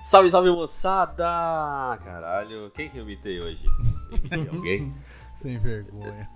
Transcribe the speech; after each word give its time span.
Salve, 0.00 0.30
salve 0.30 0.50
moçada! 0.50 1.24
Caralho, 2.02 2.70
quem 2.74 2.88
que 2.88 2.96
eu 2.98 3.02
imitei 3.02 3.40
hoje? 3.40 3.66
alguém? 4.50 4.94
Sem 5.36 5.58
vergonha. 5.58 6.28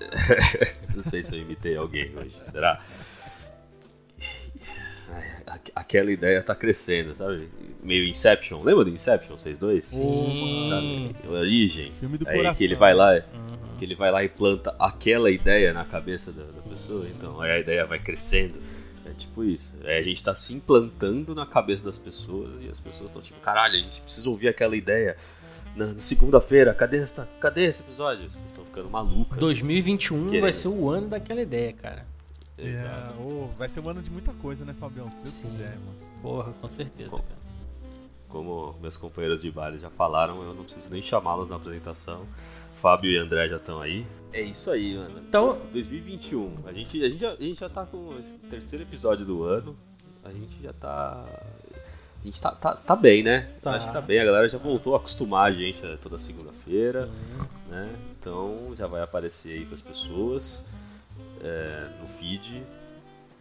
Não 0.94 1.02
sei 1.02 1.22
se 1.22 1.34
eu 1.34 1.40
imitei 1.40 1.76
alguém 1.76 2.12
hoje, 2.16 2.38
será? 2.42 2.80
Aquela 5.74 6.10
ideia 6.12 6.40
tá 6.42 6.54
crescendo, 6.54 7.14
sabe? 7.16 7.48
Meio 7.82 8.06
Inception. 8.08 8.62
Lembra 8.62 8.84
do 8.84 8.90
Inception, 8.90 9.36
vocês 9.36 9.58
dois? 9.58 9.86
Sim. 9.86 10.60
Sabe? 10.68 11.16
Origem. 11.28 11.92
Filme 11.98 12.16
do 12.16 12.28
Aí 12.28 12.36
coração. 12.36 12.56
que 12.58 12.64
ele 12.64 12.76
vai 12.76 12.94
lá, 12.94 13.12
Uhum. 13.14 13.76
que 13.78 13.84
ele 13.84 13.94
vai 13.96 14.10
lá 14.12 14.22
e 14.22 14.28
planta 14.28 14.74
aquela 14.78 15.30
ideia 15.30 15.72
na 15.72 15.84
cabeça 15.84 16.30
da, 16.32 16.44
da 16.44 16.62
pessoa, 16.62 17.08
então 17.08 17.40
aí 17.40 17.50
a 17.50 17.58
ideia 17.58 17.84
vai 17.86 17.98
crescendo. 17.98 18.60
É 19.10 19.12
tipo 19.12 19.42
isso. 19.42 19.74
É, 19.82 19.98
a 19.98 20.02
gente 20.02 20.22
tá 20.22 20.32
se 20.34 20.54
implantando 20.54 21.34
na 21.34 21.44
cabeça 21.44 21.84
das 21.84 21.98
pessoas 21.98 22.62
e 22.62 22.68
as 22.68 22.78
pessoas 22.78 23.10
estão 23.10 23.20
tipo, 23.20 23.40
caralho, 23.40 23.74
a 23.74 23.82
gente 23.82 24.00
precisa 24.00 24.30
ouvir 24.30 24.48
aquela 24.48 24.76
ideia. 24.76 25.16
Na, 25.74 25.86
na 25.86 25.98
segunda-feira, 25.98 26.72
cadê, 26.74 26.98
esta, 26.98 27.28
cadê 27.40 27.64
esse 27.64 27.82
episódio? 27.82 28.30
Vocês 28.30 28.44
estão 28.46 28.64
ficando 28.64 28.88
malucas. 28.88 29.38
2021 29.38 30.22
vai 30.22 30.30
Querendo. 30.30 30.52
ser 30.54 30.68
o 30.68 30.88
ano 30.88 31.08
daquela 31.08 31.42
ideia, 31.42 31.72
cara. 31.72 32.06
Exato. 32.56 33.14
É, 33.14 33.22
ô, 33.22 33.48
vai 33.58 33.68
ser 33.68 33.80
um 33.80 33.88
ano 33.88 34.02
de 34.02 34.10
muita 34.10 34.32
coisa, 34.34 34.64
né, 34.64 34.74
Fabião? 34.78 35.10
Se 35.10 35.18
Deus 35.20 35.34
Sim. 35.34 35.48
quiser, 35.48 35.70
mano. 35.78 35.96
Porra, 36.22 36.52
com 36.52 36.68
certeza, 36.68 37.10
Bom. 37.10 37.18
cara. 37.18 37.39
Como 38.30 38.76
meus 38.80 38.96
companheiros 38.96 39.42
de 39.42 39.50
baile 39.50 39.76
já 39.76 39.90
falaram, 39.90 40.42
eu 40.42 40.54
não 40.54 40.64
preciso 40.64 40.90
nem 40.90 41.02
chamá-los 41.02 41.48
na 41.48 41.56
apresentação. 41.56 42.26
Fábio 42.74 43.10
e 43.10 43.18
André 43.18 43.48
já 43.48 43.56
estão 43.56 43.80
aí. 43.80 44.06
É 44.32 44.40
isso 44.40 44.70
aí, 44.70 44.96
mano. 44.96 45.20
Então- 45.28 45.58
2021. 45.72 46.58
A 46.64 46.72
gente, 46.72 47.04
a, 47.04 47.08
gente 47.08 47.20
já, 47.20 47.32
a 47.32 47.42
gente 47.42 47.60
já 47.60 47.68
tá 47.68 47.84
com 47.84 48.16
esse 48.18 48.36
terceiro 48.36 48.84
episódio 48.84 49.26
do 49.26 49.42
ano. 49.42 49.76
A 50.24 50.32
gente 50.32 50.62
já 50.62 50.72
tá. 50.72 51.24
A 52.22 52.24
gente 52.24 52.40
tá, 52.40 52.52
tá, 52.52 52.74
tá 52.74 52.94
bem, 52.94 53.22
né? 53.22 53.50
Tá. 53.62 53.72
Acho 53.72 53.86
que 53.86 53.92
tá 53.92 54.00
bem. 54.00 54.20
A 54.20 54.24
galera 54.24 54.48
já 54.48 54.58
voltou 54.58 54.94
a 54.94 54.98
acostumar 54.98 55.48
a 55.48 55.52
gente 55.52 55.82
né, 55.82 55.98
toda 56.02 56.18
segunda-feira, 56.18 57.08
né? 57.68 57.94
Então 58.18 58.72
já 58.76 58.86
vai 58.86 59.02
aparecer 59.02 59.54
aí 59.54 59.64
pras 59.64 59.80
pessoas 59.80 60.66
é, 61.42 61.88
no 62.00 62.06
feed. 62.06 62.62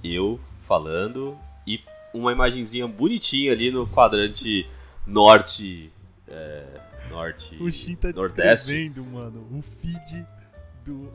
Eu 0.03 0.39
falando 0.65 1.37
e 1.67 1.81
uma 2.13 2.31
imagenzinha 2.31 2.87
bonitinha 2.87 3.51
ali 3.51 3.69
no 3.69 3.85
quadrante 3.85 4.65
norte. 5.09 5.91
é, 6.27 6.65
norte. 7.09 7.55
O 7.61 7.71
Shin 7.71 7.95
tá 7.95 8.11
Nordeste. 8.11 8.67
descrevendo, 8.73 9.03
mano, 9.05 9.47
o 9.51 9.61
feed 9.61 10.25
do, 10.85 11.11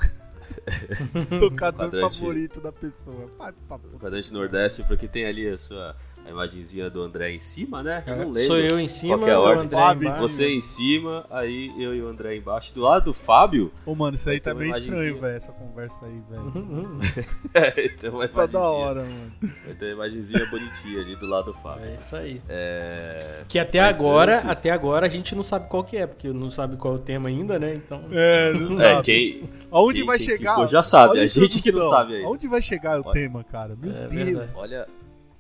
do 1.28 1.41
tocador 1.51 1.89
Quadrante. 1.91 2.19
favorito 2.19 2.61
da 2.61 2.73
pessoa. 2.73 3.31
Vai 3.39 3.53
pra 3.69 3.78
quadrante 3.98 4.33
nordeste, 4.33 4.83
porque 4.84 5.06
tem 5.09 5.25
ali 5.27 5.48
a 5.48 5.56
sua 5.56 5.97
a 6.27 6.30
imagenzinha 6.30 6.89
do 6.89 7.03
André 7.03 7.33
em 7.33 7.39
cima, 7.39 7.83
né? 7.83 8.03
Eu 8.06 8.17
não 8.17 8.30
lembro. 8.30 8.41
É, 8.41 8.47
Sou 8.47 8.56
eu 8.58 8.80
em 8.80 8.89
cima, 8.89 9.17
Qual 9.19 9.25
que 9.25 9.30
é 9.30 9.34
a 9.34 9.41
o? 9.41 9.47
André 9.47 9.77
Fábio 9.78 10.06
em 10.06 10.08
embaixo. 10.08 10.28
Você 10.28 10.48
em 10.48 10.61
cima, 10.61 11.27
aí 11.30 11.72
eu 11.78 11.94
e 11.94 12.00
o 12.03 12.08
André 12.08 12.36
embaixo. 12.36 12.75
Do 12.75 12.80
lado 12.80 13.05
do 13.06 13.12
Fábio, 13.14 13.70
Ô, 13.84 13.94
mano, 13.94 14.14
isso 14.14 14.28
aí 14.30 14.41
tá 14.41 14.55
meio 14.55 14.69
imagenzinha. 14.69 14.95
estranho, 14.97 15.20
velho, 15.20 15.36
essa 15.36 15.52
conversa 15.52 16.06
aí, 16.06 16.22
velho. 16.30 16.42
Uhum, 16.42 16.98
tem 18.00 18.11
uma 18.11 18.27
Tá 18.28 18.47
da 18.47 18.58
imagenzinha. 18.58 18.62
hora, 18.62 19.00
mano. 19.02 19.33
Vai 19.64 19.75
ter 19.75 19.84
uma 19.86 19.92
imagenzinha 20.06 20.47
bonitinha 20.47 21.00
ali 21.00 21.17
do 21.17 21.27
lado 21.27 21.52
do 21.52 21.55
Fábio. 21.55 21.84
É 21.84 21.95
isso 21.95 22.17
aí. 22.17 22.41
É... 22.48 23.42
Que 23.48 23.58
até 23.58 23.80
Mas 23.80 24.00
agora, 24.00 24.34
antes- 24.36 24.48
até 24.48 24.70
agora 24.70 25.06
a 25.06 25.11
gente 25.11 25.34
não 25.34 25.42
sabe 25.42 25.69
qual 25.69 25.84
que 25.84 25.97
é, 25.97 26.06
porque 26.06 26.28
não 26.28 26.48
sabe 26.50 26.77
qual 26.77 26.95
é 26.95 26.97
o 26.97 27.00
tema 27.00 27.28
ainda, 27.28 27.58
né? 27.58 27.75
Então. 27.75 28.00
É, 28.11 28.52
não 28.52 28.80
É, 28.80 28.95
sabe. 28.95 29.02
quem, 29.05 29.50
Aonde 29.70 29.98
quem- 30.00 30.06
vai 30.06 30.19
quem 30.19 30.27
chegar? 30.27 30.67
já 30.67 30.83
sabe, 30.83 31.11
Olha 31.12 31.22
a 31.22 31.27
gente 31.27 31.61
que 31.61 31.70
não 31.72 31.83
sabe 31.83 32.17
aí. 32.17 32.25
Aonde 32.25 32.47
vai 32.48 32.62
chegar 32.62 32.98
o 33.00 33.02
Olha. 33.05 33.12
tema, 33.12 33.45
cara? 33.45 33.77
Meu 33.80 33.91
É 33.91 34.06
Deus. 34.08 34.12
verdade. 34.14 34.52
Olha, 34.56 34.86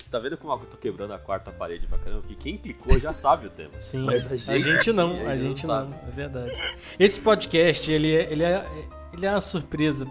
você 0.04 0.10
tá 0.12 0.18
vendo 0.18 0.36
como 0.36 0.52
eu 0.52 0.58
tô 0.66 0.76
quebrando 0.76 1.12
a 1.12 1.18
quarta 1.18 1.50
parede 1.50 1.86
pra 1.86 1.98
caramba? 1.98 2.22
Que 2.26 2.34
quem 2.34 2.56
clicou 2.56 2.98
já 2.98 3.12
sabe 3.12 3.46
o 3.46 3.50
tema. 3.50 3.70
Sim, 3.80 4.04
Mas 4.04 4.30
a 4.30 4.34
a 4.34 4.58
gente- 4.58 4.64
gente, 4.76 4.92
não, 4.92 5.10
a 5.26 5.30
a 5.30 5.36
gente 5.36 5.48
gente 5.60 5.66
não 5.66 5.88
não, 5.88 5.98
é 6.06 6.10
verdade. 6.10 6.52
Esse 6.98 7.20
podcast, 7.20 7.90
ele 7.90 8.14
é, 8.14 8.30
ele 8.32 8.42
é, 8.44 8.64
ele 9.12 9.24
é 9.26 9.30
uma 9.30 9.40
surpresa 9.40 10.04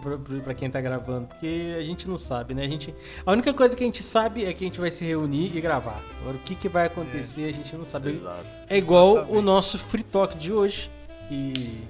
pra 0.44 0.54
quem 0.54 0.70
tá 0.70 0.82
gravando, 0.82 1.28
porque 1.28 1.76
a 1.78 1.84
gente 1.84 2.08
não 2.08 2.18
sabe, 2.18 2.54
né? 2.54 2.66
A, 2.66 2.70
gente, 2.70 2.94
a 3.26 3.32
única 3.32 3.54
coisa 3.54 3.76
que 3.76 3.84
a 3.84 3.86
gente 3.86 4.02
sabe 4.02 4.46
é 4.46 4.54
que 4.54 4.64
a 4.64 4.68
gente 4.68 4.80
vai 4.80 4.90
se 4.92 5.04
reunir 5.06 5.56
e 5.56 5.62
gravar. 5.62 6.02
Agora, 6.22 6.38
o 6.38 6.40
que, 6.40 6.56
que 6.56 6.68
vai 6.70 6.88
acontecer, 6.88 7.50
a 7.50 7.52
gente 7.54 7.76
não 7.76 7.86
sabe. 7.86 8.12
Exato. 8.12 8.46
É 8.70 8.78
igual 8.78 9.14
Exatamente. 9.18 9.38
o 9.38 9.42
nosso 9.42 9.78
free 9.78 10.04
talk 10.04 10.38
de 10.38 10.52
hoje, 10.54 10.90
que 11.28 11.84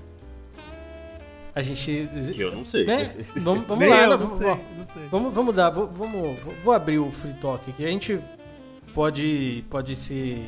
a 1.55 1.61
gente... 1.61 2.09
Que 2.33 2.41
eu 2.41 2.51
não 2.55 2.65
sei. 2.65 2.85
Né? 2.85 3.15
Vamos, 3.37 3.65
vamos 3.67 3.87
lá, 3.87 4.01
não 4.07 4.17
vamos, 4.17 4.31
sei, 4.31 4.47
ó, 4.47 4.57
não 4.77 4.85
sei. 4.85 5.07
Vamos, 5.09 5.33
vamos 5.33 5.55
dar, 5.55 5.69
vou- 5.69 5.87
vamos, 5.87 6.37
vou 6.63 6.73
abrir 6.73 6.99
o 6.99 7.11
free 7.11 7.33
talk 7.35 7.69
aqui. 7.69 7.85
A 7.85 7.89
gente 7.89 8.19
pode, 8.93 9.63
pode 9.69 9.95
ser 9.95 10.43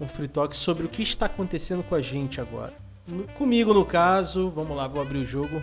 um 0.00 0.06
free 0.06 0.28
talk 0.28 0.56
sobre 0.56 0.84
o 0.84 0.88
que 0.88 1.02
está 1.02 1.26
acontecendo 1.26 1.82
com 1.82 1.94
a 1.94 2.00
gente 2.02 2.40
agora. 2.40 2.72
Comigo, 3.36 3.72
no 3.72 3.84
caso, 3.86 4.50
vamos 4.50 4.76
lá, 4.76 4.86
vou 4.86 5.00
abrir 5.00 5.18
o 5.18 5.24
jogo. 5.26 5.62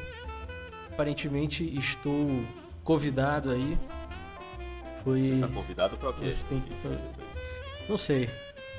Aparentemente 0.92 1.64
estou 1.78 2.42
convidado 2.84 3.52
aí. 3.52 3.78
Foi. 5.03 5.22
Você 5.22 5.40
tá 5.42 5.47
convidado 5.47 5.97
pra 5.97 6.09
o 6.09 6.14
quê? 6.14 6.36
Que? 6.50 6.62
Não 7.88 7.97
sei. 7.97 8.30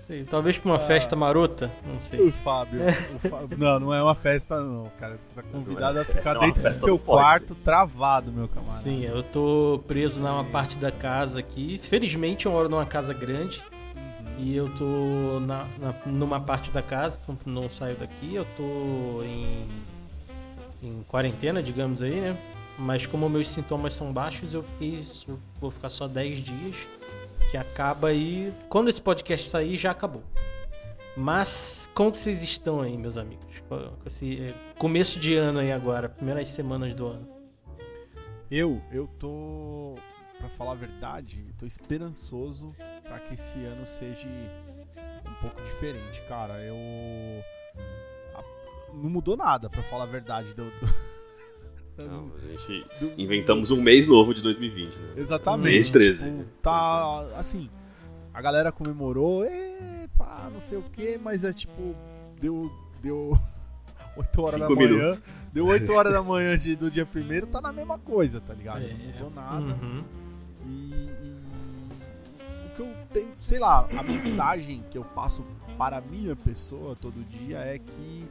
Sei. 0.07 0.25
Talvez 0.25 0.57
pra 0.59 0.71
uma 0.71 0.77
Ah. 0.77 0.87
festa 0.87 1.15
marota? 1.17 1.71
Não 1.87 2.01
sei. 2.01 2.21
O 2.21 2.33
Fábio, 2.33 2.81
o 3.23 3.29
Fábio- 3.29 3.57
Não, 3.59 3.81
não 3.81 3.95
é 3.95 4.03
uma 4.03 4.15
festa, 4.15 4.61
não, 4.63 4.85
cara. 4.99 5.17
Você 5.17 5.29
tá 5.35 5.43
convidado 5.43 5.99
a 6.01 6.05
ficar 6.05 6.37
é 6.37 6.41
dentro 6.41 6.63
do 6.63 6.75
seu 6.75 6.89
não 6.89 6.99
pode. 6.99 7.23
quarto, 7.23 7.55
travado, 7.57 8.33
meu 8.33 8.49
camarada. 8.49 8.83
Sim, 8.85 9.05
eu 9.05 9.23
tô 9.23 9.83
preso 9.87 10.21
numa 10.23 10.45
parte 10.45 10.79
da 10.79 10.91
casa 10.93 11.39
aqui. 11.41 11.79
Felizmente 11.89 12.47
eu 12.47 12.53
moro 12.53 12.69
numa 12.69 12.87
casa 12.87 13.13
grande. 13.13 13.63
Uhum. 13.97 14.35
E 14.39 14.55
eu 14.57 14.69
tô 14.77 15.41
na, 15.41 15.67
na- 15.79 15.95
numa 16.07 16.41
parte 16.41 16.71
da 16.71 16.83
casa, 16.83 17.19
então 17.23 17.37
não 17.47 17.69
saio 17.71 17.97
daqui, 17.97 18.35
eu 18.35 18.45
tô 18.57 19.23
em, 19.25 19.67
em 20.83 21.03
quarentena, 21.09 21.63
digamos 21.63 22.03
aí, 22.03 22.21
né? 22.21 22.37
Mas 22.79 23.07
como 23.07 23.27
meus 23.29 23.49
sintomas 23.49 23.95
são 23.95 24.13
baixos, 24.13 24.53
eu 24.53 24.63
fiquei, 24.63 25.03
eu 25.27 25.39
vou 25.59 25.71
ficar 25.71 25.89
só 25.89 26.07
10 26.07 26.41
dias, 26.41 26.77
que 27.51 27.57
acaba 27.57 28.09
aí. 28.09 28.53
Quando 28.69 28.89
esse 28.89 29.01
podcast 29.01 29.49
sair, 29.49 29.77
já 29.77 29.91
acabou. 29.91 30.23
Mas 31.17 31.89
como 31.95 32.13
que 32.13 32.21
vocês 32.21 32.43
estão 32.43 32.81
aí, 32.81 32.97
meus 32.97 33.17
amigos? 33.17 33.47
Esse 34.05 34.49
eh, 34.49 34.55
começo 34.79 35.19
de 35.19 35.35
ano 35.35 35.61
aí 35.61 35.73
agora, 35.73 36.09
primeiras 36.11 36.49
semanas 36.51 36.95
do 36.95 37.07
ano. 37.07 37.27
Eu, 38.51 38.81
eu 38.93 39.09
tô, 39.19 39.97
pra 40.39 40.49
falar 40.51 40.73
a 40.73 40.77
verdade, 40.77 41.43
tô 41.59 41.65
esperançoso 41.67 42.75
pra 43.03 43.19
que 43.21 43.35
esse 43.35 43.59
ano 43.65 43.85
seja 43.87 44.29
um 45.27 45.35
pouco 45.41 45.61
diferente, 45.63 46.21
cara. 46.29 46.61
Eu 46.61 46.77
não 48.93 49.11
mudou 49.11 49.37
nada, 49.37 49.69
pra 49.71 49.83
falar 49.85 50.05
a 50.05 50.07
verdade. 50.07 50.53
Do, 50.55 50.65
do- 50.65 51.16
Não, 51.99 52.31
a 52.37 52.47
gente 52.59 52.87
do- 53.01 53.13
inventamos 53.21 53.71
um 53.71 53.81
mês 53.81 54.07
novo 54.07 54.35
de 54.35 54.43
2020, 54.43 54.97
né? 54.97 55.13
Exatamente. 55.17 55.65
Mês 55.73 55.89
13. 55.89 56.31
Tipo, 56.31 56.45
tá 56.63 57.21
assim, 57.37 57.71
a 58.35 58.41
galera 58.43 58.71
comemorou, 58.71 59.45
epa, 59.45 60.49
não 60.53 60.61
sei 60.61 60.79
o 60.79 60.83
que, 60.83 61.19
mas 61.19 61.43
é 61.45 61.53
tipo, 61.53 61.95
deu 62.41 62.71
deu 63.03 63.39
8 64.17 64.41
horas 64.43 64.55
Cinco 64.55 64.69
da 64.69 64.75
manhã. 64.75 64.89
minutos. 64.97 65.23
Deu 65.53 65.67
8 65.67 65.93
horas 65.93 66.13
da 66.13 66.23
manhã 66.25 66.57
de- 66.59 66.77
do 66.77 66.91
dia 66.91 67.07
primeiro, 67.07 67.47
tá 67.47 67.61
na 67.61 67.73
mesma 67.73 67.99
coisa, 67.99 68.41
tá 68.41 68.53
ligado? 68.53 68.83
É, 68.83 68.89
Não 68.93 68.99
mudou 69.29 69.31
nada. 69.35 69.65
Uhum. 69.83 70.05
E, 70.67 70.93
e 71.23 72.67
o 72.67 72.77
que 72.77 72.81
eu 72.83 72.89
tenho, 73.13 73.29
sei 73.39 73.59
lá, 73.59 73.89
a 73.97 74.03
mensagem 74.03 74.83
que 74.91 74.99
eu 74.99 75.05
passo 75.05 75.45
para 75.79 75.99
a 75.99 76.01
minha 76.01 76.35
pessoa 76.37 76.95
todo 76.97 77.15
dia 77.29 77.59
é 77.59 77.79
que, 77.79 78.25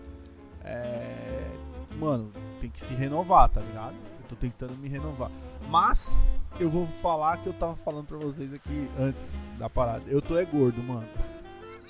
é, 0.63 1.47
mano, 1.95 2.31
tem 2.59 2.69
que 2.69 2.79
se 2.79 2.93
renovar, 2.93 3.49
tá 3.49 3.61
ligado? 3.61 3.95
Eu 3.95 4.29
tô 4.29 4.35
tentando 4.35 4.75
me 4.77 4.87
renovar. 4.87 5.31
Mas 5.69 6.29
eu 6.59 6.69
vou 6.69 6.87
falar 6.87 7.37
que 7.37 7.47
eu 7.47 7.53
tava 7.53 7.75
falando 7.75 8.05
pra 8.05 8.17
vocês 8.17 8.53
aqui 8.53 8.89
antes 8.99 9.39
da 9.57 9.69
parada. 9.69 10.03
Eu 10.07 10.21
tô 10.21 10.37
é 10.37 10.45
gordo, 10.45 10.81
mano. 10.83 11.07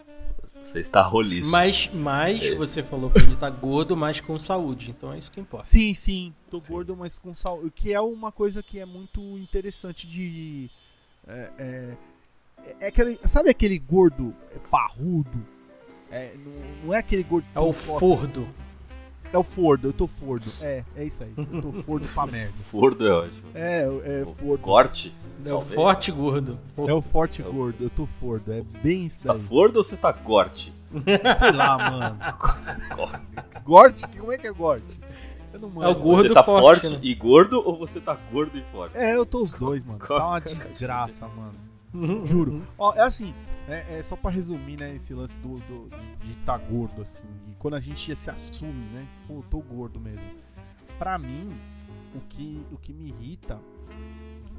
Você 0.63 0.79
está 0.79 1.03
roliço. 1.03 1.51
Mas, 1.51 1.91
mas 1.93 2.41
Esse. 2.41 2.55
você 2.55 2.83
falou 2.85 3.11
que 3.11 3.19
ele 3.19 3.35
tá 3.35 3.51
gordo, 3.51 3.97
mas 3.97 4.21
com 4.21 4.39
saúde, 4.39 4.91
então 4.91 5.13
é 5.13 5.19
isso 5.19 5.31
que 5.31 5.41
importa. 5.41 5.67
Sim, 5.67 5.93
sim, 5.93 6.33
tô 6.49 6.63
Sim. 6.63 6.73
gordo, 6.73 6.97
mas 6.97 7.19
com 7.19 7.35
saúde. 7.35 7.67
O 7.67 7.71
que 7.71 7.93
é 7.93 8.01
uma 8.01 8.31
coisa 8.31 8.63
que 8.63 8.79
é 8.79 8.87
muito 8.87 9.21
interessante 9.39 10.07
de. 10.07 10.71
É, 11.27 11.51
é, 11.59 11.97
é 12.81 12.87
aquele, 12.87 13.19
sabe 13.25 13.51
aquele 13.51 13.77
gordo 13.77 14.33
parrudo? 14.71 15.45
É, 16.13 16.33
não, 16.37 16.53
não 16.87 16.95
é 16.95 16.99
aquele 16.99 17.23
gordo. 17.25 17.47
É 17.55 17.59
o 17.61 17.73
fordo. 17.73 18.47
É 19.33 19.39
o 19.39 19.43
Fordo, 19.43 19.89
eu 19.89 19.93
tô 19.95 20.07
Fordo. 20.07 20.45
É, 20.61 20.85
é 20.95 21.05
isso 21.07 21.23
aí. 21.23 21.33
Eu 21.39 21.63
tô 21.63 21.73
Fordo 21.73 22.07
pra 22.07 22.27
merda. 22.31 22.53
Fordo 22.53 23.09
é 23.09 23.13
ótimo. 23.13 23.47
É, 23.55 23.81
é 23.85 24.23
O 24.27 24.35
Fordo. 24.35 24.59
Corte? 24.63 25.15
É 25.45 25.53
o 25.55 25.61
forte 25.63 26.13
gordo. 26.13 26.59
É 26.77 26.93
o 26.93 27.01
forte 27.01 27.41
É 27.43 27.47
o- 27.47 27.53
gordo, 27.53 27.83
eu 27.83 27.89
tô 27.91 28.05
Fordo. 28.21 28.53
É 28.53 28.61
bem 28.83 29.07
isso 29.07 29.21
Você 29.23 29.29
tá 29.29 29.33
daí. 29.35 29.43
Fordo 29.43 29.77
ou 29.79 29.83
você 29.85 29.97
tá 29.97 30.13
Gorte? 30.13 30.73
Sei 31.39 31.51
lá, 31.51 31.79
mano. 31.91 32.19
Corte. 32.95 33.23
Gorte? 33.65 34.07
Como 34.19 34.31
é 34.33 34.37
que 34.39 34.47
é 34.47 34.53
Gorte? 34.53 35.01
Eu 35.55 35.61
não 35.61 35.83
É 35.83 35.89
o 35.89 35.95
gordo 35.95 36.29
Você 36.29 36.35
tá 36.35 36.43
forte, 36.45 36.61
forte 36.83 36.89
né? 36.97 37.01
e 37.03 37.15
gordo 37.15 37.63
ou 37.67 37.79
você 37.79 38.01
tá 38.01 38.15
gordo 38.31 38.57
e 38.59 38.63
forte? 38.65 38.97
É, 38.99 39.17
eu 39.17 39.25
tô 39.25 39.43
os 39.43 39.53
dois, 39.55 39.83
mano. 39.85 39.99
Tá 39.99 40.27
uma 40.29 40.41
desgraça, 40.41 41.27
mano. 41.29 41.55
Juro. 42.25 42.63
Ó, 42.79 42.95
é 42.95 43.03
assim, 43.03 43.35
é, 43.69 43.99
é 43.99 44.03
só 44.03 44.17
pra 44.17 44.31
resumir, 44.31 44.81
né, 44.81 44.95
esse 44.95 45.13
lance 45.15 45.39
do, 45.41 45.55
do- 45.61 45.91
de 46.25 46.33
estar 46.33 46.59
gordo, 46.59 47.03
assim. 47.03 47.23
E 47.51 47.55
quando 47.57 47.75
a 47.75 47.81
gente 47.81 48.15
se 48.17 48.31
assume, 48.31 48.87
né? 48.93 49.07
Pô, 49.29 49.43
tô 49.51 49.61
gordo 49.61 50.01
mesmo. 50.01 50.27
Pra 50.99 51.19
mim, 51.19 51.53
o 52.15 52.21
que, 52.29 52.65
o 52.73 52.77
que 52.79 52.93
me 52.93 53.09
irrita. 53.09 53.59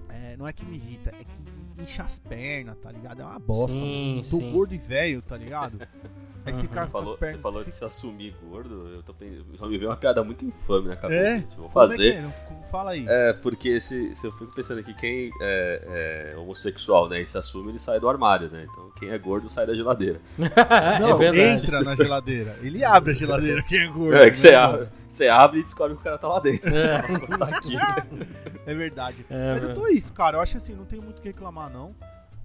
é, 0.10 0.36
não 0.38 0.48
é 0.48 0.54
que 0.54 0.66
me 0.66 0.76
irrita, 0.76 1.10
é 1.12 1.24
que 1.24 1.82
incha 1.84 2.04
as 2.04 2.20
pernas, 2.20 2.78
tá 2.78 2.92
ligado? 2.92 3.22
É 3.22 3.26
uma 3.26 3.40
bosta. 3.40 3.80
Sim, 3.80 4.10
mano. 4.18 4.22
Tô 4.30 4.38
sim. 4.38 4.52
gordo 4.52 4.74
e 4.74 4.78
velho, 4.78 5.22
tá 5.22 5.36
ligado? 5.38 5.80
Aí 6.46 6.54
você 6.54 6.68
Uhum. 6.68 6.88
Falou, 6.88 7.18
você 7.18 7.38
falou 7.38 7.60
você 7.60 7.60
de 7.60 7.64
fica- 7.66 7.72
se 7.78 7.86
assumir 7.86 8.36
gordo, 8.44 8.90
eu 8.90 9.02
tô 9.04 9.14
só 9.56 9.66
me 9.66 9.78
veio 9.78 9.90
uma 9.90 9.96
piada 9.96 10.24
muito 10.24 10.44
infame 10.44 10.90
na 10.90 10.96
cabeça. 10.96 11.36
É? 11.36 11.38
gente. 11.40 11.56
Vou 11.56 11.68
é 11.68 11.72
fazer. 11.72 12.14
que 12.14 12.54
é? 12.54 12.70
Fala 12.70 12.92
aí. 12.92 13.06
É, 13.08 13.34
porque 13.34 13.80
se, 13.80 14.14
se 14.14 14.28
eu 14.28 14.32
fico 14.34 14.54
pensando 14.54 14.80
aqui, 14.80 14.94
quem 14.94 15.32
é, 15.42 16.34
é 16.34 16.38
homossexual, 16.38 17.08
né, 17.08 17.22
e 17.22 17.26
se 17.26 17.38
assume, 17.38 17.70
ele 17.70 17.80
sai 17.80 18.00
do 18.00 18.10
armário, 18.10 18.50
né? 18.50 18.68
Então 18.70 18.92
quem 18.98 19.10
é 19.10 19.18
gordo 19.18 19.48
sai 19.50 19.66
da 19.66 19.74
geladeira. 19.74 20.20
Não, 21.00 21.22
é 21.22 21.52
entra 21.52 21.82
na 21.82 21.96
geladeira. 21.96 22.58
Ele 22.62 22.84
abre 22.84 23.12
a 23.12 23.14
geladeira, 23.14 23.64
quem 23.64 23.80
é 23.80 23.88
gordo. 23.88 24.18
É 24.18 24.30
que 24.30 24.36
você 24.38 24.52
né, 24.52 24.58
abre, 24.58 24.78
mano? 24.80 24.92
você 25.08 25.28
abre 25.30 25.60
e 25.60 25.64
descobre 25.64 25.96
que 25.96 26.02
o 26.02 26.04
cara 26.04 26.18
tá 26.18 26.28
lá 26.28 26.40
dentro. 26.40 26.76
É. 26.76 27.02
tá 27.38 27.46
aqui. 27.46 27.76
É 28.66 28.74
verdade. 28.74 29.26
É, 29.30 29.52
Mas 29.54 29.64
eu 29.64 29.74
tô 29.74 29.88
isso, 29.88 30.14
cara. 30.14 30.38
Eu 30.38 30.42
acho 30.42 30.56
assim, 30.56 30.74
não 30.74 30.86
tenho 30.86 31.02
muito 31.02 31.18
o 31.18 31.22
que 31.22 31.28
reclamar, 31.28 31.70
não. 31.70 31.94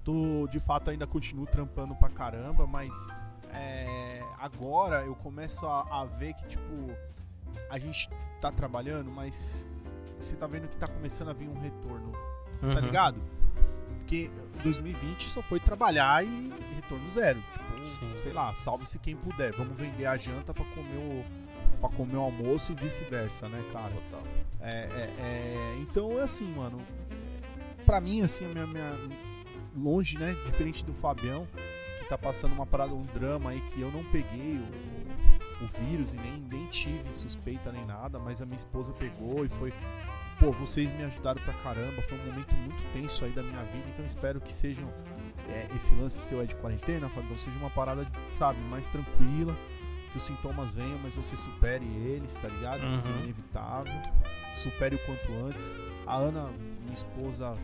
Tô, 0.03 0.49
de 0.51 0.59
fato, 0.59 0.91
ainda 0.91 1.06
continuo 1.06 1.47
trampando 1.47 1.94
pra 1.94 2.09
caramba, 2.09 2.67
mas 2.67 2.91
é, 3.58 4.22
agora 4.38 5.02
eu 5.05 5.14
começo 5.16 5.66
a, 5.66 5.87
a 5.90 6.05
ver 6.05 6.34
que, 6.34 6.46
tipo, 6.49 6.90
a 7.70 7.78
gente 7.78 8.08
tá 8.40 8.50
trabalhando, 8.52 9.10
mas 9.10 9.66
você 10.19 10.37
tá 10.37 10.46
vendo 10.46 10.69
que 10.69 10.76
tá 10.76 10.87
começando 10.87 11.28
a 11.31 11.32
vir 11.32 11.49
um 11.49 11.58
retorno, 11.60 12.12
tá 12.60 12.66
Uhum. 12.66 12.81
ligado? 12.81 13.20
Porque 13.99 14.31
2020 14.62 15.28
só 15.28 15.43
foi 15.43 15.60
trabalhar 15.60 16.25
e 16.25 16.52
retorno 16.75 17.10
zero. 17.10 17.40
Tipo, 17.52 17.87
Sim. 17.88 18.14
sei 18.22 18.32
lá, 18.32 18.55
salve-se 18.55 18.99
quem 18.99 19.14
puder. 19.16 19.52
Vamos 19.52 19.76
vender 19.78 20.06
a 20.06 20.16
janta 20.16 20.52
pra 20.55 20.64
comer 20.64 20.96
o, 20.96 21.25
pra 21.81 21.88
comer 21.90 22.16
o 22.16 22.20
almoço 22.22 22.72
e 22.72 22.75
vice-versa, 22.75 23.49
né, 23.49 23.62
cara? 23.72 23.90
Total. 23.93 24.22
É, 24.60 24.70
é, 24.70 25.14
é, 25.20 25.78
então 25.81 26.19
é 26.19 26.22
assim, 26.22 26.46
mano. 26.55 26.81
Pra 27.84 28.00
mim, 28.00 28.22
assim, 28.22 28.44
a 28.46 28.49
minha, 28.49 28.66
minha- 28.66 28.99
longe, 29.76 30.19
né? 30.19 30.34
Diferente 30.46 30.84
do 30.84 30.93
Fabião, 30.93 31.46
tá 32.08 32.19
passando 32.19 32.52
uma 32.52 32.66
parada, 32.66 32.94
um 32.94 33.05
drama 33.05 33.50
aí 33.50 33.60
que 33.60 33.81
eu 33.81 33.90
não 33.90 34.05
peguei 34.05 34.58
o, 34.58 35.64
o 35.64 35.69
vírus 35.69 36.14
e 36.14 36.16
nem, 36.16 36.40
nem 36.40 36.66
tive 36.66 37.12
suspeita 37.12 37.70
nem 37.70 37.84
nada, 37.84 38.19
mas 38.19 38.40
a 38.40 38.46
minha 38.46 38.56
esposa 38.56 38.93
pegou 38.93 39.44
e 39.44 39.49
foi. 39.49 39.72
Pô, 40.38 40.52
vocês 40.52 40.93
me 40.93 41.02
ajudaram 41.02 41.43
pra 41.43 41.52
caramba. 41.55 42.00
Foi 42.02 42.16
um 42.16 42.26
momento 42.26 42.55
muito 42.55 42.93
tenso 42.93 43.25
aí 43.25 43.32
da 43.32 43.43
minha 43.43 43.62
vida, 43.64 43.84
então 43.93 44.05
espero 44.05 44.40
que 44.40 44.52
sejam. 44.52 44.88
é, 45.49 45.66
esse 45.75 45.94
lance 45.94 46.19
seu 46.19 46.40
aí 46.40 46.46
de 46.46 46.55
quarentena, 46.55 47.08
Fabião, 47.08 47.37
seja 47.37 47.56
uma 47.58 47.70
parada, 47.70 48.06
sabe, 48.31 48.58
mais 48.70 48.88
tranquila. 48.88 49.55
Que 50.12 50.16
os 50.16 50.25
sintomas 50.25 50.70
venham, 50.72 50.99
mas 51.02 51.14
você 51.14 51.37
supere 51.37 51.84
eles, 51.84 52.34
tá 52.37 52.49
ligado? 52.49 52.82
Uhum. 52.82 53.02
É 53.19 53.22
inevitável 53.25 53.93
supere 54.52 54.96
o 54.96 54.99
quanto 55.00 55.32
antes. 55.46 55.75
A 56.06 56.16
Ana, 56.16 56.49
minha 56.82 56.94
esposa, 56.94 57.55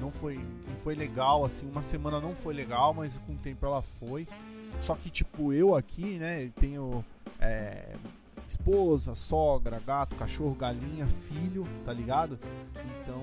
não 0.00 0.10
foi, 0.10 0.36
não 0.36 0.76
foi 0.76 0.94
legal, 0.94 1.44
assim, 1.44 1.68
uma 1.70 1.82
semana 1.82 2.20
não 2.20 2.34
foi 2.34 2.54
legal, 2.54 2.94
mas 2.94 3.18
com 3.18 3.32
o 3.32 3.36
tempo 3.36 3.66
ela 3.66 3.82
foi. 3.82 4.26
Só 4.82 4.94
que, 4.94 5.10
tipo, 5.10 5.52
eu 5.52 5.74
aqui, 5.74 6.18
né, 6.18 6.50
tenho 6.60 7.04
é, 7.40 7.94
esposa, 8.46 9.14
sogra, 9.14 9.80
gato, 9.84 10.16
cachorro, 10.16 10.54
galinha, 10.54 11.06
filho, 11.06 11.66
tá 11.84 11.92
ligado? 11.92 12.38
Então, 13.02 13.22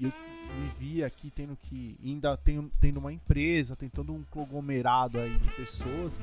eu 0.00 0.12
me 0.60 0.66
vi 0.78 1.04
aqui 1.04 1.30
tendo 1.30 1.56
que, 1.62 1.96
ainda 2.04 2.36
tenho, 2.36 2.70
tendo 2.80 2.98
uma 2.98 3.12
empresa, 3.12 3.76
tem 3.76 3.88
todo 3.88 4.12
um 4.12 4.22
conglomerado 4.30 5.18
aí 5.18 5.36
de 5.38 5.50
pessoas, 5.52 6.20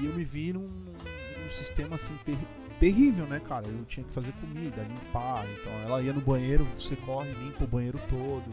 e 0.00 0.06
eu 0.06 0.14
me 0.14 0.24
vi 0.24 0.52
num, 0.52 0.68
num 0.68 1.50
sistema, 1.50 1.96
assim, 1.96 2.16
ter, 2.24 2.36
terrível, 2.78 3.26
né, 3.26 3.40
cara? 3.40 3.66
Eu 3.66 3.84
tinha 3.84 4.04
que 4.04 4.12
fazer 4.12 4.32
comida, 4.32 4.82
limpar. 4.82 5.46
Então 5.50 5.72
ela 5.84 6.02
ia 6.02 6.12
no 6.12 6.20
banheiro, 6.20 6.64
você 6.64 6.96
corre, 6.96 7.32
limpa 7.32 7.64
o 7.64 7.66
banheiro 7.66 7.98
todo, 8.08 8.44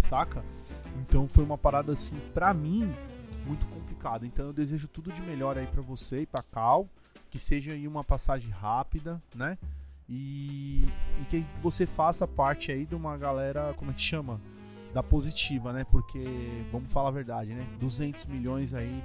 saca? 0.00 0.44
Então 1.00 1.28
foi 1.28 1.44
uma 1.44 1.58
parada 1.58 1.92
assim, 1.92 2.18
pra 2.32 2.54
mim, 2.54 2.92
muito 3.46 3.66
complicada. 3.66 4.26
Então 4.26 4.46
eu 4.46 4.52
desejo 4.52 4.88
tudo 4.88 5.12
de 5.12 5.22
melhor 5.22 5.58
aí 5.58 5.66
pra 5.66 5.82
você 5.82 6.22
e 6.22 6.26
pra 6.26 6.42
Cal, 6.42 6.88
que 7.30 7.38
seja 7.38 7.72
aí 7.72 7.86
uma 7.86 8.04
passagem 8.04 8.50
rápida, 8.50 9.20
né? 9.34 9.58
E, 10.08 10.84
e 11.20 11.24
que 11.30 11.46
você 11.62 11.86
faça 11.86 12.26
parte 12.28 12.70
aí 12.70 12.84
de 12.84 12.94
uma 12.94 13.16
galera, 13.16 13.74
como 13.76 13.90
é 13.90 13.94
que 13.94 14.02
chama? 14.02 14.40
Da 14.92 15.02
positiva, 15.02 15.72
né? 15.72 15.84
Porque, 15.84 16.22
vamos 16.70 16.92
falar 16.92 17.08
a 17.08 17.12
verdade, 17.12 17.52
né? 17.52 17.66
200 17.80 18.26
milhões 18.26 18.74
aí 18.74 19.02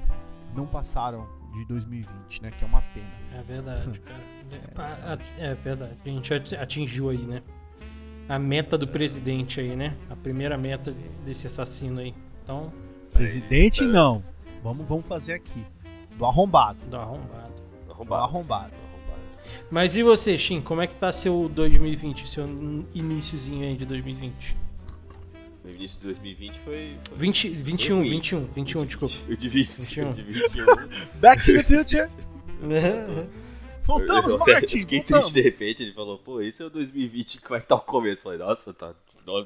não 0.53 0.67
passaram 0.67 1.38
de 1.53 1.65
2020, 1.65 2.41
né? 2.41 2.51
Que 2.57 2.63
é 2.63 2.67
uma 2.67 2.81
pena. 2.81 3.11
É 3.37 3.41
verdade, 3.43 3.99
cara. 4.01 4.23
É, 4.51 5.13
a- 5.13 5.17
é 5.51 5.55
verdade. 5.55 5.93
A 6.05 6.09
gente 6.09 6.33
ati- 6.33 6.55
atingiu 6.55 7.09
aí, 7.09 7.17
né? 7.17 7.41
A 8.27 8.37
meta 8.37 8.77
do 8.77 8.87
presidente 8.87 9.59
aí, 9.59 9.75
né? 9.75 9.95
A 10.09 10.15
primeira 10.15 10.57
meta 10.57 10.95
desse 11.25 11.47
assassino 11.47 11.99
aí. 11.99 12.13
Então, 12.43 12.71
Presidente, 13.13 13.79
Pera- 13.79 13.91
não. 13.91 14.23
Vamos, 14.63 14.87
vamos 14.87 15.07
fazer 15.07 15.33
aqui. 15.33 15.65
Do 16.17 16.25
arrombado. 16.25 16.77
dá 16.89 16.99
arrombado. 17.01 17.53
Do 17.85 17.91
Arrombado. 17.91 18.23
arrombado. 18.23 18.73
Arrombado. 18.73 19.21
Mas 19.71 19.95
e 19.95 20.03
você, 20.03 20.37
Shin? 20.37 20.61
Como 20.61 20.81
é 20.81 20.87
que 20.87 20.95
tá 20.95 21.11
seu 21.11 21.49
2020? 21.49 22.29
Seu 22.29 22.45
iníciozinho 22.93 23.67
aí 23.67 23.75
de 23.75 23.85
2020? 23.85 24.55
No 25.69 25.75
início 25.75 25.99
de 25.99 26.05
2020 26.05 26.59
foi. 26.59 26.97
foi 27.07 27.17
20, 27.17 27.49
21, 27.49 27.97
ruim. 27.97 28.09
21, 28.09 28.45
21, 28.55 28.85
desculpa. 28.85 29.31
O 29.31 29.37
de 29.37 29.49
20, 29.49 29.67
21. 29.67 30.09
o 30.09 30.13
de 30.13 30.21
21. 30.23 30.65
Back 31.19 31.45
to 31.45 31.53
the 31.53 31.59
future. 31.59 32.09
Voltamos, 33.83 34.31
eu, 34.31 34.37
Martin. 34.39 34.53
eu 34.53 34.67
fiquei 34.67 34.99
voltamos. 34.99 35.31
triste 35.31 35.33
de 35.33 35.41
repente, 35.41 35.83
ele 35.83 35.93
falou, 35.93 36.17
pô, 36.17 36.41
esse 36.41 36.61
é 36.61 36.65
o 36.65 36.69
2020, 36.69 37.41
como 37.41 37.55
é 37.55 37.61
que 37.61 37.67
tá 37.67 37.75
o 37.75 37.81
começo? 37.81 38.19
Eu 38.19 38.23
falei, 38.23 38.39
nossa, 38.39 38.73
tá 38.73 38.93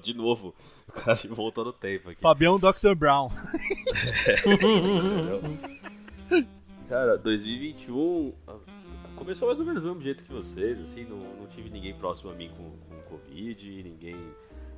de 0.02 0.14
novo. 0.14 0.56
O 0.88 0.92
cara 0.94 1.18
voltou 1.30 1.66
no 1.66 1.74
tempo 1.74 2.10
aqui. 2.10 2.22
Fabião 2.22 2.58
Dr. 2.58 2.96
Brown. 2.96 3.30
Cara, 6.88 7.18
2021 7.18 8.34
ah, 8.48 8.56
começou 9.16 9.48
mais 9.48 9.60
ou 9.60 9.66
menos 9.66 9.84
do 9.84 9.90
mesmo 9.90 10.02
jeito 10.02 10.24
que 10.24 10.32
vocês, 10.32 10.80
assim, 10.80 11.04
não, 11.06 11.18
não 11.18 11.48
tive 11.48 11.70
ninguém 11.70 11.94
próximo 11.94 12.32
a 12.32 12.34
mim 12.34 12.50
com, 12.50 12.72
com 12.88 13.02
Covid, 13.04 13.84
ninguém. 13.84 14.16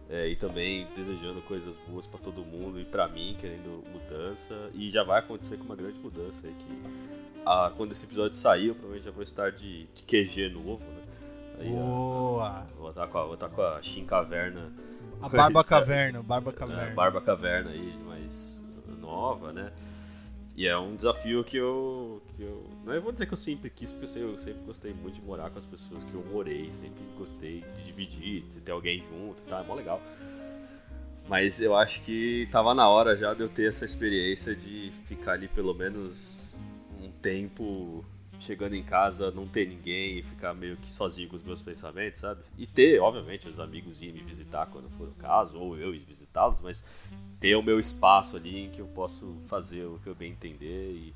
É, 0.10 0.28
e 0.28 0.36
também 0.36 0.88
desejando 0.96 1.42
coisas 1.42 1.78
boas 1.78 2.06
pra 2.06 2.20
todo 2.20 2.44
mundo 2.46 2.80
e 2.80 2.86
pra 2.86 3.08
mim, 3.08 3.36
querendo 3.40 3.84
mudança. 3.92 4.70
E 4.74 4.90
já 4.90 5.04
vai 5.04 5.20
acontecer 5.20 5.58
com 5.58 5.64
uma 5.64 5.76
grande 5.76 6.00
mudança 6.00 6.48
aí 6.48 6.54
que 6.54 7.16
ah, 7.46 7.72
quando 7.78 7.92
esse 7.92 8.06
episódio 8.06 8.36
sair, 8.36 8.68
eu 8.68 8.76
provavelmente 8.76 9.06
já 9.06 9.12
vou 9.12 9.24
estar 9.24 9.52
de, 9.52 9.86
de 9.94 10.04
QG 10.04 10.50
novo, 10.50 10.84
né? 10.84 11.04
Aí, 11.60 11.70
Boa. 11.70 12.66
vou 12.78 12.90
estar 12.90 13.08
com 13.08 13.18
a, 13.18 13.24
vou 13.24 13.34
estar 13.36 13.50
com 13.50 13.62
a 13.62 13.82
Shin 13.82 14.04
Caverna 14.04 14.74
A 15.22 15.30
Barba 15.30 15.62
é. 15.62 15.64
Caverna. 15.64 16.24
Barba 16.24 16.52
é, 16.52 16.54
Caverna. 16.54 16.96
Barba 16.96 17.22
Caverna 17.22 17.72
aí, 17.72 17.98
mais 18.06 18.64
nova, 19.00 19.54
né? 19.54 19.72
E 20.56 20.68
é 20.68 20.78
um 20.78 20.96
desafio 20.96 21.44
que 21.44 21.58
eu, 21.58 22.22
que 22.36 22.44
eu. 22.44 22.64
Não 22.86 22.94
eu 22.94 23.02
vou 23.02 23.12
dizer 23.12 23.26
que 23.26 23.34
eu 23.34 23.38
sempre 23.38 23.70
quis, 23.70 23.92
porque 23.92 24.18
eu 24.18 24.38
sempre, 24.38 24.62
gostei 24.66 24.94
muito 24.94 25.16
de 25.16 25.22
morar 25.22 25.50
com 25.50 25.60
as 25.60 25.66
pessoas 25.66 26.04
que 26.04 26.14
eu 26.14 26.24
morei, 26.32 26.72
sempre 26.72 27.04
gostei 27.18 27.62
de 27.76 27.84
dividir, 27.84 28.44
de 28.44 28.62
ter 28.62 28.72
alguém 28.72 29.04
junto 29.04 29.42
tal, 29.44 29.62
é 29.62 29.68
mó 29.68 29.74
legal. 29.74 30.02
Mas 31.28 31.60
eu 31.60 31.76
acho 31.76 32.02
que 32.04 32.48
tava 32.52 32.74
na 32.74 32.88
hora 32.88 33.18
já 33.18 33.34
de 33.34 33.42
eu 33.42 33.50
ter 33.50 33.68
essa 33.68 33.84
experiência 33.84 34.56
de 34.56 34.94
ficar 35.08 35.34
ali 35.34 35.50
pelo 35.50 35.74
menos 35.74 36.58
um 37.02 37.12
tempo 37.12 38.06
chegando 38.40 38.76
em 38.76 38.84
casa, 38.84 39.32
não 39.32 39.48
ter 39.48 39.68
ninguém 39.68 40.20
e 40.20 40.24
ficar 40.24 40.54
meio 40.54 40.78
que 40.78 40.92
sozinho 40.92 41.30
com 41.30 41.36
os 41.36 41.44
meus 41.44 41.62
pensamentos, 41.62 42.20
sabe? 42.22 42.42
E 42.58 42.68
ter, 42.68 43.00
obviamente, 43.02 43.48
os 43.48 43.60
amigos 43.60 44.02
ir 44.02 44.12
me 44.14 44.22
visitar 44.22 44.66
quando 44.68 44.90
for 44.92 45.08
o 45.08 45.14
caso, 45.14 45.58
ou 45.58 45.78
eu 45.78 45.94
ir 45.94 46.00
visitá-los, 46.00 46.62
mas 46.62 46.84
ter 47.40 47.56
o 47.56 47.62
meu 47.64 47.80
espaço 47.80 48.38
ali 48.38 48.66
em 48.66 48.70
que 48.70 48.80
eu 48.80 48.88
posso 48.88 49.36
fazer 49.48 49.86
o 49.86 50.00
que 50.04 50.08
eu 50.08 50.16
bem 50.16 50.32
entender 50.32 50.92
e, 50.92 51.14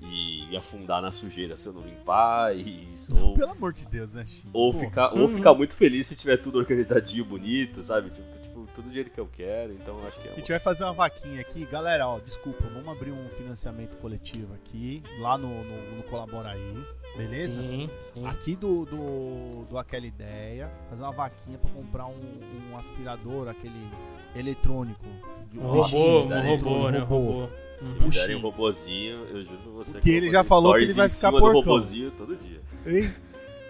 e 0.00 0.46
me 0.48 0.56
afundar 0.56 1.00
na 1.00 1.10
sujeira 1.10 1.56
se 1.56 1.68
eu 1.68 1.72
não 1.72 1.82
limpar, 1.82 2.56
e, 2.56 2.88
ou, 3.12 3.34
Pelo 3.34 3.52
amor 3.52 3.72
de 3.72 3.86
Deus, 3.86 4.12
né, 4.12 4.24
Chico? 4.26 4.48
ou, 4.52 4.72
Pô, 4.72 4.78
ficar, 4.80 5.12
ou 5.12 5.20
Uhum. 5.22 5.28
ficar 5.28 5.54
muito 5.54 5.74
feliz 5.74 6.06
se 6.06 6.16
tiver 6.16 6.36
tudo 6.38 6.58
organizadinho, 6.58 7.24
bonito, 7.24 7.82
sabe? 7.82 8.10
Tipo, 8.10 8.28
tipo, 8.38 8.43
tudo 8.74 8.88
do 8.88 8.94
jeito 8.94 9.10
que 9.10 9.18
eu 9.20 9.26
quero, 9.30 9.72
então 9.72 9.98
eu 10.00 10.08
acho 10.08 10.20
que 10.20 10.26
é 10.26 10.30
A 10.30 10.32
uma... 10.34 10.38
gente 10.38 10.48
vai 10.50 10.58
fazer 10.58 10.84
uma 10.84 10.92
vaquinha 10.92 11.40
aqui. 11.40 11.64
Galera, 11.66 12.06
ó, 12.08 12.18
desculpa, 12.18 12.64
vamos 12.72 12.88
abrir 12.88 13.12
um 13.12 13.28
financiamento 13.30 13.96
coletivo 13.98 14.52
aqui, 14.54 15.02
lá 15.20 15.38
no, 15.38 15.48
no, 15.48 15.96
no 15.96 16.02
Colabora 16.04 16.50
aí, 16.50 16.74
beleza? 17.16 17.60
Sim, 17.60 17.88
sim. 18.12 18.26
Aqui 18.26 18.56
do, 18.56 18.84
do, 18.84 19.64
do 19.70 19.78
Aquela 19.78 20.06
Ideia, 20.06 20.70
fazer 20.90 21.02
uma 21.02 21.12
vaquinha 21.12 21.58
pra 21.58 21.70
comprar 21.70 22.06
um, 22.06 22.40
um 22.70 22.76
aspirador, 22.78 23.48
aquele 23.48 23.88
eletrônico. 24.34 25.04
de- 25.50 25.58
Um 25.58 25.62
robô, 25.66 25.88
se 25.88 25.96
um 25.96 26.46
robô, 26.56 26.90
né? 26.90 27.00
Um 27.00 27.04
robô. 27.04 27.48
Se 27.80 27.98
Uhum. 27.98 28.04
me 28.04 28.10
derem 28.10 28.36
um 28.36 28.40
robozinho, 28.40 29.24
eu 29.26 29.44
juro 29.44 29.58
pra 29.58 29.72
você 29.72 29.92
Porque 29.94 30.08
eu 30.10 30.14
ele 30.14 30.30
já 30.30 30.42
falou 30.44 30.72
que 30.74 30.84
ele 30.84 30.92
vai 30.94 31.08
ficar 31.08 31.30
do 31.32 31.38
robozinho 31.52 32.10
todo 32.12 32.36
dia. 32.36 32.60
Hein? 32.86 33.12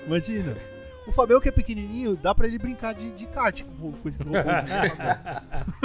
Imagina. 0.07 0.55
O 1.07 1.13
Fabião, 1.13 1.41
que 1.41 1.49
é 1.49 1.53
pequenininho, 1.53 2.17
dá 2.17 2.35
pra 2.35 2.47
ele 2.47 2.59
brincar 2.59 2.95
de, 2.95 3.11
de 3.11 3.27
kart 3.27 3.63
com, 3.63 3.93
com 3.93 4.09
esses 4.09 4.27
robôs. 4.27 4.45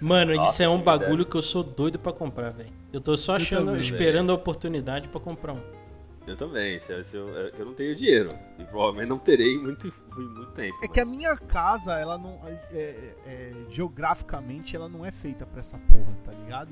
Mano, 0.00 0.34
Nossa, 0.34 0.52
isso 0.52 0.62
é 0.62 0.68
um 0.68 0.78
sim, 0.78 0.84
bagulho 0.84 1.18
deve. 1.18 1.30
que 1.30 1.36
eu 1.36 1.42
sou 1.42 1.62
doido 1.62 1.98
pra 1.98 2.12
comprar, 2.12 2.50
velho. 2.50 2.70
Eu 2.92 3.00
tô 3.00 3.16
só 3.16 3.36
achando, 3.36 3.66
também, 3.66 3.80
esperando 3.80 4.30
a 4.30 4.34
oportunidade 4.34 5.08
pra 5.08 5.20
comprar 5.20 5.54
um. 5.54 5.60
Eu 6.26 6.36
também, 6.36 6.78
se, 6.78 7.02
se 7.04 7.16
eu, 7.16 7.28
eu 7.28 7.66
não 7.66 7.74
tenho 7.74 7.94
dinheiro. 7.96 8.32
E 8.58 8.64
provavelmente 8.64 9.08
não 9.08 9.18
terei 9.18 9.54
em 9.54 9.58
muito, 9.60 9.92
muito 10.14 10.46
tempo. 10.52 10.78
É 10.84 10.88
que 10.88 11.00
a 11.00 11.04
mas- 11.04 11.14
minha 11.14 11.36
casa, 11.36 11.94
ela 11.98 12.16
não. 12.16 12.38
é- 12.46 12.60
é- 12.72 13.14
é, 13.26 13.52
geograficamente, 13.70 14.76
ela 14.76 14.88
não 14.88 15.04
é 15.04 15.10
feita 15.10 15.44
pra 15.46 15.60
essa 15.60 15.78
porra, 15.78 16.16
tá 16.24 16.30
ligado? 16.32 16.70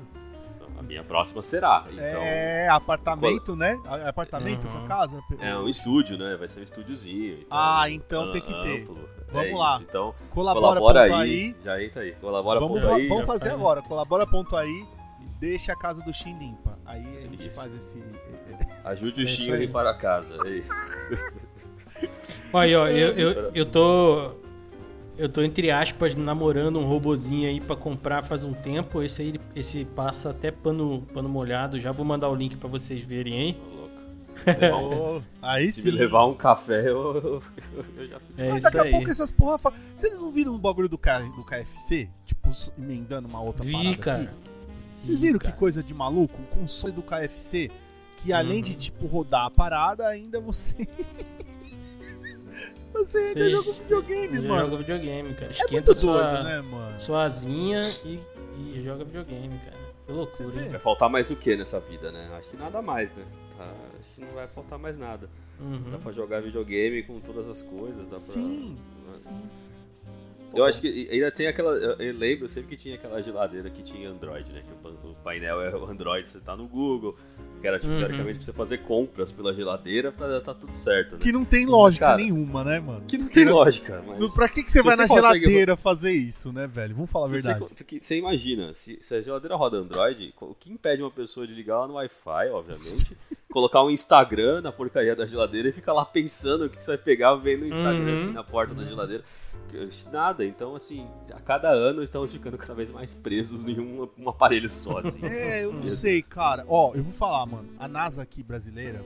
Então, 0.71 0.79
a 0.79 0.83
minha 0.83 1.03
próxima 1.03 1.41
será. 1.41 1.85
Então, 1.89 2.01
é 2.21 2.67
apartamento, 2.69 3.55
né? 3.55 3.79
A- 3.85 4.09
Apartamento, 4.09 4.65
Uhum. 4.65 4.71
sua 4.71 4.87
casa? 4.87 5.19
é 5.39 5.55
um 5.57 5.67
estúdio, 5.69 6.17
né? 6.17 6.35
Vai 6.37 6.47
ser 6.47 6.59
um 6.61 6.63
estúdiozinho. 6.63 7.33
e 7.39 7.45
tal, 7.45 7.57
Ah, 7.59 7.89
então 7.89 8.31
tem 8.31 8.41
que 8.41 8.53
am- 8.53 8.61
ter. 8.63 8.81
amplo. 8.81 8.97
Vamos 9.31 9.47
É 9.49 9.53
lá. 9.55 9.73
isso, 9.75 9.83
Então, 9.83 10.15
Colabora, 10.29 10.79
colabora 10.81 11.01
ponto 11.09 11.21
aí, 11.21 11.29
aí. 11.31 11.55
Já 11.63 11.81
entra 11.83 12.01
aí. 12.01 12.11
Colabora 12.13 12.59
Vamos, 12.59 12.81
ponto 12.81 12.93
aí. 12.93 13.07
vamos 13.07 13.25
fazer 13.25 13.49
faz. 13.49 13.53
agora. 13.55 13.81
Colabora 13.81 14.27
ponto 14.27 14.57
aí 14.57 14.85
e 15.21 15.25
deixa 15.39 15.71
a 15.71 15.75
casa 15.77 16.01
do 16.01 16.13
Shin 16.13 16.37
limpa. 16.37 16.77
Aí 16.85 17.05
a 17.17 17.21
gente 17.27 17.47
Isso. 17.47 17.61
faz 17.61 17.73
esse. 17.75 18.03
Ajude 18.83 19.23
o 19.23 19.27
Xinho 19.27 19.53
a 19.53 19.57
limpar 19.57 19.85
a 19.87 19.93
casa. 19.93 20.35
É 20.45 20.49
isso. 20.49 20.73
Olha, 22.51 22.79
ó, 22.81 22.87
eu, 22.89 23.07
eu, 23.09 23.35
cara. 23.35 23.51
eu 23.53 23.65
tô. 23.65 24.31
Eu 25.21 25.29
tô, 25.29 25.43
entre 25.43 25.69
aspas, 25.69 26.15
namorando 26.15 26.79
um 26.79 26.83
robozinho 26.83 27.47
aí 27.47 27.61
pra 27.61 27.75
comprar 27.75 28.23
faz 28.23 28.43
um 28.43 28.53
tempo. 28.53 29.03
Esse 29.03 29.21
aí, 29.21 29.35
esse 29.55 29.85
passa 29.85 30.31
até 30.31 30.49
pano, 30.49 31.05
pano 31.13 31.29
molhado. 31.29 31.79
Já 31.79 31.91
vou 31.91 32.03
mandar 32.03 32.27
o 32.27 32.33
link 32.33 32.55
pra 32.55 32.67
vocês 32.67 33.03
verem 33.03 33.55
levar 34.47 34.77
um, 34.81 35.21
aí 35.39 35.67
se 35.67 35.83
sim. 35.83 35.91
levar 35.91 36.25
um 36.25 36.33
café, 36.33 36.89
eu, 36.89 37.15
eu, 37.15 37.43
eu 37.97 38.07
já 38.07 38.19
fico. 38.19 38.41
É 38.41 38.49
Mas 38.49 38.57
isso 38.57 38.63
daqui 38.63 38.77
a 38.79 38.81
aí. 38.81 38.91
pouco 38.91 39.11
essas 39.11 39.29
porra. 39.29 39.59
Fa... 39.59 39.71
Vocês 39.93 40.11
não 40.19 40.31
viram 40.31 40.55
um 40.55 40.59
bagulho 40.59 40.89
do, 40.89 40.97
K... 40.97 41.19
do 41.19 41.43
KFC? 41.43 42.09
Tipo, 42.25 42.49
emendando 42.75 43.27
uma 43.27 43.41
outra 43.41 43.63
Vi, 43.63 43.73
parada 43.73 43.97
cara. 43.97 44.23
aqui? 44.23 44.33
Vocês 45.03 45.19
viram 45.19 45.37
cara. 45.37 45.53
que 45.53 45.59
coisa 45.59 45.83
de 45.83 45.93
maluco? 45.93 46.41
Um 46.41 46.61
console 46.61 46.93
do 46.93 47.03
KFC 47.03 47.69
que 48.23 48.33
além 48.33 48.57
Uhum. 48.57 48.63
de, 48.63 48.75
tipo, 48.75 49.05
rodar 49.07 49.45
a 49.45 49.51
parada, 49.51 50.07
ainda 50.07 50.39
você. 50.39 50.87
você 52.93 53.17
ainda 53.17 53.49
joga 53.49 53.71
videogame, 53.71 54.39
mano. 54.47 54.61
joga 54.61 54.77
videogame, 54.77 55.33
cara. 55.33 55.47
É 55.47 55.51
Esquenta 55.51 55.73
muito 55.73 55.95
sua, 55.95 56.21
doido, 56.31 56.43
né, 56.43 56.61
mano? 56.61 56.99
sua 56.99 57.23
asinha 57.23 57.81
e, 58.05 58.19
e 58.57 58.81
joga 58.83 59.03
videogame, 59.03 59.57
cara. 59.59 59.77
Que 60.05 60.11
loucura, 60.11 60.63
hein? 60.63 60.69
Vai 60.69 60.79
faltar 60.79 61.09
mais 61.09 61.29
o 61.29 61.35
que 61.35 61.55
nessa 61.55 61.79
vida, 61.79 62.11
né? 62.11 62.29
Acho 62.37 62.49
que 62.49 62.57
nada 62.57 62.81
mais, 62.81 63.11
né? 63.13 63.23
Tá, 63.57 63.71
acho 63.99 64.11
que 64.13 64.21
não 64.21 64.29
vai 64.31 64.47
faltar 64.47 64.77
mais 64.79 64.97
nada. 64.97 65.29
Dá 65.59 65.65
Uhum. 65.65 66.01
pra 66.01 66.11
jogar 66.11 66.41
videogame 66.41 67.03
com 67.03 67.19
todas 67.19 67.47
as 67.47 67.61
coisas. 67.61 67.97
Dá 68.03 68.09
pra... 68.09 68.17
Sim, 68.17 68.77
né? 69.05 69.11
sim. 69.11 69.41
Eu 70.53 70.65
acho 70.65 70.81
que 70.81 71.07
ainda 71.09 71.31
tem 71.31 71.47
aquela. 71.47 71.71
Eu 71.77 71.95
eu 71.97 72.13
lembro 72.13 72.49
sempre 72.49 72.69
que 72.71 72.75
tinha 72.83 72.95
aquela 72.95 73.21
geladeira 73.21 73.69
que 73.69 73.81
tinha 73.81 74.09
Android, 74.09 74.51
né? 74.51 74.61
Que 74.65 74.87
o 75.07 75.13
painel 75.23 75.61
é 75.61 75.73
o 75.73 75.85
Android, 75.85 76.27
você 76.27 76.39
tá 76.41 76.57
no 76.57 76.67
Google. 76.67 77.15
Que 77.61 77.67
era, 77.67 77.77
tipo, 77.79 77.93
Uhum. 77.93 77.99
teoricamente, 77.99 78.37
pra 78.39 78.45
você 78.45 78.53
fazer 78.53 78.77
compras 78.79 79.31
pela 79.31 79.53
geladeira 79.53 80.11
pra 80.11 80.41
tá 80.41 80.53
tudo 80.53 80.73
certo, 80.75 81.13
né? 81.13 81.19
Que 81.21 81.31
não 81.31 81.45
tem 81.45 81.65
lógica 81.67 82.07
Cara, 82.07 82.17
nenhuma, 82.17 82.63
né, 82.63 82.79
mano? 82.79 83.01
Que 83.07 83.17
não 83.19 83.27
tem 83.27 83.43
Porque 83.45 83.53
lógica, 83.55 84.03
mas. 84.07 84.19
No- 84.19 84.33
Pra 84.33 84.49
que, 84.49 84.63
que 84.63 84.71
você 84.71 84.79
Se 84.79 84.83
vai 84.85 84.95
você 84.95 85.01
na 85.03 85.07
consegue- 85.07 85.39
geladeira 85.45 85.77
fazer 85.77 86.11
isso, 86.11 86.51
né, 86.51 86.65
velho? 86.65 86.95
Vamos 86.95 87.11
falar 87.11 87.25
a 87.25 87.29
Se 87.29 87.39
você, 87.39 87.47
verdade. 87.53 87.73
porque 87.75 88.01
você 88.01 88.17
imagina, 88.17 88.73
se, 88.73 88.97
se 89.01 89.13
a 89.15 89.21
geladeira 89.21 89.55
roda 89.55 89.77
Android, 89.77 90.33
o 90.41 90.55
que 90.55 90.71
impede 90.71 91.03
uma 91.03 91.11
pessoa 91.11 91.45
de 91.45 91.53
ligar 91.53 91.75
ela 91.75 91.87
no 91.87 91.93
Wi-Fi, 91.93 92.49
obviamente, 92.51 93.15
colocar 93.51 93.83
um 93.83 93.89
Instagram 93.89 94.61
na 94.61 94.71
porcaria 94.71 95.15
da 95.15 95.25
geladeira 95.25 95.69
e 95.69 95.71
ficar 95.71 95.93
lá 95.93 96.05
pensando 96.05 96.65
o 96.65 96.69
que 96.69 96.81
você 96.83 96.91
vai 96.91 96.97
pegar 96.97 97.35
vendo 97.35 97.63
o 97.63 97.67
Instagram 97.67 98.05
Uhum. 98.09 98.15
assim 98.15 98.31
na 98.31 98.43
porta 98.43 98.73
da 98.73 98.83
geladeira? 98.83 99.23
Nada, 100.11 100.43
então 100.45 100.75
assim, 100.75 101.07
a 101.33 101.39
cada 101.39 101.69
ano 101.69 102.03
estamos 102.03 102.31
ficando 102.31 102.57
cada 102.57 102.73
vez 102.73 102.91
mais 102.91 103.13
presos 103.13 103.63
em 103.65 103.79
um, 103.79 104.07
um 104.17 104.29
aparelho 104.29 104.69
só, 104.69 104.97
assim. 104.99 105.19
É, 105.25 105.63
eu 105.63 105.71
não 105.71 105.79
Meu 105.81 105.95
sei, 105.95 106.21
cara. 106.21 106.65
Ó, 106.67 106.93
eu 106.93 107.03
vou 107.03 107.13
falar, 107.13 107.45
mano. 107.45 107.69
A 107.79 107.87
NASA 107.87 108.21
aqui 108.21 108.43
brasileira, 108.43 109.01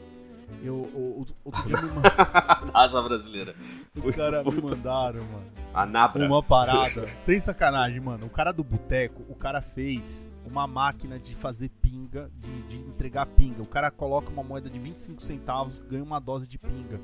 eu, 0.63 0.89
outro 1.17 1.35
dia 1.67 1.75
me 1.81 2.01
A 2.03 2.65
NASA 2.73 3.01
brasileira. 3.01 3.53
os 3.95 4.15
caras 4.15 4.43
me 4.43 4.61
mandaram, 4.61 5.23
mano, 5.23 5.45
A 5.73 5.85
Nabra. 5.85 6.25
uma 6.25 6.41
parada. 6.41 7.05
Sem 7.21 7.39
sacanagem, 7.39 7.99
mano. 7.99 8.25
O 8.25 8.29
cara 8.29 8.51
do 8.51 8.63
boteco, 8.63 9.23
o 9.29 9.35
cara 9.35 9.61
fez 9.61 10.27
uma 10.45 10.67
máquina 10.67 11.19
de 11.19 11.35
fazer 11.35 11.69
pinga, 11.81 12.29
de, 12.39 12.61
de 12.63 12.77
entregar 12.77 13.25
pinga. 13.25 13.61
O 13.61 13.67
cara 13.67 13.89
coloca 13.91 14.29
uma 14.29 14.43
moeda 14.43 14.69
de 14.69 14.79
25 14.79 15.21
centavos, 15.21 15.79
ganha 15.79 16.03
uma 16.03 16.19
dose 16.19 16.47
de 16.47 16.57
pinga. 16.57 16.99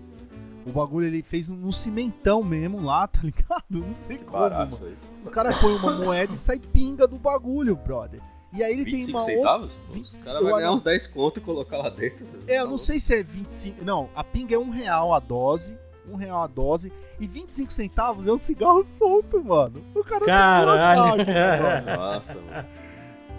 O 0.66 0.72
bagulho 0.72 1.08
ele 1.08 1.24
fez 1.24 1.50
no 1.50 1.74
cimentão 1.74 2.44
mesmo 2.44 2.82
lá, 2.82 3.08
tá 3.10 3.20
ligado? 3.24 3.64
Não 3.86 3.94
sei 3.94 4.18
como, 4.18 4.40
Barato 4.40 4.76
mano. 4.76 4.88
aí. 4.88 4.98
Os 5.24 5.30
caras 5.30 5.58
põem 5.60 5.76
uma 5.76 5.94
moeda 5.94 6.34
e 6.34 6.38
sai 6.38 6.60
pinga 6.60 7.08
do 7.08 7.18
bagulho, 7.18 7.76
brother. 7.76 8.22
E 8.54 8.62
aí 8.62 8.74
ele 8.74 8.84
tem 8.84 8.94
25 8.96 9.18
uma 9.18 9.22
outra. 9.22 9.36
centavos? 9.38 9.80
25, 9.92 10.12
o 10.12 10.28
cara 10.34 10.44
vai 10.44 10.54
ganhar 10.62 10.72
uns 10.74 10.82
10 10.82 11.08
conto 11.08 11.38
e 11.40 11.42
colocar 11.42 11.78
lá 11.78 11.90
dentro. 11.90 12.28
É, 12.48 12.60
eu 12.60 12.68
não 12.68 12.78
sei 12.78 13.00
se 13.00 13.16
é 13.16 13.24
25. 13.24 13.84
Não, 13.84 14.10
a 14.14 14.24
pinga 14.24 14.56
é 14.56 14.60
um 14.60 14.70
real 14.70 15.14
a 15.14 15.20
dose. 15.20 15.78
Um 16.12 16.16
real 16.16 16.42
a 16.44 16.48
dose. 16.48 16.92
E 17.20 17.26
25 17.28 17.72
centavos 17.72 18.28
é 18.28 18.32
um 18.32 18.38
cigarro 18.38 18.86
solto, 18.98 19.42
mano. 19.44 19.82
O 19.96 20.04
cara 20.04 20.26
Caralho. 20.26 20.66
tem 20.66 21.26
duas 21.26 21.28
máquinas, 21.28 21.62
mano. 21.86 21.98
Nossa, 21.98 22.42
mano. 22.42 22.68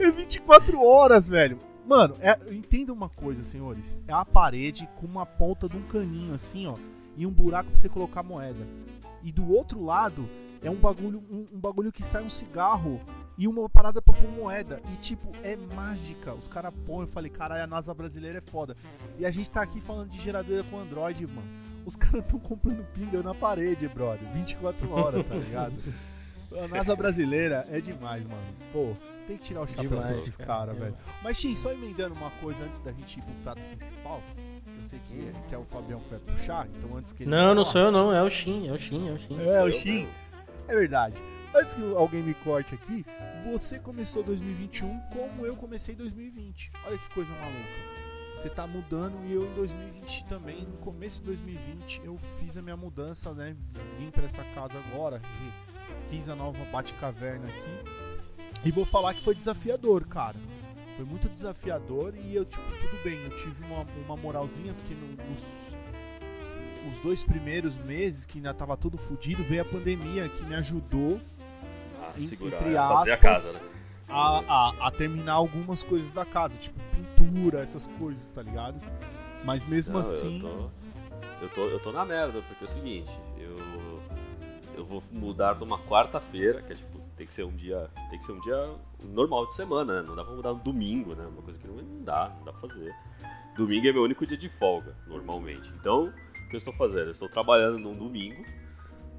É 0.02 0.11
24 0.11 0.82
horas, 0.85 1.28
velho. 1.28 1.59
Mano, 1.87 2.16
é, 2.21 2.37
entenda 2.52 2.92
uma 2.92 3.09
coisa, 3.09 3.44
senhores. 3.44 3.97
É 4.09 4.12
a 4.12 4.25
parede 4.25 4.88
com 4.97 5.06
uma 5.06 5.25
ponta 5.25 5.68
de 5.68 5.76
um 5.76 5.82
caninho 5.82 6.35
assim, 6.35 6.66
ó. 6.66 6.75
E 7.16 7.25
um 7.25 7.30
buraco 7.30 7.71
pra 7.71 7.78
você 7.78 7.88
colocar 7.88 8.23
moeda. 8.23 8.66
E 9.23 9.30
do 9.30 9.49
outro 9.52 9.85
lado 9.85 10.28
é 10.61 10.68
um 10.68 10.75
bagulho, 10.75 11.23
um, 11.30 11.47
um 11.52 11.59
bagulho 11.59 11.92
que 11.92 12.04
sai 12.04 12.25
um 12.25 12.28
cigarro 12.28 13.00
e 13.38 13.47
uma 13.47 13.68
parada 13.68 14.02
pra 14.02 14.12
pôr 14.12 14.28
moeda. 14.28 14.80
E 14.92 14.97
tipo, 14.97 15.30
é 15.42 15.56
mágica. 15.56 16.35
Os 16.35 16.49
caras 16.49 16.75
põem, 16.85 17.02
eu 17.02 17.06
falei, 17.06 17.30
caralho, 17.30 17.62
a 17.62 17.66
NASA 17.66 17.94
brasileira 17.94 18.38
é 18.38 18.40
foda. 18.40 18.76
E 19.18 19.25
a 19.25 19.30
gente 19.30 19.50
tá 19.50 19.62
aqui 19.62 19.80
falando 19.80 20.11
de 20.11 20.21
geladeira 20.21 20.64
com 20.64 20.80
Android, 20.80 21.26
mano. 21.28 21.49
Os 21.87 21.94
caras 21.94 22.25
tão 22.26 22.40
comprando 22.40 22.85
pinga 22.92 23.23
na 23.23 23.35
parede, 23.35 23.87
brother. 23.87 24.28
24 24.32 24.90
horas, 24.92 25.26
tá 25.26 25.35
ligado? 25.35 25.75
A 26.52 26.68
NASA 26.68 26.94
brasileira 26.94 27.66
é 27.71 27.80
demais, 27.80 28.23
mano. 28.25 28.42
Pô, 28.73 28.94
tem 29.26 29.37
que 29.37 29.45
tirar 29.45 29.62
o 29.62 29.67
chapéu 29.67 29.85
Demais, 29.88 30.09
desses 30.19 30.37
cara. 30.37 30.47
caras, 30.47 30.79
velho. 30.79 30.97
Mas, 31.23 31.41
Tim, 31.41 31.55
só 31.57 31.73
emendando 31.73 32.14
uma 32.14 32.31
coisa 32.33 32.64
antes 32.64 32.81
da 32.81 32.93
gente 32.93 33.19
ir 33.19 33.23
pro 33.23 33.35
prato 33.43 33.61
principal. 33.76 34.23
Eu 34.83 34.88
sei 34.88 34.99
que 35.00 35.29
é, 35.29 35.33
que 35.49 35.55
é 35.55 35.59
o 35.59 35.64
Fabião 35.64 36.00
que 36.00 36.11
vai 36.11 36.19
puxar, 36.19 36.67
então 36.69 36.97
antes 36.97 37.12
que 37.12 37.23
ele. 37.23 37.31
Não, 37.31 37.55
não 37.55 37.62
corte- 37.62 37.73
sou 37.73 37.81
eu 37.83 37.91
não, 37.93 38.12
é 38.12 38.23
o 38.23 38.29
Shin, 38.31 38.69
é 38.69 38.73
o 38.73 38.79
Shin, 38.79 39.09
é 39.09 39.12
o 39.12 39.19
Shin. 39.19 39.41
É, 39.41 39.47
Sou 39.49 39.64
o 39.67 39.73
Shin. 39.73 40.09
É 40.69 40.75
verdade. 40.75 41.23
Antes 41.55 41.75
que 41.75 41.83
alguém 41.95 42.23
me 42.23 42.33
corte 42.35 42.75
aqui, 42.75 43.05
você 43.45 43.79
começou 43.79 44.23
2021 44.23 44.99
como 45.12 45.45
eu 45.45 45.55
comecei 45.55 45.95
2020. 45.95 46.71
Olha 46.87 46.97
que 46.99 47.11
coisa 47.14 47.31
maluca. 47.35 47.93
Você 48.37 48.49
tá 48.49 48.67
mudando 48.67 49.14
e 49.26 49.35
eu 49.35 49.45
em 49.45 49.55
2020 49.55 50.25
também, 50.25 50.62
no 50.64 50.79
começo 50.79 51.21
de 51.21 51.26
2020, 51.26 52.00
eu 52.05 52.19
fiz 52.41 52.57
a 52.57 52.62
minha 52.62 52.76
mudança, 52.76 53.33
né? 53.35 53.55
Vim 53.99 54.11
pra 54.11 54.25
essa 54.25 54.43
casa 54.55 54.73
agora, 54.91 55.21
e 55.47 56.09
fiz 56.09 56.29
a 56.31 56.35
nova 56.35 56.59
Bate-Caverna 56.73 57.47
aqui. 57.47 58.01
E 58.64 58.71
vou 58.71 58.85
falar 58.85 59.14
que 59.14 59.23
foi 59.23 59.35
desafiador, 59.35 60.07
cara. 60.07 60.37
Foi 60.97 61.04
muito 61.04 61.28
desafiador 61.28 62.14
e 62.16 62.35
eu, 62.35 62.45
tipo, 62.45 62.62
tudo 62.62 63.02
bem, 63.02 63.19
eu 63.25 63.31
tive 63.38 63.64
uma, 63.64 63.87
uma 64.07 64.16
moralzinha, 64.16 64.73
porque 64.75 64.95
no- 64.95 65.31
nos 65.31 65.42
os 66.92 66.99
dois 67.00 67.23
primeiros 67.23 67.76
meses, 67.78 68.25
que 68.26 68.38
ainda 68.38 68.52
tava 68.52 68.76
tudo 68.76 68.99
fudido, 68.99 69.42
veio 69.45 69.62
a 69.62 69.64
pandemia 69.64 70.28
que 70.28 70.45
me 70.45 70.54
ajudou 70.57 71.21
Ah, 72.00 72.12
Em- 72.16 72.21
segurar, 72.21 72.57
entre 72.61 72.75
é 72.75 72.76
fazer 72.78 73.11
a 73.12 73.14
aspas, 73.14 73.21
casa, 73.21 73.52
né? 73.52 73.61
a, 74.09 74.38
a, 74.47 74.88
a 74.88 74.90
terminar 74.90 75.35
algumas 75.35 75.83
coisas 75.85 76.12
da 76.12 76.25
casa, 76.25 76.59
tipo 76.59 76.78
pintura, 76.95 77.61
essas 77.61 77.87
coisas, 77.99 78.31
tá 78.33 78.42
ligado? 78.42 78.81
Mas 79.45 79.64
mesmo 79.66 79.95
Não, 79.95 80.00
assim. 80.00 80.42
Eu 80.42 80.42
tô, 80.42 81.45
eu, 81.45 81.49
tô, 81.49 81.69
eu 81.69 81.81
tô 81.81 81.92
na 81.92 82.04
merda, 82.04 82.42
porque 82.42 82.64
é 82.64 82.66
o 82.66 82.69
seguinte, 82.69 83.12
eu, 83.38 83.57
eu 84.76 84.85
vou 84.85 85.02
mudar 85.12 85.54
numa 85.59 85.78
quarta-feira, 85.78 86.61
que 86.62 86.73
é 86.73 86.76
tipo, 86.76 87.00
tem 87.23 87.26
que 87.26 87.35
ser 87.35 87.45
um 87.45 87.55
dia. 87.55 87.88
Tem 88.11 88.19
que 88.19 88.25
ser 88.25 88.33
um 88.33 88.41
dia 88.41 88.71
normal 89.05 89.47
de 89.47 89.55
semana, 89.55 90.02
né? 90.02 90.09
Não 90.09 90.17
dá 90.17 90.25
pra 90.25 90.35
mudar 90.35 90.52
no 90.52 90.59
domingo, 90.59 91.14
né? 91.14 91.25
Uma 91.25 91.43
coisa 91.43 91.59
que 91.59 91.67
não, 91.69 91.76
não 91.76 92.02
dá, 92.02 92.33
não 92.37 92.45
dá 92.45 92.52
pra 92.52 92.61
fazer. 92.61 92.93
Domingo 93.57 93.87
é 93.87 93.93
meu 93.93 94.02
único 94.02 94.26
dia 94.26 94.37
de 94.37 94.49
folga, 94.49 94.95
normalmente. 95.07 95.71
Então, 95.79 96.07
o 96.07 96.49
que 96.49 96.57
eu 96.57 96.59
estou 96.59 96.73
fazendo? 96.75 97.07
Eu 97.07 97.12
estou 97.12 97.29
trabalhando 97.29 97.79
num 97.79 97.95
domingo, 97.95 98.45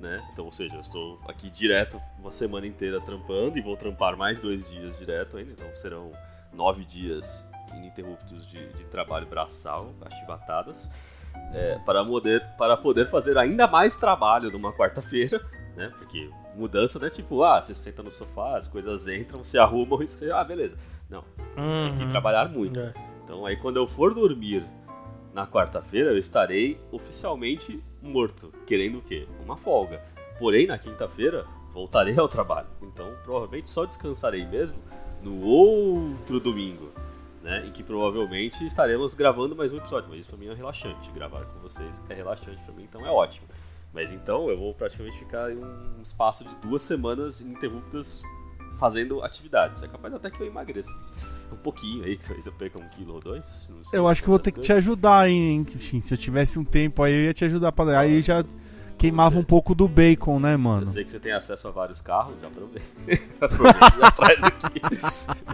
né? 0.02 0.22
Então, 0.34 0.46
ou 0.46 0.52
seja, 0.52 0.76
eu 0.76 0.82
estou 0.82 1.20
aqui 1.28 1.50
direto 1.50 2.02
uma 2.20 2.32
semana 2.32 2.68
inteira 2.68 3.00
trampando 3.00 3.58
e 3.58 3.62
vou 3.62 3.78
trampar 3.78 4.18
mais 4.18 4.40
dois 4.40 4.70
dias 4.70 4.98
direto 4.98 5.38
ainda. 5.38 5.54
Então 5.54 5.74
serão 5.76 6.12
nove 6.52 6.84
dias 6.84 7.50
ininterruptos 7.74 8.46
de, 8.46 8.68
de 8.74 8.84
trabalho 8.86 9.26
braçal, 9.28 9.94
achivatadas, 10.02 10.94
é, 11.54 11.80
para, 11.86 12.04
poder, 12.04 12.44
para 12.58 12.76
poder 12.76 13.08
fazer 13.08 13.38
ainda 13.38 13.66
mais 13.66 13.96
trabalho 13.96 14.52
numa 14.52 14.74
quarta-feira, 14.74 15.42
né? 15.76 15.92
Porque 15.98 16.30
mudança 16.56 17.00
não 17.00 17.08
é 17.08 17.10
tipo, 17.10 17.44
ah, 17.44 17.60
você 17.60 17.74
senta 17.76 18.02
no 18.04 18.12
sofá, 18.12 18.56
as 18.58 18.68
coisas 18.68 19.08
entram, 19.08 19.44
se 19.44 19.58
arrumam 19.58 20.02
e 20.02 20.08
você, 20.08 20.32
ah, 20.32 20.44
beleza. 20.44 20.78
Não, 21.10 21.24
você 21.56 21.72
tem 21.74 21.98
que 21.98 22.04
Uhum. 22.04 22.10
trabalhar 22.10 22.50
muito. 22.50 22.80
É. 22.80 22.94
Então 23.24 23.46
aí 23.46 23.56
quando 23.58 23.78
eu 23.78 23.88
for 23.88 24.14
dormir 24.14 24.64
na 25.34 25.48
quarta-feira, 25.48 26.12
eu 26.12 26.18
estarei 26.18 26.80
oficialmente 26.92 27.84
morto, 28.02 28.52
querendo 28.66 29.00
o 29.00 29.02
quê? 29.02 29.28
Uma 29.44 29.56
folga. 29.58 30.02
Porém, 30.40 30.68
na 30.68 30.78
quinta-feira, 30.78 31.46
voltarei 31.74 32.18
ao 32.20 32.28
trabalho. 32.28 32.68
Então, 32.82 33.14
provavelmente 33.24 33.70
só 33.70 33.86
descansarei 33.86 34.46
mesmo 34.46 34.80
no 35.22 35.42
outro 35.44 36.40
domingo, 36.40 36.90
né? 37.42 37.66
Em 37.66 37.72
que 37.72 37.82
provavelmente 37.84 38.66
estaremos 38.66 39.14
gravando 39.14 39.56
mais 39.56 39.72
um 39.72 39.78
episódio. 39.78 40.10
Mas 40.10 40.20
isso 40.22 40.30
pra 40.30 40.38
mim 40.38 40.48
é 40.48 40.54
relaxante. 40.54 41.10
Gravar 41.12 41.46
com 41.46 41.60
vocês 41.60 42.02
é 42.10 42.14
relaxante 42.14 42.62
pra 42.64 42.74
mim, 42.74 42.84
então 42.84 43.06
é 43.06 43.10
ótimo. 43.10 43.48
Mas 43.94 44.12
então 44.12 44.50
eu 44.50 44.58
vou 44.58 44.74
praticamente 44.74 45.18
ficar 45.18 45.52
em 45.52 45.58
um 45.58 46.02
espaço 46.02 46.44
de 46.44 46.56
duas 46.56 46.82
semanas 46.82 47.42
ininterruptas 47.42 48.24
fazendo 48.78 49.22
atividades. 49.22 49.84
É 49.84 49.88
capaz 49.88 50.14
até 50.14 50.32
que 50.32 50.42
eu 50.42 50.48
emagreça. 50.48 50.92
Um 51.52 51.58
pouquinho 51.58 52.04
aí, 52.04 52.18
talvez 52.20 52.46
eu 52.46 52.54
perca 52.54 52.82
um 52.82 52.90
quilo 52.90 53.14
ou 53.14 53.20
dois. 53.22 53.72
Eu 53.94 54.08
acho 54.08 54.24
que 54.24 54.30
vou 54.30 54.40
ter 54.40 54.52
que 54.52 54.62
te 54.62 54.74
ajudar, 54.74 55.30
hein? 55.30 55.66
Se 56.02 56.14
eu 56.14 56.18
tivesse 56.18 56.58
um 56.58 56.66
tempo 56.66 57.04
aí, 57.04 57.14
eu 57.14 57.24
ia 57.26 57.34
te 57.34 57.46
ajudar. 57.46 57.72
Pra... 57.72 58.00
Aí 58.00 58.22
já 58.22 58.44
queimava 58.98 59.38
um 59.38 59.44
pouco 59.44 59.76
do 59.76 59.88
bacon, 59.88 60.40
né, 60.40 60.56
mano? 60.56 60.84
Eu 60.84 60.88
sei 60.88 61.04
que 61.04 61.12
você 61.12 61.20
tem 61.20 61.32
acesso 61.32 61.68
a 61.68 61.72
vários 61.72 62.02
carros, 62.02 62.40
já 62.40 62.48
aproveita. 62.48 62.86
aproveita 63.46 64.00
já 64.00 64.12
traz 64.12 64.44
aqui. 64.44 64.82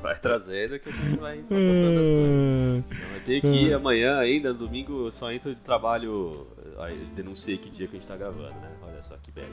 Vai 0.01 0.17
trazendo 0.17 0.79
que 0.79 0.89
a 0.89 0.91
gente 0.91 1.17
vai 1.17 1.37
empacotando 1.37 1.99
as 1.99 2.11
coisas. 2.11 2.83
Então, 2.87 3.15
eu 3.15 3.21
tenho 3.25 3.41
que 3.41 3.65
ir 3.65 3.73
amanhã 3.73 4.17
ainda, 4.17 4.53
domingo 4.53 5.05
eu 5.05 5.11
só 5.11 5.31
entro 5.31 5.53
de 5.53 5.61
trabalho. 5.61 6.47
Aí 6.77 6.97
denunciei 7.13 7.57
que 7.57 7.69
dia 7.69 7.87
que 7.87 7.97
a 7.97 7.99
gente 7.99 8.07
tá 8.07 8.15
gravando, 8.15 8.51
né? 8.51 8.69
Olha 8.87 9.01
só 9.01 9.15
que 9.17 9.31
bad. 9.31 9.51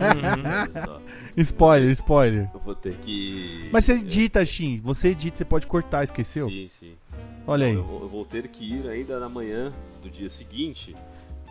Olha 0.00 0.72
só. 0.72 1.00
Spoiler, 1.36 1.90
spoiler. 1.90 2.50
Eu 2.52 2.60
vou 2.60 2.74
ter 2.74 2.94
que. 2.96 3.68
Mas 3.72 3.84
você 3.84 3.92
edita, 3.92 4.44
Shin. 4.44 4.80
Você 4.82 5.08
edita, 5.08 5.36
você 5.36 5.44
pode 5.44 5.66
cortar, 5.66 6.02
esqueceu? 6.02 6.48
Sim, 6.48 6.66
sim. 6.68 6.94
Olha 7.46 7.66
aí. 7.66 7.74
Eu, 7.74 7.98
eu 8.02 8.08
vou 8.08 8.24
ter 8.24 8.48
que 8.48 8.64
ir 8.64 8.88
ainda 8.88 9.20
na 9.20 9.28
manhã 9.28 9.72
do 10.02 10.10
dia 10.10 10.28
seguinte 10.28 10.94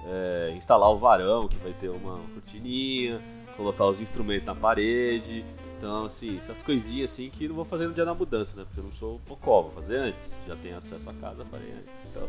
é, 0.06 0.54
instalar 0.56 0.90
o 0.92 0.98
varão, 0.98 1.48
que 1.48 1.58
vai 1.58 1.74
ter 1.74 1.90
uma 1.90 2.20
cortininha, 2.34 3.22
colocar 3.56 3.86
os 3.86 4.00
instrumentos 4.00 4.46
na 4.46 4.56
parede. 4.56 5.46
Então, 5.78 6.06
assim, 6.06 6.38
essas 6.38 6.62
coisinhas 6.62 7.12
assim 7.12 7.30
que 7.30 7.48
não 7.48 7.56
vou 7.56 7.66
fazer 7.66 7.88
no 7.88 7.94
dia 7.94 8.06
da 8.06 8.14
mudança, 8.14 8.58
né? 8.58 8.66
Porque 8.66 8.80
eu 8.80 8.84
não 8.84 8.92
sou 8.92 9.16
o 9.16 9.20
Pocó, 9.20 9.64
vou 9.64 9.72
fazer 9.72 9.98
antes. 9.98 10.44
Já 10.48 10.56
tenho 10.56 10.78
acesso 10.78 11.10
à 11.10 11.14
casa, 11.14 11.46
farei 11.46 11.72
antes. 11.72 12.04
Então, 12.10 12.28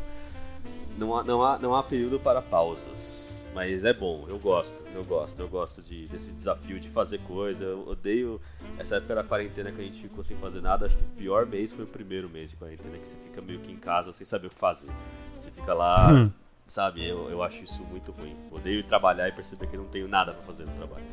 não 0.97 1.17
há, 1.17 1.25
não 1.25 1.45
há, 1.45 1.59
não 1.59 1.75
há 1.75 1.83
período 1.83 2.21
para 2.21 2.43
pausas. 2.43 3.47
Mas 3.55 3.85
é 3.85 3.93
bom, 3.93 4.27
eu 4.29 4.39
gosto, 4.39 4.81
eu 4.95 5.05
gosto, 5.05 5.41
eu 5.41 5.49
gosto 5.49 5.83
de, 5.83 6.07
desse 6.09 6.33
desafio 6.33 6.79
de 6.79 6.89
fazer 6.89 7.19
coisa. 7.23 7.65
Eu 7.65 7.89
odeio 7.89 8.41
essa 8.79 8.97
época 8.97 9.17
da 9.17 9.25
quarentena 9.25 9.73
que 9.73 9.81
a 9.81 9.85
gente 9.85 10.01
ficou 10.01 10.23
sem 10.23 10.37
fazer 10.37 10.61
nada. 10.61 10.87
Acho 10.87 10.97
que 10.97 11.03
o 11.03 11.17
pior 11.17 11.47
mês 11.47 11.73
foi 11.73 11.85
o 11.85 11.89
primeiro 11.89 12.29
mês 12.29 12.51
de 12.51 12.57
quarentena, 12.57 12.97
que 12.99 13.07
você 13.07 13.17
fica 13.17 13.41
meio 13.41 13.61
que 13.61 13.73
em 13.73 13.77
casa 13.77 14.13
sem 14.13 14.25
saber 14.25 14.49
o 14.49 14.51
que 14.51 14.59
fazer. 14.59 14.91
Você 15.37 15.51
fica 15.51 15.75
lá. 15.75 16.31
sabe? 16.71 17.07
Eu, 17.07 17.29
eu 17.31 17.43
acho 17.43 17.65
isso 17.65 17.83
muito 17.85 18.13
ruim. 18.13 18.35
Odeio 18.51 18.83
trabalhar 18.85 19.29
e 19.29 19.33
perceber 19.33 19.67
que 19.67 19.77
eu 19.77 19.83
não 19.83 19.89
tenho 19.89 20.09
nada 20.09 20.33
pra 20.33 20.43
fazer 20.43 20.65
no 20.65 20.73
trabalho. 20.73 21.05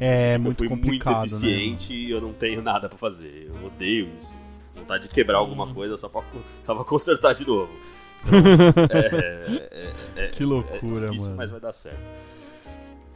É 0.00 0.34
eu 0.36 0.40
muito 0.40 0.66
complicado, 0.68 1.18
muito 1.20 1.26
eficiente 1.34 1.94
e 1.94 2.10
eu 2.10 2.20
não 2.20 2.32
tenho 2.32 2.60
nada 2.62 2.88
pra 2.88 2.98
fazer. 2.98 3.46
Eu 3.48 3.66
odeio 3.66 4.10
isso. 4.18 4.34
Vontade 4.74 5.04
de 5.04 5.08
quebrar 5.14 5.38
alguma 5.38 5.72
coisa 5.72 5.96
só 5.96 6.08
pra, 6.08 6.22
só 6.64 6.74
pra 6.74 6.84
consertar 6.84 7.32
de 7.34 7.46
novo. 7.46 7.72
Então, 8.24 8.38
é, 8.92 9.92
é- 10.16 10.24
é- 10.26 10.28
Que 10.28 10.44
loucura, 10.44 10.78
é 10.78 11.08
difícil, 11.08 11.22
mano. 11.30 11.36
mas 11.36 11.50
vai 11.50 11.58
dar 11.60 11.72
certo. 11.72 12.12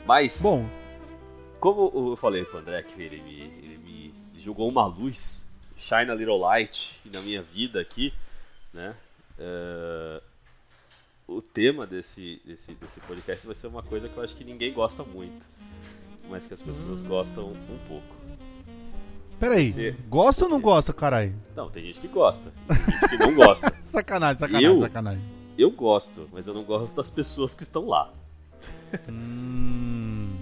Mas, 0.05 0.43
né? 0.43 0.51
Bom, 0.51 0.69
como 1.61 2.11
eu 2.11 2.17
falei 2.17 2.45
pro 2.45 2.59
André 2.59 2.83
que 2.83 3.01
ele 3.01 3.21
me, 3.23 3.41
ele 3.41 3.79
me 3.79 4.15
jogou 4.35 4.69
uma 4.69 4.85
luz, 4.87 5.49
shine 5.77 6.11
a 6.11 6.15
little 6.15 6.39
light 6.39 7.01
na 7.13 7.21
minha 7.21 7.41
vida 7.41 7.81
aqui, 7.81 8.13
né? 8.75 8.95
É, 9.39 10.21
o 11.29 11.43
tema 11.43 11.87
desse, 11.87 12.41
desse, 12.45 12.73
desse 12.75 13.01
podcast 13.01 13.47
vai 13.47 13.55
ser 13.55 13.67
uma 13.67 13.83
coisa 13.83 14.09
que 14.09 14.17
eu 14.17 14.23
acho 14.23 14.35
que 14.37 14.45
ninguém 14.45 14.73
gosta 14.73 15.03
muito, 15.03 15.49
mas 16.29 16.47
que 16.47 16.55
as 16.55 16.63
pessoas 16.63 17.03
gostam 17.03 17.49
um 17.49 17.79
pouco. 17.89 18.17
peraí. 19.41 19.67
Você- 19.67 19.97
Gosta 20.09 20.45
ou 20.45 20.51
não 20.51 20.61
gosta, 20.61 20.93
caralho? 20.93 21.35
Não, 21.55 21.69
tem 21.71 21.85
gente 21.85 22.01
que 22.01 22.09
gosta, 22.09 22.53
tem 22.69 22.77
gente 22.77 23.09
que 23.09 23.17
não 23.19 23.35
gosta. 23.35 23.73
Sacanagem, 23.83 24.39
sacanagem, 24.39 24.67
Eu? 24.69 24.79
sacanagem. 24.79 25.23
Eu 25.59 25.71
gosto, 25.71 26.29
mas 26.33 26.47
eu 26.47 26.55
não 26.55 26.63
gosto 26.65 26.97
das 26.97 27.11
pessoas 27.11 27.55
que 27.55 27.63
estão 27.63 27.87
lá. 27.87 28.13
Hum. 29.09 30.37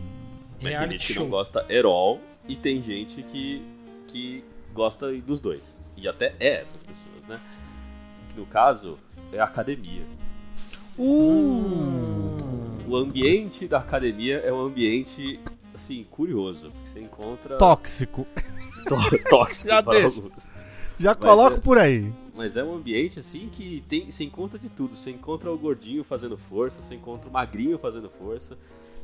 Mas 0.61 0.77
tem 0.77 0.90
gente 0.90 1.07
que 1.07 1.12
show. 1.14 1.23
não 1.25 1.31
gosta 1.31 1.61
at 1.61 1.85
all 1.85 2.20
e 2.49 2.57
tem 2.57 2.81
gente 2.83 3.23
que, 3.23 3.62
que 4.09 4.44
gosta 4.73 5.12
dos 5.20 5.40
dois. 5.40 5.81
E 5.97 6.09
até 6.09 6.35
é 6.40 6.61
essas 6.61 6.83
pessoas, 6.83 7.25
né? 7.27 7.40
Que 8.31 8.37
no 8.38 8.47
caso 8.47 8.99
é 9.33 9.38
a 9.38 9.44
academia. 9.44 10.05
Uh. 10.98 12.85
O 12.88 12.96
ambiente 12.96 13.66
da 13.66 13.78
academia 13.78 14.38
é 14.38 14.52
um 14.52 14.61
ambiente, 14.61 15.40
assim, 15.74 16.04
curioso. 16.11 16.70
Porque 16.70 16.88
você 16.88 17.00
encontra 17.00 17.57
Tóxico. 17.57 18.26
tó- 18.87 18.96
tóxico 19.30 19.68
Já 19.70 19.83
para 19.83 19.92
deixa. 19.92 20.07
alguns. 20.07 20.54
Já 20.98 21.14
coloco 21.14 21.57
é- 21.57 21.61
por 21.61 21.78
aí. 21.78 22.12
Mas 22.35 22.57
é 22.57 22.64
um 22.64 22.74
ambiente, 22.74 23.18
assim, 23.18 23.48
que 23.50 23.83
tem, 23.88 24.11
você 24.11 24.24
encontra 24.24 24.59
de 24.59 24.68
tudo. 24.68 24.96
Você 24.96 25.11
encontra 25.11 25.50
o 25.52 25.57
gordinho 25.59 26.02
fazendo 26.04 26.37
força, 26.37 26.83
você 26.83 26.94
encontra 26.96 27.28
o 27.28 27.33
magrinho 27.33 27.78
fazendo 27.78 28.09
força, 28.11 28.57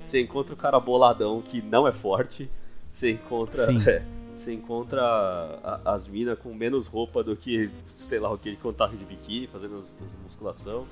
você 0.02 0.20
encontra 0.20 0.52
o 0.54 0.56
cara 0.56 0.78
boladão 0.80 1.40
que 1.40 1.62
não 1.62 1.86
é 1.86 1.92
forte, 1.92 2.50
você 2.90 3.12
encontra... 3.12 3.66
Sim. 3.66 3.78
é, 3.88 4.02
você 4.34 4.52
encontra 4.52 5.00
a- 5.02 5.80
as 5.94 6.06
minas 6.08 6.38
com 6.38 6.52
menos 6.54 6.86
roupa 6.86 7.22
do 7.22 7.34
que, 7.36 7.70
sei 7.96 8.18
lá 8.20 8.30
o 8.32 8.38
que, 8.38 8.50
de 8.50 8.56
contato 8.56 8.96
de 8.96 9.04
biquíni, 9.04 9.46
fazendo 9.46 9.78
as, 9.78 9.96
as 10.04 10.14
musculação. 10.24 10.84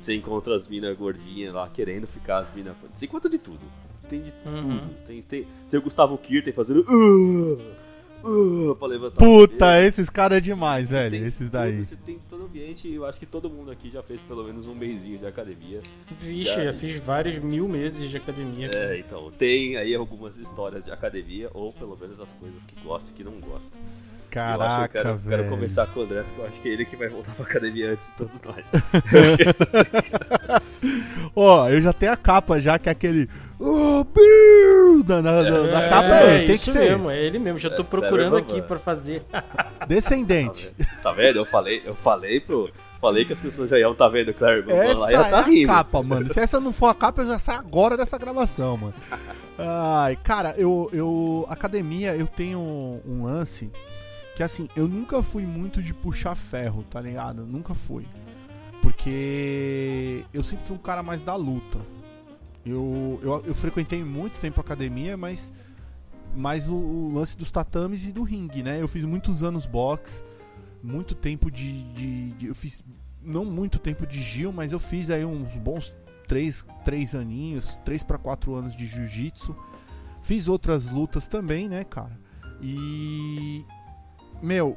Você 0.00 0.14
encontra 0.14 0.54
as 0.56 0.66
minas 0.66 0.96
gordinhas 0.96 1.52
lá 1.52 1.68
querendo 1.68 2.06
ficar 2.06 2.38
as 2.38 2.50
minas. 2.54 2.74
Você 2.92 3.04
encontra 3.04 3.30
de 3.30 3.36
tudo. 3.38 3.60
Tem 4.08 4.22
de 4.22 4.32
Uhum. 4.46 4.78
tudo. 4.88 5.02
Tem, 5.06 5.20
tem, 5.22 5.46
tem 5.68 5.78
o 5.78 5.82
Gustavo 5.82 6.16
Kirten 6.16 6.52
fazendo. 6.54 6.80
Uh, 6.88 7.60
uh, 8.24 8.74
pra 8.76 8.88
levantar 8.88 9.16
o 9.16 9.18
Puta, 9.48 9.80
esses 9.82 10.08
caras 10.10 10.38
é 10.38 10.40
demais, 10.40 10.88
Você 10.88 10.94
velho. 10.94 11.26
Esses 11.26 11.48
tudo, 11.48 11.50
daí. 11.50 11.82
Você 11.84 11.96
tem 11.96 12.18
todo 12.28 12.42
o 12.42 12.44
ambiente 12.46 12.88
e 12.88 12.94
eu 12.94 13.04
acho 13.06 13.18
que 13.18 13.26
todo 13.26 13.48
mundo 13.50 13.70
aqui 13.70 13.90
já 13.90 14.02
fez 14.02 14.22
pelo 14.22 14.44
menos 14.44 14.66
um 14.66 14.74
mêsinho 14.74 15.18
de 15.18 15.26
academia. 15.26 15.80
Vixe, 16.20 16.44
Já- 16.54 16.64
já 16.64 16.74
fiz 16.74 16.96
vários 17.00 17.36
mil 17.42 17.68
meses 17.68 18.10
de 18.10 18.16
academia. 18.16 18.70
É, 18.74 18.98
então, 18.98 19.30
tem 19.32 19.76
aí 19.76 19.94
algumas 19.94 20.36
histórias 20.36 20.84
de 20.84 20.90
academia, 20.90 21.50
ou 21.54 21.72
pelo 21.72 21.96
menos 22.00 22.20
as 22.20 22.32
coisas 22.32 22.64
que 22.64 22.74
gosta 22.84 23.10
e 23.10 23.14
que 23.14 23.24
não 23.24 23.32
gosta. 23.40 23.78
eu 23.78 23.82
acho 23.82 24.28
que 24.30 24.38
eu 24.38 24.42
Caraca, 24.42 24.88
quero, 24.88 25.16
velho. 25.16 25.36
quero 25.38 25.50
começar 25.50 25.86
com 25.88 26.00
o 26.00 26.02
André, 26.04 26.22
porque 26.22 26.40
eu 26.40 26.46
acho 26.46 26.60
que 26.60 26.68
é 26.68 26.72
ele 26.72 26.84
que 26.84 26.94
vai 26.96 27.08
voltar 27.08 27.34
pra 27.34 27.44
academia 27.44 27.90
antes 27.92 28.10
de 28.10 28.16
todos 28.16 28.40
nós. 28.42 28.70
Ó, 31.34 31.68
eu 31.68 31.80
já 31.80 31.92
tenho 31.92 32.12
a 32.12 32.16
capa 32.16 32.60
já, 32.60 32.78
que 32.78 32.88
é 32.88 32.92
aquele. 32.92 33.28
Oh, 33.62 34.02
Bill! 34.04 35.04
Na, 35.06 35.20
na, 35.20 35.42
na- 35.42 35.66
na 35.66 35.88
capa 35.88 36.16
é, 36.16 36.36
ele, 36.38 36.46
tem 36.46 36.56
que 36.56 36.62
isso 36.62 36.72
ser. 36.72 36.78
mesmo, 36.96 37.10
é 37.10 37.18
ele 37.22 37.38
mesmo. 37.38 37.58
Já 37.58 37.68
tô 37.68 37.82
É, 37.82 37.84
procurando 37.84 38.32
Trevor 38.32 38.38
aqui 38.38 38.62
pra 38.62 38.78
fazer. 38.78 39.22
Descendente. 39.86 40.72
Tá 41.02 41.12
vendo? 41.12 41.36
Eu 41.36 41.44
falei, 41.44 41.82
eu 41.84 41.94
falei 41.94 42.40
pro. 42.40 42.70
Falei 43.00 43.24
que 43.24 43.32
as 43.32 43.40
pessoas 43.40 43.70
já 43.70 43.78
iam 43.78 43.94
tá 43.94 44.08
vendo 44.08 44.32
Claire 44.34 44.60
Bamba 44.60 44.84
Essa 44.84 44.98
lá 45.00 45.10
e 45.10 45.14
ia 45.14 45.20
é 45.20 45.24
tá 45.30 45.38
a 45.38 45.42
rindo. 45.42 45.66
capa, 45.68 46.02
mano. 46.02 46.28
Se 46.28 46.38
essa 46.38 46.60
não 46.60 46.70
for 46.72 46.88
a 46.88 46.94
capa, 46.94 47.22
eu 47.22 47.28
já 47.28 47.38
saio 47.38 47.58
agora 47.58 47.96
dessa 47.96 48.18
gravação, 48.18 48.76
mano. 48.76 48.94
Ai, 49.58 50.16
cara, 50.16 50.54
eu, 50.58 50.88
eu. 50.92 51.46
Academia, 51.48 52.14
eu 52.14 52.26
tenho 52.26 52.58
um 53.06 53.24
lance 53.24 53.70
que 54.36 54.42
assim, 54.42 54.68
eu 54.76 54.86
nunca 54.88 55.22
fui 55.22 55.44
muito 55.44 55.82
de 55.82 55.92
puxar 55.94 56.34
ferro, 56.34 56.82
tá 56.90 57.00
ligado? 57.00 57.44
Nunca 57.46 57.74
fui. 57.74 58.06
Porque 58.82 60.24
eu 60.32 60.42
sempre 60.42 60.66
fui 60.66 60.76
um 60.76 60.80
cara 60.80 61.02
mais 61.02 61.22
da 61.22 61.34
luta. 61.36 61.78
Eu, 62.64 63.18
eu, 63.22 63.42
eu 63.46 63.54
frequentei 63.54 64.04
muito 64.04 64.38
tempo 64.40 64.60
academia, 64.60 65.16
mas 65.16 65.52
mais 66.34 66.68
o, 66.68 66.74
o 66.74 67.12
lance 67.12 67.36
dos 67.36 67.50
tatames 67.50 68.04
e 68.04 68.12
do 68.12 68.22
ringue, 68.22 68.62
né? 68.62 68.80
Eu 68.80 68.86
fiz 68.88 69.04
muitos 69.04 69.42
anos 69.42 69.66
boxe, 69.66 70.22
muito 70.82 71.14
tempo 71.14 71.50
de, 71.50 71.82
de- 71.92 72.30
de- 72.32 72.46
Eu 72.46 72.54
fiz 72.54 72.84
não 73.22 73.44
muito 73.44 73.78
tempo 73.78 74.06
de 74.06 74.20
Gil, 74.22 74.52
mas 74.52 74.72
eu 74.72 74.78
fiz 74.78 75.10
aí 75.10 75.24
uns 75.24 75.52
bons 75.56 75.94
três, 76.28 76.64
três 76.84 77.14
aninhos, 77.14 77.76
três 77.84 78.02
para 78.02 78.16
quatro 78.18 78.54
anos 78.54 78.74
de 78.76 78.86
jiu-jitsu. 78.86 79.54
Fiz 80.22 80.46
outras 80.48 80.88
lutas 80.90 81.26
também, 81.26 81.68
né, 81.68 81.82
cara? 81.84 82.18
E. 82.62 83.64
Meu, 84.42 84.76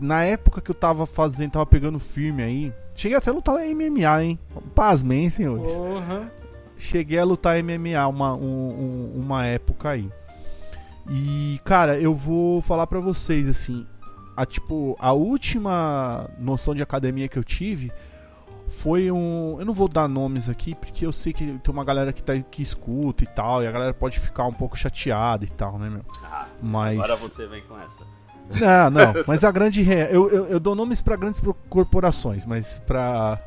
na 0.00 0.24
época 0.24 0.60
que 0.60 0.70
eu 0.70 0.74
tava 0.74 1.06
fazendo, 1.06 1.52
tava 1.52 1.66
pegando 1.66 1.98
firme 1.98 2.42
aí. 2.42 2.72
Cheguei 2.96 3.16
até 3.16 3.30
a 3.30 3.32
lutar 3.34 3.60
em 3.64 3.74
MMA, 3.74 4.24
hein? 4.24 4.38
Pasmem, 4.74 5.28
senhores. 5.30 5.74
Porra. 5.74 6.32
Cheguei 6.82 7.18
a 7.18 7.24
lutar 7.24 7.56
MMA 7.62 8.06
uma, 8.08 8.34
um- 8.34 8.40
um- 9.16 9.20
uma 9.20 9.46
época 9.46 9.90
aí. 9.90 10.10
E, 11.10 11.60
cara, 11.64 11.98
eu 11.98 12.14
vou 12.14 12.60
falar 12.62 12.86
pra 12.86 13.00
vocês, 13.00 13.48
assim. 13.48 13.86
A, 14.36 14.46
tipo, 14.46 14.96
a 14.98 15.12
última 15.12 16.28
noção 16.38 16.74
de 16.74 16.82
academia 16.82 17.28
que 17.28 17.38
eu 17.38 17.44
tive 17.44 17.92
foi 18.68 19.10
um. 19.10 19.56
Eu 19.58 19.64
não 19.66 19.74
vou 19.74 19.88
dar 19.88 20.08
nomes 20.08 20.48
aqui, 20.48 20.74
porque 20.74 21.04
eu 21.04 21.12
sei 21.12 21.32
que 21.32 21.44
tem 21.44 21.72
uma 21.72 21.84
galera 21.84 22.12
que, 22.12 22.22
tá, 22.22 22.36
que 22.38 22.62
escuta 22.62 23.22
e 23.24 23.26
tal, 23.26 23.62
e 23.62 23.66
a 23.66 23.70
galera 23.72 23.92
pode 23.92 24.18
ficar 24.18 24.46
um 24.46 24.52
pouco 24.52 24.76
chateada 24.76 25.44
e 25.44 25.48
tal, 25.50 25.78
né, 25.78 25.90
meu? 25.90 26.02
Ah, 26.24 26.46
Mas. 26.62 26.98
Agora 26.98 27.16
você 27.16 27.46
vem 27.46 27.62
com 27.62 27.78
essa. 27.78 28.02
Não, 28.60 28.90
não, 28.90 29.14
mas 29.26 29.44
a 29.44 29.50
grande. 29.50 29.82
re- 29.82 30.08
Eu, 30.10 30.30
eu, 30.30 30.44
eu 30.46 30.60
dou 30.60 30.74
nomes 30.74 31.02
pra 31.02 31.16
grandes 31.16 31.40
corporações, 31.68 32.46
mas 32.46 32.78
pra, 32.86 33.38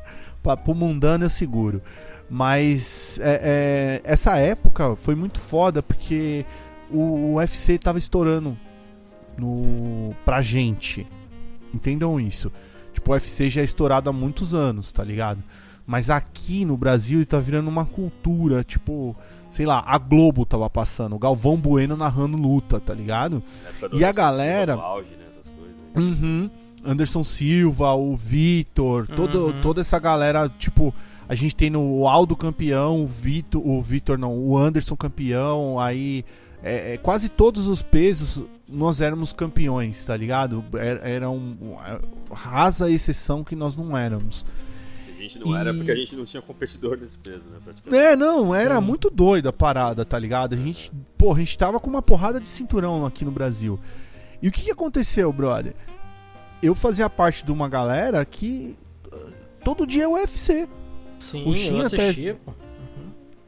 pra, 0.42 0.56
pro 0.56 0.74
mundano 0.74 1.24
eu 1.24 1.30
seguro. 1.30 1.82
Mas 2.28 3.18
é, 3.22 4.00
é, 4.04 4.10
essa 4.10 4.36
época 4.36 4.96
foi 4.96 5.14
muito 5.14 5.40
foda 5.40 5.82
porque 5.82 6.44
o 6.90 7.34
UFC 7.36 7.78
tava 7.78 7.98
estourando 7.98 8.56
no, 9.38 10.12
pra 10.24 10.42
gente. 10.42 11.06
Entendam 11.72 12.18
isso. 12.18 12.50
Tipo, 12.92 13.10
o 13.10 13.14
UFC 13.14 13.48
já 13.50 13.60
é 13.60 13.64
estourado 13.64 14.10
há 14.10 14.12
muitos 14.12 14.54
anos, 14.54 14.90
tá 14.90 15.04
ligado? 15.04 15.42
Mas 15.86 16.10
aqui 16.10 16.64
no 16.64 16.76
Brasil 16.76 17.18
ele 17.18 17.26
tá 17.26 17.38
virando 17.38 17.68
uma 17.68 17.84
cultura, 17.84 18.64
tipo, 18.64 19.14
sei 19.48 19.64
lá, 19.66 19.84
a 19.86 19.96
Globo 19.98 20.44
tava 20.44 20.68
passando, 20.68 21.14
o 21.14 21.18
Galvão 21.18 21.56
Bueno 21.56 21.96
narrando 21.96 22.36
luta, 22.36 22.80
tá 22.80 22.92
ligado? 22.92 23.40
É, 23.82 23.96
E 23.96 24.04
a 24.04 24.10
galera- 24.10 24.74
Auge, 24.74 25.10
né, 25.12 25.24
essas 25.30 25.48
coisas. 25.48 25.76
Uhum. 25.94 26.50
Anderson 26.84 27.22
Silva, 27.22 27.92
o 27.94 28.16
Vitor, 28.16 29.06
todo, 29.06 29.46
Uhum. 29.46 29.60
toda 29.60 29.80
essa 29.80 29.98
galera, 30.00 30.48
tipo, 30.58 30.92
a 31.28 31.34
gente 31.34 31.54
tem 31.56 31.70
no 31.70 31.82
o 32.00 32.08
Aldo 32.08 32.36
campeão, 32.36 33.02
o 33.02 33.06
Vitor, 33.06 33.66
o 33.66 33.80
Vitor 33.82 34.18
não, 34.18 34.36
o 34.36 34.56
Anderson 34.56 34.96
campeão, 34.96 35.78
aí 35.80 36.24
é, 36.62 36.94
é, 36.94 36.96
quase 36.96 37.28
todos 37.28 37.66
os 37.66 37.82
pesos 37.82 38.42
nós 38.68 39.00
éramos 39.00 39.32
campeões, 39.32 40.04
tá 40.04 40.16
ligado? 40.16 40.64
Era, 40.74 41.08
era 41.08 41.30
um, 41.30 41.56
uma 41.60 42.00
rasa 42.32 42.90
exceção 42.90 43.44
que 43.44 43.54
nós 43.54 43.76
não 43.76 43.96
éramos. 43.96 44.44
A 45.08 45.28
gente 45.28 45.38
não 45.38 45.56
era, 45.56 45.70
E- 45.72 45.76
porque 45.76 45.90
a 45.90 45.94
gente 45.96 46.14
não 46.14 46.24
tinha 46.24 46.42
competidor 46.42 46.96
nesse 46.98 47.18
peso, 47.18 47.48
né? 47.48 47.58
É, 47.96 48.14
não, 48.14 48.54
era 48.54 48.80
muito 48.80 49.10
doida 49.10 49.48
a 49.48 49.52
parada, 49.52 50.04
tá 50.04 50.18
ligado? 50.18 50.54
A 50.54 50.56
gente, 50.56 50.92
pô, 51.18 51.32
a 51.32 51.38
gente 51.38 51.56
tava 51.56 51.80
com 51.80 51.88
uma 51.90 52.02
porrada 52.02 52.40
de 52.40 52.48
cinturão 52.48 53.04
aqui 53.04 53.24
no 53.24 53.30
Brasil. 53.30 53.78
E 54.40 54.48
o 54.48 54.52
que, 54.52 54.62
que 54.64 54.70
aconteceu, 54.70 55.32
brother? 55.32 55.74
Eu 56.62 56.74
fazia 56.74 57.08
parte 57.10 57.44
de 57.44 57.50
uma 57.52 57.68
galera 57.68 58.24
que 58.24 58.76
uh, 59.12 59.32
todo 59.64 59.86
dia 59.86 60.04
é 60.04 60.08
UFC. 60.08 60.68
Sim, 61.18 61.48
O 61.48 61.54
Shin 61.54 61.78
eu 61.78 61.86
até- 61.86 61.96
assisti, 62.10 62.34
pô. 62.44 62.52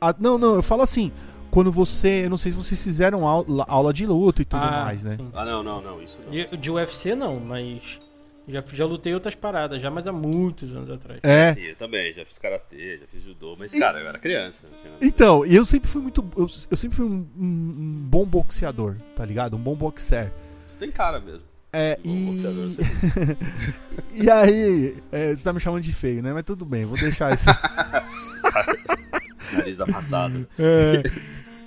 Ah, 0.00 0.14
não, 0.18 0.38
não, 0.38 0.54
eu 0.54 0.62
falo 0.62 0.82
assim, 0.82 1.10
quando 1.50 1.72
você, 1.72 2.24
eu 2.24 2.30
não 2.30 2.38
sei 2.38 2.52
se 2.52 2.58
vocês 2.58 2.82
fizeram 2.82 3.26
aula, 3.26 3.64
aula 3.68 3.92
de 3.92 4.06
luta 4.06 4.42
e 4.42 4.44
tudo 4.44 4.62
Ah, 4.62 4.84
mais, 4.84 5.02
né? 5.02 5.16
sim. 5.16 5.28
Ah, 5.34 5.44
não, 5.44 5.62
não, 5.62 5.80
não, 5.82 6.02
isso 6.02 6.18
não. 6.24 6.30
De, 6.30 6.56
de 6.56 6.70
UFC 6.70 7.14
não, 7.16 7.40
mas 7.40 8.00
já, 8.46 8.62
já 8.72 8.86
lutei 8.86 9.12
outras 9.12 9.34
paradas, 9.34 9.82
já, 9.82 9.90
mas 9.90 10.06
há 10.06 10.12
muitos 10.12 10.72
anos 10.72 10.88
atrás. 10.88 11.18
É. 11.22 11.52
Sim, 11.52 11.62
eu 11.64 11.76
também, 11.76 12.12
já 12.12 12.24
fiz 12.24 12.38
karatê, 12.38 12.98
já 12.98 13.06
fiz 13.08 13.22
judô, 13.24 13.56
mas, 13.58 13.74
cara, 13.74 14.00
eu 14.00 14.06
era 14.08 14.18
criança. 14.18 14.68
Não 14.70 14.78
tinha 14.78 14.92
nada. 14.92 15.04
Então, 15.04 15.44
e 15.44 15.54
eu 15.56 15.64
sempre 15.64 15.88
fui 15.90 16.00
muito, 16.00 16.24
eu, 16.36 16.46
eu 16.70 16.76
sempre 16.76 16.96
fui 16.96 17.04
um, 17.06 17.26
um- 17.36 17.74
um 17.78 18.06
bom 18.08 18.24
boxeador, 18.24 18.96
tá 19.16 19.24
ligado? 19.24 19.56
Um 19.56 19.60
bom 19.60 19.74
boxer. 19.74 20.32
Isso 20.68 20.76
tem 20.78 20.92
cara 20.92 21.18
mesmo. 21.18 21.47
É, 21.78 21.98
e... 22.04 22.36
E 24.20 24.28
aí, 24.28 24.96
é, 25.12 25.34
você 25.34 25.44
tá 25.44 25.52
me 25.52 25.60
chamando 25.60 25.82
de 25.82 25.92
feio, 25.92 26.20
né? 26.20 26.32
Mas 26.32 26.42
tudo 26.42 26.64
bem, 26.64 26.84
vou 26.84 26.98
deixar 26.98 27.34
isso. 27.34 27.46
Nariz 29.54 29.80
amassado. 29.80 30.46
É. 30.58 31.02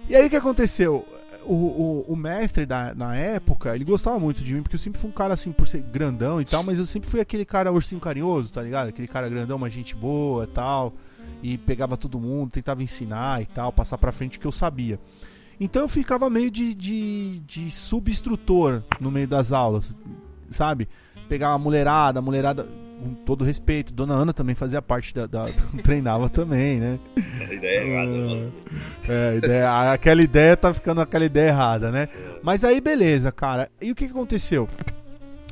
E 0.09 0.15
aí 0.15 0.27
o 0.27 0.29
que 0.29 0.35
aconteceu? 0.35 1.07
O, 1.45 1.53
o, 1.53 2.05
o 2.09 2.15
mestre 2.15 2.65
da, 2.65 2.93
na 2.93 3.15
época, 3.15 3.73
ele 3.73 3.85
gostava 3.85 4.19
muito 4.19 4.43
de 4.43 4.53
mim, 4.53 4.61
porque 4.61 4.75
eu 4.75 4.79
sempre 4.79 4.99
fui 4.99 5.09
um 5.09 5.13
cara 5.13 5.33
assim, 5.33 5.53
por 5.53 5.65
ser 5.65 5.81
grandão 5.81 6.41
e 6.41 6.45
tal, 6.45 6.61
mas 6.61 6.77
eu 6.77 6.85
sempre 6.85 7.09
fui 7.09 7.21
aquele 7.21 7.45
cara 7.45 7.71
ursinho 7.71 8.01
carinhoso, 8.01 8.51
tá 8.51 8.61
ligado? 8.61 8.89
Aquele 8.89 9.07
cara 9.07 9.29
grandão, 9.29 9.55
uma 9.55 9.69
gente 9.69 9.95
boa 9.95 10.43
e 10.43 10.47
tal. 10.47 10.93
E 11.41 11.57
pegava 11.57 11.95
todo 11.95 12.19
mundo, 12.19 12.51
tentava 12.51 12.83
ensinar 12.83 13.41
e 13.41 13.45
tal, 13.45 13.71
passar 13.71 13.97
pra 13.97 14.11
frente 14.11 14.37
o 14.37 14.41
que 14.41 14.47
eu 14.47 14.51
sabia. 14.51 14.99
Então 15.63 15.83
eu 15.83 15.87
ficava 15.87 16.27
meio 16.27 16.49
de, 16.49 16.73
de, 16.73 17.39
de 17.45 17.69
subinstrutor 17.69 18.81
no 18.99 19.11
meio 19.11 19.27
das 19.27 19.51
aulas, 19.51 19.95
sabe? 20.49 20.89
Pegava 21.29 21.53
a 21.53 21.59
mulherada, 21.59 22.17
a 22.17 22.21
mulherada, 22.21 22.67
com 22.99 23.13
todo 23.13 23.45
respeito. 23.45 23.93
Dona 23.93 24.15
Ana 24.15 24.33
também 24.33 24.55
fazia 24.55 24.81
parte 24.81 25.13
da. 25.13 25.27
da 25.27 25.45
treinava 25.83 26.27
também, 26.29 26.79
né? 26.79 26.99
A 27.47 27.53
ideia 27.53 27.79
é 27.79 27.87
errada, 27.87 28.11
mano. 28.11 28.53
É, 29.07 29.29
a 29.29 29.35
ideia- 29.35 29.91
aquela 29.93 30.23
ideia 30.23 30.57
tá 30.57 30.73
ficando 30.73 30.99
aquela 30.99 31.25
ideia 31.25 31.49
errada, 31.49 31.91
né? 31.91 32.09
Mas 32.41 32.63
aí, 32.63 32.81
beleza, 32.81 33.31
cara. 33.31 33.69
E 33.79 33.91
o 33.91 33.95
que, 33.95 34.05
que 34.05 34.11
aconteceu? 34.11 34.67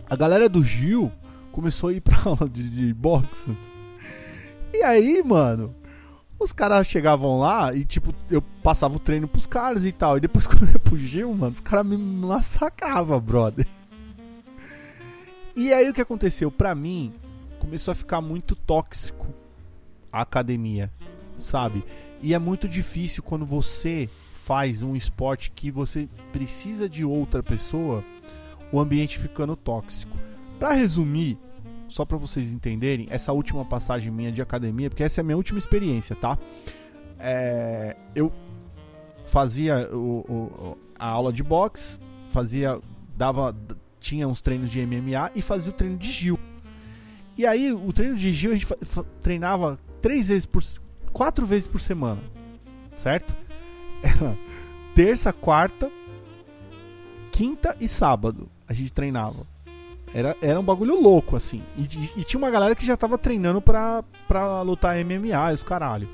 A 0.09 0.15
galera 0.15 0.49
do 0.49 0.63
Gil 0.63 1.11
começou 1.51 1.89
a 1.89 1.93
ir 1.93 2.01
pra 2.01 2.17
aula 2.25 2.49
de, 2.51 2.67
de 2.67 2.91
boxe. 2.95 3.55
E 4.73 4.81
aí, 4.81 5.21
mano, 5.23 5.75
os 6.39 6.53
caras 6.53 6.87
chegavam 6.87 7.37
lá 7.37 7.73
e, 7.73 7.83
tipo, 7.83 8.15
eu 8.31 8.41
passava 8.41 8.95
o 8.95 8.99
treino 8.99 9.27
pros 9.27 9.45
caras 9.45 9.85
e 9.85 9.91
tal. 9.91 10.17
E 10.17 10.21
depois, 10.21 10.45
quando 10.47 10.63
eu 10.63 10.69
ia 10.69 10.79
pro 10.79 10.97
mano, 11.35 11.51
os 11.51 11.59
caras 11.59 11.85
me 11.85 11.97
massacravam, 11.97 13.19
brother. 13.19 13.67
E 15.55 15.73
aí, 15.73 15.89
o 15.89 15.93
que 15.93 16.01
aconteceu? 16.01 16.49
Pra 16.49 16.73
mim, 16.73 17.13
começou 17.59 17.91
a 17.91 17.95
ficar 17.95 18.21
muito 18.21 18.55
tóxico 18.55 19.27
a 20.11 20.21
academia, 20.21 20.91
sabe? 21.37 21.83
E 22.21 22.33
é 22.33 22.39
muito 22.39 22.67
difícil 22.67 23.21
quando 23.21 23.45
você 23.45 24.09
faz 24.43 24.81
um 24.81 24.95
esporte 24.95 25.51
que 25.51 25.69
você 25.69 26.09
precisa 26.31 26.89
de 26.89 27.03
outra 27.05 27.43
pessoa, 27.43 28.03
o 28.71 28.79
ambiente 28.79 29.19
ficando 29.19 29.55
tóxico. 29.55 30.17
Pra 30.57 30.71
resumir, 30.71 31.37
só 31.89 32.05
pra 32.05 32.17
vocês 32.17 32.53
entenderem, 32.53 33.07
essa 33.09 33.33
última 33.33 33.65
passagem 33.65 34.11
minha 34.11 34.31
de 34.31 34.41
academia, 34.41 34.89
porque 34.89 35.03
essa 35.03 35.19
é 35.19 35.21
a 35.21 35.25
minha 35.25 35.35
última 35.37 35.59
experiência, 35.59 36.15
tá? 36.15 36.37
É, 37.19 37.95
eu 38.15 38.31
fazia 39.25 39.89
o- 39.93 40.25
o- 40.29 40.77
a 40.97 41.07
aula 41.07 41.33
de 41.33 41.43
boxe, 41.43 41.97
fazia, 42.31 42.79
dava, 43.17 43.55
tinha 43.99 44.27
uns 44.27 44.39
treinos 44.41 44.69
de 44.69 44.79
MMA 44.79 45.31
e 45.35 45.41
fazia 45.41 45.71
o 45.71 45.75
treino 45.75 45.97
de 45.97 46.07
Gil. 46.11 46.39
E 47.37 47.45
aí, 47.45 47.71
o 47.71 47.91
treino 47.93 48.15
de 48.15 48.31
Gil 48.33 48.51
a 48.51 48.55
gente 48.55 48.67
treinava 49.21 49.79
três 50.01 50.29
vezes 50.29 50.45
por 50.45 50.63
quatro 51.11 51.45
vezes 51.45 51.67
por 51.67 51.81
semana, 51.81 52.21
certo? 52.95 53.35
Era 54.03 54.37
terça, 54.95 55.31
quarta, 55.33 55.91
quinta 57.31 57.75
e 57.79 57.87
sábado 57.87 58.49
a 58.67 58.73
gente 58.73 58.91
treinava. 58.93 59.45
Era, 60.13 60.35
era 60.41 60.59
um 60.59 60.63
bagulho 60.63 60.99
louco, 60.99 61.35
assim. 61.35 61.61
E, 61.77 61.81
e- 61.83 62.11
e 62.21 62.23
tinha 62.23 62.37
uma 62.39 62.49
galera 62.49 62.75
que 62.75 62.85
já 62.85 62.97
tava 62.97 63.17
treinando 63.17 63.61
pra, 63.61 64.03
pra 64.27 64.61
lutar 64.61 64.97
MMA 65.03 65.51
e 65.51 65.53
os 65.53 65.63
caralho. 65.63 66.09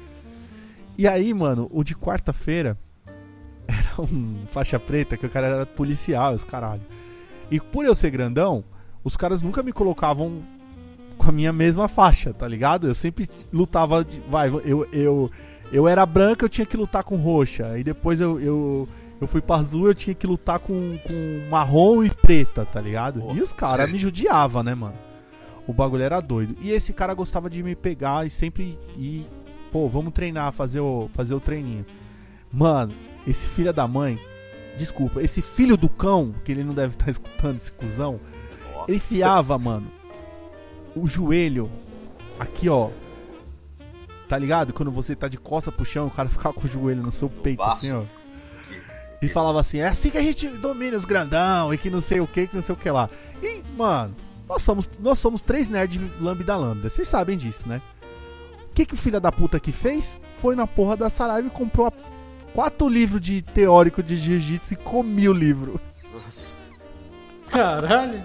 E 0.97 1.08
aí, 1.08 1.34
mano, 1.34 1.69
o 1.71 1.84
de 1.84 1.95
quarta-feira 1.95 2.77
era 3.67 4.01
um 4.01 4.45
faixa 4.49 4.79
preta 4.79 5.15
que 5.17 5.25
o 5.25 5.29
cara 5.29 5.47
era 5.47 5.65
policial 5.65 6.34
e 6.34 6.36
os 6.36 6.43
caralho. 6.43 6.81
E 7.49 7.60
por 7.60 7.86
eu 7.86 7.95
ser 7.95 8.10
grandão, 8.12 8.63
os 9.03 9.15
caras 9.15 9.41
nunca 9.41 9.62
me 9.63 9.71
colocavam 9.71 10.41
com 11.17 11.29
a 11.29 11.31
minha 11.31 11.53
mesma 11.53 11.88
faixa, 11.88 12.34
tá 12.34 12.47
ligado? 12.47 12.88
Eu 12.88 12.95
sempre 12.95 13.29
lutava. 13.53 14.03
De, 14.03 14.19
vai, 14.27 14.49
eu, 14.49 14.86
eu, 14.91 15.31
eu 15.71 15.88
era 15.88 16.05
branca, 16.05 16.43
eu 16.43 16.49
tinha 16.49 16.65
que 16.65 16.75
lutar 16.75 17.03
com 17.03 17.15
roxa. 17.15 17.67
Aí 17.67 17.84
depois 17.84 18.19
eu, 18.19 18.39
eu, 18.41 18.89
eu 19.19 19.28
fui 19.28 19.41
pra 19.41 19.58
azul, 19.58 19.88
eu 19.88 19.95
tinha 19.95 20.13
que 20.13 20.28
lutar 20.28 20.60
com, 20.60 20.97
com 20.99 21.47
marrom 21.49 22.04
e 22.04 22.10
preta, 22.10 22.65
tá 22.65 22.82
ligado? 22.82 23.21
Porra. 23.21 23.38
E 23.38 23.41
os 23.41 23.54
caras 23.54 23.91
me 23.91 23.97
judiavam, 23.97 24.62
né, 24.62 24.75
mano? 24.75 24.97
O 25.67 25.73
bagulho 25.73 26.04
era 26.04 26.19
doido. 26.19 26.56
E 26.62 26.71
esse 26.71 26.93
cara 26.93 27.13
gostava 27.13 27.49
de 27.49 27.63
me 27.63 27.75
pegar 27.75 28.25
e 28.25 28.30
sempre 28.30 28.78
ir. 28.97 29.25
Pô, 29.71 29.88
vamos 29.88 30.13
treinar, 30.13 30.51
fazer 30.51 30.80
o, 30.80 31.10
fazer 31.13 31.34
o 31.34 31.39
treininho. 31.39 31.86
Mano, 32.51 32.93
esse 33.25 33.47
filho 33.47 33.73
da 33.73 33.88
mãe. 33.88 34.19
Desculpa, 34.78 35.21
esse 35.21 35.41
filho 35.41 35.78
do 35.78 35.88
cão, 35.88 36.36
que 36.43 36.51
ele 36.51 36.63
não 36.63 36.73
deve 36.73 36.93
estar 36.93 37.10
escutando 37.12 37.56
esse 37.56 37.71
cuzão. 37.71 38.19
Ele 38.88 38.97
enfiava, 38.97 39.58
mano, 39.58 39.88
o 40.95 41.08
joelho 41.08 41.71
aqui, 42.38 42.69
ó. 42.69 42.89
Tá 44.28 44.38
ligado? 44.38 44.73
Quando 44.73 44.91
você 44.91 45.15
tá 45.15 45.28
de 45.28 45.38
costa 45.38 45.71
pro 45.71 45.86
chão, 45.86 46.08
o 46.08 46.12
cara 46.12 46.30
ficava 46.30 46.54
com 46.54 46.65
o 46.65 46.69
joelho 46.69 47.01
no 47.01 47.12
seu 47.12 47.30
peito, 47.30 47.63
assim, 47.63 47.93
ó. 47.93 48.04
E 49.25 49.29
falava 49.29 49.59
assim: 49.59 49.79
é 49.79 49.88
assim 49.88 50.09
que 50.09 50.17
a 50.17 50.21
gente 50.23 50.47
domina 50.47 50.95
os 50.97 51.05
grandão 51.05 51.73
e 51.73 51.77
que 51.77 51.89
não 51.89 52.01
sei 52.01 52.19
o 52.19 52.27
que, 52.27 52.47
que 52.47 52.55
não 52.55 52.63
sei 52.63 52.73
o 52.73 52.77
que 52.77 52.89
lá. 52.89 53.09
E, 53.41 53.63
mano, 53.77 54.15
nós 54.47 54.61
somos, 54.61 54.89
nós 54.99 55.17
somos 55.19 55.41
três 55.41 55.67
nerds 55.69 56.01
lambda 56.21 56.55
lambda. 56.55 56.89
Vocês 56.89 57.07
sabem 57.07 57.38
disso, 57.38 57.67
né? 57.67 57.81
O 58.69 58.73
que, 58.75 58.85
que 58.85 58.93
o 58.93 58.97
filho 58.97 59.19
da 59.21 59.31
puta 59.31 59.59
que 59.59 59.71
fez? 59.71 60.17
Foi 60.41 60.55
na 60.55 60.67
porra 60.67 60.95
da 60.97 61.09
Saraiva 61.09 61.47
e 61.47 61.51
comprou 61.51 61.88
a- 61.88 61.93
quatro 62.53 62.88
livros 62.88 63.21
de 63.21 63.41
teórico 63.41 64.03
de 64.03 64.17
jiu-jitsu 64.17 64.73
e 64.73 64.77
comi 64.77 65.27
o 65.29 65.33
livro. 65.33 65.79
Nossa. 66.13 66.55
Caralho. 67.49 68.21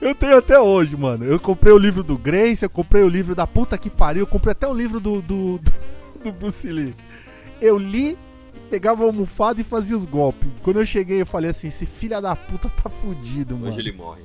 Eu 0.00 0.14
tenho 0.14 0.36
até 0.38 0.58
hoje, 0.58 0.96
mano. 0.96 1.24
Eu 1.24 1.38
comprei 1.38 1.72
o 1.72 1.78
livro 1.78 2.02
do 2.02 2.16
Grace, 2.18 2.64
eu 2.64 2.70
comprei 2.70 3.02
o 3.02 3.08
livro 3.08 3.34
da 3.34 3.46
puta 3.46 3.78
que 3.78 3.90
pariu, 3.90 4.22
eu 4.22 4.26
comprei 4.26 4.52
até 4.52 4.66
o 4.66 4.74
livro 4.74 4.98
do, 4.98 5.20
do, 5.22 5.58
do, 5.58 5.72
do 6.24 6.32
Bruce 6.32 6.68
Lee. 6.68 6.94
Eu 7.60 7.78
li, 7.78 8.16
pegava 8.72 9.02
o 9.02 9.06
almofado 9.06 9.60
e 9.60 9.64
fazia 9.64 9.94
os 9.94 10.06
golpes. 10.06 10.48
Quando 10.62 10.80
eu 10.80 10.86
cheguei, 10.86 11.20
eu 11.20 11.26
falei 11.26 11.50
assim: 11.50 11.68
esse 11.68 11.84
filho 11.84 12.18
da 12.22 12.34
puta 12.34 12.70
tá 12.70 12.88
fudido, 12.88 13.54
mano. 13.54 13.68
Hoje 13.68 13.80
ele 13.80 13.92
morre. 13.92 14.22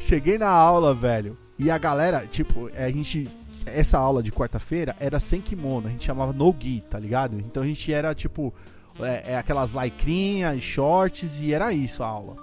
Cheguei 0.00 0.36
na 0.36 0.48
aula, 0.48 0.92
velho. 0.92 1.38
E 1.56 1.70
a 1.70 1.78
galera, 1.78 2.26
tipo, 2.26 2.68
a 2.74 2.90
gente. 2.90 3.28
Essa 3.64 3.98
aula 3.98 4.20
de 4.22 4.32
quarta-feira 4.32 4.96
era 4.98 5.20
sem 5.20 5.40
kimono, 5.40 5.86
a 5.86 5.90
gente 5.90 6.04
chamava 6.04 6.32
no 6.32 6.52
gi, 6.58 6.82
tá 6.90 6.98
ligado? 6.98 7.38
Então 7.38 7.62
a 7.62 7.66
gente 7.66 7.92
era 7.92 8.12
tipo. 8.14 8.52
É, 8.98 9.34
é 9.34 9.36
aquelas 9.36 9.72
lycrinhas, 9.72 10.60
shorts, 10.60 11.40
e 11.40 11.52
era 11.54 11.72
isso 11.72 12.02
a 12.02 12.08
aula. 12.08 12.36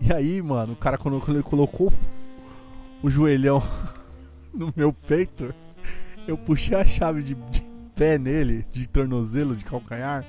E 0.00 0.12
aí, 0.12 0.42
mano, 0.42 0.72
o 0.72 0.76
cara 0.76 0.98
quando 0.98 1.22
ele 1.28 1.42
colocou 1.44 1.92
o 3.02 3.08
joelhão 3.08 3.62
no 4.52 4.72
meu 4.74 4.92
peito, 4.92 5.54
eu 6.26 6.36
puxei 6.36 6.76
a 6.76 6.84
chave 6.84 7.22
de, 7.22 7.34
de, 7.34 7.63
pé 7.94 8.18
nele, 8.18 8.66
de 8.70 8.88
tornozelo, 8.88 9.56
de 9.56 9.64
calcanhar. 9.64 10.24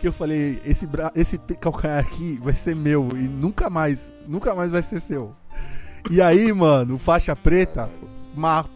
Que 0.00 0.08
eu 0.08 0.12
falei, 0.12 0.60
esse, 0.64 0.86
bra... 0.86 1.12
esse 1.14 1.38
calcanhar 1.38 1.98
aqui 1.98 2.38
vai 2.42 2.54
ser 2.54 2.74
meu 2.74 3.08
e 3.14 3.22
nunca 3.22 3.70
mais, 3.70 4.14
nunca 4.26 4.54
mais 4.54 4.70
vai 4.70 4.82
ser 4.82 5.00
seu. 5.00 5.34
E 6.10 6.20
aí, 6.20 6.52
mano, 6.52 6.98
faixa 6.98 7.36
preta, 7.36 7.88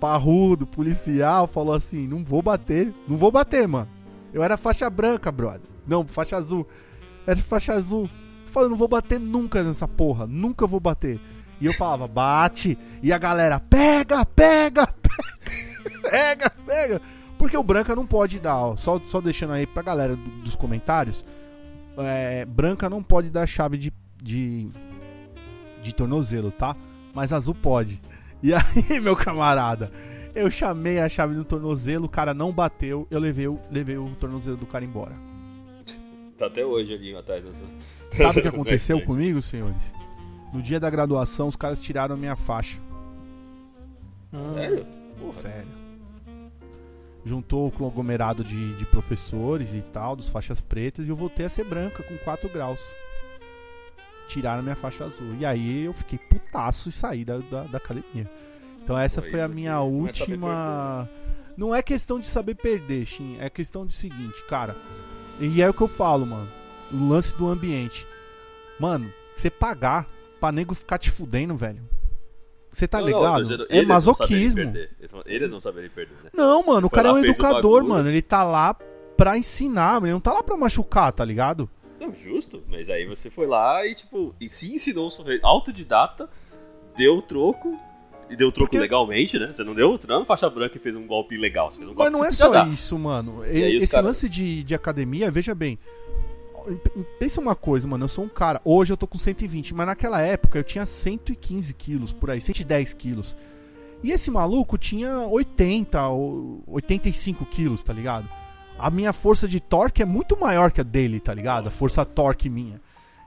parrudo, 0.00 0.66
policial, 0.66 1.46
falou 1.46 1.74
assim: 1.74 2.06
não 2.06 2.24
vou 2.24 2.42
bater, 2.42 2.94
não 3.08 3.16
vou 3.16 3.32
bater, 3.32 3.66
mano. 3.66 3.88
Eu 4.32 4.42
era 4.42 4.56
faixa 4.56 4.88
branca, 4.88 5.32
brother. 5.32 5.68
Não, 5.86 6.06
faixa 6.06 6.36
azul. 6.36 6.66
Era 7.26 7.36
faixa 7.38 7.72
azul. 7.72 8.08
Falei, 8.44 8.68
não 8.68 8.76
vou 8.76 8.88
bater 8.88 9.18
nunca 9.18 9.62
nessa 9.62 9.88
porra, 9.88 10.26
nunca 10.26 10.66
vou 10.66 10.78
bater. 10.80 11.20
E 11.60 11.66
eu 11.66 11.72
falava, 11.72 12.06
bate. 12.06 12.78
E 13.02 13.12
a 13.12 13.18
galera, 13.18 13.58
pega, 13.58 14.24
pega, 14.24 14.86
pega, 16.02 16.50
pega. 16.64 17.00
Porque 17.38 17.56
o 17.56 17.62
Branca 17.62 17.94
não 17.94 18.06
pode 18.06 18.40
dar, 18.40 18.56
ó, 18.56 18.76
só, 18.76 19.00
só 19.04 19.20
deixando 19.20 19.52
aí 19.52 19.66
pra 19.66 19.82
galera 19.82 20.16
do, 20.16 20.30
dos 20.42 20.56
comentários. 20.56 21.24
É, 21.98 22.44
Branca 22.44 22.88
não 22.88 23.02
pode 23.02 23.30
dar 23.30 23.46
chave 23.46 23.78
de, 23.78 23.92
de, 24.22 24.68
de 25.82 25.94
tornozelo, 25.94 26.50
tá? 26.50 26.76
Mas 27.14 27.32
azul 27.32 27.54
pode. 27.54 28.00
E 28.42 28.52
aí, 28.52 29.00
meu 29.00 29.16
camarada, 29.16 29.90
eu 30.34 30.50
chamei 30.50 30.98
a 30.98 31.08
chave 31.08 31.34
no 31.34 31.44
tornozelo, 31.44 32.06
o 32.06 32.08
cara 32.08 32.34
não 32.34 32.52
bateu, 32.52 33.06
eu 33.10 33.18
levei, 33.18 33.46
levei 33.70 33.96
o 33.96 34.14
tornozelo 34.16 34.56
do 34.56 34.66
cara 34.66 34.84
embora. 34.84 35.14
Tá 36.36 36.46
até 36.46 36.64
hoje 36.64 36.92
ali 36.92 37.16
atrás. 37.16 37.44
Sabe 38.12 38.38
o 38.38 38.42
que 38.42 38.48
aconteceu 38.48 39.00
comigo, 39.02 39.40
senhores? 39.40 39.92
No 40.52 40.62
dia 40.62 40.78
da 40.78 40.90
graduação, 40.90 41.48
os 41.48 41.56
caras 41.56 41.80
tiraram 41.80 42.16
minha 42.16 42.36
faixa. 42.36 42.78
Sério? 44.54 44.86
Porra. 45.18 45.32
Sério. 45.32 45.75
Juntou 47.26 47.72
com 47.72 47.84
o 47.84 47.88
aglomerado 47.88 48.44
de, 48.44 48.74
de 48.76 48.86
professores 48.86 49.74
e 49.74 49.82
tal, 49.82 50.14
dos 50.14 50.28
faixas 50.28 50.60
pretas, 50.60 51.06
e 51.06 51.10
eu 51.10 51.16
voltei 51.16 51.44
a 51.44 51.48
ser 51.48 51.64
branca, 51.64 52.02
com 52.04 52.16
4 52.18 52.48
graus. 52.48 52.94
Tiraram 54.28 54.62
minha 54.62 54.76
faixa 54.76 55.04
azul. 55.04 55.34
E 55.38 55.44
aí 55.44 55.84
eu 55.84 55.92
fiquei 55.92 56.18
putaço 56.18 56.88
e 56.88 56.92
saí 56.92 57.24
da, 57.24 57.38
da, 57.38 57.64
da 57.64 57.78
academia. 57.78 58.30
Então 58.82 58.96
essa 58.96 59.20
Pô, 59.20 59.28
foi 59.28 59.40
a 59.40 59.48
minha 59.48 59.80
última. 59.80 61.08
Não 61.56 61.74
é 61.74 61.82
questão 61.82 62.20
de 62.20 62.28
saber 62.28 62.54
perder, 62.54 63.04
Shin. 63.04 63.36
É 63.40 63.50
questão 63.50 63.84
de 63.84 63.92
seguinte, 63.92 64.44
cara. 64.48 64.76
E 65.40 65.60
é 65.60 65.68
o 65.68 65.74
que 65.74 65.82
eu 65.82 65.88
falo, 65.88 66.24
mano. 66.24 66.48
O 66.92 67.08
lance 67.08 67.34
do 67.34 67.48
ambiente. 67.48 68.06
Mano, 68.78 69.12
você 69.34 69.50
pagar 69.50 70.06
pra 70.38 70.52
nego 70.52 70.74
ficar 70.74 70.98
te 70.98 71.10
fudendo, 71.10 71.56
velho. 71.56 71.82
Você 72.76 72.86
tá 72.86 73.00
não, 73.00 73.06
ligado? 73.06 73.56
Não, 73.56 73.66
é 73.70 73.82
masoquismo. 73.86 74.62
Não 74.62 75.22
eles 75.24 75.50
não 75.50 75.58
sabem 75.58 75.88
perder, 75.88 76.14
né? 76.22 76.30
Não, 76.34 76.62
mano, 76.62 76.88
o 76.88 76.90
cara 76.90 77.08
é 77.08 77.12
um 77.12 77.24
educador, 77.24 77.82
mano. 77.82 78.06
Ele 78.06 78.20
tá 78.20 78.44
lá 78.44 78.76
pra 79.16 79.38
ensinar, 79.38 80.02
ele 80.02 80.12
não 80.12 80.20
tá 80.20 80.30
lá 80.30 80.42
pra 80.42 80.58
machucar, 80.58 81.10
tá 81.10 81.24
ligado? 81.24 81.70
Não, 81.98 82.14
justo, 82.14 82.62
mas 82.68 82.90
aí 82.90 83.06
você 83.06 83.30
foi 83.30 83.46
lá 83.46 83.86
e, 83.86 83.94
tipo, 83.94 84.34
e 84.38 84.46
se 84.46 84.74
ensinou 84.74 85.08
autodidata, 85.42 86.28
deu 86.94 87.16
o 87.16 87.22
troco, 87.22 87.80
e 88.28 88.36
deu 88.36 88.48
o 88.48 88.52
troco 88.52 88.68
Porque... 88.68 88.78
legalmente, 88.78 89.38
né? 89.38 89.50
Você 89.50 89.64
não 89.64 89.74
deu, 89.74 89.92
você 89.92 90.06
não 90.06 90.16
é 90.16 90.18
uma 90.18 90.26
faixa 90.26 90.50
branca 90.50 90.76
e 90.76 90.78
fez 90.78 90.94
um 90.94 91.06
golpe 91.06 91.34
legal, 91.34 91.70
você 91.70 91.78
fez 91.78 91.88
um 91.88 91.94
golpe 91.94 92.10
Mas 92.10 92.20
não 92.20 92.26
é 92.28 92.30
só 92.30 92.50
dar. 92.50 92.68
isso, 92.68 92.98
mano. 92.98 93.42
Esse 93.42 93.88
cara... 93.88 94.04
lance 94.04 94.28
de, 94.28 94.62
de 94.62 94.74
academia, 94.74 95.30
veja 95.30 95.54
bem, 95.54 95.78
pensa 97.18 97.40
uma 97.40 97.54
coisa, 97.54 97.86
mano. 97.86 98.04
Eu 98.04 98.08
sou 98.08 98.24
um 98.24 98.28
cara. 98.28 98.60
Hoje 98.64 98.92
eu 98.92 98.96
tô 98.96 99.06
com 99.06 99.18
120, 99.18 99.74
mas 99.74 99.86
naquela 99.86 100.20
época 100.20 100.58
eu 100.58 100.64
tinha 100.64 100.86
115 100.86 101.74
quilos 101.74 102.12
por 102.12 102.30
aí, 102.30 102.40
110 102.40 102.94
quilos. 102.94 103.36
E 104.02 104.12
esse 104.12 104.30
maluco 104.30 104.76
tinha 104.76 105.18
80 105.18 106.08
ou 106.08 106.62
85 106.66 107.44
quilos, 107.46 107.82
tá 107.82 107.92
ligado? 107.92 108.28
A 108.78 108.90
minha 108.90 109.12
força 109.12 109.48
de 109.48 109.58
torque 109.58 110.02
é 110.02 110.04
muito 110.04 110.38
maior 110.38 110.70
que 110.70 110.80
a 110.80 110.84
dele, 110.84 111.18
tá 111.18 111.32
ligado? 111.32 111.68
A 111.68 111.70
força 111.70 112.04
torque 112.04 112.50
minha. 112.50 112.80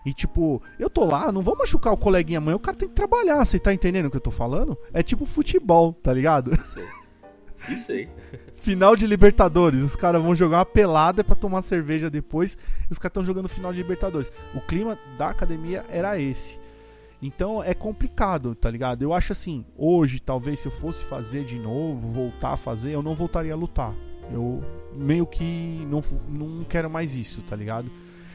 E 0.06 0.14
tipo, 0.14 0.62
eu 0.78 0.90
tô 0.90 1.06
lá, 1.06 1.32
não 1.32 1.42
vou 1.42 1.58
machucar 1.58 1.92
o 1.92 1.98
coleguinha 1.98 2.38
amanhã, 2.38 2.56
o 2.56 2.60
cara 2.60 2.78
tem 2.78 2.88
que 2.88 2.96
trabalhar, 2.96 3.44
você 3.44 3.60
tá 3.60 3.74
entendendo 3.74 4.06
o 4.06 4.12
que 4.12 4.18
eu 4.18 4.22
tô 4.22 4.32
falando? 4.32 4.78
É 4.94 5.04
tipo 5.04 5.26
futebol, 5.26 5.94
tá 5.94 6.14
ligado? 6.14 6.52
Sim, 6.64 6.82
sim. 7.60 7.76
sei. 7.76 8.10
Final 8.62 8.96
de 8.96 9.08
Libertadores. 9.08 9.82
Os 9.82 9.96
caras 9.96 10.22
vão 10.22 10.36
jogar 10.36 10.58
uma 10.58 10.66
pelada 10.66 11.24
para 11.24 11.36
tomar 11.36 11.62
cerveja 11.62 12.10
depois. 12.10 12.58
Os 12.90 12.98
caras 12.98 13.12
estão 13.12 13.26
jogando 13.26 13.48
final 13.48 13.72
de 13.72 13.78
Libertadores. 13.80 14.32
O 14.54 14.62
clima 14.62 14.98
da 15.18 15.30
academia 15.30 15.84
era 15.90 16.20
esse. 16.20 16.60
Então 17.22 17.62
é 17.62 17.74
complicado, 17.74 18.56
tá 18.56 18.70
ligado? 18.70 19.02
Eu 19.02 19.14
acho 19.14 19.34
assim, 19.34 19.66
hoje, 19.78 20.22
talvez 20.22 20.62
se 20.62 20.68
eu 20.68 20.72
fosse 20.72 21.04
fazer 21.04 21.44
de 21.44 21.60
novo, 21.60 22.12
voltar 22.12 22.54
a 22.54 22.58
fazer, 22.58 22.92
eu 22.92 23.04
não 23.04 23.14
voltaria 23.14 23.54
a 23.54 23.58
lutar. 23.58 23.94
Eu 24.32 24.64
meio 24.94 25.26
que 25.26 25.86
não, 25.90 26.02
não 26.30 26.64
quero 26.64 26.90
mais 26.90 27.16
isso, 27.16 27.42
tá 27.42 27.56
ligado? 27.56 27.92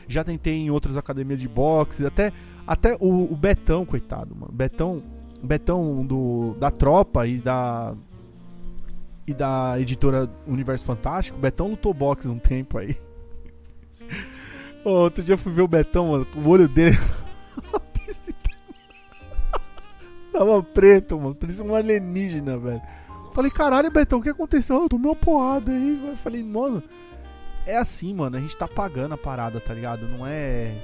Já 0.07 0.23
tentei 0.23 0.55
em 0.55 0.71
outras 0.71 0.97
academias 0.97 1.41
de 1.41 1.49
boxe, 1.49 2.05
até, 2.05 2.31
até 2.67 2.95
o, 3.01 3.33
o 3.33 3.37
Betão, 3.37 3.87
coitado, 3.87 4.35
mano. 4.35 4.53
Betão, 4.53 5.03
Betão 5.43 6.05
do, 6.05 6.55
da 6.59 6.71
tropa 6.71 7.27
e 7.27 7.39
da 7.39 7.95
e 9.27 9.33
da 9.33 9.81
editora 9.81 10.29
Universo 10.47 10.85
Fantástico, 10.85 11.39
Betão 11.39 11.69
lutou 11.69 11.95
boxe 11.95 12.29
um 12.29 12.39
tempo 12.39 12.79
aí. 12.79 12.97
outro 14.85 15.25
dia 15.25 15.35
eu 15.35 15.39
fui 15.39 15.53
ver 15.53 15.63
o 15.63 15.69
Betão, 15.69 16.09
mano, 16.09 16.27
o 16.37 16.49
olho 16.49 16.69
dele. 16.69 16.99
Tava 20.33 20.63
preto, 20.63 21.19
mano. 21.19 21.35
Parecia 21.35 21.65
um 21.65 21.75
alienígena, 21.75 22.59
velho. 22.59 22.83
Falei, 23.33 23.51
caralho, 23.51 23.91
Betão, 23.91 24.19
o 24.19 24.23
que 24.23 24.31
aconteceu? 24.31 24.83
Eu 24.83 24.89
tomei 24.89 25.09
uma 25.09 25.17
porrada 25.17 25.73
aí, 25.73 25.95
velho. 25.95 26.17
Falei, 26.17 26.43
mano. 26.43 26.83
É 27.65 27.77
assim, 27.77 28.13
mano. 28.13 28.37
A 28.37 28.41
gente 28.41 28.57
tá 28.57 28.67
pagando 28.69 29.15
a 29.15 29.19
parada, 29.19 29.61
tá 29.61 29.73
ligado? 29.73 30.09
Não 30.09 30.27
é. 30.27 30.75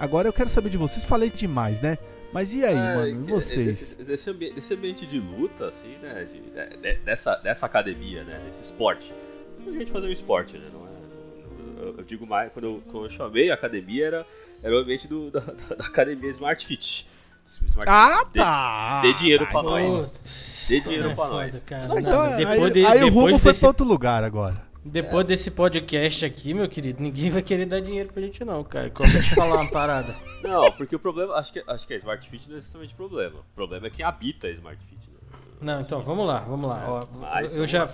Agora 0.00 0.28
eu 0.28 0.32
quero 0.32 0.48
saber 0.48 0.70
de 0.70 0.76
vocês. 0.76 1.04
Falei 1.04 1.30
demais, 1.30 1.80
né? 1.80 1.98
Mas 2.36 2.54
e 2.54 2.62
aí, 2.62 2.76
é, 2.76 2.94
mano? 2.94 3.08
E 3.08 3.30
vocês? 3.30 3.96
Desse, 3.96 4.28
ambiente, 4.28 4.54
desse, 4.54 4.74
ambiente, 4.74 5.06
de 5.06 5.18
luta, 5.18 5.68
assim, 5.68 5.96
né? 6.02 6.26
De, 6.30 6.38
de, 6.38 6.94
dessa, 6.96 7.34
dessa 7.36 7.64
academia, 7.64 8.24
né? 8.24 8.42
Desse 8.44 8.60
esporte. 8.60 9.14
A 9.66 9.70
gente 9.70 9.90
fazer 9.90 10.06
um 10.06 10.10
esporte, 10.10 10.58
né? 10.58 10.66
Não 10.70 10.86
é, 10.86 11.82
eu, 11.82 11.94
eu, 11.96 12.04
digo 12.04 12.26
mais, 12.26 12.52
quando 12.52 12.66
eu, 12.66 12.82
quando 12.92 13.04
eu 13.04 13.10
chamei 13.10 13.50
a 13.50 13.54
academia, 13.54 14.06
era, 14.06 14.26
era 14.62 14.74
o 14.74 14.78
ambiente 14.80 15.08
do, 15.08 15.30
da, 15.30 15.40
da, 15.40 15.86
academia 15.86 16.28
Smart 16.28 16.66
Fit. 16.66 17.08
Smart 17.42 17.88
ah, 17.88 18.18
Fit. 18.18 18.32
tá! 18.34 19.00
Dê, 19.00 19.08
dê 19.08 19.14
dinheiro 19.14 19.46
pra 19.46 19.62
nós. 19.62 20.66
Dê 20.68 20.80
dinheiro 20.80 21.08
é 21.08 21.14
pra 21.14 21.24
foda, 21.24 21.36
nós. 21.36 21.62
Cara. 21.62 21.98
então, 21.98 22.20
aí, 22.20 22.36
depois 22.36 22.74
de, 22.74 22.84
aí 22.84 23.02
o 23.02 23.08
rumo 23.08 23.38
foi 23.38 23.54
pra 23.54 23.68
outro 23.68 23.86
lugar 23.86 24.22
agora. 24.22 24.62
Depois 24.86 25.24
é. 25.24 25.28
desse 25.28 25.50
podcast 25.50 26.24
aqui, 26.24 26.54
meu 26.54 26.68
querido, 26.68 27.02
ninguém 27.02 27.28
vai 27.28 27.42
querer 27.42 27.66
dar 27.66 27.80
dinheiro 27.80 28.12
pra 28.12 28.22
gente 28.22 28.44
não, 28.44 28.62
cara. 28.62 28.88
Como 28.90 29.10
te 29.10 29.34
falar 29.34 29.60
uma 29.60 29.70
parada. 29.70 30.14
Não, 30.42 30.70
porque 30.72 30.94
o 30.94 30.98
problema, 30.98 31.34
acho 31.34 31.52
que, 31.52 31.64
acho 31.66 31.86
que 31.88 31.94
a 31.94 31.96
Smart 31.96 32.28
Fit 32.28 32.46
não 32.46 32.54
é 32.54 32.56
necessariamente 32.58 32.94
problema. 32.94 33.40
O 33.40 33.54
problema 33.54 33.88
é 33.88 33.90
quem 33.90 34.04
habita 34.04 34.46
a 34.46 34.50
Smart 34.50 34.80
Fit. 34.86 35.10
Né? 35.10 35.16
Não, 35.60 35.80
então, 35.80 36.02
vamos 36.02 36.24
lá, 36.24 36.38
vamos 36.40 36.68
lá. 36.68 36.84
É, 36.84 36.88
Ó, 36.88 37.06
Mas, 37.20 37.56
eu, 37.56 37.66
já, 37.66 37.90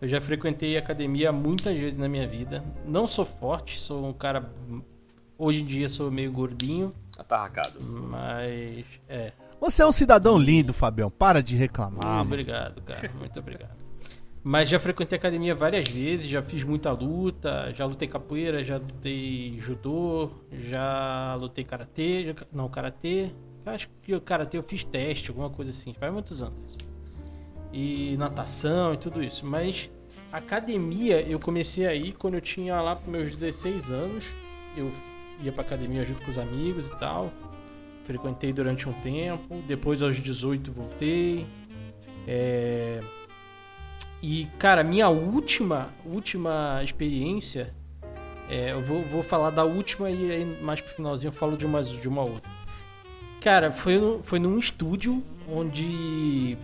eu 0.00 0.06
já 0.06 0.20
frequentei 0.20 0.76
academia 0.76 1.32
muitas 1.32 1.76
vezes 1.76 1.98
na 1.98 2.08
minha 2.08 2.26
vida. 2.28 2.62
Não 2.84 3.08
sou 3.08 3.24
forte, 3.24 3.80
sou 3.80 4.06
um 4.06 4.12
cara... 4.12 4.48
Hoje 5.36 5.62
em 5.62 5.66
dia 5.66 5.88
sou 5.88 6.08
meio 6.08 6.30
gordinho. 6.30 6.94
Atarracado. 7.18 7.80
Mas, 7.80 8.86
é. 9.08 9.32
Você 9.60 9.82
é 9.82 9.86
um 9.86 9.92
cidadão 9.92 10.38
lindo, 10.38 10.72
Fabião. 10.72 11.10
Para 11.10 11.42
de 11.42 11.56
reclamar. 11.56 12.22
obrigado, 12.22 12.80
cara. 12.82 13.10
Muito 13.18 13.40
obrigado. 13.40 13.85
Mas 14.48 14.68
já 14.68 14.78
frequentei 14.78 15.18
academia 15.18 15.56
várias 15.56 15.88
vezes, 15.88 16.28
já 16.28 16.40
fiz 16.40 16.62
muita 16.62 16.92
luta, 16.92 17.72
já 17.74 17.84
lutei 17.84 18.06
capoeira, 18.06 18.62
já 18.62 18.76
lutei 18.76 19.58
judô, 19.58 20.30
já 20.52 21.34
lutei 21.34 21.64
karatê, 21.64 22.26
já... 22.26 22.32
não, 22.52 22.68
karatê, 22.68 23.32
acho 23.64 23.88
que 24.00 24.14
o 24.14 24.20
karatê 24.20 24.56
eu 24.56 24.62
fiz 24.62 24.84
teste, 24.84 25.30
alguma 25.30 25.50
coisa 25.50 25.72
assim, 25.72 25.92
faz 25.94 26.12
muitos 26.12 26.44
anos. 26.44 26.78
E 27.72 28.16
natação 28.18 28.94
e 28.94 28.96
tudo 28.96 29.20
isso, 29.20 29.44
mas 29.44 29.90
academia 30.30 31.20
eu 31.22 31.40
comecei 31.40 31.84
aí 31.84 32.12
quando 32.12 32.34
eu 32.34 32.40
tinha 32.40 32.80
lá 32.80 32.94
para 32.94 33.10
meus 33.10 33.32
16 33.32 33.90
anos, 33.90 34.24
eu 34.76 34.92
ia 35.42 35.50
para 35.50 35.62
academia 35.62 36.04
junto 36.04 36.24
com 36.24 36.30
os 36.30 36.38
amigos 36.38 36.86
e 36.86 36.96
tal. 37.00 37.32
Frequentei 38.04 38.52
durante 38.52 38.88
um 38.88 38.92
tempo, 38.92 39.60
depois 39.66 40.00
aos 40.02 40.14
18 40.14 40.70
voltei. 40.70 41.44
É, 42.28 42.85
e, 44.28 44.46
cara, 44.58 44.82
minha 44.82 45.08
última, 45.08 45.90
última 46.04 46.80
experiência. 46.82 47.72
É, 48.50 48.72
eu 48.72 48.82
vou, 48.82 49.04
vou 49.04 49.22
falar 49.22 49.50
da 49.50 49.62
última 49.62 50.10
e 50.10 50.32
aí 50.32 50.62
mais 50.62 50.80
pro 50.80 50.96
finalzinho 50.96 51.28
eu 51.28 51.32
falo 51.32 51.56
de 51.56 51.64
uma, 51.64 51.80
de 51.80 52.08
uma 52.08 52.22
outra. 52.22 52.50
Cara, 53.40 53.70
foi, 53.70 54.20
foi 54.24 54.40
num 54.40 54.58
estúdio 54.58 55.22
onde. 55.48 56.58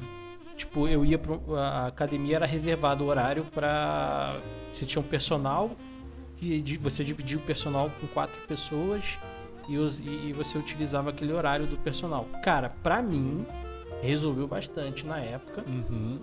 Tipo, 0.56 0.88
eu 0.88 1.04
ia 1.04 1.16
pra. 1.16 1.38
A 1.56 1.86
academia 1.86 2.34
era 2.34 2.46
reservado 2.46 3.04
o 3.04 3.06
horário 3.06 3.44
pra. 3.54 4.40
Você 4.72 4.84
tinha 4.84 5.00
um 5.00 5.06
personal. 5.06 5.70
Que 6.38 6.76
você 6.82 7.04
dividia 7.04 7.38
o 7.38 7.42
personal 7.42 7.92
com 8.00 8.08
quatro 8.08 8.40
pessoas. 8.48 9.04
E, 9.68 9.74
e 9.76 10.32
você 10.32 10.58
utilizava 10.58 11.10
aquele 11.10 11.32
horário 11.32 11.68
do 11.68 11.76
personal. 11.76 12.26
Cara, 12.42 12.70
pra 12.82 13.00
mim, 13.00 13.46
resolveu 14.02 14.48
bastante 14.48 15.06
na 15.06 15.20
época. 15.20 15.64
Uhum 15.64 16.18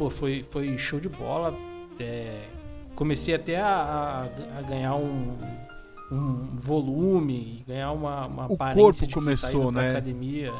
pô, 0.00 0.08
foi, 0.08 0.42
foi 0.50 0.78
show 0.78 0.98
de 0.98 1.10
bola. 1.10 1.54
é, 2.00 2.48
comecei 2.96 3.34
até 3.34 3.60
a, 3.60 3.66
a- 4.24 4.58
a 4.58 4.62
ganhar 4.62 4.94
um, 4.94 5.36
um 6.10 6.56
volume, 6.56 7.62
ganhar 7.68 7.92
uma, 7.92 8.22
uma 8.26 8.50
O 8.50 8.54
aparência 8.54 8.82
corpo 8.82 9.06
tá 9.06 9.12
começou, 9.14 9.70
né? 9.70 9.90
academia. 9.90 10.52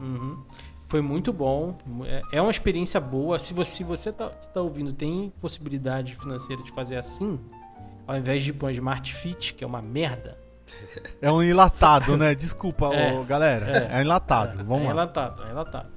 Uhum. 0.00 0.42
Foi 0.88 1.00
muito 1.00 1.32
bom. 1.32 1.76
É- 2.04 2.22
É 2.38 2.42
uma 2.42 2.50
experiência 2.50 3.00
boa. 3.00 3.38
Se 3.38 3.54
você, 3.54 3.70
se 3.76 3.84
você 3.84 4.10
tá, 4.12 4.28
tá 4.30 4.60
ouvindo, 4.60 4.92
tem 4.92 5.32
possibilidade 5.40 6.16
financeira 6.16 6.60
de 6.64 6.72
fazer 6.72 6.96
assim, 6.96 7.38
ao 8.06 8.16
invés 8.16 8.42
de 8.42 8.50
ir 8.50 8.54
pra 8.54 8.66
um 8.68 8.70
Smart 8.70 9.14
Fit, 9.14 9.54
que 9.54 9.62
é 9.62 9.66
uma 9.66 9.80
merda. 9.82 10.36
É 11.22 11.30
um 11.30 11.42
enlatado, 11.42 12.16
né? 12.16 12.34
Desculpa, 12.34 12.90
É, 12.94 13.12
ô, 13.14 13.24
galera. 13.24 13.64
É, 13.66 13.94
é. 13.94 13.98
um 13.98 14.00
enlatado. 14.02 14.60
É, 14.60 14.64
Vamos 14.64 14.82
é 14.82 14.86
lá. 14.86 14.88
relatado, 14.88 15.42
é 15.42 15.46
relatado. 15.46 15.88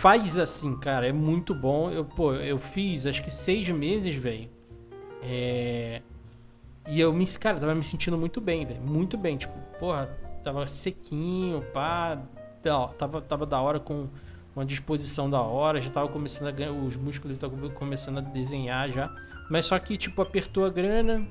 Faz 0.00 0.38
assim, 0.38 0.76
cara, 0.76 1.06
é 1.08 1.12
muito 1.12 1.54
bom. 1.54 1.90
Eu, 1.90 2.04
pô, 2.04 2.34
eu 2.34 2.58
fiz 2.58 3.06
acho 3.06 3.22
que 3.22 3.30
seis 3.30 3.68
meses, 3.68 4.14
velho. 4.16 4.48
É... 5.22 6.02
E 6.88 7.00
eu 7.00 7.12
me, 7.12 7.26
cara, 7.26 7.58
tava 7.58 7.74
me 7.74 7.82
sentindo 7.82 8.16
muito 8.16 8.40
bem, 8.40 8.64
velho. 8.64 8.80
Muito 8.80 9.16
bem. 9.18 9.36
Tipo, 9.36 9.54
porra, 9.78 10.08
tava 10.44 10.66
sequinho, 10.66 11.62
pá. 11.72 12.18
Tava, 12.98 13.20
tava 13.22 13.46
da 13.46 13.60
hora 13.60 13.78
com 13.80 14.08
uma 14.54 14.64
disposição 14.64 15.28
da 15.30 15.40
hora. 15.40 15.80
Já 15.80 15.90
tava 15.90 16.08
começando 16.08 16.48
a 16.48 16.52
ganhar. 16.52 16.72
Os 16.72 16.96
músculos 16.96 17.36
estavam 17.36 17.58
começando 17.70 18.18
a 18.18 18.20
desenhar 18.20 18.90
já. 18.90 19.10
Mas 19.50 19.66
só 19.66 19.78
que, 19.78 19.96
tipo, 19.96 20.20
apertou 20.22 20.64
a 20.64 20.70
grana. 20.70 21.26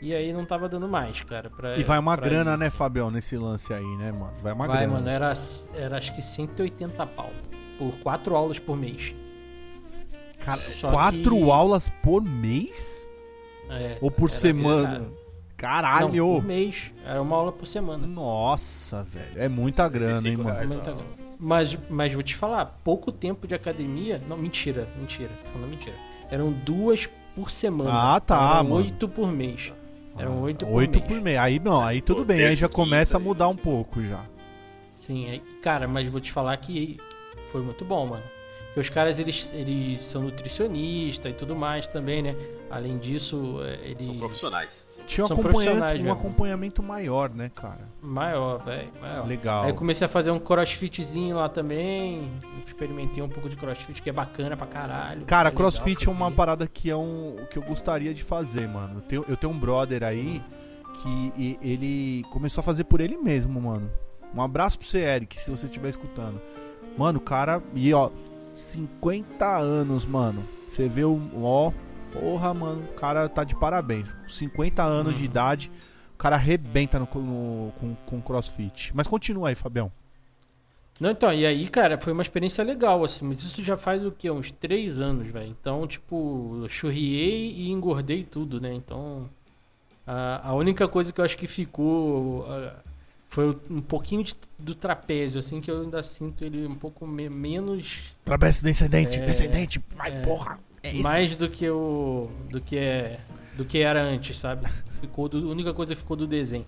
E 0.00 0.14
aí 0.14 0.32
não 0.32 0.44
tava 0.44 0.68
dando 0.68 0.86
mais, 0.88 1.20
cara. 1.22 1.50
Pra, 1.50 1.76
E 1.76 1.82
vai 1.82 1.98
uma 1.98 2.16
grana, 2.16 2.52
isso. 2.52 2.60
né, 2.60 2.70
Fabião, 2.70 3.10
nesse 3.10 3.36
lance 3.36 3.72
aí, 3.74 3.96
né, 3.96 4.12
mano? 4.12 4.32
Vai 4.40 4.52
uma 4.52 4.66
Vai, 4.66 4.78
grana. 4.78 4.92
mano, 4.94 5.08
era, 5.08 5.34
era 5.74 5.96
acho 5.98 6.14
que 6.14 6.22
180 6.22 7.04
pau. 7.08 7.30
Por 7.78 7.92
quatro 8.00 8.34
aulas 8.36 8.58
por 8.58 8.76
mês. 8.76 9.14
Cara, 10.40 10.60
Só 10.60 10.90
quatro 10.90 11.36
que- 11.36 11.50
aulas 11.50 11.88
por 12.02 12.22
mês? 12.22 13.08
É, 13.70 13.98
Ou 14.00 14.10
por 14.10 14.30
era- 14.30 14.38
semana? 14.38 14.94
era- 14.96 15.28
Caralho! 15.56 16.14
Não, 16.14 16.34
por 16.40 16.44
mês. 16.44 16.92
Era 17.04 17.20
uma 17.20 17.36
aula 17.36 17.50
por 17.52 17.66
semana. 17.66 18.06
Nossa, 18.06 19.02
velho. 19.02 19.32
É 19.42 19.48
muita 19.48 19.88
grana, 19.88 20.12
hein, 20.16 20.20
35 20.22 20.42
mano? 20.44 20.54
reais. 20.54 20.68
Muita 20.70 20.92
grana. 20.92 21.06
Mas, 21.40 21.78
mas 21.90 22.12
vou 22.12 22.22
te 22.22 22.34
falar, 22.36 22.80
pouco 22.84 23.10
tempo 23.12 23.46
de 23.46 23.54
academia. 23.54 24.20
Não, 24.28 24.36
mentira, 24.36 24.88
mentira. 24.96 25.30
Tô 25.44 25.50
falando 25.50 25.70
mentira. 25.70 25.96
Eram 26.30 26.52
duas 26.52 27.08
por 27.34 27.50
semana. 27.50 27.90
Ah, 28.14 28.20
tá, 28.20 28.36
Eram 28.36 28.64
mano. 28.64 28.74
oito 28.76 29.08
por 29.08 29.30
mês. 29.32 29.72
Eram 30.16 30.40
oito 30.42 30.64
por 30.66 30.74
Oito 30.74 30.98
mês. 31.00 31.10
por 31.12 31.20
mês. 31.20 31.38
Aí 31.38 31.58
não, 31.58 31.84
aí 31.84 31.96
Tipo, 31.96 32.06
tudo 32.14 32.24
bem. 32.24 32.44
Aí 32.44 32.52
já 32.52 32.68
começa 32.68 33.16
a 33.16 33.20
quinta, 33.20 33.28
mudar 33.28 33.48
um 33.48 33.56
pouco 33.56 34.00
já. 34.02 34.24
Sim, 34.96 35.28
aí, 35.28 35.40
cara, 35.62 35.86
mas 35.88 36.08
vou 36.08 36.20
te 36.20 36.30
falar 36.32 36.56
que 36.56 36.98
foi 37.52 37.62
muito 37.62 37.84
bom, 37.84 38.06
mano. 38.06 38.22
Porque 38.68 38.80
os 38.80 38.90
caras, 38.90 39.18
eles, 39.18 39.50
eles 39.54 40.02
são 40.02 40.22
nutricionistas 40.22 41.32
e 41.32 41.34
tudo 41.34 41.56
mais 41.56 41.88
também, 41.88 42.22
né? 42.22 42.36
Além 42.70 42.98
disso, 42.98 43.60
é, 43.62 43.78
eles... 43.90 44.04
São 44.04 44.18
profissionais. 44.18 44.86
São- 44.90 45.04
Tinha 45.06 45.24
um 45.24 45.28
São 45.28 45.36
acompanhamento, 45.38 45.70
profissionais 45.78 46.06
um 46.06 46.12
acompanhamento 46.12 46.82
maior, 46.82 47.30
né, 47.30 47.50
cara? 47.54 47.88
Maior, 48.02 48.62
velho, 48.62 48.92
maior. 49.00 49.26
Legal. 49.26 49.64
Aí 49.64 49.72
comecei 49.72 50.04
a 50.04 50.08
fazer 50.08 50.30
um 50.30 50.38
crossfitzinho 50.38 51.36
lá 51.36 51.48
também. 51.48 52.30
Experimentei 52.66 53.22
um 53.22 53.28
pouco 53.28 53.48
de 53.48 53.56
crossfit, 53.56 54.02
que 54.02 54.10
é 54.10 54.12
bacana 54.12 54.54
pra 54.56 54.66
caralho. 54.66 55.24
Cara, 55.24 55.48
É 55.48 55.50
legal 55.50 55.70
crossfit 55.72 56.06
é 56.06 56.10
uma 56.12 56.30
parada 56.30 56.66
que 56.66 56.90
é 56.90 56.96
um 56.96 57.36
que 57.50 57.56
eu 57.58 57.62
gostaria 57.62 58.12
de 58.12 58.22
fazer, 58.22 58.68
mano. 58.68 58.98
Eu 58.98 59.00
tenho, 59.02 59.24
eu 59.28 59.36
tenho 59.36 59.52
um 59.52 59.58
brother 59.58 60.04
aí 60.04 60.42
que 61.02 61.32
e- 61.38 61.58
ele 61.62 62.22
começou 62.30 62.60
a 62.60 62.64
fazer 62.64 62.84
por 62.84 63.00
ele 63.00 63.16
mesmo, 63.16 63.58
mano. 63.60 63.90
Um 64.36 64.42
abraço 64.42 64.78
pra 64.78 64.86
você, 64.86 64.98
Eric, 64.98 65.40
se 65.40 65.50
você 65.50 65.64
estiver 65.66 65.88
escutando. 65.88 66.38
Mano, 66.98 67.18
o 67.18 67.22
cara. 67.22 67.62
E 67.74 67.94
ó, 67.94 68.10
50 68.54 69.56
anos, 69.56 70.04
mano. 70.04 70.42
Você 70.68 70.88
vê 70.88 71.04
o. 71.04 71.20
Ó, 71.42 71.72
porra, 72.12 72.52
mano. 72.52 72.82
O 72.90 72.94
cara 72.94 73.28
tá 73.28 73.44
de 73.44 73.54
parabéns. 73.54 74.12
Com 74.12 74.28
50 74.28 74.82
anos 74.82 75.14
de 75.14 75.20
Uhum. 75.20 75.26
idade, 75.26 75.70
o 76.14 76.18
cara 76.18 76.36
arrebenta 76.36 76.98
no, 76.98 77.08
no- 77.14 77.72
com, 77.78 77.94
com 78.06 78.20
crossfit. 78.20 78.90
Mas 78.94 79.06
continua 79.06 79.48
aí, 79.50 79.54
Fabião. 79.54 79.90
Não, 81.00 81.10
então, 81.12 81.32
e 81.32 81.46
aí, 81.46 81.68
cara, 81.68 81.96
foi 81.96 82.12
uma 82.12 82.22
experiência 82.22 82.64
legal, 82.64 83.04
assim, 83.04 83.24
mas 83.24 83.38
isso 83.38 83.62
já 83.62 83.76
faz 83.76 84.04
o 84.04 84.10
quê? 84.10 84.28
Uns 84.32 84.50
três 84.50 85.00
anos, 85.00 85.28
velho. 85.28 85.46
Então, 85.48 85.86
tipo, 85.86 86.66
churriei 86.68 87.52
e 87.52 87.70
engordei 87.70 88.24
tudo, 88.24 88.60
né? 88.60 88.74
Então, 88.74 89.30
a, 90.04 90.48
a 90.48 90.54
única 90.54 90.88
coisa 90.88 91.12
que 91.12 91.20
eu 91.20 91.24
acho 91.24 91.36
que 91.38 91.46
ficou 91.46 92.44
ah, 92.50 92.74
foi 93.30 93.56
um 93.70 93.80
pouquinho 93.80 94.24
de- 94.24 94.34
do 94.58 94.74
trapézio, 94.74 95.38
assim, 95.38 95.60
que 95.60 95.70
eu 95.70 95.82
ainda 95.82 96.02
sinto 96.02 96.44
ele 96.44 96.66
um 96.66 96.74
pouco 96.74 97.06
me- 97.06 97.28
menos. 97.28 98.14
Trabeço 98.24 98.62
descendente, 98.64 99.18
É, 99.20 99.24
descendente. 99.24 99.82
Vai, 99.96 100.10
é. 100.16 100.20
porra. 100.22 100.58
É 100.82 100.92
isso. 100.92 101.02
mais 101.02 101.34
do 101.36 101.48
que 101.50 101.68
o. 101.68 102.30
do 102.50 102.60
que 102.60 102.76
é. 102.78 103.18
do 103.56 103.64
que 103.64 103.78
era 103.78 104.00
antes, 104.02 104.38
sabe? 104.38 104.66
Ficou 105.00 105.28
do, 105.28 105.48
a 105.48 105.50
única 105.52 105.74
coisa 105.74 105.92
que 105.94 106.00
ficou 106.00 106.16
do 106.16 106.26
desenho. 106.26 106.64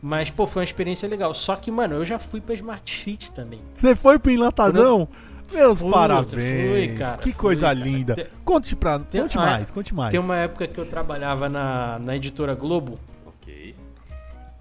Mas, 0.00 0.30
pô, 0.30 0.46
foi 0.46 0.60
uma 0.60 0.64
experiência 0.64 1.08
legal. 1.08 1.34
Só 1.34 1.56
que, 1.56 1.68
mano, 1.72 1.96
eu 1.96 2.04
já 2.04 2.20
fui 2.20 2.40
pra 2.40 2.54
Smart 2.54 3.02
Fit 3.02 3.32
também. 3.32 3.60
Você 3.74 3.96
foi 3.96 4.16
pro 4.20 4.30
enlatadão? 4.30 5.08
Meus 5.52 5.80
Puta, 5.82 5.92
parabéns. 5.92 6.70
fui, 6.70 6.88
cara, 6.96 7.16
que 7.16 7.22
fui, 7.24 7.32
coisa 7.32 7.62
cara. 7.66 7.74
linda. 7.74 8.28
Conte 8.44 8.76
pra, 8.76 8.98
tem- 9.00 9.22
conte 9.22 9.36
ah, 9.38 9.40
mais, 9.40 9.70
conte 9.72 9.92
mais. 9.94 10.10
Tem 10.12 10.20
uma 10.20 10.36
época 10.36 10.68
que 10.68 10.78
eu 10.78 10.86
trabalhava 10.86 11.48
na, 11.48 11.98
na 11.98 12.14
editora 12.14 12.54
Globo. 12.54 13.00
Ok. 13.26 13.74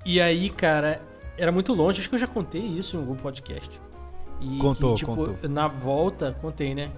E 0.06 0.20
aí, 0.20 0.50
cara, 0.50 1.00
era 1.38 1.52
muito 1.52 1.74
longe. 1.74 2.00
Acho 2.00 2.10
que 2.10 2.16
eu 2.16 2.20
já 2.20 2.28
contei 2.28 2.62
isso 2.62 2.96
em 2.98 3.00
algum 3.00 3.16
podcast. 3.16 3.70
E 4.40 4.58
Contou, 4.60 4.94
que, 4.94 5.00
tipo, 5.00 5.16
contou. 5.16 5.50
na 5.50 5.68
volta, 5.68 6.36
contei, 6.42 6.76
né? 6.76 6.90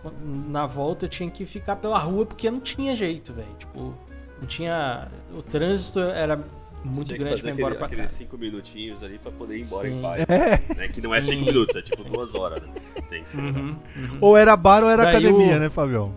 Na 0.50 0.66
volta 0.68 1.06
eu 1.06 1.10
tinha 1.10 1.30
que 1.32 1.46
ficar 1.46 1.78
pela 1.78 1.98
rua 1.98 2.26
porque 2.26 2.50
não 2.52 2.60
tinha 2.60 2.96
jeito, 2.98 3.32
velho. 3.34 3.48
Tipo, 3.58 3.94
não 4.42 4.48
tinha. 4.48 5.08
O 5.34 5.42
trânsito 5.42 6.00
era 6.02 6.38
muito 6.84 7.16
grande 7.18 7.42
pra 7.42 7.52
ir 7.52 7.54
embora 7.54 7.68
aquele, 7.74 7.78
pra 7.78 7.86
aqueles 7.88 8.04
casa. 8.06 8.14
cinco 8.16 8.38
minutinhos 8.38 9.02
ali 9.04 9.18
pra 9.20 9.32
poder 9.32 9.58
ir 9.58 9.62
embora 9.66 9.88
Sim. 9.90 9.98
em 9.98 10.02
paz. 10.02 10.26
É. 10.30 10.76
Né? 10.76 10.88
Que 10.90 11.00
não 11.02 11.16
é 11.16 11.22
cinco 11.22 11.40
Sim. 11.40 11.46
minutos, 11.46 11.76
é 11.78 11.82
tipo 11.82 12.04
duas 12.04 12.36
horas. 12.36 12.62
Né? 12.62 12.70
Tem 13.10 13.24
que. 13.24 13.38
Uhum, 13.38 13.76
uhum. 13.96 14.18
Ou 14.20 14.36
era 14.38 14.56
bar 14.58 14.84
ou 14.84 14.90
era 14.90 15.04
Daí 15.06 15.16
academia, 15.16 15.56
o- 15.56 15.60
né, 15.60 15.70
Fabião? 15.70 16.14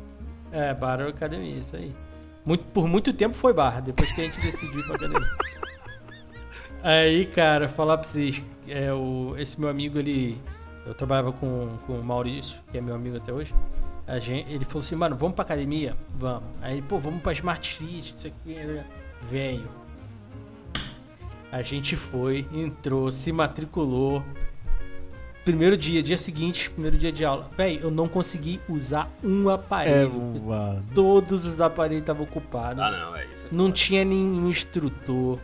É, 0.51 0.75
bar 0.75 1.01
ou 1.01 1.09
academia, 1.09 1.55
isso 1.57 1.77
aí. 1.77 1.93
Muito, 2.45 2.65
por 2.65 2.89
muito 2.89 3.13
tempo 3.13 3.37
foi 3.37 3.53
bar, 3.53 3.81
depois 3.81 4.11
que 4.13 4.21
a 4.21 4.25
gente 4.25 4.41
decidiu 4.41 4.81
ir 4.81 4.87
pra 4.87 4.97
academia. 4.97 5.29
Aí, 6.83 7.27
cara, 7.27 7.69
falar 7.69 7.99
pra 7.99 8.09
vocês, 8.09 8.43
é, 8.69 8.93
o, 8.93 9.35
esse 9.39 9.59
meu 9.61 9.69
amigo, 9.69 9.99
ele. 9.99 10.39
Eu 10.85 10.95
trabalhava 10.95 11.33
com, 11.33 11.69
com 11.87 11.93
o 11.93 12.03
Maurício, 12.05 12.59
que 12.71 12.79
é 12.79 12.81
meu 12.81 12.95
amigo 12.95 13.17
até 13.17 13.33
hoje. 13.33 13.55
A 14.05 14.19
gente, 14.19 14.51
ele 14.53 14.65
falou 14.65 14.83
assim, 14.83 14.97
mano, 14.97 15.15
vamos 15.15 15.37
pra 15.37 15.45
academia? 15.45 15.95
Vamos. 16.19 16.43
Aí, 16.61 16.83
pô, 16.83 16.99
vamos 16.99 17.23
pra 17.23 17.33
Smart 17.33 17.77
Fit, 17.77 18.15
isso 18.17 18.27
aqui, 18.27 18.55
né? 18.55 18.85
velho. 19.31 19.69
A 21.53 21.63
gente 21.63 21.95
foi, 21.97 22.47
entrou, 22.53 23.13
se 23.13 23.31
matriculou. 23.31 24.23
Primeiro 25.45 25.77
dia, 25.77 26.03
dia 26.03 26.17
seguinte, 26.19 26.71
primeiro 26.71 26.97
dia 26.97 27.13
de 27.13 27.25
aula. 27.25 27.49
Velho, 27.57 27.81
eu 27.83 27.91
não 27.91 28.09
consegui 28.09 28.61
usar 28.69 29.09
um 29.23 29.49
É, 29.51 29.55
aparelho. 29.55 30.13
mano. 30.43 30.83
Todos 30.95 31.45
os 31.45 31.61
aparelhos 31.61 32.03
estavam 32.03 32.25
ocupados. 32.25 32.83
Ah, 32.83 32.91
não, 32.91 33.15
é 33.17 33.25
isso. 33.27 33.47
é 33.47 33.49
Não 33.55 33.67
foda. 33.67 33.75
tinha 33.77 34.05
nenhum 34.05 34.49
instrutor. 34.49 35.39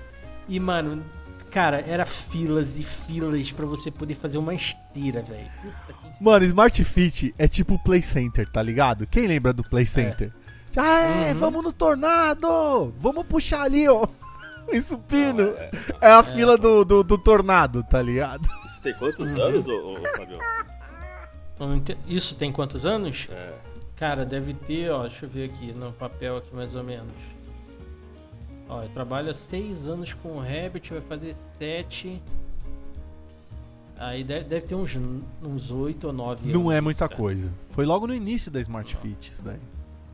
E, 0.49 0.59
mano, 0.59 1.05
cara, 1.51 1.81
era 1.87 2.05
filas 2.07 2.77
e 2.79 2.85
filas 3.07 3.51
pra 3.53 3.67
você 3.67 3.91
poder 3.91 4.15
fazer 4.15 4.39
uma 4.39 4.55
esteira, 4.55 5.23
velho. 5.23 5.51
Mano, 6.21 6.45
Smart 6.45 6.83
Fit 6.85 7.35
é 7.39 7.49
tipo 7.49 7.75
o 7.75 7.79
Play 7.83 8.03
Center, 8.03 8.49
tá 8.49 8.63
ligado? 8.63 9.07
Quem 9.07 9.27
lembra 9.27 9.53
do 9.53 9.63
Play 9.63 9.87
Center? 9.87 10.33
Ah, 10.77 11.01
é, 11.03 11.33
Uhum. 11.33 11.39
vamos 11.39 11.65
no 11.65 11.73
tornado! 11.73 12.93
Vamos 13.01 13.27
puxar 13.27 13.63
ali, 13.63 13.89
ó. 13.89 14.07
O 14.71 14.83
supino. 14.83 15.45
Não, 15.53 15.57
é- 15.57 15.71
É 16.03 16.11
a 16.13 16.23
fila 16.23 16.59
do, 16.59 16.85
do, 16.85 17.03
do 17.03 17.17
tornado, 17.17 17.83
tá 17.85 18.03
ligado? 18.03 18.47
Isso 18.67 18.83
tem 18.83 18.93
quantos 18.93 19.33
Uhum. 19.33 19.43
anos, 19.43 19.67
ô, 19.67 19.93
ô, 19.93 19.97
Fabio? 20.15 20.39
Isso 22.07 22.35
tem 22.35 22.53
quantos 22.53 22.85
anos? 22.87 23.27
É, 23.31 23.55
Cara, 23.97 24.25
deve 24.25 24.55
ter, 24.55 24.91
ó, 24.93 25.01
deixa 25.09 25.27
eu 25.27 25.29
ver 25.31 25.47
aqui 25.47 25.73
no 25.73 25.91
papel 25.93 26.37
aqui 26.37 26.55
mais 26.55 26.73
ou 26.75 26.85
menos. 26.85 27.11
Ó, 28.69 28.83
eu 28.83 28.89
trabalho 28.91 29.31
há 29.31 29.35
seis 29.35 29.89
anos 29.89 30.13
com 30.13 30.37
o 30.37 30.41
Rabbit, 30.41 30.93
vai 30.93 31.01
fazer 31.01 31.35
sete. 31.57 32.21
Aí 33.97 34.23
deve, 34.23 34.45
deve 34.45 34.67
ter 34.67 34.75
uns, 34.75 34.95
uns 35.43 35.71
8 35.71 36.07
ou 36.07 36.13
9 36.13 36.43
anos. 36.43 36.55
Não 36.55 36.71
é 36.71 36.81
muita 36.81 37.09
cara. 37.09 37.21
coisa. 37.21 37.51
Foi 37.71 37.85
logo 37.85 38.07
no 38.07 38.15
início 38.15 38.51
da 38.51 38.61
Smart 38.61 38.95
Fit 38.97 39.29
isso 39.29 39.45
daí. 39.45 39.59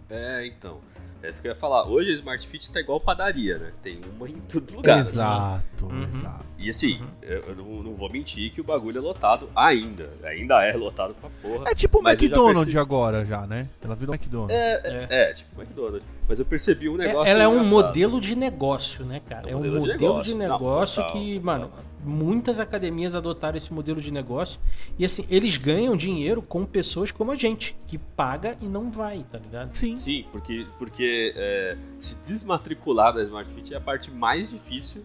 é, 0.08 0.46
então. 0.46 0.80
É 1.24 1.30
isso 1.30 1.40
que 1.40 1.48
eu 1.48 1.52
ia 1.52 1.56
falar. 1.56 1.88
Hoje 1.88 2.10
a 2.10 2.14
Smart 2.16 2.46
Fit 2.46 2.70
tá 2.70 2.80
igual 2.80 3.00
padaria, 3.00 3.56
né? 3.56 3.72
Tem 3.82 3.98
uma 4.16 4.28
em 4.28 4.34
todo 4.40 4.74
lugar. 4.76 4.98
assim. 5.00 5.10
exato, 5.12 5.86
Uhum. 5.86 6.02
exato. 6.02 6.44
E 6.58 6.68
assim, 6.68 7.00
Uhum. 7.00 7.06
eu, 7.22 7.56
não, 7.56 7.64
não 7.82 7.94
vou 7.94 8.10
mentir 8.10 8.52
que 8.52 8.60
o 8.60 8.64
bagulho 8.64 8.98
é 8.98 9.00
lotado 9.00 9.48
ainda. 9.56 10.10
Ainda 10.22 10.62
é 10.64 10.72
lotado 10.76 11.14
pra 11.14 11.30
porra. 11.42 11.64
É 11.70 11.74
tipo 11.74 11.98
o 11.98 12.06
McDonald's 12.08 12.64
percebi- 12.64 12.78
agora 12.78 13.24
já, 13.24 13.46
né? 13.46 13.68
Ela 13.82 13.94
virou 13.94 14.14
McDonald's. 14.14 14.54
É, 14.54 14.82
é, 14.84 15.30
é, 15.30 15.32
tipo 15.32 15.58
McDonald's. 15.60 16.06
Mas 16.28 16.38
eu 16.38 16.44
percebi 16.44 16.88
um 16.90 16.94
É- 17.00 17.06
negócio. 17.06 17.30
Ela 17.30 17.44
é 17.44 17.48
um 17.48 17.52
engraçado. 17.54 17.72
modelo 17.72 18.20
de 18.20 18.36
negócio, 18.36 19.04
né, 19.06 19.20
cara? 19.26 19.48
É 19.50 19.56
um 19.56 19.58
modelo, 19.58 19.80
de 19.80 20.34
negócio, 20.34 20.98
Não, 20.98 21.08
total, 21.08 21.12
que, 21.12 21.40
mano, 21.40 21.70
muitas 22.04 22.60
academias 22.60 23.14
adotaram 23.14 23.56
esse 23.56 23.72
modelo 23.72 24.00
de 24.00 24.10
negócio. 24.10 24.60
E 24.98 25.04
assim, 25.04 25.26
eles 25.28 25.56
ganham 25.56 25.96
dinheiro 25.96 26.42
com 26.42 26.64
pessoas 26.64 27.10
como 27.10 27.32
a 27.32 27.36
gente, 27.36 27.76
que 27.86 27.98
paga 27.98 28.56
e 28.60 28.66
não 28.66 28.90
vai, 28.90 29.24
tá 29.30 29.38
ligado? 29.38 29.74
Sim. 29.74 29.98
Sim, 29.98 30.24
porque, 30.30 30.66
porque 30.78 31.32
é, 31.36 31.76
se 31.98 32.22
desmatricular 32.22 33.14
da 33.14 33.22
Smart 33.22 33.50
Fit 33.52 33.74
é 33.74 33.76
a 33.76 33.80
parte 33.80 34.10
mais 34.10 34.50
difícil, 34.50 35.02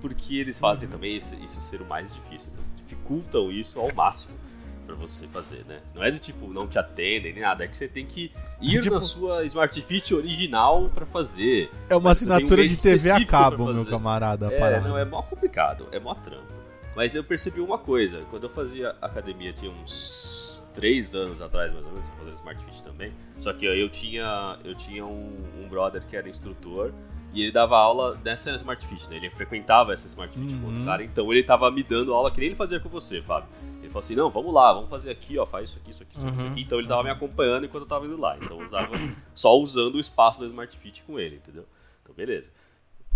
porque 0.00 0.36
eles 0.36 0.58
fazem 0.58 0.88
também 0.88 1.16
isso, 1.16 1.36
isso 1.42 1.60
ser 1.62 1.80
o 1.80 1.86
mais 1.86 2.14
difícil. 2.14 2.50
Eles 2.56 2.72
dificultam 2.76 3.50
isso 3.50 3.80
ao 3.80 3.92
máximo 3.94 4.43
para 4.84 4.94
você 4.94 5.26
fazer, 5.28 5.64
né? 5.66 5.80
Não 5.94 6.02
é 6.02 6.10
do 6.10 6.18
tipo, 6.18 6.52
não 6.52 6.66
te 6.68 6.78
atendem 6.78 7.32
nem 7.32 7.42
nada, 7.42 7.64
é 7.64 7.68
que 7.68 7.76
você 7.76 7.88
tem 7.88 8.04
que 8.06 8.30
ir 8.60 8.82
Tipo- 8.82 8.94
na 8.94 9.00
sua 9.00 9.44
Smart 9.44 9.80
Fit 9.82 10.14
original 10.14 10.88
para 10.94 11.06
fazer. 11.06 11.70
É 11.88 11.96
uma 11.96 12.08
um 12.10 12.12
assinatura 12.12 12.58
mês 12.62 12.70
de 12.70 12.82
TV 12.82 13.10
a 13.10 13.24
cabo, 13.24 13.72
meu 13.72 13.84
camarada. 13.86 14.52
É, 14.52 14.58
parada. 14.58 14.88
não, 14.88 14.96
é 14.98 15.04
mó 15.04 15.22
complicado, 15.22 15.86
é 15.92 15.98
mó 15.98 16.14
trampo. 16.14 16.52
Mas 16.94 17.14
eu 17.14 17.24
percebi 17.24 17.60
uma 17.60 17.78
coisa, 17.78 18.20
quando 18.30 18.44
eu 18.44 18.50
fazia 18.50 18.94
academia, 19.02 19.52
tinha 19.52 19.70
uns 19.70 20.62
três 20.72 21.14
anos 21.14 21.40
atrás, 21.40 21.72
mais 21.72 21.84
ou 21.84 21.92
menos, 21.92 22.08
fazia 22.18 22.32
Smart 22.34 22.64
Fit 22.64 22.82
também. 22.82 23.12
Só 23.38 23.52
que 23.52 23.64
eu 23.64 23.88
tinha, 23.88 24.58
eu 24.64 24.74
tinha 24.74 25.04
um, 25.04 25.42
um 25.60 25.68
brother 25.68 26.02
que 26.06 26.16
era 26.16 26.28
instrutor 26.28 26.92
e 27.34 27.42
ele 27.42 27.52
dava 27.52 27.76
aula 27.76 28.18
nessa 28.24 28.54
Smart 28.56 28.86
Fit, 28.86 29.08
né? 29.10 29.16
Ele 29.16 29.28
frequentava 29.30 29.92
essa 29.92 30.06
Smart 30.06 30.32
Fit 30.32 30.54
com 30.56 30.66
outro 30.66 30.80
Uhum. 30.80 30.86
cara, 30.86 31.02
então 31.04 31.30
ele 31.32 31.42
tava 31.42 31.70
me 31.70 31.82
dando 31.82 32.14
aula 32.14 32.30
que 32.30 32.38
nem 32.38 32.48
ele 32.48 32.56
fazia 32.56 32.78
com 32.80 32.88
você, 32.88 33.20
Fábio. 33.20 33.48
Ele 33.80 33.88
falou 33.88 33.98
assim: 34.00 34.14
não, 34.14 34.30
vamos 34.30 34.54
lá, 34.54 34.72
vamos 34.72 34.88
fazer 34.88 35.10
aqui, 35.10 35.36
ó, 35.36 35.44
faz 35.44 35.68
isso 35.70 35.78
aqui, 35.78 35.90
isso 35.90 36.02
aqui, 36.02 36.16
isso 36.16 36.26
aqui, 36.26 36.36
isso 36.36 36.46
Uhum. 36.46 36.52
aqui. 36.52 36.62
Então 36.62 36.78
ele 36.78 36.88
tava 36.88 37.02
me 37.02 37.10
acompanhando 37.10 37.64
enquanto 37.66 37.82
eu 37.82 37.88
tava 37.88 38.06
indo 38.06 38.18
lá. 38.18 38.36
Então 38.38 38.60
eu 38.62 38.70
tava 38.70 38.94
só 39.34 39.58
usando 39.58 39.96
o 39.96 40.00
espaço 40.00 40.40
da 40.40 40.46
Smart 40.46 40.76
Fit 40.78 41.02
com 41.02 41.18
ele, 41.18 41.36
entendeu? 41.36 41.66
Então 42.02 42.14
beleza. 42.14 42.50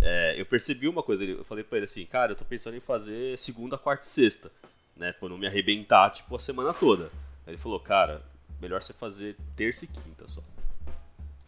É, 0.01 0.41
eu 0.41 0.47
percebi 0.47 0.87
uma 0.89 1.03
coisa, 1.03 1.25
eu 1.25 1.45
falei 1.45 1.65
pra 1.65 1.79
ele 1.79 1.85
assim, 1.85 2.05
cara, 2.07 2.33
eu 2.33 2.37
tô 2.37 2.45
pensando 2.45 2.77
em 2.77 2.81
fazer 2.81 3.37
segunda, 3.37 3.77
quarta 3.77 4.05
e 4.05 4.09
sexta, 4.09 4.51
né? 4.97 5.13
Pra 5.13 5.29
não 5.29 5.37
me 5.39 5.47
arrebentar, 5.47 6.11
tipo, 6.11 6.37
a 6.37 6.39
semana 6.39 6.73
toda. 6.73 7.05
Aí 7.47 7.53
ele 7.55 7.57
falou, 7.57 7.81
cara, 7.81 8.23
melhor 8.61 8.81
você 8.83 8.93
fazer 8.93 9.37
terça 9.57 9.85
e 9.85 9.89
quinta 9.89 10.29
só. 10.29 10.41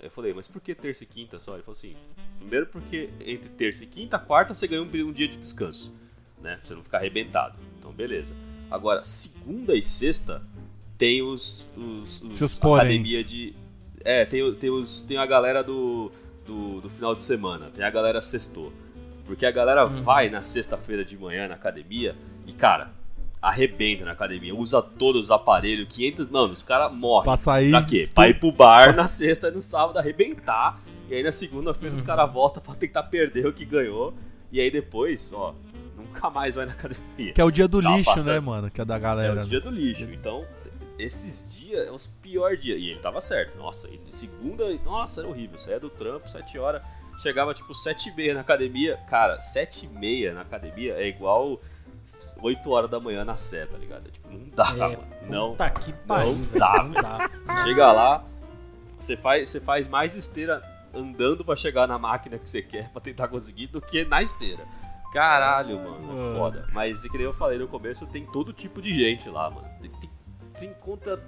Eu 0.03 0.11
falei, 0.11 0.32
mas 0.32 0.48
por 0.48 0.61
que 0.61 0.74
terça 0.74 1.05
e 1.05 1.07
quinta 1.07 1.38
só? 1.38 1.55
Ele 1.55 1.62
falou 1.62 1.76
assim, 1.76 1.94
primeiro 2.38 2.66
porque 2.66 3.11
entre 3.20 3.48
terça 3.51 3.84
e 3.84 3.86
quinta, 3.86 4.18
quarta 4.18 4.55
você 4.55 4.66
ganha 4.66 4.82
um, 4.82 4.86
um 4.86 5.12
dia 5.12 5.28
de 5.28 5.36
descanso, 5.36 5.92
né? 6.40 6.57
Pra 6.57 6.64
você 6.64 6.74
não 6.74 6.82
ficar 6.82 6.98
arrebentado. 6.98 7.59
Então, 7.78 7.92
beleza. 7.92 8.34
Agora, 8.70 9.03
segunda 9.05 9.74
e 9.74 9.82
sexta 9.82 10.42
tem 10.96 11.22
os. 11.22 11.66
os, 11.76 12.22
os 12.22 12.36
Seus 12.36 12.59
academia 12.59 13.24
de. 13.24 13.55
É, 14.03 14.24
tem, 14.24 14.55
tem, 14.55 14.70
os, 14.70 15.03
tem 15.03 15.18
a 15.18 15.26
galera 15.26 15.62
do, 15.62 16.11
do, 16.46 16.80
do 16.80 16.88
final 16.88 17.14
de 17.14 17.22
semana, 17.22 17.70
tem 17.70 17.84
a 17.84 17.90
galera 17.90 18.22
sextou. 18.22 18.72
Porque 19.26 19.44
a 19.46 19.51
galera 19.51 19.86
Uhum. 19.86 20.03
vai 20.03 20.28
na 20.28 20.42
sexta-feira 20.42 21.05
de 21.05 21.16
manhã 21.16 21.46
na 21.46 21.55
academia 21.55 22.16
e, 22.46 22.53
cara, 22.53 22.92
arrebenta 23.41 24.05
na 24.05 24.12
academia, 24.12 24.55
usa 24.55 24.82
todos 24.82 25.24
os 25.24 25.30
aparelhos, 25.30 25.86
500. 25.88 26.28
Mano, 26.28 26.53
os 26.53 26.62
caras 26.62 26.93
morrem. 26.93 27.24
Passa 27.24 27.62
isso. 27.62 27.70
Pra 27.70 27.84
quê? 27.84 28.09
Pra 28.14 28.28
ir 28.28 28.38
pro 28.38 28.53
bar 28.53 28.95
na 28.95 29.07
sexta 29.09 29.49
e 29.49 29.51
no 29.51 29.62
sábado 29.62 29.99
arrebentar. 29.99 30.78
E 31.09 31.14
aí 31.14 31.22
na 31.22 31.32
segunda-feira 31.32 31.95
os 31.95 32.01
Uhum. 32.03 32.07
caras 32.07 32.32
voltam 32.32 32.62
pra 32.62 32.74
tentar 32.74 33.05
perder 33.05 33.47
o 33.47 33.53
que 33.53 33.64
ganhou. 33.64 34.12
E 34.53 34.61
aí 34.61 34.70
depois, 34.70 35.32
ó, 35.32 35.55
nunca 35.97 36.28
mais 36.30 36.55
vai 36.55 36.66
na 36.66 36.72
academia. 36.72 37.32
Que 37.32 37.41
é 37.41 37.45
o 37.45 37.51
dia 37.51 37.66
do 37.66 37.80
Tava 37.82 37.97
lixo, 37.97 38.22
né, 38.24 38.41
mano? 38.41 38.70
Que 38.70 38.80
é 38.80 38.84
da 38.84 38.97
É 38.97 38.99
galera. 38.99 39.41
o 39.43 39.49
dia 39.49 39.61
do 39.61 39.70
lixo. 39.70 40.05
Então, 40.05 40.45
esses 40.99 41.51
dias 41.59 41.86
é 41.86 41.91
os 41.91 42.07
piores 42.07 42.61
dias. 42.61 42.78
E 42.78 42.91
ele 42.91 43.01
tava 43.01 43.20
certo. 43.20 43.57
Nossa, 43.57 43.88
ele, 43.88 44.01
segunda, 44.11 44.68
nossa, 44.84 45.20
era 45.22 45.28
horrível. 45.28 45.57
Saía 45.59 45.80
do 45.80 45.88
trampo, 45.88 46.28
7 46.28 46.59
horas. 46.59 46.82
Chegava 47.22 47.53
tipo 47.55 47.74
7 47.74 48.09
e 48.11 48.14
meia 48.14 48.34
na 48.34 48.41
academia. 48.41 48.97
Cara, 49.09 49.41
7 49.41 49.86
e 49.86 49.88
meia 49.88 50.32
na 50.34 50.41
academia 50.43 50.95
é 50.95 51.07
igual 51.09 51.61
8 52.40 52.70
horas 52.70 52.90
da 52.90 52.98
manhã 53.01 53.24
na 53.24 53.36
sé, 53.36 53.66
tá 53.66 53.76
ligado? 53.78 54.11
Tipo, 54.11 54.28
não 54.30 54.48
dá, 54.48 54.68
É, 54.74 54.76
mano. 54.78 54.98
Não 55.28 55.51
Puta 55.53 55.70
que 55.70 55.92
pariu, 55.92 56.34
velho. 56.34 56.59
dá, 56.59 56.82
Não 56.82 56.90
dá. 56.92 57.30
Chega 57.64 57.92
lá, 57.92 58.24
você 58.98 59.16
faz, 59.16 59.48
você 59.51 59.61
faz 59.61 59.86
mais 59.88 60.14
esteira 60.16 60.61
andando 60.94 61.44
pra 61.44 61.55
chegar 61.57 61.86
na 61.86 61.98
máquina 61.98 62.38
que 62.38 62.48
você 62.48 62.62
quer 62.62 62.88
pra 62.90 63.01
tentar 63.01 63.28
conseguir 63.28 63.68
do 63.68 63.80
que 63.80 64.05
na 64.05 64.22
esteira. 64.22 64.64
Caralho, 65.12 65.76
mano, 65.76 66.32
é 66.34 66.36
foda. 66.38 66.66
Mas, 66.72 67.03
que 67.03 67.16
nem 67.16 67.22
eu 67.26 67.34
falei 67.34 67.59
no 67.59 67.66
começo, 67.68 68.07
tem 68.07 68.24
todo 68.26 68.53
tipo 68.53 68.80
de 68.80 68.94
gente 68.94 69.28
lá, 69.28 69.51
mano. 69.51 69.68
Tem, 69.80 69.90
tem, 69.90 70.11
se 70.55 70.66
encontra 70.66 71.20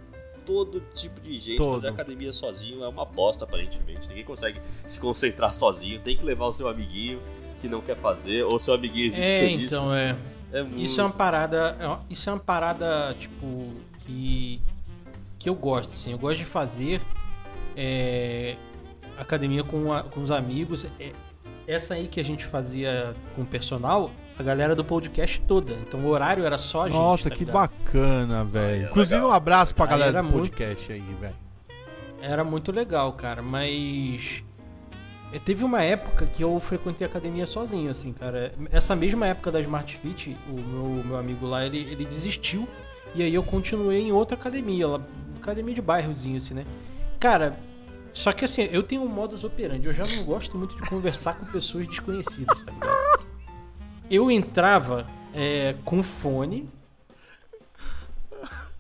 todo 0.47 0.81
tipo 0.95 1.21
de 1.21 1.39
gente. 1.39 1.57
Todo. 1.59 1.75
Fazer 1.75 1.89
academia 1.89 2.33
sozinho 2.33 2.83
é 2.85 2.89
uma 2.89 3.05
bosta, 3.05 3.45
aparentemente. 3.45 4.09
Ninguém 4.09 4.25
consegue 4.25 4.61
se 4.87 4.99
concentrar 5.01 5.53
sozinho. 5.53 6.01
Tem 6.01 6.17
que 6.17 6.25
levar 6.25 6.47
o 6.47 6.53
seu 6.53 6.69
amiguinho 6.69 7.19
que 7.61 7.69
não 7.69 7.81
quer 7.81 7.97
fazer, 7.97 8.43
ou 8.45 8.59
seu 8.59 8.75
amiguinho 8.75 9.05
É, 9.05 9.07
exibicionista. 9.07 9.77
então, 9.77 9.95
é. 9.95 10.17
É 10.53 10.63
muito... 10.63 10.79
Isso 10.83 11.01
é 11.01 11.05
uma 11.05 11.11
parada. 11.13 11.77
é 11.81 12.13
Isso 12.13 12.29
é 12.29 12.33
uma 12.33 12.39
parada, 12.41 13.15
tipo, 13.19 13.73
que. 14.01 14.61
que 15.39 15.49
eu 15.49 15.55
gosto, 15.55 15.93
assim. 15.95 16.13
Eu 16.13 16.19
gosto 16.19 16.39
de 16.39 16.45
fazer 16.45 17.01
é, 17.77 18.57
academia 19.19 19.65
com, 19.65 19.93
a- 19.93 20.03
com 20.03 20.21
os 20.21 20.31
amigos. 20.31 20.85
É, 21.01 21.13
essa 21.67 21.95
aí 21.95 22.09
que 22.09 22.21
a 22.21 22.25
gente 22.25 22.45
fazia 22.45 23.15
com 23.35 23.43
o 23.43 23.47
personal, 23.47 24.11
a 24.39 24.43
galera 24.43 24.75
do 24.75 24.85
podcast 24.85 25.41
toda. 25.43 25.73
Então 25.75 26.01
o 26.01 26.09
horário 26.09 26.45
era 26.45 26.59
só 26.59 26.83
a 26.83 26.89
gente. 26.89 26.99
Nossa, 26.99 27.31
tá 27.31 27.37
que 27.37 27.45
ligado? 27.45 27.55
bacana, 27.55 28.45
velho. 28.45 28.87
é 28.87 28.89
Inclusive, 28.91 29.15
legal. 29.17 29.31
um 29.31 29.35
abraço 29.35 29.75
pra 29.75 29.85
Aí 29.85 29.91
galera 29.91 30.19
era 30.19 30.23
do 30.23 30.29
muito- 30.29 30.51
podcast 30.51 30.93
aí, 30.93 31.01
velho. 31.21 31.35
Era 32.21 32.45
muito 32.45 32.71
legal, 32.71 33.13
cara, 33.15 33.43
mas. 33.43 34.45
Eh, 35.33 35.39
Teve 35.39 35.65
uma 35.65 35.83
época 35.83 36.27
que 36.27 36.43
eu 36.43 36.59
frequentei 36.61 37.07
academia 37.07 37.47
sozinho, 37.47 37.91
assim, 37.91 38.13
cara. 38.13 38.53
Essa 38.71 38.95
mesma 38.95 39.27
época 39.27 39.51
da 39.51 39.61
Smart 39.61 39.97
Fit, 39.99 40.37
o 40.49 40.55
meu, 40.55 41.05
meu 41.05 41.17
amigo 41.17 41.47
lá, 41.47 41.65
ele, 41.65 41.79
ele 41.79 42.05
desistiu. 42.05 42.69
E 43.15 43.23
aí 43.23 43.35
eu 43.35 43.43
continuei 43.43 44.03
em 44.03 44.13
outra 44.13 44.37
academia, 44.37 44.87
lá, 44.89 45.01
academia 45.37 45.75
de 45.75 45.83
bairrozinho, 45.83 46.39
assim, 46.39 46.55
né? 46.55 46.65
Cara, 47.21 47.59
só 48.15 48.33
que 48.33 48.45
assim, 48.45 48.69
eu 48.71 48.83
tenho 48.83 49.03
um 49.03 49.09
modus 49.09 49.45
operandi, 49.45 49.87
eu 49.87 49.93
já 49.93 50.05
não 50.05 50.25
gosto 50.25 50.57
muito 50.57 50.75
de 50.77 50.83
conversar 50.89 51.35
com 51.35 51.47
pessoas 51.47 51.87
desconhecidas, 51.87 52.59
tá 52.65 52.73
ligado? 52.73 53.27
Eu 54.11 54.31
entrava 54.31 55.07
é, 55.35 55.75
com 55.85 56.03
fone, 56.03 56.69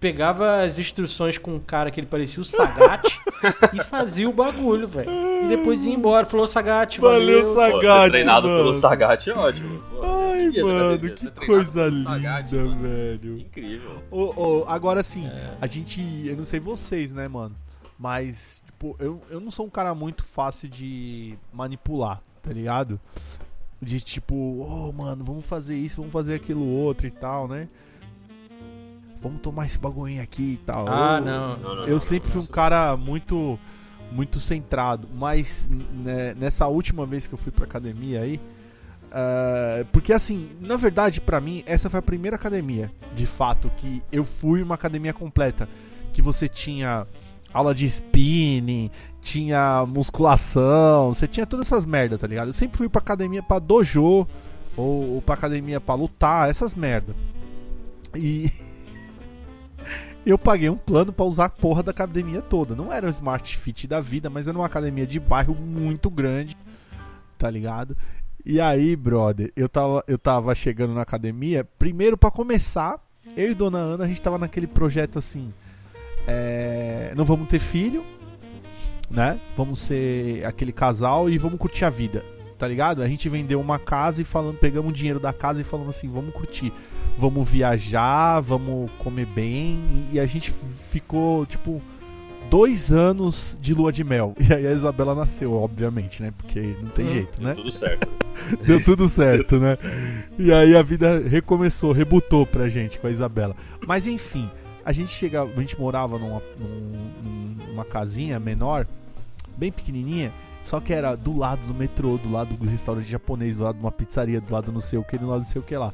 pegava 0.02 0.62
as 0.62 0.80
instruções 0.80 1.38
com 1.38 1.54
um 1.54 1.60
cara 1.60 1.88
que 1.88 2.00
ele 2.00 2.08
parecia 2.08 2.42
o 2.42 2.44
Sagat 2.44 3.20
e 3.72 3.84
fazia 3.84 4.28
o 4.28 4.32
bagulho, 4.32 4.88
velho. 4.88 5.08
E 5.44 5.48
depois 5.48 5.86
ia 5.86 5.94
embora. 5.94 6.26
Falou, 6.26 6.44
Sagat, 6.48 6.98
Valeu, 6.98 7.54
valeu. 7.54 7.54
Sagat. 7.54 8.02
Pô, 8.06 8.10
treinado 8.10 8.48
mano. 8.48 8.60
pelo 8.60 8.74
Sagat 8.74 9.30
é 9.30 9.32
ótimo. 9.32 9.78
Pô, 9.78 10.02
Ai, 10.02 10.50
que 10.50 10.58
é 10.58 10.62
mano, 10.64 10.98
que 10.98 11.10
treinado 11.14 11.46
coisa 11.46 11.86
linda, 11.86 12.10
Sagat, 12.10 12.50
velho. 12.50 13.38
Incrível. 13.38 14.02
Ô, 14.10 14.32
ô, 14.36 14.64
agora 14.66 15.04
sim, 15.04 15.28
É. 15.28 15.56
a 15.60 15.66
gente. 15.68 16.00
Eu 16.26 16.36
não 16.36 16.44
sei 16.44 16.58
vocês, 16.58 17.12
né, 17.12 17.28
mano? 17.28 17.54
Mas, 17.96 18.60
tipo, 18.66 18.96
eu, 18.98 19.22
eu 19.30 19.40
não 19.40 19.52
sou 19.52 19.66
um 19.66 19.70
cara 19.70 19.94
muito 19.94 20.24
fácil 20.24 20.68
de 20.68 21.38
manipular, 21.52 22.20
tá 22.42 22.52
ligado? 22.52 23.00
De 23.80 24.00
tipo, 24.00 24.34
oh, 24.34 24.92
mano, 24.92 25.22
vamos 25.22 25.46
fazer 25.46 25.76
isso, 25.76 25.98
vamos 25.98 26.12
fazer 26.12 26.34
aquilo 26.34 26.66
outro 26.66 27.06
e 27.06 27.10
tal, 27.12 27.46
né? 27.46 27.68
Vamos 29.22 29.40
tomar 29.40 29.66
esse 29.66 29.78
bagulhinho 29.78 30.22
aqui 30.22 30.54
e 30.54 30.56
tal. 30.58 30.86
Ah, 30.88 31.16
Eu- 31.18 31.24
não. 31.24 31.56
Não, 31.56 31.74
não, 31.76 31.84
eu 31.84 31.92
não, 31.94 32.00
sempre 32.00 32.28
não, 32.28 32.32
fui 32.34 32.42
um 32.42 32.52
cara 32.52 32.96
muito 32.96 33.58
muito 34.10 34.38
centrado, 34.40 35.08
mas 35.14 35.66
né, 35.70 36.34
nessa 36.34 36.66
última 36.66 37.06
vez 37.06 37.26
que 37.26 37.32
eu 37.32 37.38
fui 37.38 37.50
pra 37.50 37.64
academia 37.64 38.20
aí, 38.20 38.38
ah, 39.10 39.84
porque 39.90 40.12
assim, 40.12 40.50
na 40.60 40.76
verdade 40.76 41.18
pra 41.20 41.40
mim 41.40 41.62
essa 41.64 41.88
foi 41.88 41.98
a 41.98 42.02
primeira 42.02 42.36
academia, 42.36 42.90
de 43.14 43.24
fato, 43.24 43.70
que 43.76 44.02
eu 44.12 44.22
fui 44.24 44.62
uma 44.62 44.74
academia 44.74 45.14
completa, 45.14 45.66
que 46.12 46.20
você 46.20 46.46
tinha 46.46 47.06
aula 47.54 47.74
de 47.74 47.86
spinning, 47.86 48.90
tinha 49.20 49.84
musculação, 49.86 51.12
você 51.14 51.26
tinha 51.26 51.46
todas 51.46 51.66
essas 51.66 51.86
merdas, 51.86 52.20
tá 52.20 52.26
ligado? 52.26 52.48
Eu 52.48 52.52
sempre 52.52 52.76
fui 52.78 52.88
pra 52.90 53.00
academia 53.00 53.42
pra 53.42 53.58
dojo 53.58 54.02
ou, 54.02 54.28
ou 54.76 55.22
pra 55.22 55.34
academia 55.34 55.80
pra 55.80 55.94
lutar, 55.94 56.50
essas 56.50 56.74
merda. 56.74 57.14
E 58.14 58.50
eu 60.30 60.38
paguei 60.38 60.68
um 60.68 60.76
plano 60.76 61.12
pra 61.12 61.24
usar 61.24 61.46
a 61.46 61.50
porra 61.50 61.82
da 61.82 61.90
academia 61.90 62.40
toda. 62.40 62.74
Não 62.74 62.92
era 62.92 63.06
um 63.06 63.10
Smart 63.10 63.56
Fit 63.56 63.86
da 63.86 64.00
vida, 64.00 64.30
mas 64.30 64.46
era 64.46 64.56
uma 64.56 64.66
academia 64.66 65.06
de 65.06 65.18
bairro 65.18 65.54
muito 65.54 66.08
grande, 66.08 66.56
tá 67.36 67.50
ligado? 67.50 67.96
E 68.44 68.60
aí, 68.60 68.94
brother, 68.96 69.52
eu 69.56 69.68
tava, 69.68 70.04
eu 70.06 70.18
tava 70.18 70.54
chegando 70.54 70.94
na 70.94 71.02
academia, 71.02 71.64
primeiro 71.78 72.16
pra 72.16 72.30
começar, 72.30 73.00
eu 73.36 73.50
e 73.50 73.54
Dona 73.54 73.78
Ana, 73.78 74.04
a 74.04 74.08
gente 74.08 74.20
tava 74.22 74.36
naquele 74.36 74.66
projeto 74.66 75.18
assim, 75.18 75.52
é, 76.26 77.12
não 77.16 77.24
vamos 77.24 77.48
ter 77.48 77.60
filho, 77.60 78.04
né? 79.08 79.40
Vamos 79.56 79.80
ser 79.80 80.44
aquele 80.44 80.72
casal 80.72 81.30
e 81.30 81.38
vamos 81.38 81.58
curtir 81.58 81.84
a 81.84 81.90
vida, 81.90 82.24
tá 82.58 82.66
ligado? 82.66 83.02
A 83.02 83.08
gente 83.08 83.28
vendeu 83.28 83.60
uma 83.60 83.78
casa 83.78 84.22
e 84.22 84.24
falando, 84.24 84.58
pegamos 84.58 84.90
o 84.90 84.94
dinheiro 84.94 85.20
da 85.20 85.32
casa 85.32 85.60
e 85.60 85.64
falando 85.64 85.90
assim, 85.90 86.08
vamos 86.08 86.34
curtir 86.34 86.72
vamos 87.18 87.48
viajar, 87.48 88.40
vamos 88.40 88.90
comer 88.98 89.26
bem. 89.26 90.06
E 90.12 90.18
a 90.20 90.26
gente 90.26 90.52
ficou, 90.90 91.44
tipo, 91.46 91.80
dois 92.50 92.92
anos 92.92 93.56
de 93.60 93.74
lua 93.74 93.92
de 93.92 94.04
mel. 94.04 94.34
E 94.40 94.52
aí 94.52 94.66
a 94.66 94.72
Isabela 94.72 95.14
nasceu, 95.14 95.52
obviamente, 95.54 96.22
né? 96.22 96.32
Porque 96.36 96.76
não 96.82 96.90
tem 96.90 97.06
Hum, 97.06 97.12
jeito, 97.12 97.38
Deu 97.38 97.48
né? 97.48 97.54
tudo 97.54 97.72
certo. 97.72 98.08
Deu 98.66 98.82
tudo 98.84 99.08
certo, 99.08 99.58
né? 99.58 99.74
certo. 99.74 100.32
E 100.38 100.52
aí 100.52 100.74
a 100.76 100.82
vida 100.82 101.18
recomeçou, 101.28 101.92
rebutou 101.92 102.46
pra 102.46 102.68
gente 102.68 102.98
com 102.98 103.06
a 103.06 103.10
Isabela. 103.10 103.54
Mas 103.86 104.06
enfim, 104.06 104.50
a 104.84 104.92
gente 104.92 105.10
chegava, 105.10 105.50
a 105.56 105.60
gente 105.60 105.78
morava 105.78 106.18
numa, 106.18 106.42
num- 106.58 107.66
numa 107.68 107.84
casinha 107.84 108.40
menor, 108.40 108.86
bem 109.56 109.70
pequenininha, 109.70 110.32
só 110.64 110.80
que 110.80 110.92
era 110.92 111.14
do 111.14 111.36
lado 111.36 111.64
do 111.66 111.74
metrô, 111.74 112.16
do 112.16 112.30
lado 112.32 112.54
do 112.54 112.68
restaurante 112.68 113.08
japonês, 113.08 113.54
do 113.56 113.62
lado 113.64 113.76
de 113.76 113.80
uma 113.82 113.92
pizzaria, 113.92 114.40
do 114.40 114.52
lado 114.52 114.72
não 114.72 114.80
sei 114.80 114.98
o 114.98 115.04
que, 115.04 115.16
do 115.18 115.26
lado 115.28 115.40
não 115.40 115.46
sei 115.46 115.60
o 115.60 115.64
que 115.64 115.76
lá. 115.76 115.92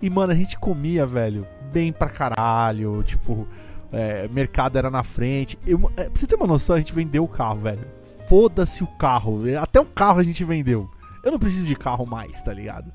E 0.00 0.10
mano, 0.10 0.32
a 0.32 0.36
gente 0.36 0.58
comia, 0.58 1.06
velho, 1.06 1.46
bem 1.72 1.92
pra 1.92 2.08
caralho, 2.10 3.02
tipo, 3.02 3.46
é, 3.92 4.28
mercado 4.28 4.76
era 4.76 4.90
na 4.90 5.02
frente. 5.02 5.58
Eu, 5.66 5.90
é, 5.96 6.04
pra 6.04 6.12
você 6.14 6.26
ter 6.26 6.34
uma 6.36 6.46
noção, 6.46 6.76
a 6.76 6.78
gente 6.78 6.92
vendeu 6.92 7.24
o 7.24 7.28
carro, 7.28 7.60
velho. 7.60 7.86
Foda-se 8.28 8.82
o 8.82 8.86
carro, 8.86 9.42
até 9.60 9.80
o 9.80 9.86
carro 9.86 10.18
a 10.18 10.22
gente 10.22 10.44
vendeu. 10.44 10.90
Eu 11.22 11.32
não 11.32 11.38
preciso 11.38 11.66
de 11.66 11.76
carro 11.76 12.06
mais, 12.06 12.42
tá 12.42 12.52
ligado? 12.52 12.92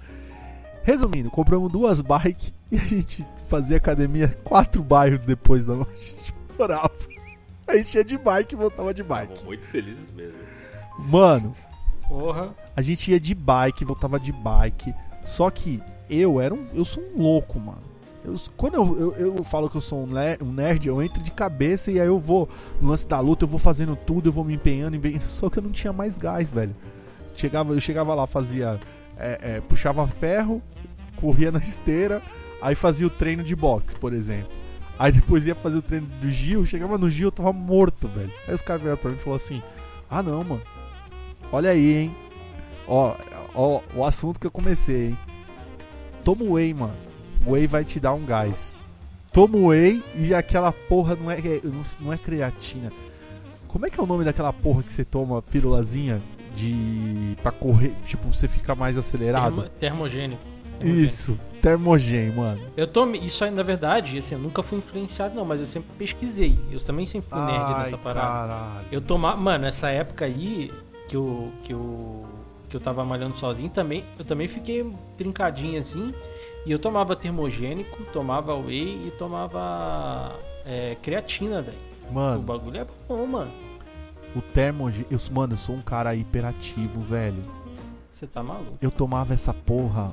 Resumindo, 0.83 1.29
compramos 1.29 1.71
duas 1.71 2.01
bikes 2.01 2.53
e 2.71 2.77
a 2.77 2.83
gente 2.83 3.25
fazia 3.47 3.77
academia 3.77 4.35
quatro 4.43 4.81
bairros 4.81 5.25
depois 5.25 5.63
da 5.63 5.73
onde 5.73 5.89
a 5.91 5.95
gente 5.95 6.33
morava. 6.57 6.91
A 7.67 7.75
gente 7.75 7.95
ia 7.95 8.03
de 8.03 8.17
bike 8.17 8.53
e 8.53 8.57
voltava 8.57 8.93
de 8.93 9.03
bike. 9.03 9.33
Estavam 9.33 9.47
muito 9.47 9.67
felizes 9.67 10.11
mesmo. 10.11 10.37
Mano, 10.99 11.51
Porra. 12.07 12.53
a 12.75 12.81
gente 12.81 13.11
ia 13.11 13.19
de 13.19 13.33
bike, 13.33 13.85
voltava 13.85 14.19
de 14.19 14.31
bike. 14.31 14.93
Só 15.25 15.49
que 15.49 15.81
eu 16.19 16.39
era 16.41 16.53
um. 16.53 16.65
Eu 16.73 16.83
sou 16.85 17.03
um 17.15 17.21
louco, 17.21 17.59
mano. 17.59 17.79
Eu- 18.23 18.35
quando 18.55 18.75
eu, 18.75 19.15
eu, 19.17 19.35
eu 19.37 19.43
falo 19.43 19.69
que 19.69 19.77
eu 19.77 19.81
sou 19.81 20.03
um, 20.03 20.07
nerd, 20.51 20.87
eu 20.87 21.01
entro 21.01 21.23
de 21.23 21.31
cabeça 21.31 21.91
e 21.91 21.99
aí 21.99 22.07
eu 22.07 22.19
vou. 22.19 22.47
No 22.79 22.89
lance 22.89 23.07
da 23.07 23.19
luta, 23.19 23.45
eu 23.45 23.47
vou 23.47 23.59
fazendo 23.59 23.95
tudo, 23.95 24.29
eu 24.29 24.33
vou 24.33 24.43
me 24.43 24.53
empenhando, 24.53 24.95
empenhando. 24.95 25.23
Só 25.29 25.49
que 25.49 25.59
eu 25.59 25.63
não 25.63 25.71
tinha 25.71 25.91
mais 25.93 26.17
gás, 26.17 26.51
velho. 26.51 26.75
Chegava, 27.35 27.73
eu 27.73 27.79
chegava 27.79 28.13
lá, 28.13 28.27
fazia. 28.27 28.79
é, 29.17 29.39
é, 29.41 29.61
puxava 29.61 30.05
ferro, 30.07 30.61
corria 31.15 31.51
na 31.51 31.59
esteira, 31.59 32.21
aí 32.61 32.75
fazia 32.75 33.07
o 33.07 33.09
treino 33.09 33.43
de 33.43 33.55
boxe, 33.55 33.95
por 33.95 34.13
exemplo. 34.13 34.51
Aí 34.99 35.11
depois 35.11 35.47
ia 35.47 35.55
fazer 35.55 35.77
o 35.77 35.81
treino 35.81 36.05
do 36.21 36.29
Gil, 36.31 36.65
chegava 36.65 36.97
no 36.97 37.09
Gil, 37.09 37.27
eu 37.29 37.31
tava 37.31 37.51
morto, 37.51 38.07
velho. 38.07 38.31
Aí 38.47 38.53
os 38.53 38.61
caras 38.61 38.81
vieram 38.83 38.97
pra 38.97 39.09
mim 39.09 39.17
e 39.17 39.19
falaram 39.19 39.43
assim: 39.43 39.61
Ah 40.09 40.21
não, 40.21 40.43
mano. 40.43 40.61
Olha 41.51 41.71
aí, 41.71 41.95
hein. 41.95 42.15
Ó, 42.87 43.15
ó, 43.55 43.81
o 43.95 44.05
assunto 44.05 44.39
que 44.39 44.45
eu 44.45 44.51
comecei, 44.51 45.07
hein. 45.09 45.17
Toma 46.23 46.43
o 46.43 46.53
whey, 46.53 46.73
mano. 46.73 46.95
O 47.45 47.51
whey 47.51 47.67
vai 47.67 47.83
te 47.83 47.99
dar 47.99 48.13
um 48.13 48.25
gás. 48.25 48.83
Toma 49.33 49.57
o 49.57 49.67
whey 49.67 50.03
e 50.15 50.33
aquela 50.33 50.71
porra 50.71 51.15
não 51.15 51.31
é, 51.31 51.39
é- 51.39 51.61
não, 51.99 52.11
é 52.13 52.17
creatina. 52.17 52.91
Como 53.67 53.85
é 53.85 53.89
que 53.89 53.99
é 53.99 54.03
o 54.03 54.05
nome 54.05 54.25
daquela 54.25 54.51
porra 54.51 54.83
que 54.83 54.91
você 54.91 55.05
toma, 55.05 55.41
pirulazinha, 55.41 56.21
de. 56.55 57.35
pra 57.41 57.51
correr, 57.51 57.93
tipo, 58.05 58.31
você 58.31 58.47
fica 58.47 58.75
mais 58.75 58.97
acelerado? 58.97 59.55
Termo- 59.55 59.69
termogênico. 59.79 60.41
Termogênico. 60.79 61.03
Isso, 61.05 61.39
termogen, 61.61 62.31
mano. 62.35 62.59
Eu 62.75 62.87
tô. 62.87 63.05
Isso 63.11 63.43
aí, 63.45 63.51
na 63.51 63.61
verdade, 63.63 64.17
assim, 64.17 64.35
eu 64.35 64.41
nunca 64.41 64.61
fui 64.63 64.79
influenciado, 64.79 65.35
não, 65.35 65.45
mas 65.45 65.59
eu 65.59 65.65
sempre 65.67 65.89
pesquisei. 65.97 66.59
Eu 66.71 66.79
também 66.79 67.05
sempre 67.05 67.29
fui 67.29 67.39
nerd 67.39 67.77
nessa 67.77 67.97
parada. 67.99 68.27
caralho. 68.27 68.87
Eu 68.91 68.99
tomava. 68.99 69.37
Mano, 69.39 69.65
essa 69.65 69.89
época 69.89 70.25
aí 70.25 70.71
que 71.07 71.15
eu. 71.15 71.51
que 71.63 71.71
eu. 71.71 72.25
Que 72.71 72.77
eu 72.77 72.81
tava 72.81 73.05
malhando 73.05 73.35
sozinho 73.35 73.69
também. 73.69 74.03
Eu 74.17 74.25
também 74.25 74.47
fiquei 74.47 74.89
trincadinho 75.17 75.79
assim. 75.79 76.11
E 76.65 76.71
eu 76.71 76.79
tomava 76.79 77.15
termogênico, 77.15 78.03
tomava 78.11 78.55
whey 78.55 79.07
e 79.07 79.11
tomava 79.11 80.39
é, 80.65 80.95
creatina, 81.01 81.61
velho. 81.61 81.77
O 82.09 82.13
Mano, 82.13 82.41
bagulho 82.41 82.77
é 82.79 82.85
bom, 83.07 83.25
mano. 83.27 83.51
o 84.35 84.41
termogen. 84.41 85.05
Eu, 85.11 85.19
mano, 85.31 85.53
eu 85.53 85.57
sou 85.57 85.75
um 85.75 85.81
cara 85.81 86.15
hiperativo, 86.15 87.01
velho. 87.01 87.41
Você 88.11 88.25
tá 88.27 88.41
maluco. 88.41 88.77
Eu 88.81 88.89
tomava 88.91 89.33
essa 89.33 89.53
porra. 89.53 90.11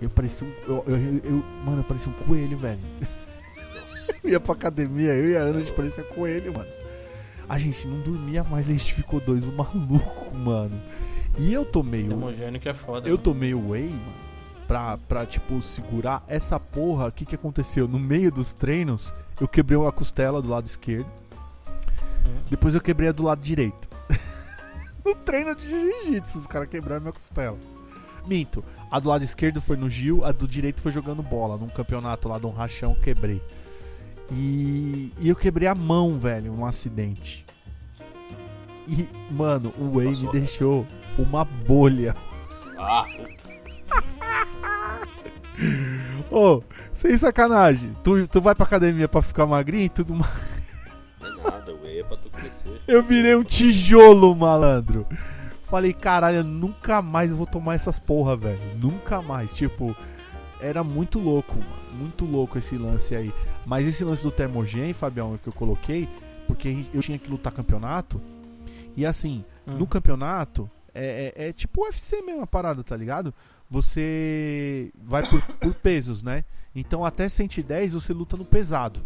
Eu 0.00 0.08
parecia 0.10 0.46
um. 0.46 0.52
Eu, 0.66 0.84
eu- 0.86 0.96
eu- 0.96 1.20
eu- 1.24 1.44
mano, 1.64 1.80
eu 1.80 1.84
parecia 1.84 2.10
um 2.10 2.26
coelho, 2.26 2.56
velho. 2.58 2.80
Nossa. 3.80 4.14
Eu 4.24 4.30
ia 4.30 4.40
pra 4.40 4.54
academia, 4.54 5.12
eu 5.12 5.30
e 5.30 5.36
a 5.36 5.40
Ana, 5.40 5.58
a 5.58 5.62
gente 5.62 5.72
parecia 5.74 6.02
coelho, 6.04 6.52
mano. 6.56 6.70
A 7.48 7.58
gente 7.58 7.86
não 7.86 8.00
dormia 8.00 8.42
mais, 8.44 8.70
a 8.70 8.72
gente 8.72 8.94
ficou 8.94 9.20
dois 9.20 9.44
maluco, 9.44 10.34
mano. 10.34 10.80
E 11.38 11.52
eu 11.52 11.64
tomei 11.64 12.04
o. 12.04 12.08
Termogênico 12.08 12.68
é 12.68 12.74
foda. 12.74 13.08
Eu 13.08 13.12
mano. 13.12 13.22
tomei 13.22 13.54
o 13.54 13.70
whey, 13.70 13.88
mano. 13.88 14.22
Pra, 14.68 14.96
pra, 14.96 15.26
tipo, 15.26 15.60
segurar 15.60 16.24
essa 16.26 16.58
porra. 16.58 17.08
O 17.08 17.12
que 17.12 17.26
que 17.26 17.34
aconteceu? 17.34 17.86
No 17.86 17.98
meio 17.98 18.30
dos 18.30 18.54
treinos, 18.54 19.14
eu 19.40 19.48
quebrei 19.48 19.76
uma 19.76 19.92
costela 19.92 20.40
do 20.40 20.48
lado 20.48 20.66
esquerdo. 20.66 21.10
Hum. 22.24 22.40
Depois 22.48 22.74
eu 22.74 22.80
quebrei 22.80 23.08
a 23.08 23.12
do 23.12 23.22
lado 23.22 23.40
direito. 23.42 23.88
no 25.04 25.14
treino 25.14 25.54
de 25.54 25.68
jiu-jitsu, 25.68 26.38
os 26.38 26.46
caras 26.46 26.68
quebraram 26.68 27.02
minha 27.02 27.12
costela. 27.12 27.58
Minto. 28.26 28.64
A 28.90 29.00
do 29.00 29.08
lado 29.08 29.24
esquerdo 29.24 29.60
foi 29.60 29.76
no 29.76 29.90
Gil, 29.90 30.24
a 30.24 30.32
do 30.32 30.46
direito 30.46 30.80
foi 30.80 30.92
jogando 30.92 31.22
bola. 31.22 31.56
Num 31.56 31.68
campeonato 31.68 32.28
lá 32.28 32.38
de 32.38 32.46
um 32.46 32.52
rachão, 32.52 32.94
quebrei. 32.94 33.42
E, 34.30 35.12
e 35.18 35.28
eu 35.28 35.36
quebrei 35.36 35.68
a 35.68 35.74
mão, 35.74 36.18
velho, 36.18 36.52
num 36.52 36.64
acidente. 36.64 37.44
E, 38.88 39.08
mano, 39.30 39.72
o 39.78 39.96
Whey 39.96 40.08
me 40.08 40.14
Passou. 40.16 40.32
deixou 40.32 40.86
uma 41.18 41.44
bolha. 41.44 42.14
Ah. 42.78 43.04
Ô, 46.30 46.62
sem 46.92 47.16
sacanagem. 47.16 47.94
Tu, 48.02 48.26
tu 48.28 48.40
vai 48.40 48.54
pra 48.54 48.64
academia 48.64 49.08
pra 49.08 49.22
ficar 49.22 49.46
magrinho 49.46 49.84
e 49.84 49.88
tudo 49.88 50.14
mais. 50.14 50.32
não 51.20 51.28
é 51.28 51.50
nada, 51.50 51.72
é 51.84 52.02
pra 52.02 52.16
tu 52.16 52.30
crescer. 52.30 52.80
Eu 52.86 53.02
virei 53.02 53.34
um 53.36 53.44
tijolo, 53.44 54.34
malandro. 54.34 55.06
Falei, 55.64 55.92
caralho, 55.92 56.38
eu 56.38 56.44
nunca 56.44 57.00
mais 57.00 57.32
vou 57.32 57.46
tomar 57.46 57.74
essas 57.74 57.98
porra, 57.98 58.36
velho. 58.36 58.58
Nunca 58.78 59.22
mais. 59.22 59.52
Tipo, 59.52 59.96
era 60.60 60.82
muito 60.84 61.18
louco, 61.18 61.54
mano. 61.56 61.82
Muito 61.94 62.24
louco 62.24 62.58
esse 62.58 62.76
lance 62.76 63.14
aí. 63.14 63.32
Mas 63.66 63.86
esse 63.86 64.04
lance 64.04 64.22
do 64.22 64.30
termogen, 64.30 64.92
Fabião, 64.92 65.38
que 65.42 65.48
eu 65.48 65.52
coloquei, 65.52 66.08
porque 66.48 66.84
eu 66.92 67.00
tinha 67.00 67.18
que 67.18 67.30
lutar 67.30 67.52
campeonato. 67.52 68.20
E 68.96 69.06
assim, 69.06 69.44
Hum. 69.66 69.76
no 69.78 69.86
campeonato, 69.86 70.68
é, 70.94 71.32
é- 71.36 71.48
é 71.48 71.52
tipo 71.52 71.82
UFC 71.84 72.22
mesmo 72.22 72.42
a 72.42 72.46
parada, 72.46 72.82
tá 72.84 72.96
ligado? 72.96 73.32
Você 73.70 74.92
vai 75.02 75.26
por, 75.28 75.40
por 75.42 75.74
pesos, 75.74 76.22
né? 76.22 76.44
Então 76.74 77.04
até 77.04 77.28
110 77.28 77.94
você 77.94 78.12
luta 78.12 78.36
no 78.36 78.44
pesado. 78.44 79.00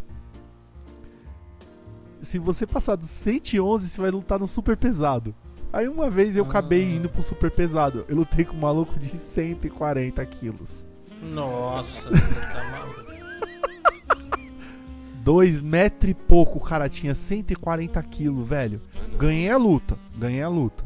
Se 2.20 2.38
você 2.38 2.66
passar 2.66 2.96
dos 2.96 3.08
111, 3.10 3.88
você 3.88 4.00
vai 4.00 4.10
lutar 4.10 4.38
no 4.38 4.46
super 4.48 4.76
pesado. 4.76 5.34
Aí 5.72 5.86
uma 5.88 6.08
vez 6.10 6.36
eu 6.36 6.44
Ah. 6.44 6.48
acabei 6.48 6.96
indo 6.96 7.08
pro 7.08 7.22
super 7.22 7.50
pesado. 7.50 8.04
Eu 8.08 8.16
lutei 8.16 8.44
com 8.44 8.56
um 8.56 8.60
maluco 8.60 8.98
de 8.98 9.16
140 9.18 10.24
quilos. 10.26 10.88
Nossa, 11.22 12.08
você 12.10 12.40
tá 12.40 12.64
maluco. 12.70 13.06
Dois 15.22 15.60
metros 15.60 16.10
e 16.12 16.14
pouco 16.14 16.58
o 16.58 16.60
cara 16.62 16.88
tinha 16.88 17.14
140 17.14 18.00
quilos, 18.04 18.48
velho. 18.48 18.80
Ganhei 19.18 19.50
a 19.50 19.56
luta, 19.56 19.98
ganhei 20.16 20.40
a 20.42 20.48
luta. 20.48 20.84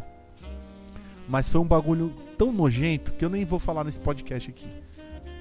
Mas 1.30 1.48
foi 1.48 1.60
um 1.60 1.64
bagulho 1.64 2.12
tão 2.36 2.52
nojento 2.52 3.12
que 3.14 3.24
eu 3.24 3.30
nem 3.30 3.44
vou 3.44 3.60
falar 3.60 3.84
nesse 3.84 4.00
podcast 4.00 4.50
aqui. 4.50 4.66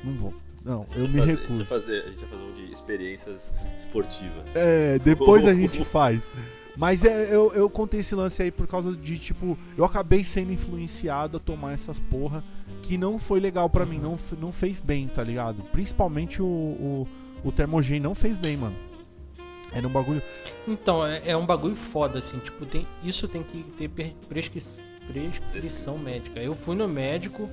Não 0.04 0.14
vou. 0.14 0.34
Não, 0.64 0.86
eu 0.96 1.08
me 1.08 1.18
fazer- 1.18 1.22
A 1.22 1.26
gente, 1.26 1.40
recuso. 1.42 1.66
fazer, 1.66 2.04
a 2.04 2.12
gente 2.12 2.20
vai 2.26 2.30
fazer 2.30 2.44
um 2.44 2.54
de 2.54 2.72
experiências 2.72 3.54
esportivas. 3.78 4.56
É, 4.56 5.00
depois 5.00 5.48
a 5.48 5.54
gente 5.54 5.84
faz. 5.86 6.32
Mas 6.78 7.04
é, 7.04 7.34
eu, 7.34 7.52
eu 7.54 7.68
contei 7.70 8.02
esse 8.02 8.14
lance 8.14 8.42
aí 8.44 8.52
por 8.52 8.68
causa 8.68 8.96
de, 8.96 9.18
tipo, 9.18 9.58
eu 9.76 9.84
acabei 9.84 10.24
sendo 10.24 10.52
influenciado 10.54 11.38
a 11.38 11.40
tomar 11.40 11.74
essas 11.74 12.00
porra 12.00 12.44
que 12.84 12.96
não 12.98 13.18
foi 13.18 13.40
legal 13.40 13.68
pra 13.68 13.86
mim, 13.86 13.98
não, 14.00 14.16
não 14.40 14.52
fez 14.52 14.80
bem, 14.80 15.08
tá 15.08 15.24
ligado? 15.24 15.64
Principalmente 15.72 16.40
o, 16.42 16.46
o, 16.46 17.08
o 17.44 17.52
Termogen 17.52 18.00
não 18.00 18.14
fez 18.14 18.38
bem, 18.38 18.56
mano. 18.56 18.76
Era 19.72 19.88
um 19.88 19.92
bagulho. 19.92 20.22
Então, 20.68 21.06
é, 21.06 21.32
é 21.32 21.36
um 21.38 21.46
bagulho 21.46 21.76
foda, 21.76 22.20
assim, 22.20 22.38
tipo, 22.40 22.66
tem, 22.66 22.88
isso 23.04 23.28
tem 23.28 23.42
que 23.44 23.64
ter 23.76 23.90
prescrição 24.28 24.84
Prescrição. 25.14 25.98
médica. 26.00 26.40
Eu 26.40 26.56
fui 26.56 26.76
no 26.76 26.88
médico, 26.88 27.50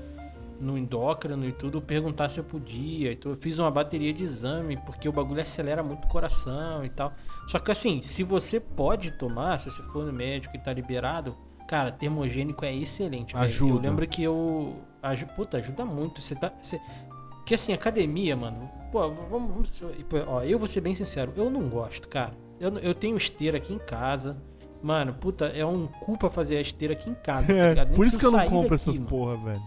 no 0.60 0.76
endócrino 0.76 1.46
e 1.46 1.52
tudo, 1.52 1.80
perguntar 1.80 2.28
se 2.28 2.38
eu 2.38 2.44
podia. 2.44 3.12
Então 3.12 3.32
eu 3.32 3.38
fiz 3.38 3.58
uma 3.58 3.70
bateria 3.70 4.12
de 4.12 4.24
exame, 4.24 4.76
porque 4.84 5.08
o 5.08 5.12
bagulho 5.12 5.40
acelera 5.40 5.82
muito 5.82 6.04
o 6.04 6.08
coração 6.08 6.84
e 6.84 6.88
tal. 6.88 7.12
Só 7.48 7.58
que 7.58 7.70
assim, 7.70 8.02
se 8.02 8.22
você 8.22 8.60
pode 8.60 9.10
tomar, 9.12 9.58
se 9.58 9.70
você 9.70 9.82
for 9.84 10.04
no 10.04 10.12
médico 10.12 10.56
e 10.56 10.58
tá 10.58 10.72
liberado, 10.72 11.36
cara, 11.66 11.90
termogênico 11.90 12.64
é 12.64 12.74
excelente. 12.74 13.34
velho. 13.34 13.44
Ajuda. 13.44 13.74
Eu 13.74 13.90
lembro 13.90 14.06
que 14.06 14.22
eu. 14.22 14.76
Aju, 15.02 15.26
puta, 15.34 15.58
ajuda 15.58 15.84
muito. 15.84 16.20
Você 16.20 16.34
tá. 16.34 16.52
Você, 16.62 16.80
que 17.44 17.54
assim, 17.54 17.72
academia, 17.72 18.36
mano. 18.36 18.68
Pô, 18.90 19.08
vamos. 19.30 19.82
ó, 20.26 20.42
eu 20.42 20.58
vou 20.58 20.66
ser 20.66 20.80
bem 20.80 20.94
sincero, 20.94 21.32
eu 21.36 21.48
não 21.48 21.68
gosto, 21.68 22.08
cara. 22.08 22.32
Eu, 22.58 22.76
eu 22.78 22.94
tenho 22.94 23.16
esteira 23.16 23.58
aqui 23.58 23.72
em 23.72 23.78
casa. 23.78 24.36
Mano, 24.86 25.14
puta, 25.14 25.46
é 25.46 25.66
um 25.66 25.88
cu 25.88 26.16
pra 26.16 26.30
fazer 26.30 26.58
a 26.58 26.60
esteira 26.60 26.94
aqui 26.94 27.10
em 27.10 27.14
casa. 27.14 27.48
tá 27.48 27.52
É, 27.58 27.68
ligado? 27.70 27.88
Nem 27.88 27.96
por 27.96 28.06
isso 28.06 28.16
que 28.16 28.24
eu 28.24 28.30
não 28.30 28.38
compro 28.44 28.60
daqui, 28.62 28.74
essas 28.74 28.98
mano. 29.00 29.10
porra, 29.10 29.36
velho. 29.36 29.62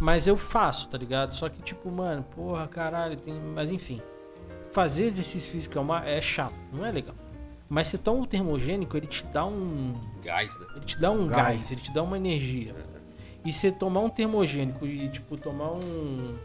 Mas 0.00 0.26
eu 0.28 0.36
faço, 0.36 0.88
tá 0.88 0.96
ligado? 0.96 1.34
Só 1.34 1.48
que, 1.48 1.60
tipo, 1.62 1.90
mano, 1.90 2.22
porra, 2.22 2.68
caralho, 2.68 3.16
tem. 3.16 3.34
Mas 3.34 3.72
enfim. 3.72 4.00
Fazer 4.70 5.06
exercício 5.06 5.50
físico 5.50 5.76
é, 5.76 5.80
uma... 5.80 6.04
é 6.04 6.20
chato, 6.20 6.54
não 6.72 6.86
é 6.86 6.92
legal. 6.92 7.14
Mas 7.68 7.88
se 7.88 7.98
toma 7.98 8.20
um 8.20 8.24
termogênico, 8.24 8.96
ele 8.96 9.08
te 9.08 9.24
dá 9.26 9.44
um. 9.44 9.94
Gás, 10.22 10.56
né? 10.60 10.66
Ele 10.76 10.84
te 10.84 11.00
dá 11.00 11.10
um 11.10 11.26
Gás. 11.26 11.56
gás, 11.56 11.72
ele 11.72 11.80
te 11.80 11.92
dá 11.92 12.02
uma 12.02 12.16
energia. 12.16 12.72
E 13.44 13.52
se 13.52 13.72
tomar 13.72 14.00
um 14.00 14.08
termogênico 14.08 14.86
e, 14.86 15.08
tipo, 15.08 15.36
tomar 15.36 15.72
um. 15.72 16.36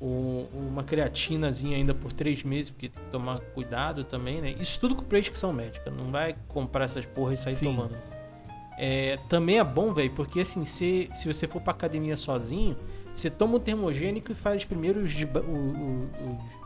Um- 0.00 0.46
uma 0.52 0.82
creatinazinha 0.84 1.76
ainda 1.76 1.94
por 1.94 2.12
três 2.12 2.42
meses, 2.42 2.70
porque 2.70 2.88
tem 2.88 3.02
que 3.04 3.10
tomar 3.10 3.40
cuidado 3.54 4.04
também, 4.04 4.40
né? 4.40 4.54
Isso 4.60 4.78
tudo 4.78 4.94
com 4.94 5.02
prescrição 5.04 5.52
médica. 5.52 5.90
Não 5.90 6.10
vai 6.10 6.34
comprar 6.48 6.84
essas 6.84 7.06
porras 7.06 7.40
e 7.40 7.42
sair 7.42 7.56
Sim. 7.56 7.66
tomando. 7.66 7.96
É, 8.78 9.18
também 9.28 9.58
é 9.58 9.64
bom, 9.64 9.92
velho, 9.94 10.10
porque 10.10 10.40
assim, 10.40 10.64
se, 10.66 11.08
se 11.14 11.26
você 11.32 11.46
for 11.46 11.62
pra 11.62 11.72
academia 11.72 12.14
sozinho, 12.16 12.76
você 13.14 13.30
toma 13.30 13.56
um 13.56 13.60
termogênico 13.60 14.32
e 14.32 14.34
faz 14.34 14.64
primeiro 14.66 15.00
os, 15.00 15.12
de 15.12 15.24
ba- 15.24 15.40
o- 15.40 15.44
o- 15.50 16.10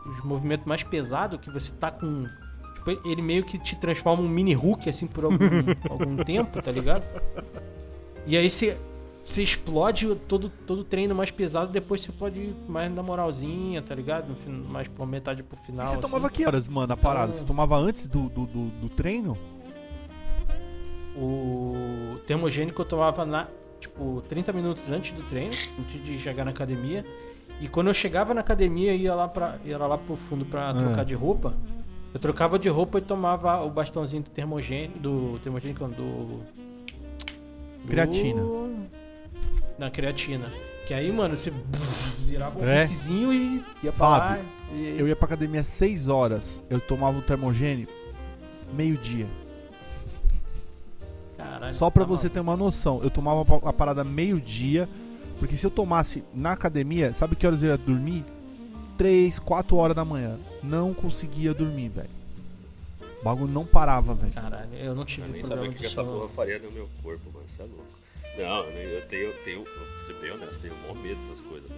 os, 0.05 0.17
os 0.17 0.23
movimentos 0.25 0.65
mais 0.65 0.83
pesados, 0.83 1.39
que 1.39 1.49
você 1.49 1.71
tá 1.71 1.89
com. 1.89 2.25
Tipo, 2.75 3.07
ele 3.07 3.21
meio 3.21 3.45
que 3.45 3.57
te 3.57 3.77
transforma 3.77 4.21
um 4.23 4.27
mini 4.27 4.53
Hulk 4.53 4.89
assim 4.89 5.07
por 5.07 5.23
algum, 5.23 5.37
algum 5.89 6.17
tempo, 6.17 6.61
tá 6.61 6.71
ligado? 6.71 7.05
E 8.27 8.35
aí 8.35 8.49
você, 8.49 8.75
você 9.23 9.43
explode 9.43 10.15
todo, 10.27 10.49
todo 10.49 10.79
o 10.79 10.83
treino 10.83 11.13
mais 11.13 11.29
pesado, 11.29 11.71
depois 11.71 12.01
você 12.01 12.11
pode 12.11 12.39
ir 12.39 12.55
mais 12.67 12.91
na 12.93 13.03
moralzinha, 13.03 13.81
tá 13.81 13.93
ligado? 13.93 14.35
Mais 14.67 14.87
por 14.87 15.05
metade 15.05 15.43
pro 15.43 15.57
final. 15.57 15.85
E 15.85 15.89
você 15.89 15.93
assim. 15.95 16.01
tomava 16.01 16.29
que 16.29 16.45
horas, 16.45 16.67
mano, 16.67 16.91
a 16.93 16.97
parada? 16.97 17.27
Então- 17.27 17.39
Você 17.39 17.45
tomava 17.45 17.77
antes 17.77 18.07
do, 18.07 18.29
do, 18.29 18.45
do, 18.47 18.65
do 18.69 18.89
treino? 18.89 19.37
O 21.15 22.17
termogênico 22.25 22.81
eu 22.81 22.85
tomava 22.85 23.25
na, 23.25 23.47
tipo, 23.79 24.21
30 24.27 24.53
minutos 24.53 24.91
antes 24.91 25.11
do 25.11 25.23
treino, 25.23 25.53
antes 25.79 26.03
de 26.03 26.17
chegar 26.17 26.45
na 26.45 26.51
academia. 26.51 27.05
E 27.59 27.67
quando 27.67 27.87
eu 27.87 27.93
chegava 27.93 28.33
na 28.33 28.41
academia, 28.41 28.93
ia 28.95 29.13
lá, 29.13 29.27
pra, 29.27 29.57
ia 29.63 29.77
lá 29.77 29.97
pro 29.97 30.15
fundo 30.15 30.45
pra 30.45 30.69
Ah. 30.69 30.73
trocar 30.73 31.05
de 31.05 31.13
roupa. 31.13 31.53
Eu 32.13 32.19
trocava 32.19 32.57
de 32.57 32.67
roupa 32.69 32.97
e 32.97 33.01
tomava 33.01 33.61
o 33.63 33.69
bastãozinho 33.69 34.23
do 34.23 34.29
termogênico, 34.29 34.99
do 34.99 35.39
termogênico, 35.43 35.85
do, 35.87 35.93
do... 35.93 36.39
Creatina. 37.87 38.41
Na 39.81 39.89
creatina. 39.89 40.53
Que 40.85 40.93
aí, 40.93 41.11
mano, 41.11 41.35
você 41.35 41.51
virava 42.19 42.59
um 42.59 42.63
É. 42.63 42.87
e 42.87 43.63
ia. 43.81 43.91
Fábio, 43.91 44.45
E... 44.71 44.95
Eu 44.99 45.07
ia 45.07 45.15
pra 45.15 45.25
academia 45.25 45.61
às 45.61 45.67
6 45.67 46.07
horas, 46.07 46.61
eu 46.69 46.79
tomava 46.79 47.17
o 47.17 47.21
termogênico 47.23 47.91
meio-dia. 48.71 49.25
Caralho, 51.35 51.73
Só 51.73 51.89
pra 51.89 52.03
tá 52.03 52.09
você 52.09 52.29
ter 52.29 52.39
uma 52.39 52.55
noção, 52.55 53.01
eu 53.01 53.09
tomava 53.09 53.43
a 53.67 53.73
parada 53.73 54.03
meio-dia, 54.03 54.87
porque 55.39 55.57
se 55.57 55.65
eu 55.65 55.71
tomasse 55.71 56.23
na 56.31 56.51
academia, 56.51 57.11
sabe 57.11 57.35
que 57.35 57.47
horas 57.47 57.63
eu 57.63 57.69
ia 57.69 57.77
dormir? 57.77 58.23
3, 58.99 59.39
4 59.39 59.75
horas 59.75 59.95
da 59.95 60.05
manhã. 60.05 60.37
Não 60.61 60.93
conseguia 60.93 61.55
dormir, 61.55 61.89
velho. 61.89 62.09
O 63.19 63.23
bagulho 63.23 63.51
não 63.51 63.65
parava, 63.65 64.13
velho. 64.13 64.31
Caralho, 64.31 64.69
eu 64.75 64.93
não 64.93 65.05
tive 65.05 65.25
Eu 65.25 65.33
nem 65.33 65.41
problema 65.41 65.61
sabia 65.63 65.71
o 65.71 65.73
que, 65.73 65.79
que 65.79 65.87
essa 65.87 66.03
porra 66.03 66.29
faria 66.29 66.59
no 66.59 66.71
meu 66.71 66.87
corpo, 67.01 67.31
mano. 67.33 67.45
Você 67.47 67.63
é 67.63 67.65
louco. 67.65 68.00
Não, 68.37 68.63
eu 68.69 69.01
tenho, 69.07 69.33
tenho, 69.43 69.63
vou 69.63 70.01
ser 70.01 70.13
bem 70.15 70.31
honesto, 70.31 70.61
tenho 70.61 70.75
maior 70.77 70.95
medo 70.95 71.15
dessas 71.15 71.41
coisas. 71.41 71.69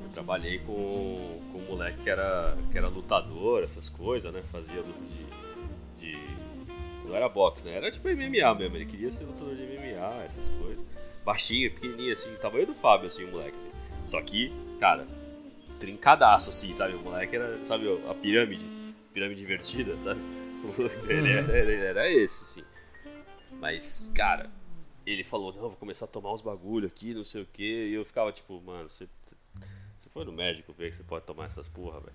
Eu 0.00 0.08
trabalhei 0.12 0.58
com, 0.60 1.40
com 1.52 1.58
um 1.58 1.66
moleque 1.68 2.02
que 2.02 2.10
era, 2.10 2.56
que 2.70 2.78
era 2.78 2.88
lutador, 2.88 3.64
essas 3.64 3.88
coisas, 3.88 4.32
né? 4.32 4.42
Fazia 4.42 4.80
luta 4.80 5.00
de, 5.98 6.14
de. 6.14 6.18
Não 7.04 7.16
era 7.16 7.28
boxe, 7.28 7.64
né? 7.64 7.74
Era 7.76 7.90
tipo 7.90 8.08
MMA 8.08 8.54
mesmo. 8.54 8.76
Ele 8.76 8.86
queria 8.86 9.10
ser 9.10 9.24
lutador 9.24 9.56
de 9.56 9.62
MMA, 9.62 10.24
essas 10.24 10.48
coisas. 10.48 10.84
Baixinho, 11.24 11.72
pequenininho, 11.72 12.12
assim, 12.12 12.34
tamanho 12.36 12.66
do 12.66 12.74
Fábio, 12.74 13.08
assim, 13.08 13.24
o 13.24 13.30
moleque. 13.32 13.56
assim. 13.56 13.70
Só 14.04 14.20
que, 14.22 14.52
cara, 14.78 15.06
trincadaço, 15.80 16.50
assim, 16.50 16.72
sabe? 16.72 16.94
O 16.94 17.02
moleque 17.02 17.34
era, 17.34 17.64
sabe, 17.64 17.86
a 18.08 18.14
pirâmide, 18.14 18.64
pirâmide 19.12 19.42
invertida, 19.42 19.98
sabe? 19.98 20.20
Ele 21.08 21.32
era, 21.32 21.58
ele 21.58 21.74
era 21.74 22.08
esse, 22.08 22.44
assim. 22.44 22.62
Mas, 23.60 24.08
cara, 24.14 24.48
ele 25.06 25.24
falou, 25.24 25.52
não, 25.52 25.62
vou 25.62 25.72
começar 25.72 26.04
a 26.04 26.08
tomar 26.08 26.32
uns 26.32 26.42
bagulho 26.42 26.86
aqui, 26.86 27.14
não 27.14 27.24
sei 27.24 27.42
o 27.42 27.46
que. 27.46 27.88
E 27.88 27.94
eu 27.94 28.04
ficava 28.04 28.32
tipo, 28.32 28.60
mano, 28.60 28.90
você, 28.90 29.08
você, 29.26 30.08
foi 30.10 30.24
no 30.24 30.32
médico 30.32 30.72
ver 30.72 30.90
que 30.90 30.96
você 30.96 31.02
pode 31.02 31.24
tomar 31.24 31.46
essas 31.46 31.68
porra, 31.68 32.00
velho. 32.00 32.12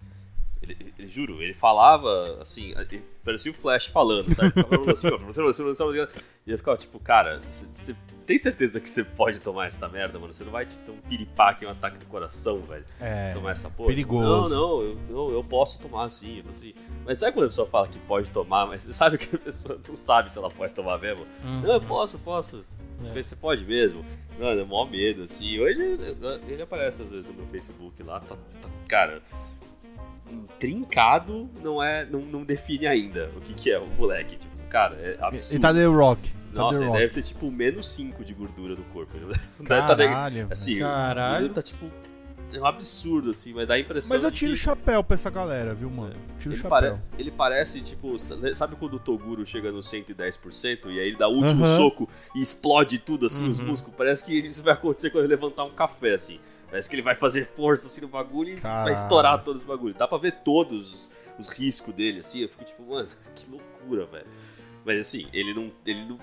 Ele, 0.62 0.94
ele- 0.98 1.08
juro, 1.08 1.42
ele 1.42 1.54
falava 1.54 2.40
assim, 2.42 2.74
ele 2.78 3.04
parecia 3.24 3.52
o 3.52 3.54
Flash 3.54 3.86
falando, 3.88 4.34
sabe? 4.34 4.52
Falava 4.64 4.92
assim, 4.92 5.08
ó, 5.08 6.08
e 6.46 6.52
eu 6.52 6.58
ficava 6.58 6.78
tipo, 6.78 7.00
cara, 7.00 7.40
você, 7.42 7.66
você 7.72 7.96
tem 8.26 8.38
certeza 8.38 8.80
que 8.80 8.90
você 8.90 9.04
pode 9.04 9.40
tomar 9.40 9.68
essa 9.68 9.88
merda, 9.88 10.18
mano? 10.20 10.34
Você 10.34 10.44
não 10.44 10.52
vai 10.52 10.66
tipo, 10.66 10.84
ter 10.84 10.92
um 10.92 10.98
piripaque, 10.98 11.66
um 11.66 11.70
ataque 11.70 11.98
do 11.98 12.06
coração, 12.08 12.62
velho? 12.62 12.86
É. 13.00 13.32
tomar 13.32 13.52
essa 13.52 13.70
porra. 13.70 13.90
perigoso. 13.90 14.54
Não, 14.54 14.60
não, 14.60 14.82
eu, 14.82 14.96
não, 15.10 15.30
eu 15.32 15.44
posso 15.44 15.80
tomar 15.80 16.06
assim, 16.06 16.44
assim. 16.50 16.74
Mas 17.06 17.20
sabe 17.20 17.34
quando 17.34 17.46
a 17.46 17.50
pessoa 17.50 17.68
fala 17.68 17.88
que 17.88 18.00
pode 18.00 18.30
tomar, 18.32 18.66
mas 18.66 18.84
você 18.84 18.94
sabe 18.94 19.18
que 19.18 19.36
a 19.36 19.40
pessoa 19.40 19.80
não 19.88 19.96
sabe 19.96 20.32
se 20.32 20.38
ela 20.38 20.50
pode 20.50 20.74
tomar 20.74 20.98
mesmo? 21.00 21.26
Uhum. 21.44 21.62
Não, 21.62 21.74
eu 21.74 21.82
posso, 21.82 22.18
posso. 22.20 22.66
É. 23.06 23.22
Você 23.22 23.36
pode 23.36 23.66
mesmo? 23.66 24.04
Mano, 24.40 24.62
é 24.62 24.64
mó 24.64 24.86
medo, 24.86 25.24
assim. 25.24 25.60
Hoje 25.60 25.82
ele 26.48 26.62
aparece 26.62 27.02
às 27.02 27.12
vezes 27.12 27.26
no 27.30 27.34
meu 27.36 27.48
Facebook 27.48 28.02
lá, 28.04 28.20
tá, 28.20 28.36
tá- 28.62 28.70
cara. 28.88 29.22
Trincado 30.60 31.50
não 31.64 31.82
é. 31.82 32.06
Não, 32.06 32.20
não 32.20 32.44
define 32.44 32.88
ainda 32.88 33.32
o 33.36 33.42
que, 33.42 33.54
que 33.54 33.72
é 33.72 33.80
o 33.80 33.88
moleque. 33.88 34.36
Tipo, 34.38 34.56
cara, 34.70 34.96
é 34.96 35.18
absurdo. 35.22 35.56
Ele 35.56 35.62
tá 35.62 35.74
The 35.74 35.86
Rock. 35.86 36.30
Tá 36.54 36.62
Nossa, 36.62 36.78
The 36.78 36.84
ele 36.84 36.88
Rock. 36.90 37.00
deve 37.00 37.14
ter 37.14 37.22
tipo 37.24 37.52
menos 37.52 37.94
5 37.94 38.26
de 38.26 38.34
gordura 38.34 38.76
no 38.76 38.84
corpo. 38.86 39.14
Deve 39.18 39.40
tá 39.68 39.96
Caralho. 39.96 40.48
assim, 40.52 40.80
Caralho. 40.80 41.46
ele 41.46 41.54
tá 41.54 41.62
tipo. 41.62 41.86
É 42.54 42.60
um 42.62 42.66
absurdo, 42.66 43.32
assim, 43.32 43.54
mas 43.54 43.68
dá 43.68 43.74
a 43.74 43.80
impressão. 43.80 44.16
Mas 44.16 44.24
eu 44.24 44.32
tiro 44.32 44.54
o 44.54 44.56
que- 44.56 44.62
chapéu 44.62 45.04
pra 45.04 45.16
essa 45.16 45.30
galera, 45.30 45.74
viu, 45.74 45.90
mano? 45.90 46.16
Tiro 46.40 46.52
o 46.52 46.54
ele, 46.54 46.62
chapéu. 46.62 46.70
pare- 46.70 46.98
ele 47.20 47.30
parece, 47.32 47.82
tipo, 47.82 48.16
sabe 48.56 48.76
quando 48.78 48.94
o 48.96 49.00
Toguro 49.00 49.46
chega 49.46 49.70
no 49.72 49.84
110% 49.84 50.90
e 50.90 51.00
aí 51.00 51.08
ele 51.08 51.18
dá 51.18 51.28
o 51.28 51.34
último 51.34 51.66
Aham. 51.66 51.76
soco 51.76 52.10
e 52.34 52.40
explode 52.40 53.00
tudo, 53.00 53.26
assim, 53.26 53.50
os 53.50 53.60
Uhum. 53.60 53.66
músculos? 53.68 53.96
Parece 53.98 54.24
que 54.24 54.34
isso 54.38 54.64
vai 54.64 54.74
acontecer 54.74 55.10
quando 55.10 55.26
ele 55.26 55.34
levantar 55.36 55.66
um 55.66 55.72
café, 55.72 56.14
assim. 56.14 56.40
Parece 56.70 56.90
que 56.90 56.96
ele 56.96 57.02
vai 57.04 57.16
fazer 57.16 57.50
força, 57.56 57.88
assim, 57.88 58.02
no 58.02 58.08
bagulho 58.08 58.50
e 58.50 58.54
vai 58.56 58.62
Caralho. 58.62 58.94
estourar 58.94 59.44
todos 59.44 59.62
os 59.62 59.68
bagulhos. 59.68 59.98
Dá 59.98 60.08
pra 60.08 60.18
ver 60.18 60.32
todos 60.44 60.92
os, 60.94 61.12
os 61.40 61.50
riscos 61.50 61.94
dele, 61.94 62.20
assim. 62.22 62.40
Eu 62.42 62.50
fico 62.50 62.64
tipo, 62.64 62.84
mano, 62.84 63.08
que 63.36 63.50
loucura, 63.50 64.06
velho. 64.06 64.26
Mas, 64.86 65.00
assim, 65.00 65.28
ele 65.34 65.54
não... 65.54 65.70
Ele, 65.86 66.06
não, 66.06 66.18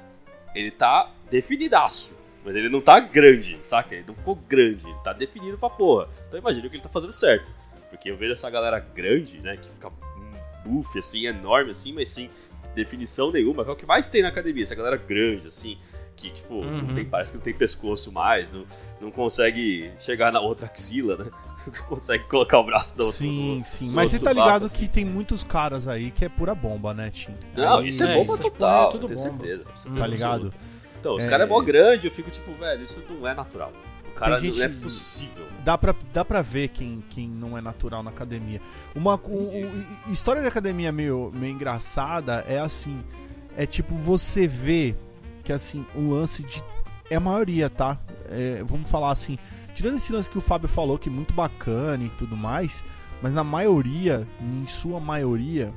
ele 0.55 0.71
tá 0.71 1.11
definidaço. 1.31 2.17
Mas 2.45 2.55
ele 2.57 2.69
não 2.69 2.81
tá 2.81 3.01
grande, 3.01 3.59
saca? 3.65 3.95
Ele 3.95 4.05
não 4.07 4.15
ficou 4.15 4.35
grande, 4.35 4.87
ele 4.87 4.99
tá 5.03 5.13
definido 5.13 5.57
pra 5.57 5.71
porra. 5.71 6.09
Então 6.27 6.33
eu 6.35 6.39
imagino 6.41 6.69
que 6.69 6.77
ele 6.77 6.83
tá 6.83 6.89
fazendo 6.91 7.13
certo. 7.13 7.51
Porque 7.91 8.11
eu 8.11 8.17
vejo 8.17 8.33
essa 8.35 8.51
galera 8.51 8.79
grande, 8.81 9.39
né? 9.41 9.57
Que 9.57 9.69
fica 9.71 9.89
um 9.89 10.71
buff, 10.71 10.99
assim, 10.99 11.27
enorme, 11.27 11.71
assim, 11.71 11.93
mas 11.93 12.09
sem 12.11 12.29
definição 12.75 13.31
nenhuma. 13.31 13.65
Que 13.65 13.71
é 13.71 13.73
o 13.73 13.77
que 13.77 13.87
mais 13.87 14.09
tem 14.09 14.21
na 14.23 14.29
academia, 14.29 14.63
essa 14.63 14.75
galera 14.75 14.97
grande, 14.97 15.47
assim. 15.47 15.79
Que, 16.17 16.31
tipo, 16.31 16.63
não 16.65 16.81
Uhum. 16.81 16.95
tem- 16.95 17.05
parece 17.05 17.33
que 17.33 17.39
não 17.39 17.45
tem 17.45 17.55
pescoço 17.55 18.13
mais, 18.13 18.53
não, 18.53 18.65
não 19.01 19.11
consegue 19.11 19.91
chegar 19.99 20.31
na 20.33 20.41
outra 20.41 20.67
axila, 20.67 21.17
né? 21.17 21.31
Não 21.67 21.85
consegue 21.87 22.25
colocar 22.25 22.59
o 22.59 22.65
braço 22.65 22.95
da 22.99 23.05
outra. 23.05 23.19
Sim, 23.21 23.59
no- 23.61 23.65
sim. 23.65 23.89
no 23.89 23.95
Mas 23.95 24.11
você 24.11 24.23
tá 24.23 24.35
ligado 24.35 24.67
assim. 24.67 24.81
que 24.81 24.87
tem 24.89 25.03
muitos 25.03 25.43
caras 25.43 25.89
aí 25.89 26.11
que 26.11 26.23
é 26.23 26.29
pura 26.29 26.55
bomba, 26.55 26.93
né, 26.93 27.11
Tim? 27.11 27.33
Não, 27.57 27.79
Aí- 27.79 27.89
isso 27.89 28.05
é 28.05 28.13
É, 28.13 28.15
bomba 28.23 28.37
total, 28.37 28.89
é 28.89 28.93
tudo 28.93 29.07
tenho 29.07 29.19
bomba. 29.19 29.31
certeza. 29.41 29.65
Tá 29.65 29.71
absoluta. 30.05 30.57
Então, 31.05 31.17
os 31.17 31.25
É. 31.27 31.29
caras 31.29 31.47
é 31.47 31.51
mó 31.51 31.61
grande, 31.61 32.07
eu 32.07 32.11
fico 32.11 32.31
tipo, 32.31 32.51
velho, 32.55 32.83
isso 32.83 33.03
não 33.11 33.29
é 33.29 33.35
natural. 33.35 33.71
O 34.09 34.13
cara 34.13 34.41
Tem 34.41 34.49
não 34.51 34.57
é 34.65 34.69
gente- 34.71 34.81
possível. 34.81 35.45
Dá 35.63 35.77
pra, 35.77 35.95
dá 36.15 36.25
pra 36.25 36.41
ver 36.41 36.69
quem, 36.69 37.05
quem 37.11 37.29
não 37.29 37.59
é 37.59 37.61
natural 37.61 38.03
na 38.03 38.09
academia. 38.11 38.59
Uma 38.95 39.17
um- 39.29 39.67
um- 39.67 40.13
história 40.13 40.41
de 40.41 40.49
academia 40.49 40.91
meio, 40.91 41.31
meio 41.35 41.53
engraçada 41.53 42.43
é 42.49 42.59
assim: 42.59 43.05
é 43.55 43.67
tipo 43.67 43.95
você 43.95 44.47
vê 44.47 44.95
que 45.43 45.53
assim, 45.53 45.85
o 45.95 46.13
lance 46.15 46.43
de. 46.43 46.65
É 47.11 47.17
a 47.17 47.21
maioria, 47.21 47.69
tá? 47.69 47.99
É, 48.31 48.63
vamos 48.65 48.89
falar 48.91 49.11
assim. 49.13 49.39
Tirando 49.75 49.97
esse 49.97 50.11
lance 50.11 50.31
que 50.31 50.39
o 50.39 50.41
Fábio 50.41 50.69
falou, 50.69 50.97
que 50.99 51.11
é 51.11 51.13
muito 51.13 51.35
bacana 51.35 52.03
e 52.03 52.09
tudo 52.09 52.35
mais, 52.35 52.83
mas 53.21 53.35
na 53.35 53.45
maioria, 53.45 54.27
em 54.41 54.67
sua 54.67 54.99
maioria, 55.01 55.71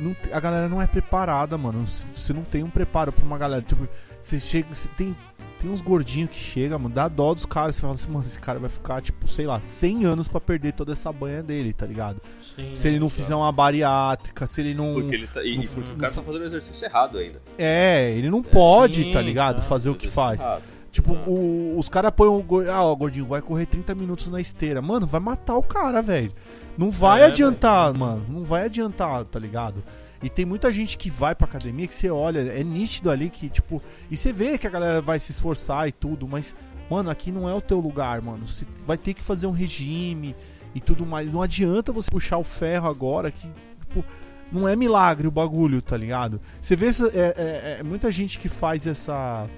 não 0.00 0.14
a 0.32 0.40
galera 0.40 0.68
não 0.68 0.80
é 0.80 0.86
preparada, 0.86 1.58
mano. 1.58 1.84
Você 2.14 2.32
não 2.32 2.42
tem 2.42 2.62
um 2.62 2.70
preparo 2.70 3.12
pra 3.12 3.24
uma 3.24 3.36
galera. 3.38 3.62
Tipo, 3.62 3.86
você 4.24 4.40
chega. 4.40 4.74
Você 4.74 4.88
tem, 4.96 5.16
tem 5.58 5.70
uns 5.70 5.80
gordinhos 5.80 6.30
que 6.30 6.38
chegam, 6.38 6.78
mano, 6.78 6.94
dá 6.94 7.08
dó 7.08 7.34
dos 7.34 7.44
caras. 7.46 7.76
Você 7.76 7.82
fala 7.82 7.94
assim, 7.94 8.10
mano, 8.10 8.24
esse 8.26 8.38
cara 8.40 8.58
vai 8.58 8.68
ficar, 8.70 9.02
tipo, 9.02 9.26
sei 9.28 9.46
lá, 9.46 9.60
100 9.60 10.04
anos 10.04 10.28
pra 10.28 10.40
perder 10.40 10.72
toda 10.72 10.92
essa 10.92 11.12
banha 11.12 11.42
dele, 11.42 11.72
tá 11.72 11.86
ligado? 11.86 12.20
Sim, 12.56 12.74
Se 12.74 12.88
ele 12.88 12.98
não 12.98 13.08
fizer 13.08 13.34
uma 13.34 13.50
bariátrica, 13.52 14.46
se 14.46 14.60
ele 14.60 14.74
não. 14.74 14.94
Porque 14.94 15.14
ele 15.14 15.26
tá. 15.26 15.42
E, 15.42 15.56
não 15.56 15.62
e 15.62 15.66
o 15.66 15.80
não 15.80 15.96
cara 15.96 16.12
foi- 16.12 16.22
tá 16.22 16.26
fazendo 16.26 16.42
o 16.42 16.46
exercício 16.46 16.84
errado 16.84 17.18
ainda. 17.18 17.40
É, 17.58 18.10
ele 18.16 18.30
não 18.30 18.42
pode, 18.42 19.02
sim, 19.04 19.12
tá 19.12 19.20
ligado? 19.20 19.56
tá. 19.56 19.62
Fazer 19.62 19.90
o 19.90 19.94
que 19.94 20.08
faz. 20.08 20.40
errado. 20.40 20.62
Tipo, 20.90 21.12
o- 21.28 21.76
os 21.76 21.88
caras 21.88 22.12
põem 22.12 22.28
o 22.28 22.40
gordinho. 22.40 22.72
Ah, 22.74 22.84
o 22.84 22.94
gordinho 22.96 23.26
vai 23.26 23.42
correr 23.42 23.66
30 23.66 23.94
minutos 23.96 24.28
na 24.28 24.40
esteira. 24.40 24.80
Mano, 24.80 25.06
vai 25.06 25.20
matar 25.20 25.56
o 25.56 25.62
cara, 25.62 26.00
velho. 26.00 26.32
Não 26.78 26.88
vai 26.90 27.22
É, 27.22 27.24
adiantar, 27.26 27.92
mano. 27.96 28.24
Não 28.28 28.44
vai 28.44 28.64
adiantar, 28.64 29.24
tá 29.24 29.38
ligado? 29.38 29.82
E 30.22 30.30
tem 30.30 30.44
muita 30.44 30.72
gente 30.72 30.96
que 30.96 31.10
vai 31.10 31.34
pra 31.34 31.46
academia 31.46 31.86
que 31.86 31.94
você 31.94 32.10
olha, 32.10 32.40
é 32.40 32.62
nítido 32.64 33.10
ali 33.10 33.28
que, 33.28 33.48
tipo. 33.48 33.82
E 34.10 34.16
você 34.16 34.32
vê 34.32 34.56
que 34.56 34.66
a 34.66 34.70
galera 34.70 35.00
vai 35.00 35.20
se 35.20 35.32
esforçar 35.32 35.88
e 35.88 35.92
tudo, 35.92 36.26
mas, 36.26 36.54
mano, 36.88 37.10
aqui 37.10 37.30
não 37.30 37.48
é 37.48 37.54
o 37.54 37.60
teu 37.60 37.80
lugar, 37.80 38.22
mano. 38.22 38.46
Você 38.46 38.64
vai 38.84 38.96
ter 38.96 39.14
que 39.14 39.22
fazer 39.22 39.46
um 39.46 39.52
regime 39.52 40.34
e 40.74 40.80
tudo 40.80 41.04
mais. 41.04 41.30
Não 41.32 41.42
adianta 41.42 41.92
você 41.92 42.10
puxar 42.10 42.38
o 42.38 42.44
ferro 42.44 42.88
agora 42.88 43.30
que, 43.30 43.48
tipo. 43.80 44.04
Não 44.52 44.68
é 44.68 44.76
milagre 44.76 45.26
o 45.26 45.32
bagulho, 45.32 45.82
tá 45.82 45.96
ligado? 45.96 46.40
Você 46.60 46.76
vê 46.76 46.86
essa, 46.86 47.08
é, 47.08 47.34
é, 47.36 47.76
é 47.80 47.82
muita 47.82 48.12
gente 48.12 48.38
que 48.38 48.48
faz 48.48 48.86
essa. 48.86 49.48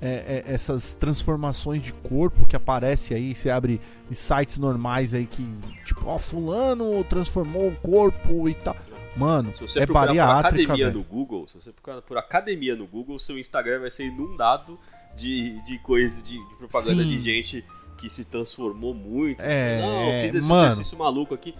é, 0.00 0.42
é, 0.46 0.52
essas 0.52 0.94
transformações 0.94 1.80
de 1.82 1.92
corpo 1.92 2.44
que 2.46 2.56
aparece 2.56 3.14
aí, 3.14 3.34
você 3.34 3.50
abre 3.50 3.80
sites 4.10 4.58
normais 4.58 5.14
aí 5.14 5.26
que, 5.26 5.46
tipo, 5.84 6.06
ó, 6.06 6.18
fulano 6.18 7.04
transformou 7.04 7.68
o 7.68 7.76
corpo 7.76 8.48
e 8.48 8.54
tal. 8.54 8.76
Mano, 9.16 9.52
Se 9.54 9.62
você 9.62 9.80
é 9.80 9.86
procurar 9.86 10.02
por 10.02 10.16
bariátrica, 10.16 10.48
academia 10.48 10.86
velho. 10.86 10.98
no 10.98 11.04
Google, 11.04 11.48
se 11.48 11.54
você 11.54 11.72
procurar 11.72 12.02
por 12.02 12.18
academia 12.18 12.76
no 12.76 12.86
Google, 12.86 13.18
seu 13.18 13.38
Instagram 13.38 13.80
vai 13.80 13.90
ser 13.90 14.06
inundado 14.06 14.78
de, 15.16 15.60
de 15.62 15.78
coisa, 15.78 16.22
de, 16.22 16.32
de 16.48 16.54
propaganda 16.56 17.02
Sim. 17.02 17.08
de 17.08 17.20
gente 17.20 17.64
que 17.98 18.10
se 18.10 18.24
transformou 18.26 18.92
muito. 18.92 19.40
É, 19.40 19.80
não, 19.80 20.12
eu 20.12 20.22
fiz 20.26 20.34
esse 20.34 20.48
mano. 20.48 20.66
exercício 20.68 20.98
maluco 20.98 21.34
aqui. 21.34 21.54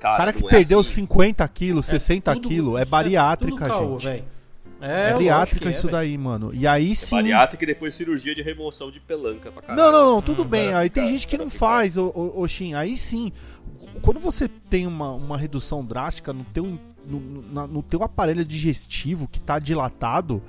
Cara, 0.00 0.14
O 0.14 0.16
cara 0.16 0.32
que 0.32 0.46
é 0.46 0.48
perdeu 0.48 0.80
assim. 0.80 0.92
50 0.92 1.46
quilos, 1.48 1.86
60 1.86 2.32
Tudo- 2.34 2.48
quilos, 2.48 2.78
é 2.78 2.82
isso 2.82 2.90
bariátrica, 2.90 3.56
tudo 3.66 3.68
caô, 3.68 3.98
gente. 3.98 4.04
velho. 4.10 4.24
É, 4.80 5.10
É, 5.10 5.12
bariátrica 5.12 5.70
isso 5.70 5.80
é, 5.86 5.90
velho. 5.90 5.92
daí, 5.92 6.18
mano. 6.18 6.50
E 6.52 6.66
aí 6.66 6.90
É 6.90 6.94
sim. 6.96 7.14
bariátrica 7.16 7.62
e 7.62 7.66
depois 7.68 7.94
cirurgia 7.94 8.34
de 8.34 8.42
remoção 8.42 8.90
de 8.90 8.98
pelanca 8.98 9.52
pra 9.52 9.62
caralho. 9.62 9.80
Não, 9.80 9.92
não, 9.92 10.14
não, 10.14 10.22
tudo 10.22 10.42
Hum, 10.42 10.46
bem. 10.46 10.72
Aí 10.74 10.90
tem 10.90 11.04
ficar- 11.04 11.12
gente 11.12 11.28
que 11.28 11.38
não 11.38 11.48
faz, 11.50 11.96
ô, 11.96 12.06
ô, 12.08 12.40
ô 12.40 12.48
Shin. 12.48 12.74
Aí 12.74 12.96
sim. 12.96 13.30
Quando 14.00 14.18
você 14.20 14.48
tem 14.48 14.86
uma, 14.86 15.10
uma 15.12 15.36
redução 15.36 15.84
drástica 15.84 16.32
no 16.32 16.44
teu, 16.44 16.78
no, 17.06 17.20
no- 17.20 17.66
no 17.66 17.82
teu 17.82 18.02
aparelho 18.02 18.44
digestivo 18.44 19.28
que 19.28 19.40
tá 19.40 19.58
dilatado, 19.58 20.42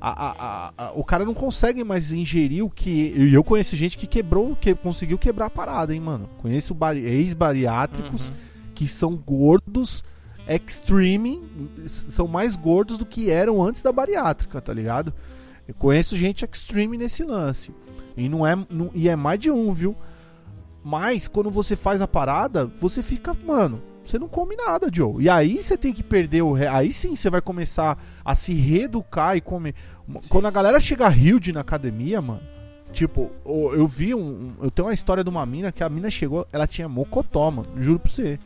a- 0.00 0.10
a- 0.30 0.72
a- 0.86 0.92
o 0.92 1.04
cara 1.04 1.24
não 1.24 1.34
consegue 1.34 1.84
mais 1.84 2.12
ingerir 2.12 2.64
o 2.64 2.70
que. 2.70 2.90
E 3.16 3.32
eu 3.34 3.44
conheço 3.44 3.76
gente 3.76 3.96
que 3.98 4.06
quebrou, 4.06 4.56
que 4.56 4.74
conseguiu 4.74 5.18
quebrar 5.18 5.46
a 5.46 5.50
parada, 5.50 5.94
hein, 5.94 6.00
mano. 6.00 6.28
Conheço 6.38 6.74
bari- 6.74 7.04
ex-bariátricos 7.04 8.30
Uhum. 8.30 8.34
que 8.74 8.88
são 8.88 9.14
gordos, 9.16 10.02
extreme, 10.48 11.40
são 11.86 12.26
mais 12.26 12.56
gordos 12.56 12.98
do 12.98 13.06
que 13.06 13.30
eram 13.30 13.62
antes 13.62 13.82
da 13.82 13.92
bariátrica, 13.92 14.60
tá 14.60 14.72
ligado? 14.72 15.12
Eu 15.68 15.74
conheço 15.74 16.16
gente 16.16 16.44
extreme 16.44 16.96
nesse 16.98 17.22
lance. 17.22 17.72
E 18.16 18.28
não 18.28 18.46
é, 18.46 18.56
não- 18.68 18.90
e 18.94 19.08
é 19.08 19.14
mais 19.14 19.38
de 19.38 19.50
um, 19.50 19.72
viu? 19.72 19.94
Mas 20.82 21.28
quando 21.28 21.50
você 21.50 21.76
faz 21.76 22.00
a 22.00 22.08
parada, 22.08 22.66
você 22.66 23.02
fica, 23.02 23.36
mano, 23.44 23.82
você 24.04 24.18
não 24.18 24.28
come 24.28 24.56
nada, 24.56 24.88
Joe. 24.92 25.22
E 25.22 25.28
aí 25.28 25.62
você 25.62 25.76
tem 25.76 25.92
que 25.92 26.02
perder 26.02 26.42
o. 26.42 26.52
re- 26.52 26.66
Aí 26.66 26.92
sim 26.92 27.14
você 27.14 27.28
vai 27.28 27.40
começar 27.42 28.02
a 28.24 28.34
se 28.34 28.54
reeducar 28.54 29.36
e 29.36 29.40
comer. 29.40 29.74
Sim, 30.20 30.28
Quando 30.30 30.46
a 30.46 30.50
galera 30.50 30.80
chega 30.80 31.08
huge 31.08 31.52
na 31.52 31.60
academia, 31.60 32.20
mano. 32.22 32.40
Tipo, 32.92 33.30
eu 33.44 33.86
vi 33.86 34.14
um, 34.14 34.20
um- 34.20 34.52
Eu 34.62 34.70
tenho 34.70 34.88
uma 34.88 34.94
história 34.94 35.22
de 35.22 35.30
uma 35.30 35.44
mina 35.46 35.70
que 35.70 35.84
a 35.84 35.88
mina 35.88 36.10
chegou, 36.10 36.46
ela 36.52 36.66
tinha 36.66 36.88
mocotó, 36.88 37.50
mano. 37.50 37.68
Juro 37.80 38.00
pra 38.00 38.10
você. 38.10 38.38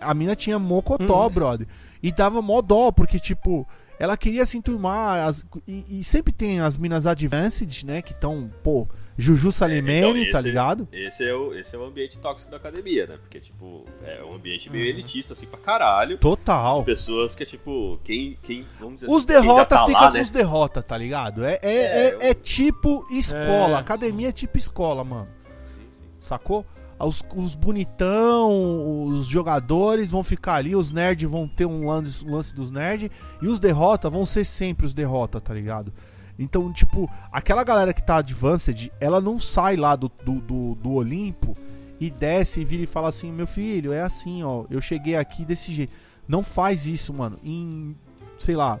A 0.00 0.12
mina 0.14 0.34
tinha 0.34 0.58
mocotó, 0.58 1.26
Hum. 1.26 1.30
brother. 1.30 1.66
E 2.02 2.12
dava 2.12 2.42
mó 2.42 2.60
dó, 2.60 2.90
porque, 2.92 3.18
tipo, 3.18 3.66
ela 3.98 4.16
queria 4.16 4.44
se 4.44 4.58
enturmar. 4.58 5.28
as- 5.28 5.44
e, 5.66 6.00
e 6.00 6.04
sempre 6.04 6.32
tem 6.32 6.60
as 6.60 6.76
minas 6.76 7.06
advanced, 7.06 7.84
né? 7.84 8.02
Que 8.02 8.12
estão, 8.12 8.50
pô, 8.62 8.86
Juju 9.16 9.52
Salimene, 9.52 10.22
então, 10.22 10.32
tá 10.32 10.40
ligado? 10.40 10.88
Esse 10.92 11.24
é, 11.24 11.32
o, 11.34 11.54
esse 11.54 11.76
é 11.76 11.78
o 11.78 11.84
ambiente 11.84 12.18
tóxico 12.18 12.50
da 12.50 12.56
academia, 12.56 13.06
né? 13.06 13.16
Porque, 13.20 13.38
tipo, 13.38 13.84
é 14.02 14.22
um 14.24 14.34
ambiente 14.34 14.68
meio 14.68 14.84
Uhum. 14.84 14.90
elitista, 14.90 15.32
assim, 15.34 15.46
pra 15.46 15.58
caralho. 15.60 16.18
Total. 16.18 16.80
De 16.80 16.84
pessoas 16.86 17.34
que 17.34 17.42
é 17.44 17.46
tipo, 17.46 17.98
quem, 18.02 18.36
quem 18.42 18.64
vamos 18.80 18.96
dizer 18.96 19.06
Os 19.06 19.18
assim, 19.18 19.26
quem 19.26 19.34
já 19.36 19.40
derrota 19.42 19.66
tá 19.76 19.86
fica 19.86 20.00
lá, 20.00 20.06
com 20.08 20.14
né? 20.14 20.20
os 20.22 20.30
derrota, 20.30 20.82
tá 20.82 20.98
ligado? 20.98 21.44
É, 21.44 21.58
é, 21.62 21.68
É, 21.72 22.08
é, 22.20 22.30
é 22.30 22.34
tipo 22.34 23.06
escola. 23.10 23.76
É. 23.76 23.80
Academia 23.80 24.28
é 24.30 24.32
tipo 24.32 24.58
escola, 24.58 25.04
mano. 25.04 25.28
Sim, 25.64 25.80
sim. 25.92 26.02
Sacou? 26.18 26.66
Os, 26.98 27.22
os 27.36 27.54
bonitão, 27.54 29.04
os 29.08 29.26
jogadores 29.26 30.10
vão 30.10 30.22
ficar 30.24 30.54
ali, 30.54 30.74
os 30.74 30.90
nerds 30.92 31.28
vão 31.28 31.46
ter 31.46 31.66
um 31.66 31.88
lance, 31.88 32.24
um 32.24 32.32
lance 32.34 32.54
dos 32.54 32.70
nerds, 32.70 33.10
e 33.42 33.46
os 33.48 33.60
derrota 33.60 34.08
vão 34.08 34.24
ser 34.24 34.44
sempre 34.44 34.86
os 34.86 34.94
derrota, 34.94 35.40
tá 35.40 35.52
ligado? 35.52 35.92
Então, 36.38 36.72
tipo, 36.72 37.08
aquela 37.30 37.62
galera 37.64 37.92
que 37.94 38.02
tá 38.02 38.16
advanced, 38.16 38.90
ela 39.00 39.20
não 39.20 39.38
sai 39.38 39.76
lá 39.76 39.94
do, 39.94 40.10
do, 40.24 40.40
do, 40.40 40.74
do 40.76 40.92
Olimpo 40.92 41.56
e 42.00 42.10
desce 42.10 42.60
e 42.60 42.64
vira 42.64 42.82
e 42.82 42.86
fala 42.86 43.08
assim: 43.08 43.30
meu 43.30 43.46
filho, 43.46 43.92
é 43.92 44.02
assim, 44.02 44.42
ó, 44.42 44.64
eu 44.70 44.80
cheguei 44.80 45.14
aqui 45.16 45.44
desse 45.44 45.72
jeito. 45.72 45.92
Não 46.26 46.42
faz 46.42 46.86
isso, 46.86 47.12
mano. 47.14 47.38
Em, 47.44 47.94
sei 48.38 48.56
lá, 48.56 48.80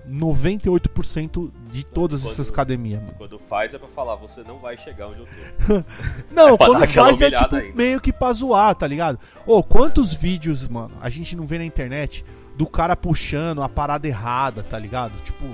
98% 0.58 1.50
de 1.70 1.84
todas 1.84 2.22
Quando- 2.22 2.32
essas 2.32 2.50
academias, 2.50 3.00
mano. 3.00 3.14
Quando 3.16 3.38
faz 3.38 3.74
é 3.74 3.78
pra 3.78 3.88
falar, 3.88 4.16
você 4.16 4.42
não 4.42 4.58
vai 4.58 4.76
chegar 4.76 5.08
onde 5.08 5.20
eu 5.20 5.26
tô. 5.26 5.84
Não, 6.34 6.54
É 6.54 6.56
quando 6.56 6.86
faz 6.88 7.20
é 7.20 7.30
tipo 7.30 7.54
ainda. 7.54 7.76
meio 7.76 8.00
que 8.00 8.12
pra 8.12 8.32
zoar, 8.32 8.74
tá 8.74 8.86
ligado? 8.86 9.18
Ô, 9.46 9.62
quantos 9.62 10.12
vídeos, 10.14 10.66
mano, 10.68 10.94
a 11.00 11.08
gente 11.08 11.36
não 11.36 11.46
vê 11.46 11.58
na 11.58 11.64
internet 11.64 12.24
do 12.56 12.66
cara 12.66 12.96
puxando 12.96 13.62
a 13.62 13.68
parada 13.68 14.06
errada, 14.08 14.62
tá 14.62 14.78
ligado? 14.78 15.20
Tipo, 15.22 15.44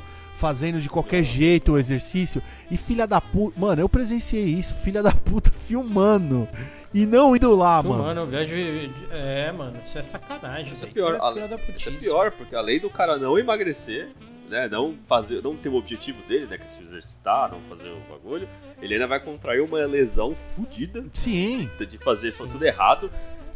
fazendo 0.41 0.81
de 0.81 0.89
qualquer 0.89 1.23
jeito 1.23 1.73
o 1.73 1.79
exercício. 1.79 2.43
E 2.71 2.77
filha 2.77 3.07
da 3.07 3.21
puta. 3.21 3.61
Mano, 3.61 3.83
eu 3.83 3.89
presenciei 3.89 4.47
isso, 4.47 4.75
filha 4.77 5.03
da 5.03 5.13
puta 5.13 5.51
filmando. 5.69 6.49
E 6.93 7.07
não 7.07 7.37
indo 7.37 7.55
lá, 7.55 7.81
Pô, 7.83 7.91
mano. 7.91 8.03
mano, 8.03 8.21
eu 8.23 8.27
vejo. 8.27 8.55
É, 9.13 9.53
mano, 9.53 9.79
isso 9.87 9.99
é 9.99 10.03
sacanagem. 10.03 10.73
Isso 10.73 10.85
é 10.85 10.89
pior. 10.89 11.15
Isso 11.15 11.25
é, 11.25 11.33
filha 11.35 11.49
da 11.49 11.57
Isso 11.57 11.89
é 11.89 11.93
pior, 11.93 12.33
porque 12.33 12.57
além 12.57 12.81
do 12.81 12.91
cara 12.91 13.17
não 13.17 13.39
emagrecer, 13.39 14.09
né, 14.49 14.67
não 14.69 14.97
fazer, 15.07 15.41
não 15.43 15.57
ter 15.57 15.69
o 15.69 15.77
objetivo 15.77 16.21
dele, 16.27 16.47
né, 16.47 16.59
que 16.59 16.65
é 16.65 16.69
se 16.69 16.83
exercitar, 16.83 17.53
não 17.53 17.61
fazer 17.69 17.91
o 17.91 18.01
bagulho, 18.11 18.49
ele 18.83 18.95
ainda 18.95 19.07
vai 19.07 19.21
contrair 19.21 19.63
uma 19.63 19.79
lesão 19.87 20.35
fodida 20.57 21.05
Sim. 21.13 21.71
de 21.79 21.99
fazer 21.99 22.33
tudo 22.33 22.65
errado. 22.65 23.09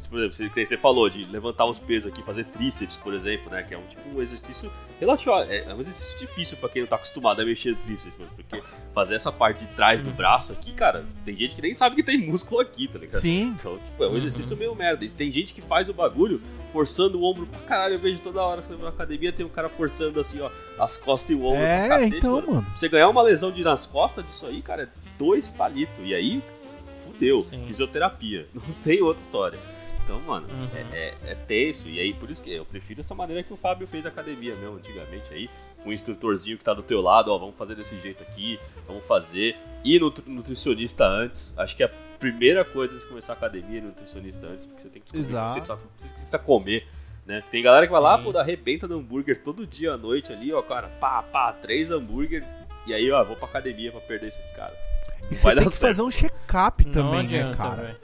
Por 0.08 0.18
exemplo, 0.18 0.34
você, 0.54 0.64
você 0.64 0.76
falou 0.76 1.08
de 1.08 1.24
levantar 1.24 1.66
uns 1.66 1.78
pesos 1.78 2.10
aqui, 2.12 2.22
fazer 2.22 2.44
tríceps, 2.44 2.96
por 2.96 3.12
exemplo, 3.14 3.50
né? 3.50 3.62
Que 3.62 3.74
é 3.74 3.78
um 3.78 3.86
tipo 3.86 4.02
um 4.16 4.22
exercício 4.22 4.70
relativo. 5.00 5.32
É, 5.34 5.64
é 5.70 5.74
um 5.74 5.80
exercício 5.80 6.18
difícil 6.18 6.56
pra 6.58 6.68
quem 6.68 6.82
não 6.82 6.88
tá 6.88 6.96
acostumado 6.96 7.40
a 7.42 7.44
mexer 7.44 7.70
no 7.70 7.76
tríceps, 7.76 8.16
mano. 8.18 8.30
Porque 8.36 8.62
fazer 8.94 9.16
essa 9.16 9.32
parte 9.32 9.66
de 9.66 9.70
trás 9.74 10.00
do 10.02 10.10
Uhum. 10.10 10.16
braço 10.16 10.52
aqui, 10.52 10.72
cara, 10.72 11.04
tem 11.24 11.34
gente 11.34 11.54
que 11.56 11.62
nem 11.62 11.72
sabe 11.74 11.96
que 11.96 12.02
tem 12.02 12.18
músculo 12.18 12.60
aqui, 12.60 12.86
tá 12.86 12.98
ligado? 12.98 13.20
Sim. 13.20 13.54
Então, 13.58 13.76
tipo, 13.78 14.04
é 14.04 14.06
um 14.06 14.10
Uhum. 14.10 14.16
exercício 14.18 14.56
meio 14.56 14.74
merda. 14.74 15.04
E 15.04 15.08
tem 15.08 15.30
gente 15.30 15.52
que 15.52 15.60
faz 15.62 15.88
o 15.88 15.94
bagulho 15.94 16.40
forçando 16.72 17.18
o 17.20 17.24
ombro 17.24 17.46
pra 17.46 17.60
caralho. 17.60 17.94
Eu 17.94 18.00
vejo 18.00 18.20
toda 18.20 18.42
hora 18.42 18.60
que 18.60 18.68
você 18.68 18.74
na 18.82 18.88
academia, 18.88 19.32
tem 19.32 19.44
um 19.44 19.48
cara 19.48 19.68
forçando 19.68 20.20
assim, 20.20 20.40
ó, 20.40 20.50
as 20.78 20.96
costas 20.96 21.30
e 21.30 21.34
o 21.34 21.44
ombro 21.44 21.58
pra 21.60 21.68
É, 21.68 21.88
cacete, 21.88 22.16
então, 22.18 22.32
mano. 22.36 22.46
mano. 22.52 22.62
Pra 22.62 22.76
você 22.76 22.88
ganhar 22.88 23.08
uma 23.08 23.22
lesão 23.22 23.50
de 23.50 23.62
nas 23.64 23.84
costas 23.86 24.24
disso 24.24 24.46
aí, 24.46 24.60
cara, 24.62 24.82
é 24.84 24.88
dois 25.18 25.48
palitos. 25.48 25.94
E 26.04 26.14
aí, 26.14 26.42
fudeu. 27.04 27.46
Sim. 27.50 27.64
Fisioterapia. 27.66 28.46
Não 28.54 28.62
tem 28.82 29.00
outra 29.02 29.20
história. 29.22 29.58
Então, 30.04 30.20
mano, 30.20 30.46
Uhum. 30.50 30.68
é, 30.92 30.96
é, 30.96 31.14
é 31.32 31.34
tenso. 31.34 31.88
E 31.88 31.98
aí, 31.98 32.12
por 32.12 32.30
isso 32.30 32.42
que 32.42 32.52
eu 32.52 32.64
prefiro 32.64 33.00
essa 33.00 33.14
maneira 33.14 33.42
que 33.42 33.52
o 33.52 33.56
Fábio 33.56 33.86
fez 33.86 34.04
academia 34.04 34.54
mesmo, 34.54 34.76
antigamente 34.76 35.32
aí. 35.32 35.48
Um 35.84 35.92
instrutorzinho 35.92 36.56
que 36.58 36.64
tá 36.64 36.72
do 36.74 36.82
teu 36.82 37.00
lado, 37.00 37.30
ó, 37.32 37.38
vamos 37.38 37.56
fazer 37.56 37.74
desse 37.74 37.96
jeito 37.98 38.22
aqui, 38.22 38.58
vamos 38.86 39.04
fazer. 39.06 39.56
E 39.82 39.98
no 39.98 40.12
nutricionista 40.26 41.06
antes. 41.06 41.52
Acho 41.56 41.74
que 41.76 41.82
a 41.82 41.88
primeira 42.18 42.64
coisa 42.64 42.98
de 42.98 43.04
começar 43.06 43.32
a 43.32 43.36
academia 43.36 43.78
é 43.78 43.82
nutricionista 43.82 44.46
antes, 44.46 44.64
porque 44.64 44.82
você 44.82 44.88
tem 44.88 45.00
que 45.02 45.10
descobrir 45.12 45.36
o 45.36 45.44
que 45.44 45.50
você 45.50 45.60
precisa, 45.60 45.78
você 45.96 46.12
precisa 46.14 46.38
comer. 46.38 46.86
Né? 47.26 47.42
Tem 47.50 47.62
galera 47.62 47.86
que 47.86 47.92
vai 47.92 48.00
lá, 48.02 48.18
Sim. 48.18 48.24
pô, 48.30 48.38
arrebenta 48.38 48.86
no 48.86 48.98
hambúrguer 48.98 49.42
todo 49.42 49.66
dia 49.66 49.94
à 49.94 49.96
noite 49.96 50.30
ali, 50.30 50.52
ó, 50.52 50.60
cara, 50.60 50.88
pá, 51.00 51.22
pá, 51.22 51.52
três 51.54 51.90
hambúrguer. 51.90 52.44
E 52.86 52.92
aí, 52.92 53.10
ó, 53.10 53.24
vou 53.24 53.34
pra 53.36 53.46
academia 53.48 53.90
pra 53.90 54.00
perder 54.02 54.28
isso 54.28 54.38
aqui, 54.40 54.54
cara. 54.56 54.76
E 55.30 55.34
você 55.34 55.48
tem 55.54 55.64
que 55.64 55.70
certo. 55.70 55.80
fazer 55.80 56.02
um 56.02 56.10
check-up 56.10 56.84
também, 56.90 57.26
né, 57.26 57.54
cara? 57.56 57.82
velho. 57.82 57.96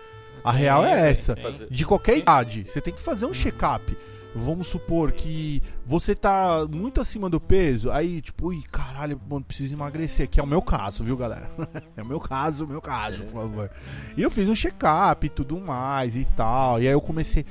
A 0.45 0.53
real 0.53 0.85
é 0.85 1.11
essa. 1.11 1.35
De 1.71 1.85
qualquer 1.85 2.19
idade, 2.19 2.65
você 2.67 2.81
tem 2.81 2.93
que 2.93 3.01
fazer 3.01 3.27
um 3.27 3.35
check-up. 3.35 3.97
Vamos 4.35 4.69
supor 4.69 5.11
que 5.11 5.61
você 5.85 6.15
tá 6.15 6.65
muito 6.71 7.01
acima 7.01 7.29
do 7.29 7.41
peso, 7.41 7.91
aí 7.91 8.23
tipo, 8.23 8.47
ui, 8.47 8.63
caralho, 8.71 9.21
mano, 9.29 9.45
preciso 9.45 9.75
emagrecer. 9.75 10.29
Que 10.29 10.39
é 10.39 10.43
o 10.43 10.47
meu 10.47 10.63
caso, 10.63 11.03
viu, 11.03 11.17
galera? 11.17 11.51
é 11.97 12.03
o 12.03 12.07
meu 12.07 12.21
caso, 12.21 12.65
o 12.65 12.69
meu 12.69 12.81
caso, 12.81 13.25
por 13.25 13.43
favor. 13.43 13.71
E 14.17 14.23
eu 14.23 14.31
fiz 14.31 14.49
um 14.49 14.55
check-up 14.55 15.27
e 15.27 15.31
tudo 15.31 15.59
mais 15.59 16.17
e 16.17 16.25
tal. 16.25 16.81
E 16.81 16.87
aí 16.87 16.93
eu 16.93 17.01
comecei. 17.01 17.45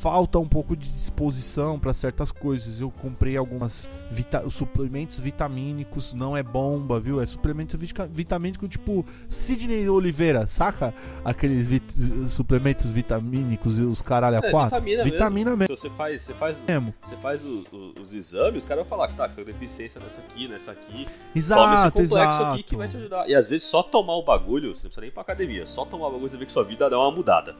Falta 0.00 0.38
um 0.38 0.46
pouco 0.48 0.76
de 0.76 0.90
disposição 0.90 1.78
pra 1.78 1.94
certas 1.94 2.30
coisas. 2.30 2.80
Eu 2.80 2.90
comprei 2.90 3.36
algumas 3.36 3.88
vita- 4.10 4.48
suplementos 4.50 5.18
vitamínicos, 5.20 6.12
não 6.12 6.36
é 6.36 6.42
bomba, 6.42 7.00
viu? 7.00 7.20
É 7.22 7.26
suplemento 7.26 7.78
vita- 7.78 8.06
vitamínico 8.06 8.68
tipo 8.68 9.04
Sidney 9.28 9.88
Oliveira, 9.88 10.46
saca? 10.46 10.92
Aqueles 11.24 11.68
vit- 11.68 11.94
suplementos 12.28 12.90
vitamínicos 12.90 13.78
e 13.78 13.82
os 13.82 14.02
caralho 14.02 14.36
a 14.42 14.46
É, 14.46 14.50
quatro. 14.50 14.76
vitamina, 14.78 15.04
Vitamina 15.04 15.50
mesmo. 15.50 15.58
mesmo. 15.60 15.76
Se 15.76 15.82
você 15.82 15.90
faz, 15.90 16.22
você 16.22 16.34
faz, 16.34 16.58
mesmo. 16.68 16.94
você 17.02 17.16
faz 17.16 17.42
o- 17.42 17.64
o- 17.72 18.00
os 18.00 18.12
exames, 18.12 18.64
os 18.64 18.68
caras 18.68 18.82
vão 18.84 18.90
falar 18.90 19.08
que 19.08 19.14
que 19.14 19.34
você 19.34 19.44
tem 19.44 19.54
deficiência 19.54 20.00
nessa 20.00 20.20
aqui, 20.20 20.48
nessa 20.48 20.72
aqui. 20.72 21.04
Tome 21.04 21.08
esse 21.34 21.38
Exato, 21.38 21.92
complexo 21.92 22.18
exato. 22.18 22.42
aqui 22.54 22.62
que 22.62 22.76
vai 22.76 22.88
te 22.88 22.96
ajudar. 22.96 23.28
E 23.28 23.34
às 23.34 23.46
vezes 23.46 23.66
só 23.66 23.82
tomar 23.82 24.14
o 24.16 24.22
bagulho, 24.24 24.74
você 24.74 24.82
não 24.82 24.88
precisa 24.90 25.00
nem 25.00 25.08
ir 25.08 25.12
pra 25.12 25.22
academia, 25.22 25.64
só 25.64 25.84
tomar 25.84 26.08
o 26.08 26.10
bagulho 26.10 26.28
você 26.28 26.36
vê 26.36 26.44
que 26.44 26.52
sua 26.52 26.64
vida 26.64 26.90
dá 26.90 26.98
uma 26.98 27.10
mudada. 27.10 27.54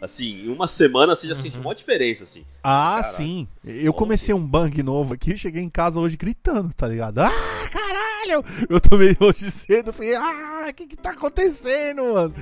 Assim, 0.00 0.44
em 0.44 0.48
uma 0.48 0.68
semana 0.68 1.16
você 1.16 1.26
já 1.26 1.34
Uhum. 1.34 1.40
sente 1.40 1.58
uma 1.58 1.74
diferença, 1.74 2.22
assim. 2.24 2.44
Ah, 2.62 3.02
sim. 3.02 3.48
Eu 3.64 3.92
Bom, 3.92 3.98
comecei 3.98 4.32
um 4.32 4.46
bang 4.46 4.80
novo 4.82 5.14
aqui, 5.14 5.36
cheguei 5.36 5.62
em 5.62 5.68
casa 5.68 5.98
hoje 5.98 6.16
gritando, 6.16 6.72
tá 6.72 6.86
ligado? 6.86 7.18
Ah, 7.18 7.30
caralho! 7.70 8.44
Eu 8.68 8.80
tomei 8.80 9.16
hoje 9.18 9.50
cedo, 9.50 9.92
falei, 9.92 10.14
ah, 10.14 10.66
o 10.70 10.72
que 10.74 10.86
que 10.86 10.96
tá 10.96 11.10
acontecendo, 11.10 12.14
mano? 12.14 12.34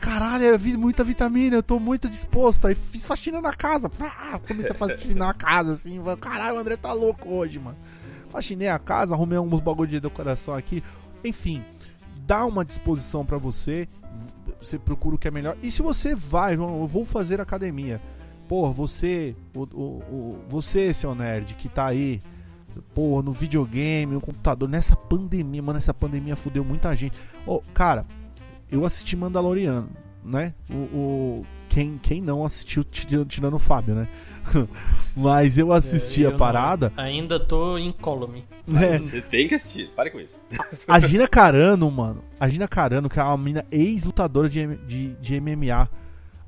Caralho, 0.00 0.44
eu 0.44 0.58
vi 0.58 0.76
muita 0.76 1.04
vitamina, 1.04 1.56
eu 1.56 1.62
tô 1.62 1.78
muito 1.78 2.08
disposto. 2.08 2.66
Aí 2.66 2.74
fiz 2.74 3.06
faxina 3.06 3.40
na 3.40 3.52
casa, 3.52 3.88
ah, 4.00 4.40
comecei 4.46 4.72
a 4.72 4.74
fazer 4.74 4.96
faxina 4.96 5.26
na 5.26 5.34
casa, 5.34 5.72
assim, 5.72 6.02
caralho, 6.20 6.56
o 6.56 6.58
André 6.58 6.76
tá 6.76 6.92
louco 6.92 7.28
hoje, 7.28 7.58
mano. 7.60 7.76
Faxinei 8.30 8.68
a 8.68 8.78
casa, 8.80 9.14
arrumei 9.14 9.38
alguns 9.38 9.60
bagulho 9.60 9.88
de 9.88 10.00
decoração 10.00 10.54
aqui. 10.54 10.82
Enfim, 11.24 11.64
dá 12.26 12.44
uma 12.44 12.64
disposição 12.64 13.24
para 13.24 13.38
você, 13.38 13.88
você 14.60 14.78
procura 14.78 15.16
o 15.16 15.18
que 15.18 15.28
é 15.28 15.30
melhor. 15.30 15.56
E 15.62 15.70
se 15.70 15.82
você 15.82 16.14
vai, 16.14 16.54
eu 16.54 16.86
vou 16.86 17.04
fazer 17.04 17.40
academia. 17.40 18.00
Pô, 18.48 18.72
você, 18.72 19.34
o, 19.54 19.62
o, 19.62 19.84
o, 19.84 20.44
você, 20.48 20.94
seu 20.94 21.14
nerd, 21.14 21.54
que 21.54 21.68
tá 21.68 21.86
aí, 21.86 22.22
pô, 22.94 23.22
no 23.22 23.32
videogame, 23.32 24.14
no 24.14 24.20
computador, 24.20 24.68
nessa 24.68 24.94
pandemia, 24.94 25.62
mano, 25.62 25.78
essa 25.78 25.92
pandemia 25.92 26.36
fudeu 26.36 26.64
muita 26.64 26.94
gente. 26.94 27.18
Oh, 27.44 27.60
cara, 27.74 28.06
eu 28.70 28.84
assisti 28.84 29.16
Mandaloriano, 29.16 29.88
né? 30.24 30.54
O, 30.70 30.74
o, 30.74 31.46
quem, 31.76 31.98
quem 32.02 32.22
não 32.22 32.42
assistiu 32.42 32.82
tirando 32.82 33.52
o 33.52 33.58
Fábio, 33.58 33.94
né? 33.94 34.08
Mas 35.14 35.58
eu 35.58 35.74
assisti 35.74 36.24
é, 36.24 36.26
eu 36.26 36.34
a 36.34 36.38
parada. 36.38 36.90
Não, 36.96 37.04
ainda 37.04 37.38
tô 37.38 37.76
incólume. 37.76 38.46
É. 38.74 38.96
Você 38.96 39.20
tem 39.20 39.46
que 39.46 39.56
assistir, 39.56 39.90
pare 39.94 40.10
com 40.10 40.18
isso. 40.18 40.38
A 40.88 40.98
Gina 40.98 41.28
Carano, 41.28 41.90
mano. 41.90 42.24
A 42.40 42.48
Gina 42.48 42.66
Carano, 42.66 43.10
que 43.10 43.20
é 43.20 43.22
uma 43.22 43.36
mina 43.36 43.66
ex-lutadora 43.70 44.48
de, 44.48 44.74
de, 44.86 45.14
de 45.16 45.38
MMA 45.38 45.86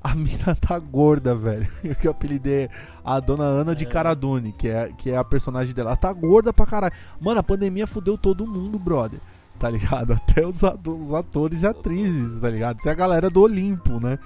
a 0.01 0.15
mina 0.15 0.55
tá 0.59 0.79
gorda, 0.79 1.35
velho. 1.35 1.67
Eu 1.83 1.93
que 1.93 2.07
eu 2.07 2.11
apelidei 2.11 2.67
a 3.05 3.19
dona 3.19 3.43
Ana 3.43 3.75
de 3.75 3.85
é. 3.85 3.87
Caradone, 3.87 4.51
que 4.53 4.67
é, 4.67 4.91
que 4.97 5.11
é 5.11 5.17
a 5.17 5.23
personagem 5.23 5.75
dela. 5.75 5.91
Ela 5.91 5.97
tá 5.97 6.11
gorda 6.11 6.51
pra 6.51 6.65
caralho. 6.65 6.93
Mano, 7.21 7.39
a 7.39 7.43
pandemia 7.43 7.85
fudeu 7.85 8.17
todo 8.17 8.47
mundo, 8.47 8.79
brother. 8.79 9.19
Tá 9.59 9.69
ligado? 9.69 10.13
Até 10.13 10.43
os, 10.43 10.63
os 10.63 11.13
atores 11.13 11.61
e 11.61 11.67
atrizes, 11.67 12.39
tá 12.41 12.49
ligado? 12.49 12.77
Até 12.79 12.89
a 12.89 12.95
galera 12.95 13.29
do 13.29 13.41
Olimpo, 13.41 13.99
né? 13.99 14.17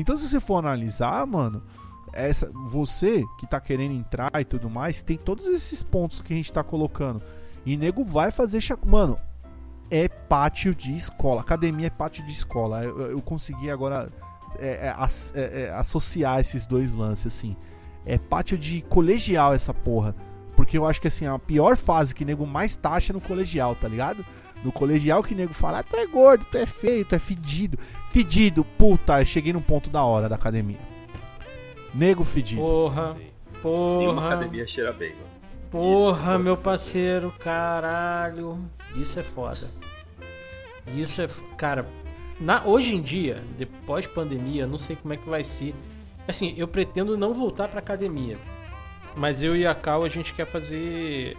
Então, 0.00 0.16
se 0.16 0.28
você 0.28 0.38
for 0.38 0.58
analisar, 0.58 1.26
mano, 1.26 1.62
essa, 2.12 2.50
você 2.66 3.24
que 3.38 3.46
tá 3.46 3.60
querendo 3.60 3.94
entrar 3.94 4.30
e 4.40 4.44
tudo 4.44 4.70
mais, 4.70 5.02
tem 5.02 5.16
todos 5.16 5.46
esses 5.46 5.82
pontos 5.82 6.20
que 6.20 6.32
a 6.32 6.36
gente 6.36 6.52
tá 6.52 6.62
colocando. 6.62 7.22
E 7.64 7.76
nego 7.76 8.04
vai 8.04 8.30
fazer. 8.30 8.60
Mano, 8.84 9.18
é 9.90 10.08
pátio 10.08 10.74
de 10.74 10.94
escola. 10.94 11.40
Academia 11.40 11.88
é 11.88 11.90
pátio 11.90 12.24
de 12.24 12.32
escola. 12.32 12.84
eu, 12.84 13.10
eu 13.10 13.22
consegui 13.22 13.70
agora 13.70 14.10
é, 14.58 14.66
é, 14.88 14.94
é, 15.34 15.62
é, 15.62 15.70
associar 15.70 16.40
esses 16.40 16.66
dois 16.66 16.94
lances, 16.94 17.26
assim. 17.26 17.56
É 18.04 18.18
pátio 18.18 18.56
de 18.56 18.82
colegial 18.82 19.52
essa 19.52 19.74
porra. 19.74 20.14
Porque 20.56 20.78
eu 20.78 20.86
acho 20.86 21.00
que 21.00 21.08
assim, 21.08 21.26
a 21.26 21.38
pior 21.38 21.76
fase 21.76 22.14
que 22.14 22.24
nego 22.24 22.46
mais 22.46 22.74
taxa 22.74 23.12
é 23.12 23.14
no 23.14 23.20
colegial, 23.20 23.74
tá 23.74 23.86
ligado? 23.86 24.24
No 24.64 24.72
colegial 24.72 25.22
que 25.22 25.34
nego 25.34 25.52
fala, 25.52 25.80
ah, 25.80 25.82
tu 25.82 25.96
é 25.96 26.06
gordo, 26.06 26.46
tu 26.46 26.56
é 26.56 26.64
feio, 26.64 27.04
tu 27.04 27.14
é 27.14 27.18
fedido. 27.18 27.78
Fedido, 28.16 28.64
puta, 28.64 29.20
eu 29.20 29.26
cheguei 29.26 29.52
no 29.52 29.60
ponto 29.60 29.90
da 29.90 30.02
hora 30.02 30.26
da 30.26 30.36
academia. 30.36 30.78
Nego 31.94 32.24
fedido. 32.24 32.62
Porra, 32.62 33.10
Sim. 33.10 33.26
porra. 33.60 33.98
Nenhuma 33.98 34.26
academia 34.26 34.66
cheira 34.66 34.90
bem, 34.90 35.10
mano. 35.10 35.26
Porra, 35.70 36.38
meu 36.38 36.56
parceiro, 36.56 37.30
caralho. 37.38 38.58
Isso 38.94 39.20
é 39.20 39.22
foda. 39.22 39.70
Isso 40.86 41.20
é. 41.20 41.28
Cara, 41.58 41.86
na, 42.40 42.64
hoje 42.64 42.96
em 42.96 43.02
dia, 43.02 43.44
depois 43.58 44.06
pandemia, 44.06 44.66
não 44.66 44.78
sei 44.78 44.96
como 44.96 45.12
é 45.12 45.18
que 45.18 45.28
vai 45.28 45.44
ser. 45.44 45.74
Assim, 46.26 46.54
eu 46.56 46.66
pretendo 46.66 47.18
não 47.18 47.34
voltar 47.34 47.68
pra 47.68 47.80
academia. 47.80 48.38
Mas 49.14 49.42
eu 49.42 49.54
e 49.54 49.66
a 49.66 49.74
Cal 49.74 50.02
a 50.02 50.08
gente 50.08 50.32
quer 50.32 50.46
fazer 50.46 51.36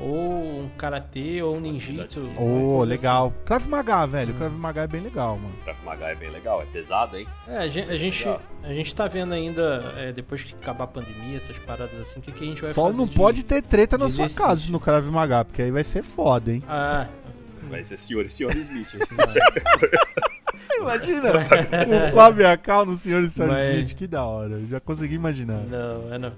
ou 0.00 0.62
um 0.62 0.70
karatê 0.76 1.42
ou 1.42 1.56
um 1.56 1.60
ninjitsu. 1.60 2.28
Oh, 2.36 2.82
legal. 2.84 3.28
Assim. 3.28 3.44
Krav 3.44 3.68
Maga, 3.68 4.06
velho. 4.06 4.34
Krav 4.34 4.52
Maga 4.52 4.82
é 4.82 4.86
bem 4.86 5.00
legal, 5.00 5.36
mano. 5.36 5.54
Krav 5.64 5.76
Maga 5.84 6.06
é 6.06 6.14
bem 6.14 6.30
legal, 6.30 6.62
é 6.62 6.66
pesado, 6.66 7.16
hein? 7.16 7.26
É, 7.46 7.58
a 7.58 7.68
gente, 7.68 7.90
a 7.90 7.96
gente, 7.96 8.28
a 8.62 8.72
gente 8.72 8.94
tá 8.94 9.08
vendo 9.08 9.34
ainda, 9.34 9.92
é, 9.96 10.12
depois 10.12 10.42
que 10.42 10.54
acabar 10.54 10.84
a 10.84 10.88
pandemia, 10.88 11.36
essas 11.36 11.58
paradas 11.58 12.00
assim, 12.00 12.20
o 12.20 12.22
que, 12.22 12.32
que 12.32 12.44
a 12.44 12.46
gente 12.46 12.62
vai 12.62 12.72
Só 12.72 12.84
fazer. 12.84 12.96
Só 12.96 12.98
não 12.98 13.08
de, 13.08 13.16
pode 13.16 13.42
ter 13.44 13.62
treta 13.62 13.98
na 13.98 14.08
sua 14.08 14.30
casa 14.30 14.70
no 14.70 14.78
Krav 14.78 15.04
Maga, 15.10 15.44
porque 15.44 15.62
aí 15.62 15.70
vai 15.70 15.84
ser 15.84 16.02
foda, 16.02 16.52
hein? 16.52 16.62
Ah. 16.68 17.06
Vai 17.68 17.84
ser 17.84 17.98
senhor 17.98 18.24
e 18.24 18.30
senhor 18.30 18.56
Smith. 18.56 18.94
Imagina 20.80 21.32
o 22.08 22.12
Fábio 22.12 22.46
Cal 22.62 22.86
no 22.86 22.96
Senhor 22.96 23.22
e 23.22 23.28
Senhor 23.28 23.48
Mas... 23.48 23.76
Smith, 23.76 23.94
que 23.94 24.06
da 24.06 24.24
hora. 24.24 24.54
Eu 24.54 24.66
já 24.66 24.80
consegui 24.80 25.16
imaginar. 25.16 25.60
Não, 25.66 26.14
é 26.14 26.18
não. 26.18 26.32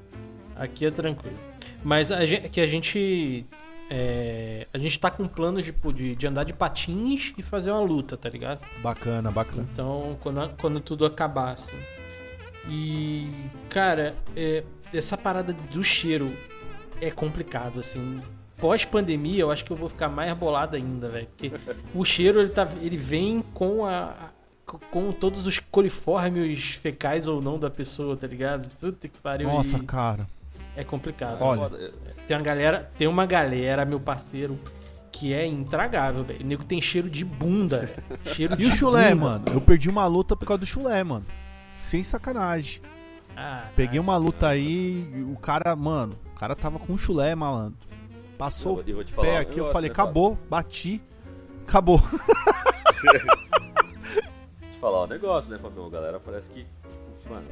Aqui 0.57 0.87
é 0.87 0.91
tranquilo. 0.91 1.50
Mas 1.83 2.11
a 2.11 2.25
gente, 2.25 2.49
que 2.49 2.61
a 2.61 2.67
gente. 2.67 3.47
É, 3.93 4.69
a 4.73 4.79
gente 4.79 5.01
tá 5.01 5.11
com 5.11 5.27
planos 5.27 5.65
de, 5.65 5.73
de, 5.73 6.15
de, 6.15 6.27
andar 6.27 6.45
de 6.45 6.53
patins 6.53 7.33
e 7.37 7.43
fazer 7.43 7.73
uma 7.73 7.81
luta, 7.81 8.17
tá 8.17 8.29
ligado? 8.29 8.65
Bacana, 8.81 9.33
bacana. 9.33 9.67
Então, 9.73 10.17
quando, 10.21 10.57
quando 10.61 10.81
tudo 10.81 11.05
acabar, 11.05 11.55
assim. 11.55 11.77
E, 12.69 13.29
cara, 13.69 14.15
é, 14.37 14.63
essa 14.95 15.17
parada 15.17 15.53
do 15.53 15.83
cheiro 15.83 16.31
é 17.01 17.11
complicado, 17.11 17.81
assim 17.81 18.21
pós-pandemia, 18.61 19.41
eu 19.41 19.51
acho 19.51 19.65
que 19.65 19.71
eu 19.71 19.77
vou 19.77 19.89
ficar 19.89 20.09
mais 20.09 20.33
bolado 20.35 20.77
ainda, 20.77 21.09
velho. 21.09 21.27
Porque 21.29 21.51
o 21.99 22.05
cheiro, 22.05 22.41
ele, 22.41 22.51
tá, 22.51 22.69
ele 22.83 22.97
vem 22.97 23.43
com 23.55 23.87
a, 23.87 24.31
com 24.91 25.11
todos 25.11 25.47
os 25.47 25.59
coliformes 25.59 26.75
fecais 26.75 27.27
ou 27.27 27.41
não 27.43 27.59
da 27.59 27.71
pessoa, 27.71 28.17
tá 28.17 28.27
ligado? 28.27 28.69
Puta 28.77 29.09
que 29.09 29.19
pariu. 29.19 29.49
Nossa, 29.49 29.79
e... 29.79 29.83
cara. 29.83 30.29
É 30.77 30.85
complicado. 30.85 31.41
Olha, 31.43 31.93
tem 32.27 32.37
uma 32.37 32.43
galera, 32.43 32.91
tem 32.97 33.09
uma 33.09 33.27
galera, 33.27 33.85
meu 33.85 34.01
parceiro, 34.01 34.59
que 35.11 35.33
é 35.35 35.47
intragável, 35.47 36.25
velho. 36.25 36.41
O 36.45 36.47
nego 36.47 36.65
tem 36.65 36.81
cheiro 36.81 37.11
de 37.11 37.25
bunda, 37.25 37.91
cheiro 38.35 38.55
e 38.55 38.59
de 38.59 38.67
o 38.67 38.73
chulé, 38.73 39.15
bunda. 39.15 39.25
mano? 39.29 39.45
Eu 39.53 39.61
perdi 39.61 39.89
uma 39.89 40.07
luta 40.07 40.37
por 40.37 40.47
causa 40.47 40.61
do 40.61 40.67
chulé, 40.67 41.03
mano. 41.03 41.27
Sem 41.79 42.03
sacanagem. 42.03 42.81
Ah, 43.37 43.65
Peguei 43.75 43.99
uma 43.99 44.17
luta 44.17 44.49
aí, 44.49 45.25
o 45.31 45.37
cara, 45.37 45.75
mano, 45.75 46.15
o 46.35 46.39
cara 46.39 46.55
tava 46.55 46.79
com 46.79 46.97
chulé, 46.97 47.35
malandro. 47.35 47.79
Passou 48.39 48.81
o 48.81 49.21
pé 49.21 49.39
aqui, 49.39 49.59
eu 49.59 49.67
falei, 49.67 49.91
né, 49.91 49.93
acabou, 49.93 50.39
bati, 50.49 51.03
acabou. 51.67 52.01
Deixa 53.03 54.77
eu 54.77 54.81
falar 54.81 55.05
um 55.05 55.07
negócio, 55.07 55.53
né, 55.53 55.59
Fabião? 55.59 55.87
A 55.87 55.91
galera 55.91 56.21
parece 56.21 56.51
que, 56.51 56.67
mano, 57.29 57.47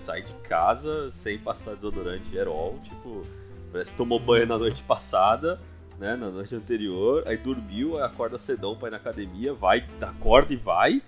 sai 0.00 0.22
de 0.22 0.32
casa 0.34 1.10
sem 1.10 1.38
passar 1.38 1.74
desodorante 1.74 2.34
Herol, 2.34 2.80
tipo, 2.82 3.22
parece 3.70 3.92
que 3.92 3.98
tomou 3.98 4.18
banho 4.18 4.46
na 4.46 4.58
noite 4.58 4.82
passada, 4.82 5.60
né, 5.98 6.16
na 6.16 6.30
noite 6.30 6.56
anterior, 6.56 7.22
aí 7.26 7.36
dormiu, 7.36 7.98
aí 7.98 8.04
acorda 8.04 8.38
cedão 8.38 8.76
pra 8.76 8.88
ir 8.88 8.92
na 8.92 8.96
academia, 8.96 9.52
vai, 9.52 9.86
acorda 10.00 10.52
e 10.54 10.56
vai. 10.56 11.02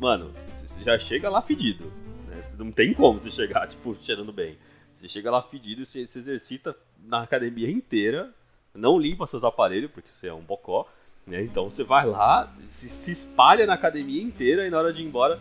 Mano, 0.00 0.32
você 0.56 0.82
já 0.82 0.98
chega 0.98 1.30
lá 1.30 1.40
fedido, 1.40 1.84
né? 2.26 2.42
Não 2.58 2.72
tem 2.72 2.92
como 2.92 3.20
você 3.20 3.30
chegar, 3.30 3.66
tipo, 3.68 3.96
cheirando 4.00 4.32
bem. 4.32 4.58
Você 4.92 5.08
chega 5.08 5.30
lá 5.30 5.40
fedido 5.40 5.82
e 5.82 5.86
você 5.86 6.06
se 6.06 6.18
exercita 6.18 6.76
na 7.04 7.22
academia 7.22 7.70
inteira, 7.70 8.34
não 8.74 8.98
limpa 8.98 9.26
seus 9.26 9.44
aparelhos, 9.44 9.90
porque 9.92 10.10
você 10.10 10.26
é 10.26 10.34
um 10.34 10.42
bocó, 10.42 10.88
né? 11.24 11.42
Então 11.42 11.70
você 11.70 11.84
vai 11.84 12.04
lá, 12.06 12.52
se, 12.68 12.88
se 12.88 13.12
espalha 13.12 13.66
na 13.66 13.74
academia 13.74 14.22
inteira 14.22 14.66
e 14.66 14.70
na 14.70 14.78
hora 14.78 14.92
de 14.92 15.02
ir 15.02 15.06
embora, 15.06 15.40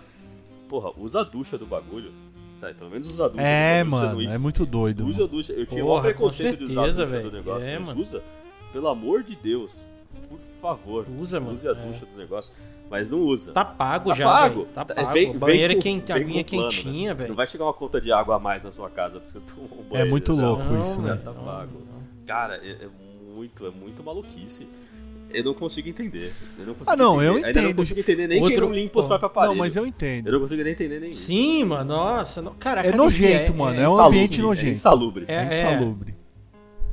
porra, 0.70 0.91
usa 0.95 1.22
a 1.22 1.24
ducha 1.24 1.58
do 1.58 1.66
bagulho. 1.66 2.14
Sabe? 2.64 2.76
Pelo 2.76 2.89
menos 2.89 3.07
usa 3.09 3.26
a 3.26 3.28
ducha. 3.28 3.41
É, 3.41 3.84
mano, 3.84 4.22
é 4.22 4.38
muito 4.38 4.66
doido. 4.66 5.05
Usa 5.05 5.26
a 5.26 5.28
ducha. 5.28 5.51
Eu 5.51 5.66
tinha 5.66 5.86
um 5.86 6.01
preconceito 6.01 6.59
certeza, 6.59 6.66
de 6.66 6.72
usar 6.72 6.84
a 6.84 6.88
ducha 6.88 7.05
véio. 7.05 7.24
do 7.24 7.32
negócio, 7.32 7.70
é, 7.70 7.78
mas 7.78 7.88
mano. 7.88 8.01
usa. 8.01 8.24
Pelo 8.72 8.88
amor 8.88 9.22
de 9.22 9.36
Deus. 9.36 9.86
Por 10.30 10.39
favor. 10.61 11.05
Usa, 11.20 11.41
mano. 11.41 11.53
Use 11.53 11.68
a 11.68 11.72
é. 11.72 11.74
ducha 11.74 12.05
é. 12.05 12.07
do 12.09 12.18
negócio. 12.18 12.53
Mas 12.89 13.09
não 13.09 13.20
usa. 13.20 13.51
Tá 13.51 13.66
pago 13.66 14.09
tá 14.09 14.16
já. 14.16 14.26
Pago. 14.32 14.66
Tá 14.74 14.86
pago. 14.86 15.11
Vem, 15.11 15.38
Banheiro 15.38 15.78
quente, 15.80 16.11
aguinha 16.11 16.43
quentinha, 16.43 17.09
né? 17.09 17.14
velho. 17.14 17.30
Não 17.30 17.36
vai 17.36 17.47
chegar 17.47 17.66
uma 17.66 17.74
conta 17.74 17.99
de 17.99 18.14
água 18.14 18.38
a 18.38 18.39
mais 18.39 18.64
na 18.64 18.72
sua 18.72 18.89
casa 18.89 19.20
porque 19.20 19.34
você 19.34 19.39
tomou 19.41 19.70
um 19.80 19.84
banho. 19.84 20.01
É 20.01 20.05
muito 20.05 20.34
louco 20.34 20.64
não, 20.64 20.82
isso, 20.82 21.01
né? 21.01 21.20
Tá 21.22 21.34
pago. 21.34 21.80
Não. 21.80 22.03
Cara, 22.26 22.55
é, 22.64 22.86
é, 22.86 22.89
muito, 23.34 23.66
é 23.66 23.72
muito 23.72 24.01
maluquice. 24.01 24.70
Eu 25.34 25.44
não 25.44 25.54
consigo 25.54 25.90
entender. 25.90 26.34
Eu 26.58 26.66
não 26.68 26.74
consigo 26.74 26.92
ah, 26.92 26.96
não, 26.96 27.16
entender. 27.16 27.28
eu 27.28 27.38
entendo. 27.38 27.46
Ainda 27.48 27.62
não 27.62 27.74
consigo 27.74 28.00
entender 28.00 28.28
nem 28.28 28.42
Outro... 28.42 28.54
quem 28.54 28.62
não 28.62 28.74
limpa 28.74 29.00
os 29.00 29.08
próprios 29.08 29.32
aparelhos. 29.32 29.58
Não, 29.58 29.64
mas 29.64 29.76
eu 29.76 29.86
entendo. 29.86 30.28
Eu 30.28 30.34
não 30.34 30.40
consigo 30.40 30.64
nem 30.64 30.74
entender 30.74 31.00
nem 31.00 31.10
isso. 31.10 31.26
Sim, 31.26 31.64
mano, 31.66 31.94
nossa. 31.94 32.42
Não... 32.42 32.54
Cara, 32.54 32.82
é 32.82 32.96
nojento, 32.96 33.52
é, 33.52 33.56
mano. 33.56 33.80
É, 33.80 33.84
é 33.84 33.90
um 33.90 34.02
ambiente 34.02 34.42
nojento. 34.42 34.68
É 34.68 34.72
insalubre. 34.72 35.26
É, 35.28 35.36
é 35.36 35.62
insalubre. 35.62 36.16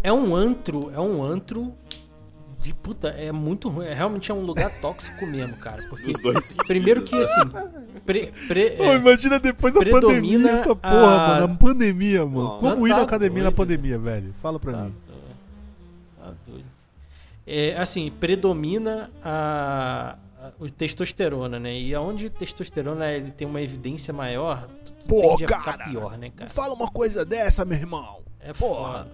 É 0.02 0.12
um 0.12 0.34
antro, 0.34 0.90
é 0.94 1.00
um 1.00 1.22
antro 1.22 1.74
de 2.62 2.74
puta, 2.74 3.08
é 3.08 3.32
muito 3.32 3.68
ruim. 3.68 3.86
É, 3.86 3.94
realmente 3.94 4.30
é 4.30 4.34
um 4.34 4.42
lugar 4.42 4.70
tóxico 4.80 5.26
mesmo, 5.26 5.56
cara. 5.56 5.82
Porque, 5.88 6.10
Os 6.10 6.20
dois 6.20 6.56
primeiro 6.66 7.02
que 7.02 7.16
assim. 7.16 7.50
Pre, 8.04 8.32
pre, 8.48 8.76
oh, 8.78 8.92
imagina 8.94 9.38
depois 9.38 9.72
da 9.74 9.84
pandemia 9.84 10.50
essa 10.50 10.74
porra, 10.74 11.14
a... 11.14 11.28
mano. 11.28 11.44
A 11.44 11.56
pandemia, 11.56 12.24
mano. 12.24 12.58
Como 12.58 12.86
ir 12.86 12.90
na 12.90 13.02
academia 13.02 13.42
doido. 13.42 13.44
na 13.44 13.52
pandemia, 13.52 13.98
velho? 13.98 14.34
Fala 14.42 14.58
pra 14.58 14.72
tá, 14.72 14.84
mim. 14.84 14.94
É, 17.52 17.76
assim, 17.76 18.12
predomina 18.12 19.10
a, 19.24 20.16
a, 20.40 20.50
o 20.60 20.70
testosterona, 20.70 21.58
né? 21.58 21.76
E 21.76 21.92
aonde 21.92 22.26
o 22.26 22.30
testosterona 22.30 23.10
ele 23.10 23.32
tem 23.32 23.44
uma 23.44 23.60
evidência 23.60 24.14
maior, 24.14 24.68
tudo 24.84 25.06
Pô, 25.08 25.36
cara, 25.44 25.84
pior, 25.84 26.16
né, 26.16 26.30
cara? 26.30 26.48
Fala 26.48 26.74
uma 26.74 26.88
coisa 26.88 27.24
dessa, 27.24 27.64
meu 27.64 27.76
irmão. 27.76 28.22
É 28.38 28.52
porra. 28.52 29.08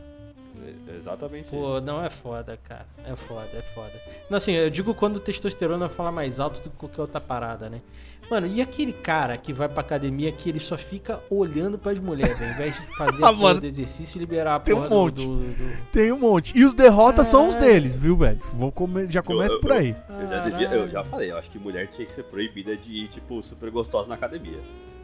É 0.86 0.94
exatamente 0.94 1.50
Pô, 1.50 1.78
isso. 1.78 1.86
não 1.86 2.04
é 2.04 2.10
foda, 2.10 2.58
cara. 2.62 2.86
É 3.06 3.16
foda, 3.16 3.48
é 3.54 3.62
foda. 3.74 3.92
Não, 4.28 4.36
assim, 4.36 4.52
eu 4.52 4.68
digo 4.68 4.94
quando 4.94 5.16
o 5.16 5.20
testosterona 5.20 5.88
fala 5.88 6.12
mais 6.12 6.38
alto 6.38 6.60
do 6.62 6.68
que 6.68 6.76
qualquer 6.76 7.00
outra 7.00 7.20
parada, 7.20 7.70
né? 7.70 7.80
Mano, 8.30 8.46
e 8.46 8.60
aquele 8.60 8.92
cara 8.92 9.36
que 9.36 9.52
vai 9.52 9.68
pra 9.68 9.80
academia 9.80 10.32
que 10.32 10.48
ele 10.48 10.58
só 10.58 10.76
fica 10.76 11.20
olhando 11.30 11.78
pras 11.78 11.98
mulheres, 11.98 12.40
ao 12.42 12.48
invés 12.48 12.74
de 12.74 12.96
fazer 12.96 13.22
Ah, 13.24 13.32
mano, 13.32 13.64
exercício 13.64 14.18
e 14.18 14.20
liberar 14.20 14.56
a 14.56 14.60
tem 14.60 14.74
um 14.74 14.78
porra 14.78 14.88
do- 14.88 14.94
monte. 14.96 15.26
do- 15.26 15.36
do, 15.38 15.76
Tem 15.92 16.12
um 16.12 16.18
monte. 16.18 16.58
E 16.58 16.64
os 16.64 16.74
derrotas 16.74 17.26
são 17.28 17.46
os 17.46 17.54
deles, 17.54 17.94
viu, 17.94 18.16
velho? 18.16 18.40
Vou 18.52 18.72
come... 18.72 19.08
Já 19.10 19.22
começa 19.22 19.54
eu- 19.54 19.60
por 19.60 19.72
aí. 19.72 19.94
Eu 20.20 20.28
já, 20.28 20.38
devia- 20.40 20.68
eu 20.72 20.88
já 20.88 21.04
falei, 21.04 21.30
eu 21.30 21.38
acho 21.38 21.50
que 21.50 21.58
mulher 21.58 21.86
tinha 21.86 22.04
que 22.04 22.12
ser 22.12 22.24
proibida 22.24 22.76
de 22.76 22.92
ir, 23.04 23.08
tipo, 23.08 23.40
super 23.42 23.70
gostosa 23.70 24.08
na 24.08 24.16
academia. 24.16 24.58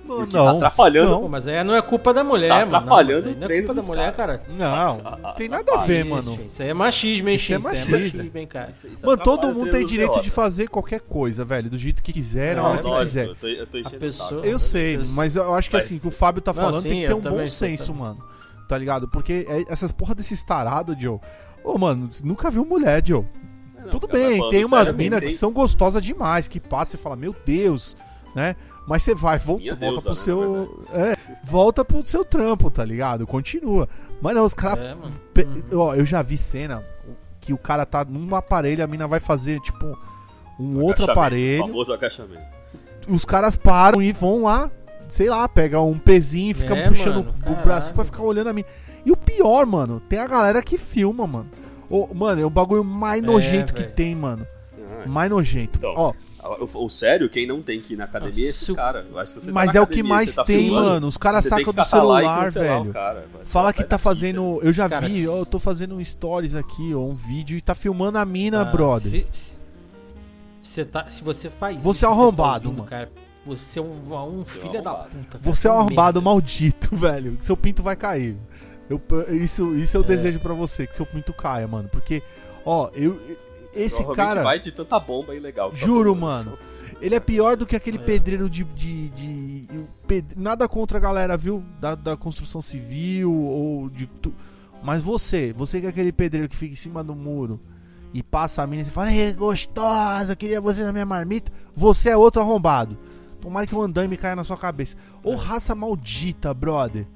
Porque 0.07 0.33
tá 0.33 0.51
atrapalhando. 0.51 1.21
Pô, 1.21 1.29
mas 1.29 1.47
aí 1.47 1.63
não 1.65 1.75
é 1.75 1.81
culpa 1.81 2.13
da 2.13 2.23
mulher, 2.25 2.49
Tá 2.49 2.55
mano. 2.57 2.71
Não, 2.71 2.79
atrapalhando 2.79 3.23
mas 3.23 3.27
aí 3.29 3.33
o 3.33 3.37
não 3.37 3.43
é 3.43 3.47
treino 3.47 3.67
culpa 3.67 3.81
da 3.81 3.87
mulher, 3.87 4.13
caras. 4.15 4.37
cara. 4.41 4.49
Não, 4.59 5.19
não 5.23 5.35
tem 5.35 5.49
nada 5.49 5.73
a 5.75 5.77
ver, 5.85 6.05
mano. 6.05 6.39
Isso 6.47 6.63
aí 6.63 6.69
é 6.69 6.75
machismo, 6.75 7.29
hein, 7.29 7.37
Isso 7.37 7.53
é 7.53 7.57
aí 7.57 7.63
machismo. 7.63 7.99
machismo, 7.99 8.39
hein, 8.39 8.47
cara. 8.47 8.71
Isso- 8.71 8.89
isso 8.89 9.07
Mano, 9.07 9.23
todo 9.23 9.55
mundo 9.55 9.71
tem 9.71 9.87
direito 9.87 10.21
de 10.21 10.31
fazer 10.31 10.69
qualquer 10.69 11.01
coisa, 11.01 11.45
velho. 11.45 11.71
Do 11.71 11.79
jeito 11.79 12.03
que 12.03 12.13
quiser, 12.13 12.57
na 12.57 12.63
Não, 12.63 12.71
hora 12.71 12.83
que 12.83 13.05
quiser. 13.05 13.27
Eu 13.29 13.35
tô, 13.37 13.47
eu 13.47 13.67
tô 13.67 13.79
enchendo 13.79 13.97
o 13.97 14.01
pessoa-. 14.01 14.45
Eu 14.47 14.59
sei, 14.59 14.99
mas 15.15 15.37
eu 15.37 15.55
acho 15.55 15.71
que 15.71 15.77
assim, 15.77 15.97
o 15.97 16.01
que 16.01 16.09
o 16.09 16.11
Fábio 16.11 16.43
tá 16.43 16.53
Não, 16.53 16.63
falando 16.63 16.83
tem 16.83 17.01
que 17.03 17.07
ter 17.07 17.15
um 17.15 17.21
bom 17.21 17.47
senso, 17.47 17.95
mano. 17.95 18.19
Tá 18.69 18.77
ligado? 18.79 19.07
Porque 19.09 19.47
é- 19.49 19.65
essas 19.73 19.93
porra 19.93 20.15
desses 20.15 20.43
tarados, 20.43 20.97
Joe. 20.99 21.19
Ô, 21.65 21.79
mano, 21.79 22.09
nunca 22.25 22.51
viu 22.51 22.65
mulher, 22.65 23.03
Joe. 23.07 23.25
Não, 23.83 23.91
Tudo 23.91 24.07
cara, 24.09 24.19
bem, 24.21 24.49
tem 24.49 24.65
umas 24.65 24.93
minas 24.93 25.21
que 25.21 25.33
são 25.33 25.53
gostosas 25.53 26.03
demais, 26.03 26.47
que 26.49 26.59
passa 26.61 26.97
e 26.97 26.99
fala, 26.99 27.17
meu 27.17 27.35
Deus, 27.45 27.97
né? 28.35 28.55
Mas 28.87 29.03
você 29.03 29.15
vai, 29.15 29.39
volta, 29.39 29.63
Minha 29.63 29.75
volta 29.77 30.01
deusa, 30.03 30.03
pro 30.11 30.15
né, 30.19 30.21
seu. 30.25 30.87
É, 30.93 31.17
volta 31.45 31.85
pro 31.85 32.07
seu 32.07 32.25
trampo, 32.25 32.71
tá 32.71 32.85
ligado? 32.85 33.27
Continua. 33.27 33.89
Mas 34.21 34.35
não, 34.35 34.45
os 34.45 34.55
caras. 34.55 34.85
É, 34.85 34.97
pe- 35.33 35.45
Uhum. 35.45 35.63
Ó, 35.81 35.95
eu 35.95 36.05
já 36.05 36.21
vi 36.23 36.37
cena 36.37 36.85
que 37.41 37.53
o 37.53 37.59
cara 37.59 37.85
tá 37.87 38.05
num 38.05 38.35
aparelho, 38.35 38.83
a 38.83 38.87
mina 38.87 39.07
vai 39.07 39.21
fazer, 39.21 39.61
tipo, 39.61 39.85
um 40.59 40.81
outro 40.81 41.05
Agachamento, 41.05 41.11
aparelho. 41.13 41.67
famoso 41.67 41.93
agachamento. 41.93 42.43
Os 43.09 43.25
caras 43.25 43.57
param 43.57 44.01
e 44.03 44.13
vão 44.13 44.43
lá, 44.45 44.71
sei 45.11 45.29
lá, 45.29 45.49
pega 45.49 45.81
um 45.81 45.99
pezinho 45.99 46.51
e 46.53 46.55
fica 46.55 46.77
É, 46.77 46.89
puxando 46.89 47.25
mano, 47.25 47.35
o 47.47 47.63
braço 47.65 47.93
pra 47.95 48.05
ficar 48.05 48.23
olhando 48.23 48.49
a 48.49 48.53
mina. 48.53 48.69
E 49.05 49.11
o 49.11 49.17
pior, 49.17 49.67
mano, 49.67 50.01
tem 50.09 50.19
a 50.21 50.27
galera 50.29 50.63
que 50.63 50.79
filma, 50.79 51.27
mano. 51.27 51.49
Ô, 51.91 52.09
mano, 52.15 52.41
é 52.41 52.45
o 52.45 52.51
bagulho 52.51 52.85
mais 52.85 53.21
É, 53.23 53.27
nojento 53.27 53.75
que 53.75 53.83
tem, 53.83 54.15
mano. 54.15 54.47
Ah, 55.05 55.09
Mais 55.09 55.29
nojento. 55.31 55.79
Então, 55.79 55.93
Ó, 55.97 56.13
O, 56.43 56.85
o 56.87 56.89
sério, 56.89 57.29
quem 57.31 57.47
não 57.47 57.63
tem 57.63 57.81
que 57.81 57.95
ir 57.95 57.97
na 57.97 58.05
academia 58.05 58.47
é 58.47 58.51
esses 58.51 58.69
caras. 58.73 59.05
Tá 59.07 59.53
mas 59.53 59.73
na 59.73 59.79
é 59.79 59.81
o 59.81 59.87
que 59.87 60.03
mais 60.03 60.35
tá 60.35 60.43
tem, 60.45 60.65
filmando, 60.65 60.87
mano. 60.89 61.07
Os 61.07 61.17
caras 61.17 61.45
sacam 61.45 61.73
do 61.73 61.85
celular, 61.85 62.51
velho. 62.51 62.93
cara, 62.93 63.25
Fala 63.45 63.73
que 63.73 63.85
tá 63.85 63.97
fazendo. 63.97 64.59
Eu 64.63 64.73
já 64.73 64.89
Cara, 64.89 65.07
vi, 65.09 65.29
ó, 65.29 65.37
eu 65.39 65.47
tô 65.47 65.61
fazendo 65.61 65.95
um 65.95 66.05
stories 66.05 66.55
aqui, 66.57 66.93
ó, 66.95 66.99
um 67.01 67.15
vídeo 67.15 67.57
e 67.57 67.61
tá 67.61 67.75
filmando 67.77 68.19
a 68.19 68.25
mina, 68.25 68.63
Ah, 68.63 68.65
brother. 68.65 69.25
Se, 69.31 69.59
se- 70.61 70.85
tá, 70.85 71.09
se 71.09 71.23
você 71.23 71.49
faz 71.51 71.77
Você 71.81 72.05
é 72.05 72.09
isso, 72.09 72.17
um 72.17 72.21
arrombado, 72.21 72.69
ouvindo, 72.69 72.79
mano. 72.79 72.91
Cara, 72.91 73.11
você 73.47 73.79
é 73.79 73.83
um, 73.83 73.93
um 73.93 74.45
Você 74.45 74.59
é 74.59 74.63
filho 74.63 74.83
da 74.83 74.91
arrombado. 74.91 75.11
puta. 75.11 75.39
cara, 75.39 75.45
Você 75.55 75.69
é 75.69 75.71
um 75.73 75.79
arrombado 75.79 76.19
merda. 76.19 76.21
maldito, 76.23 76.95
velho. 76.97 77.39
Seu 77.41 77.57
pinto 77.57 77.83
vai 77.83 77.95
cair. 77.97 78.37
Eu, 78.91 79.01
isso, 79.31 79.75
isso 79.77 79.97
eu 79.97 80.03
É. 80.03 80.07
desejo 80.07 80.41
pra 80.41 80.55
você, 80.55 80.87
que 80.89 80.97
seu 80.97 81.07
pinto 81.07 81.33
caia, 81.33 81.67
mano. 81.69 81.89
Porque, 81.89 82.23
ó, 82.65 82.91
eu. 82.95 83.21
Esse 83.75 84.05
cara. 84.15 84.43
vai 84.43 84.61
de 84.61 84.71
tanta 84.73 84.99
bomba 85.01 85.35
ilegal. 85.35 85.71
que 85.71 85.81
tá 85.81 85.87
Juro, 85.87 86.15
mano. 86.15 86.59
Ele 87.01 87.15
é 87.17 87.21
pior 87.21 87.57
do 87.57 87.67
que 87.67 87.75
aquele 87.75 87.99
É. 87.99 88.01
pedreiro 88.01 88.49
de. 88.49 88.63
de, 88.65 89.09
de- 89.09 89.69
ped- 90.07 90.35
Nada 90.37 90.69
contra 90.69 90.99
a 90.99 91.01
galera, 91.01 91.37
viu? 91.37 91.63
Da, 91.81 91.95
da 91.95 92.17
construção 92.17 92.63
civil 92.63 93.33
ou 93.33 93.89
de. 93.91 94.07
tu- 94.07 94.33
Mas 94.83 95.03
você, 95.03 95.53
você 95.53 95.81
que 95.81 95.87
é 95.87 95.91
aquele 95.91 96.13
pedreiro 96.13 96.49
que 96.49 96.57
fica 96.57 96.73
em 96.73 96.77
cima 96.77 97.03
do 97.03 97.15
muro 97.15 97.59
e 98.15 98.23
passa 98.23 98.63
a 98.63 98.67
mina 98.67 98.83
e 98.83 98.85
fala, 98.85 99.13
Ei, 99.13 99.33
gostosa, 99.33 100.37
queria 100.37 100.61
você 100.61 100.85
na 100.85 100.93
minha 100.93 101.07
marmita. 101.07 101.51
Você 101.75 102.11
é 102.11 102.17
outro 102.17 102.41
arrombado. 102.43 102.97
Tomara 103.41 103.67
que 103.67 103.75
o 103.75 103.83
andame 103.83 104.17
caia 104.17 104.37
na 104.37 104.45
sua 104.45 104.57
cabeça. 104.57 104.95
Ô 105.25 105.33
É. 105.33 105.37
raça 105.37 105.75
maldita, 105.75 106.53
brother. 106.55 107.07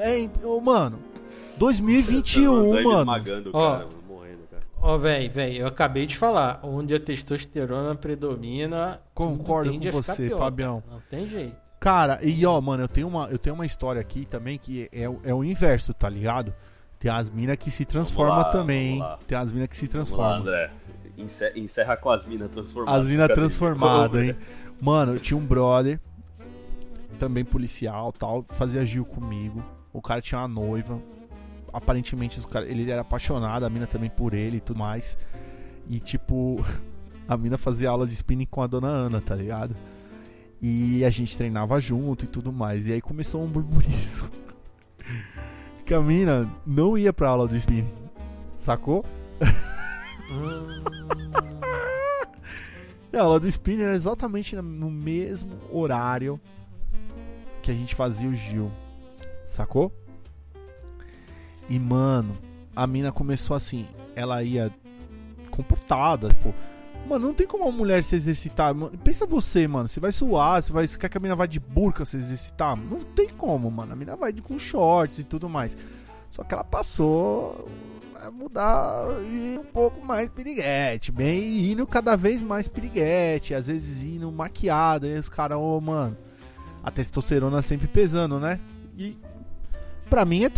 É, 0.00 0.28
ô, 0.46 0.60
mano. 0.60 0.98
Você- 1.26 1.52
você 1.52 1.58
2021, 1.58 2.52
mandou 2.52 2.74
ele 2.76 2.84
mano. 2.84 3.00
esmagando 3.00 3.50
Ó. 3.52 3.70
cara, 3.72 3.84
mano, 3.86 3.99
Ó, 4.82 4.96
véi, 4.96 5.28
véi, 5.28 5.60
eu 5.60 5.66
acabei 5.66 6.06
de 6.06 6.16
falar. 6.16 6.60
Onde 6.62 6.94
a 6.94 7.00
testosterona 7.00 7.94
predomina. 7.94 9.00
Concordo 9.14 9.70
tende 9.70 9.90
com 9.90 9.98
a 9.98 10.02
ficar 10.02 10.14
você, 10.14 10.26
pior, 10.28 10.38
Fabião. 10.38 10.80
cara. 10.80 10.92
Não 10.94 11.02
tem 11.10 11.26
jeito. 11.28 11.56
Cara, 11.78 12.18
e 12.22 12.44
ó, 12.46 12.60
mano, 12.60 12.84
eu 12.84 12.88
tenho 12.88 13.08
uma, 13.08 13.26
eu 13.30 13.38
tenho 13.38 13.54
uma 13.54 13.64
história 13.66 14.00
aqui 14.00 14.24
também 14.26 14.58
que 14.58 14.88
é, 14.92 15.08
o- 15.08 15.20
é 15.24 15.32
o 15.34 15.42
inverso, 15.44 15.92
tá 15.94 16.08
ligado? 16.08 16.52
Tem 16.98 17.10
as 17.10 17.30
minas 17.30 17.56
que 17.56 17.70
se 17.70 17.84
transformam 17.86 18.36
lá, 18.38 18.44
também. 18.44 19.02
Tem 19.26 19.36
as 19.38 19.50
minas 19.52 19.68
que 19.68 19.76
se 19.76 19.86
Vamos 19.86 20.10
lá, 20.10 20.16
transformam. 20.16 20.40
André. 20.40 20.70
Encer- 21.16 21.52
Encerra 21.56 21.96
com 21.96 22.10
as 22.10 22.26
minas 22.26 22.50
transformadas. 22.50 23.00
As 23.02 23.08
minas 23.08 23.28
transformadas, 23.28 24.22
hein? 24.22 24.36
Mano, 24.80 25.14
eu 25.14 25.18
tinha 25.20 25.36
um 25.38 25.44
brother, 25.44 25.98
também 27.18 27.44
policial 27.44 28.12
tal, 28.12 28.44
fazia 28.50 28.84
Gil 28.84 29.04
comigo. 29.04 29.62
O 29.92 30.00
cara 30.02 30.20
tinha 30.22 30.38
uma 30.40 30.48
noiva. 30.48 30.98
Aparentemente 31.72 32.40
ele 32.66 32.90
era 32.90 33.02
apaixonado, 33.02 33.64
a 33.64 33.70
mina 33.70 33.86
também 33.86 34.10
por 34.10 34.34
ele 34.34 34.58
e 34.58 34.60
tudo 34.60 34.78
mais. 34.78 35.16
E 35.88 35.98
tipo, 36.00 36.64
a 37.28 37.36
mina 37.36 37.58
fazia 37.58 37.90
aula 37.90 38.06
de 38.06 38.14
spinning 38.14 38.46
com 38.46 38.62
a 38.62 38.66
dona 38.66 38.88
Ana, 38.88 39.20
tá 39.20 39.34
ligado? 39.34 39.76
E 40.60 41.04
a 41.04 41.10
gente 41.10 41.36
treinava 41.36 41.80
junto 41.80 42.24
e 42.24 42.28
tudo 42.28 42.52
mais. 42.52 42.86
E 42.86 42.92
aí 42.92 43.00
começou 43.00 43.42
um 43.42 43.48
burburiço. 43.48 44.30
Que 45.84 45.94
a 45.94 46.00
mina 46.00 46.48
não 46.64 46.96
ia 46.96 47.12
pra 47.12 47.30
aula 47.30 47.48
do 47.48 47.56
spinning. 47.56 47.92
Sacou? 48.60 49.04
Hum, 50.30 50.84
E 53.12 53.16
a 53.16 53.22
aula 53.22 53.40
do 53.40 53.48
spinning 53.48 53.82
era 53.82 53.94
exatamente 53.94 54.54
no 54.54 54.88
mesmo 54.88 55.58
horário 55.72 56.40
que 57.60 57.70
a 57.70 57.74
gente 57.74 57.94
fazia 57.94 58.28
o 58.28 58.34
Gil. 58.34 58.70
Sacou? 59.44 59.92
E 61.70 61.78
mano, 61.78 62.32
a 62.74 62.84
mina 62.84 63.12
começou 63.12 63.56
assim, 63.56 63.86
ela 64.16 64.42
ia 64.42 64.74
comportada, 65.50 66.28
tipo, 66.28 66.52
mano, 67.08 67.28
não 67.28 67.34
tem 67.34 67.46
como 67.46 67.64
uma 67.64 67.72
mulher 67.72 68.02
se 68.02 68.16
exercitar. 68.16 68.74
Mano, 68.74 68.98
pensa 68.98 69.24
você, 69.24 69.68
mano, 69.68 69.88
você 69.88 70.00
vai 70.00 70.10
suar, 70.10 70.62
você 70.62 70.72
vai, 70.72 70.86
você 70.86 70.98
quer 70.98 71.08
que 71.08 71.16
a 71.16 71.20
mina 71.20 71.36
vá 71.36 71.46
de 71.46 71.60
burca 71.60 72.04
se 72.04 72.16
exercitar? 72.16 72.76
Não 72.76 72.98
tem 72.98 73.28
como, 73.28 73.70
mano. 73.70 73.92
A 73.92 73.96
mina 73.96 74.16
vai 74.16 74.32
com 74.32 74.58
shorts 74.58 75.20
e 75.20 75.24
tudo 75.24 75.48
mais. 75.48 75.76
Só 76.30 76.42
que 76.42 76.52
ela 76.52 76.64
passou 76.64 77.68
a 78.20 78.30
mudar 78.30 79.06
e 79.30 79.56
um 79.58 79.64
pouco 79.64 80.04
mais 80.04 80.28
piriguete, 80.28 81.10
bem 81.10 81.70
indo 81.70 81.86
cada 81.86 82.16
vez 82.16 82.42
mais 82.42 82.68
piriguete, 82.68 83.54
às 83.54 83.66
vezes 83.66 84.04
indo 84.04 84.30
maquiada, 84.30 85.06
e 85.06 85.18
os 85.18 85.28
caras, 85.28 85.56
ô, 85.56 85.80
mano, 85.80 86.16
a 86.82 86.90
testosterona 86.90 87.62
sempre 87.62 87.88
pesando, 87.88 88.38
né? 88.38 88.60
E 88.96 89.16
pra 90.08 90.24
mim 90.24 90.44
é 90.44 90.50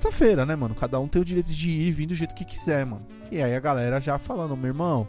terça-feira, 0.00 0.46
né, 0.46 0.56
mano? 0.56 0.74
Cada 0.74 0.98
um 0.98 1.06
tem 1.06 1.20
o 1.20 1.24
direito 1.24 1.50
de 1.50 1.68
ir 1.68 1.88
e 1.88 1.92
vir 1.92 2.06
do 2.06 2.14
jeito 2.14 2.34
que 2.34 2.44
quiser, 2.44 2.86
mano. 2.86 3.06
E 3.30 3.42
aí 3.42 3.54
a 3.54 3.60
galera 3.60 4.00
já 4.00 4.18
falando, 4.18 4.56
meu 4.56 4.68
irmão, 4.68 5.06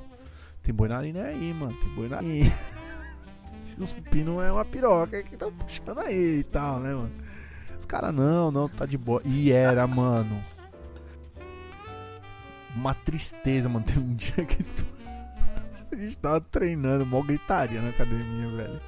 tem 0.62 0.76
boi 0.76 0.90
na 0.90 1.02
linha 1.02 1.24
aí, 1.24 1.54
mano, 1.54 1.74
tem 1.74 1.90
boi 1.96 2.10
na 2.10 2.20
linha. 2.20 2.54
Os 3.80 3.94
pino 3.94 4.42
é 4.42 4.52
uma 4.52 4.66
piroca 4.66 5.24
que 5.24 5.38
tá 5.38 5.48
puxando 5.50 6.00
aí 6.00 6.40
e 6.40 6.44
tal, 6.44 6.80
né, 6.80 6.94
mano? 6.94 7.12
Os 7.80 7.86
caras, 7.86 8.14
não, 8.14 8.52
não, 8.52 8.68
tá 8.68 8.86
de 8.86 8.98
boa. 8.98 9.22
E 9.26 9.52
era, 9.52 9.88
mano. 9.88 10.44
Uma 12.76 12.94
tristeza, 12.94 13.68
mano. 13.68 13.86
Tem 13.86 13.98
um 13.98 14.12
dia 14.14 14.46
que 14.46 14.64
a 15.92 15.96
gente 15.96 16.18
tava 16.18 16.42
treinando, 16.42 17.06
mó 17.06 17.22
gritaria 17.24 17.82
na 17.82 17.90
academia, 17.90 18.48
velho. 18.50 18.82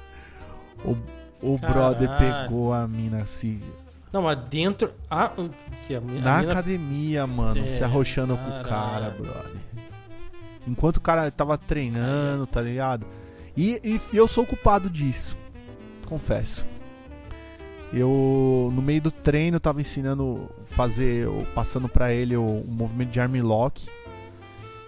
O, 0.84 1.54
o 1.54 1.58
brother 1.58 2.08
pegou 2.18 2.72
a 2.72 2.86
mina 2.86 3.22
assim. 3.22 3.60
Não, 4.14 4.22
mas 4.22 4.38
dentro. 4.48 4.92
O 5.36 5.50
que 5.86 5.94
a, 5.94 6.00
mi- 6.00 6.18
a 6.18 6.20
Na 6.22 6.38
mina- 6.38 6.52
academia, 6.52 7.26
mano, 7.26 7.58
É, 7.66 7.70
se 7.70 7.82
arrochando 7.84 8.36
com 8.36 8.60
o 8.60 8.62
cara, 8.64 9.10
brother. 9.10 9.60
Enquanto 10.66 10.96
o 10.98 11.00
cara 11.00 11.30
tava 11.30 11.58
treinando, 11.58 12.46
tá 12.46 12.60
ligado? 12.62 13.04
E, 13.56 13.80
e 14.12 14.16
eu 14.16 14.26
sou 14.28 14.46
culpado 14.46 14.88
disso. 14.88 15.36
Confesso. 16.06 16.64
Eu, 17.92 18.70
no 18.74 18.82
meio 18.82 19.02
do 19.02 19.10
treino, 19.10 19.60
tava 19.60 19.80
ensinando 19.80 20.48
fazer, 20.64 21.28
passando 21.54 21.88
pra 21.88 22.12
ele 22.12 22.36
o, 22.36 22.42
um 22.42 22.64
movimento 22.72 23.10
de 23.10 23.20
arm 23.20 23.34
lock. 23.42 23.86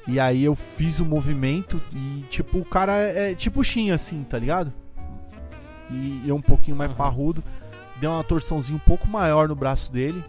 E 0.09 0.19
aí 0.21 0.45
eu 0.45 0.55
fiz 0.55 0.99
o 1.01 1.05
movimento 1.05 1.81
e, 1.93 2.25
tipo, 2.31 2.59
o 2.59 2.65
cara 2.65 2.97
é, 2.97 3.33
é 3.33 3.35
tipo 3.35 3.63
Shin, 3.63 3.91
assim, 3.91 4.23
tá 4.25 4.39
ligado? 4.39 4.73
E 5.91 6.23
eu 6.27 6.35
um 6.37 6.41
pouquinho 6.43 6.77
mais 6.77 6.91
Aham. 6.91 6.97
parrudo. 6.99 7.43
Deu 8.01 8.11
uma 8.11 8.25
torçãozinha 8.25 8.77
um 8.77 8.87
pouco 8.87 9.09
maior 9.09 9.49
no 9.49 9.55
braço 9.55 9.91
dele. 9.91 10.25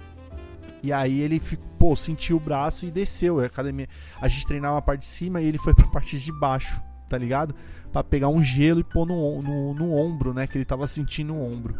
E 0.82 0.94
aí 0.94 1.20
ele 1.20 1.40
ficou, 1.40 1.96
sentiu 1.96 2.38
o 2.38 2.40
braço 2.40 2.86
e 2.86 2.92
desceu. 2.92 3.40
A 3.40 3.46
academia, 3.46 3.88
a 4.22 4.28
gente 4.28 4.48
treinava 4.48 4.78
a 4.78 4.82
parte 4.82 5.02
de 5.02 5.08
cima 5.08 5.42
e 5.42 5.46
ele 5.46 5.58
foi 5.58 5.74
pra 5.76 5.88
parte 5.88 6.20
de 6.20 6.32
baixo, 6.32 6.82
tá 7.10 7.18
ligado? 7.18 7.54
Pra 7.92 8.04
pegar 8.04 8.30
um 8.30 8.44
gelo 8.44 8.80
e 8.80 8.84
pôr 8.84 9.06
no, 9.06 9.42
no, 9.42 9.74
no 9.74 9.94
ombro, 9.94 10.34
né? 10.34 10.48
Que 10.48 10.58
ele 10.58 10.66
tava 10.66 10.88
sentindo 10.88 11.34
o 11.34 11.44
ombro. 11.44 11.76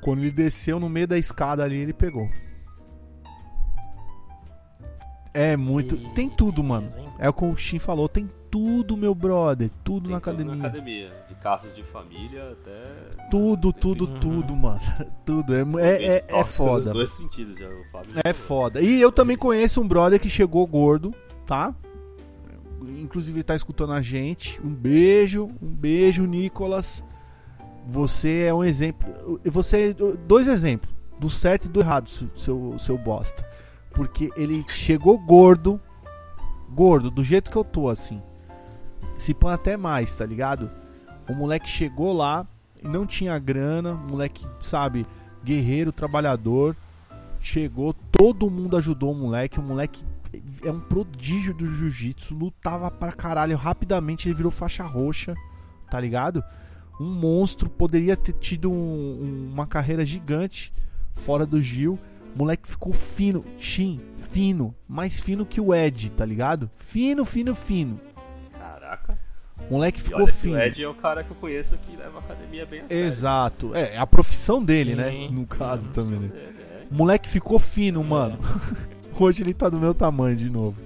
Quando 0.00 0.20
ele 0.20 0.30
desceu 0.30 0.78
no 0.78 0.88
meio 0.88 1.08
da 1.08 1.18
escada 1.18 1.64
ali, 1.64 1.76
ele 1.76 1.92
pegou. 1.92 2.28
É 5.34 5.56
muito. 5.56 5.96
E- 5.96 6.08
Tem 6.14 6.30
tudo, 6.30 6.62
mano. 6.62 6.88
É 7.18 7.28
o 7.28 7.32
que 7.32 7.44
o 7.44 7.56
Shin 7.56 7.78
falou, 7.78 8.08
tem 8.08 8.28
tudo, 8.50 8.96
meu 8.96 9.14
brother. 9.14 9.70
Tudo 9.84 10.04
Tem 10.06 10.12
na 10.14 10.20
tudo 10.20 10.30
academia. 10.30 10.54
Na 10.56 10.68
academia. 10.68 11.12
De 11.28 11.34
casas 11.34 11.74
de 11.74 11.82
família 11.82 12.52
até. 12.52 12.82
Tudo, 13.30 13.72
tem 13.72 13.80
tudo, 13.82 14.06
tudo. 14.06 14.20
tudo, 14.20 14.56
mano. 14.56 14.80
Tudo. 15.26 15.54
É, 15.54 15.60
é, 15.80 16.04
é, 16.18 16.24
é 16.28 16.44
Nos 16.44 16.56
foda. 16.56 16.92
dois 16.92 17.10
sentidos 17.12 17.58
já. 17.58 17.66
O 17.68 17.84
Fábio 17.90 18.12
É 18.24 18.32
foda. 18.32 18.80
E 18.80 19.00
eu 19.00 19.10
também 19.10 19.36
conheço 19.36 19.80
um 19.80 19.88
brother 19.88 20.20
que 20.20 20.28
chegou 20.30 20.66
gordo, 20.66 21.12
tá? 21.46 21.74
Inclusive 23.00 23.36
ele 23.38 23.44
tá 23.44 23.56
escutando 23.56 23.92
a 23.92 24.00
gente. 24.02 24.60
Um 24.64 24.72
beijo, 24.74 25.50
um 25.62 25.68
beijo, 25.74 26.24
Nicolas. 26.24 27.02
Você 27.86 28.44
é 28.48 28.54
um 28.54 28.62
exemplo. 28.64 29.40
Você 29.44 29.94
dois 30.26 30.46
exemplos, 30.48 30.94
do 31.18 31.28
certo 31.30 31.64
e 31.66 31.68
do 31.68 31.80
errado, 31.80 32.08
seu 32.36 32.78
seu 32.78 32.96
bosta. 32.98 33.44
Porque 33.94 34.30
ele 34.36 34.64
chegou 34.68 35.18
gordo, 35.18 35.80
gordo, 36.70 37.10
do 37.10 37.22
jeito 37.22 37.50
que 37.50 37.56
eu 37.56 37.64
tô 37.64 37.88
assim. 37.88 38.20
Se 39.16 39.32
põe 39.32 39.52
até 39.54 39.76
mais, 39.76 40.12
tá 40.14 40.26
ligado? 40.26 40.70
O 41.28 41.34
moleque 41.34 41.68
chegou 41.68 42.12
lá 42.12 42.46
não 42.82 43.06
tinha 43.06 43.38
grana, 43.38 43.94
moleque, 43.94 44.46
sabe, 44.60 45.06
guerreiro, 45.42 45.90
trabalhador 45.92 46.76
chegou, 47.40 47.92
todo 48.10 48.50
mundo 48.50 48.74
ajudou 48.76 49.12
o 49.12 49.14
moleque. 49.14 49.60
O 49.60 49.62
moleque 49.62 50.02
é 50.62 50.70
um 50.70 50.80
prodígio 50.80 51.52
do 51.52 51.66
jiu-jitsu, 51.66 52.34
lutava 52.34 52.90
pra 52.90 53.12
caralho. 53.12 53.54
Rapidamente 53.56 54.26
ele 54.26 54.34
virou 54.34 54.50
faixa 54.50 54.82
roxa, 54.82 55.34
tá 55.90 56.00
ligado? 56.00 56.42
Um 56.98 57.04
monstro, 57.04 57.68
poderia 57.68 58.16
ter 58.16 58.32
tido 58.32 58.70
um- 58.70 59.50
uma 59.52 59.66
carreira 59.66 60.04
gigante 60.06 60.72
fora 61.14 61.44
do 61.44 61.60
Gil. 61.60 61.98
Moleque 62.34 62.68
ficou 62.68 62.92
fino, 62.92 63.44
Shin, 63.58 64.00
fino, 64.30 64.74
mais 64.88 65.20
fino 65.20 65.46
que 65.46 65.60
o 65.60 65.72
Ed, 65.74 66.10
tá 66.10 66.24
ligado? 66.24 66.68
Fino, 66.78 67.24
fino, 67.24 67.54
fino. 67.54 68.00
Caraca. 68.58 69.16
Moleque 69.70 70.02
ficou 70.02 70.22
olha 70.22 70.32
fino. 70.32 70.54
o 70.56 70.58
Ed 70.60 70.82
é 70.82 70.88
o 70.88 70.94
cara 70.94 71.22
que 71.22 71.30
eu 71.30 71.36
conheço 71.36 71.78
que 71.78 71.96
leva 71.96 72.18
a 72.18 72.20
academia 72.20 72.66
bem 72.66 72.80
a 72.80 72.88
sério. 72.88 73.04
Exato. 73.06 73.74
É, 73.74 73.94
é 73.94 73.98
a 73.98 74.06
profissão 74.06 74.62
dele, 74.62 74.90
Sim. 74.90 74.96
né? 74.96 75.28
No 75.30 75.46
caso 75.46 75.90
também, 75.90 76.18
né? 76.18 76.28
dele, 76.28 76.56
é. 76.60 76.84
Moleque 76.90 77.28
ficou 77.28 77.58
fino, 77.58 78.02
mano. 78.02 78.38
Hoje 79.18 79.42
ele 79.44 79.54
tá 79.54 79.68
do 79.68 79.78
meu 79.78 79.94
tamanho 79.94 80.34
de 80.36 80.50
novo. 80.50 80.80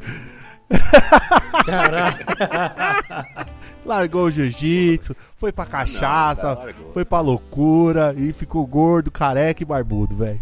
Caraca. 1.65 3.49
Largou 3.85 4.27
o 4.27 4.31
jiu-jitsu, 4.31 5.17
foi 5.37 5.51
pra 5.51 5.65
cachaça, 5.65 6.43
Não, 6.47 6.53
o 6.53 6.57
cara 6.57 6.67
largou. 6.73 6.93
foi 6.93 7.05
pra 7.07 7.21
loucura 7.21 8.15
e 8.19 8.33
ficou 8.35 8.67
gordo, 8.67 9.11
careca 9.11 9.63
e 9.63 9.67
barbudo, 9.67 10.15
velho. 10.15 10.41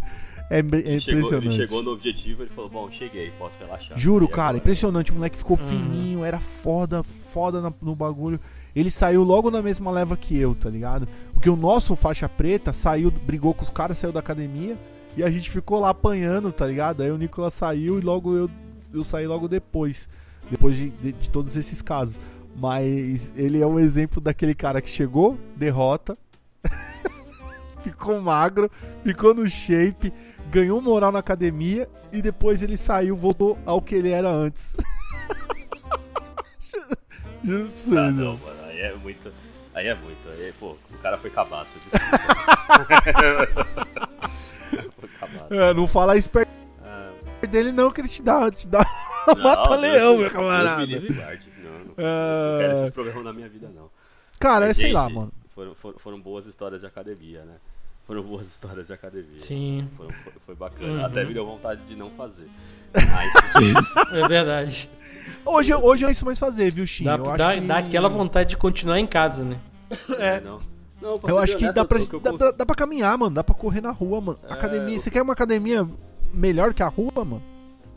É, 0.49 0.61
imp- 0.61 0.75
é 0.75 0.79
Ele 0.79 1.01
chegou, 1.01 1.19
ele 1.21 1.27
impressionante. 1.27 1.57
chegou 1.57 1.83
no 1.83 1.91
objetivo 1.91 2.45
e 2.45 2.47
falou: 2.47 2.71
Bom, 2.71 2.91
cheguei, 2.91 3.31
posso 3.39 3.59
relaxar. 3.59 3.99
Juro, 3.99 4.29
cara, 4.29 4.57
impressionante. 4.59 5.11
O 5.11 5.15
moleque 5.15 5.37
ficou 5.39 5.59
Uhum. 5.59 5.67
fininho, 5.69 6.25
era 6.25 6.39
foda, 6.39 7.03
foda 7.03 7.61
na- 7.61 7.73
no 7.83 7.95
bagulho. 7.97 8.39
Ele 8.75 8.91
saiu 8.91 9.23
logo 9.25 9.51
na 9.51 9.61
mesma 9.63 9.91
leva 9.91 10.17
que 10.17 10.37
eu, 10.39 10.55
tá 10.55 10.69
ligado? 10.71 11.09
Porque 11.33 11.49
o 11.51 11.57
nosso 11.57 11.97
faixa 11.97 12.29
preta 12.29 12.73
saiu, 12.73 13.11
brigou 13.11 13.53
com 13.55 13.63
os 13.63 13.71
caras, 13.71 13.99
saiu 13.99 14.13
da 14.13 14.21
academia 14.21 14.77
e 15.17 15.23
a 15.25 15.31
gente 15.31 15.51
ficou 15.51 15.81
lá 15.81 15.89
apanhando, 15.91 16.53
tá 16.53 16.67
ligado? 16.67 17.03
Aí 17.03 17.11
o 17.11 17.17
Nicolas 17.17 17.55
saiu 17.55 17.99
e 17.99 18.03
logo 18.03 18.35
eu, 18.37 18.51
eu 18.93 19.03
saí 19.03 19.27
logo 19.27 19.49
depois. 19.49 20.09
Depois 20.51 20.77
de, 20.77 20.91
de- 20.91 21.13
de 21.13 21.29
todos 21.31 21.57
esses 21.57 21.83
casos. 21.83 22.21
Mas 22.55 23.33
ele 23.37 23.61
é 23.61 23.67
um 23.67 23.81
exemplo 23.81 24.21
daquele 24.21 24.55
cara 24.55 24.81
que 24.81 24.89
chegou, 24.89 25.37
derrota, 25.57 26.17
ficou 27.83 28.21
magro, 28.21 28.71
ficou 29.05 29.35
no 29.35 29.47
shape, 29.49 30.13
ganhou 30.51 30.81
moral 30.81 31.13
na 31.13 31.19
academia 31.19 31.89
e 32.13 32.23
depois 32.23 32.63
ele 32.63 32.77
saiu, 32.77 33.17
voltou 33.17 33.59
ao 33.67 33.81
que 33.83 33.95
ele 33.95 34.11
era 34.11 34.29
antes. 34.29 34.77
Juro 37.45 37.69
pra 37.69 37.77
você, 37.77 37.91
Ah, 37.97 38.11
não. 38.11 38.13
não, 38.13 38.37
mano, 38.39 38.65
aí 38.69 38.81
é 38.81 38.95
muito. 38.95 39.33
Aí 39.75 39.87
é 39.89 39.95
muito. 39.95 40.29
Aí, 40.29 40.53
pô, 40.59 40.77
o 40.91 40.99
cara 41.03 41.19
foi 41.19 41.31
cabaço, 41.31 41.79
desculpa. 41.79 42.09
foi 44.99 45.09
cabaço. 45.21 45.55
É, 45.55 45.75
não 45.75 45.87
fala 45.87 46.17
esperto 46.17 46.51
Ah, 46.83 47.13
dele 47.47 47.73
não, 47.73 47.91
que 47.91 48.01
ele 48.01 48.09
te 48.09 48.23
dá, 48.23 48.51
te 48.51 48.67
dá 48.67 48.85
não, 49.29 49.37
mata-leão, 49.43 50.19
meu 50.19 50.31
camarada. 50.31 50.87
Deus 50.87 51.03
me 51.03 51.13
guarde. 51.15 51.49
Não, 51.63 51.71
não, 51.71 51.95
Ah. 51.99 52.53
não 52.53 52.59
quero 52.61 52.73
esses 52.73 52.91
problemas 52.91 53.25
na 53.25 53.33
minha 53.33 53.49
vida, 53.49 53.69
não. 53.75 53.91
Cara, 54.39 54.67
é, 54.69 54.75
sei 54.75 54.85
Gente, 54.87 54.95
lá, 54.95 55.09
mano. 55.09 55.33
Foram, 55.55 55.75
foram, 55.75 55.99
foram 55.99 56.21
boas 56.21 56.45
histórias 56.47 56.81
de 56.83 56.87
academia, 56.87 57.45
né? 57.45 57.55
Foram 58.07 58.23
boas 58.23 58.47
histórias 58.47 58.87
de 58.87 58.93
academia. 58.93 59.39
Sim, 59.41 59.89
Foi, 59.97 60.07
foi, 60.09 60.33
foi 60.47 60.55
bacana. 60.55 60.93
Uhum. 61.01 61.05
Até 61.07 61.25
me 61.25 61.35
deu 61.35 61.45
vontade 61.45 61.83
de 61.83 61.97
não 61.97 62.11
fazer. 62.11 62.49
Mas, 62.95 64.19
é 64.19 64.29
verdade. 64.29 64.89
Hoje, 65.45 65.75
hoje 65.75 66.05
eu 66.05 66.11
isso 66.11 66.25
mais 66.25 66.39
fazer, 66.39 66.71
viu, 66.71 66.87
Shin? 66.87 67.05
Dá, 67.05 67.17
eu 67.17 67.27
acho 67.29 67.39
dá, 67.39 67.55
que... 67.55 67.61
dá 67.63 67.79
aquela 67.79 68.09
vontade 68.09 68.51
de 68.51 68.57
continuar 68.57 68.99
em 69.01 69.07
casa, 69.07 69.45
né? 69.45 69.59
É. 70.19 70.41
não. 70.41 70.61
Não, 71.01 71.19
pra 71.19 71.31
Eu 71.31 71.39
acho 71.39 71.57
que 71.59 71.69
dá 71.71 71.85
pra, 71.85 71.99
que 71.99 72.15
eu 72.15 72.21
dá, 72.21 72.31
cons- 72.31 72.39
dá- 72.41 72.51
dá 72.53 72.67
pra 72.67 72.75
caminhar, 72.75 73.19
mano. 73.19 73.35
Dá 73.35 73.45
pra 73.45 73.55
correr 73.55 73.81
na 73.83 73.91
rua, 73.91 74.21
mano. 74.21 74.39
É, 74.49 74.53
Academia. 74.53 74.95
eu- 74.97 75.01
Você 75.01 75.11
quer 75.11 75.21
uma 75.23 75.35
academia 75.35 75.87
melhor 76.33 76.73
que 76.73 76.83
a 76.83 76.89
rua, 76.89 77.13
mano? 77.25 77.43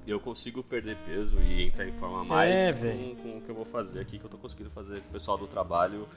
eu 0.08 0.20
consigo 0.20 0.64
perder 0.64 0.98
peso 1.06 1.38
e 1.40 1.66
entrar 1.68 1.88
em 1.88 1.92
forma 1.94 2.24
mais 2.26 2.70
É, 2.70 2.74
com, 2.74 3.16
com 3.22 3.38
o 3.38 3.42
que 3.42 3.50
eu 3.50 3.54
vou 3.54 3.64
fazer 3.64 4.00
aqui, 4.00 4.18
que 4.18 4.26
eu 4.26 4.30
tô 4.30 4.38
conseguindo 4.40 4.72
fazer 4.72 5.02
com 5.02 5.10
o 5.10 5.12
pessoal 5.12 5.38
do 5.38 5.46
trabalho 5.46 6.08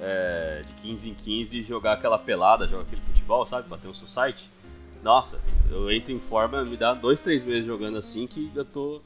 é, 0.00 0.62
de 0.66 0.72
15 0.74 1.10
em 1.10 1.14
15 1.14 1.62
jogar 1.62 1.92
aquela 1.94 2.18
pelada, 2.18 2.66
jogar 2.66 2.82
aquele 2.82 3.00
futebol, 3.02 3.46
sabe? 3.46 3.68
Bater 3.68 3.88
um 3.88 3.94
society. 3.94 4.50
Nossa, 5.02 5.40
eu 5.70 5.90
entro 5.90 6.12
em 6.12 6.18
forma, 6.18 6.64
me 6.64 6.76
dá 6.76 6.92
dois, 6.94 7.20
três 7.20 7.44
meses 7.44 7.64
jogando 7.66 7.96
assim 7.98 8.26
que 8.26 8.50
eu 8.54 8.64
tô 8.64 9.00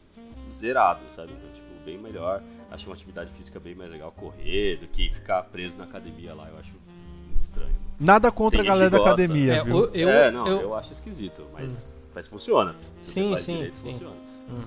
zerado, 0.50 1.00
sabe? 1.14 1.32
Então, 1.32 1.50
tipo, 1.52 1.66
bem 1.84 1.98
melhor. 1.98 2.42
Acho 2.70 2.88
uma 2.88 2.94
atividade 2.94 3.30
física 3.32 3.58
bem 3.58 3.74
mais 3.74 3.90
legal 3.90 4.12
correr 4.12 4.76
do 4.76 4.86
que 4.86 5.10
ficar 5.12 5.42
preso 5.44 5.76
na 5.76 5.84
academia 5.84 6.32
lá. 6.34 6.48
Eu 6.48 6.58
acho 6.58 6.72
muito 6.72 7.40
estranho. 7.40 7.74
Nada 7.98 8.30
contra 8.30 8.62
a 8.62 8.64
galera 8.64 8.88
da 8.90 8.98
academia, 8.98 9.54
É, 9.56 9.62
viu? 9.64 9.76
o- 9.76 9.90
eu, 9.92 10.08
é, 10.08 10.30
não, 10.30 10.46
eu- 10.46 10.60
eu... 10.60 10.74
acho 10.74 10.92
esquisito, 10.92 11.44
mas, 11.52 11.94
mas 12.14 12.26
funciona. 12.28 12.74
Se 13.00 13.12
Sim, 13.12 13.22
você 13.24 13.30
faz 13.32 13.44
sim, 13.44 13.54
direito, 13.56 13.76
sim. 13.76 13.82
funciona. 13.92 14.16
Uhum. 14.48 14.62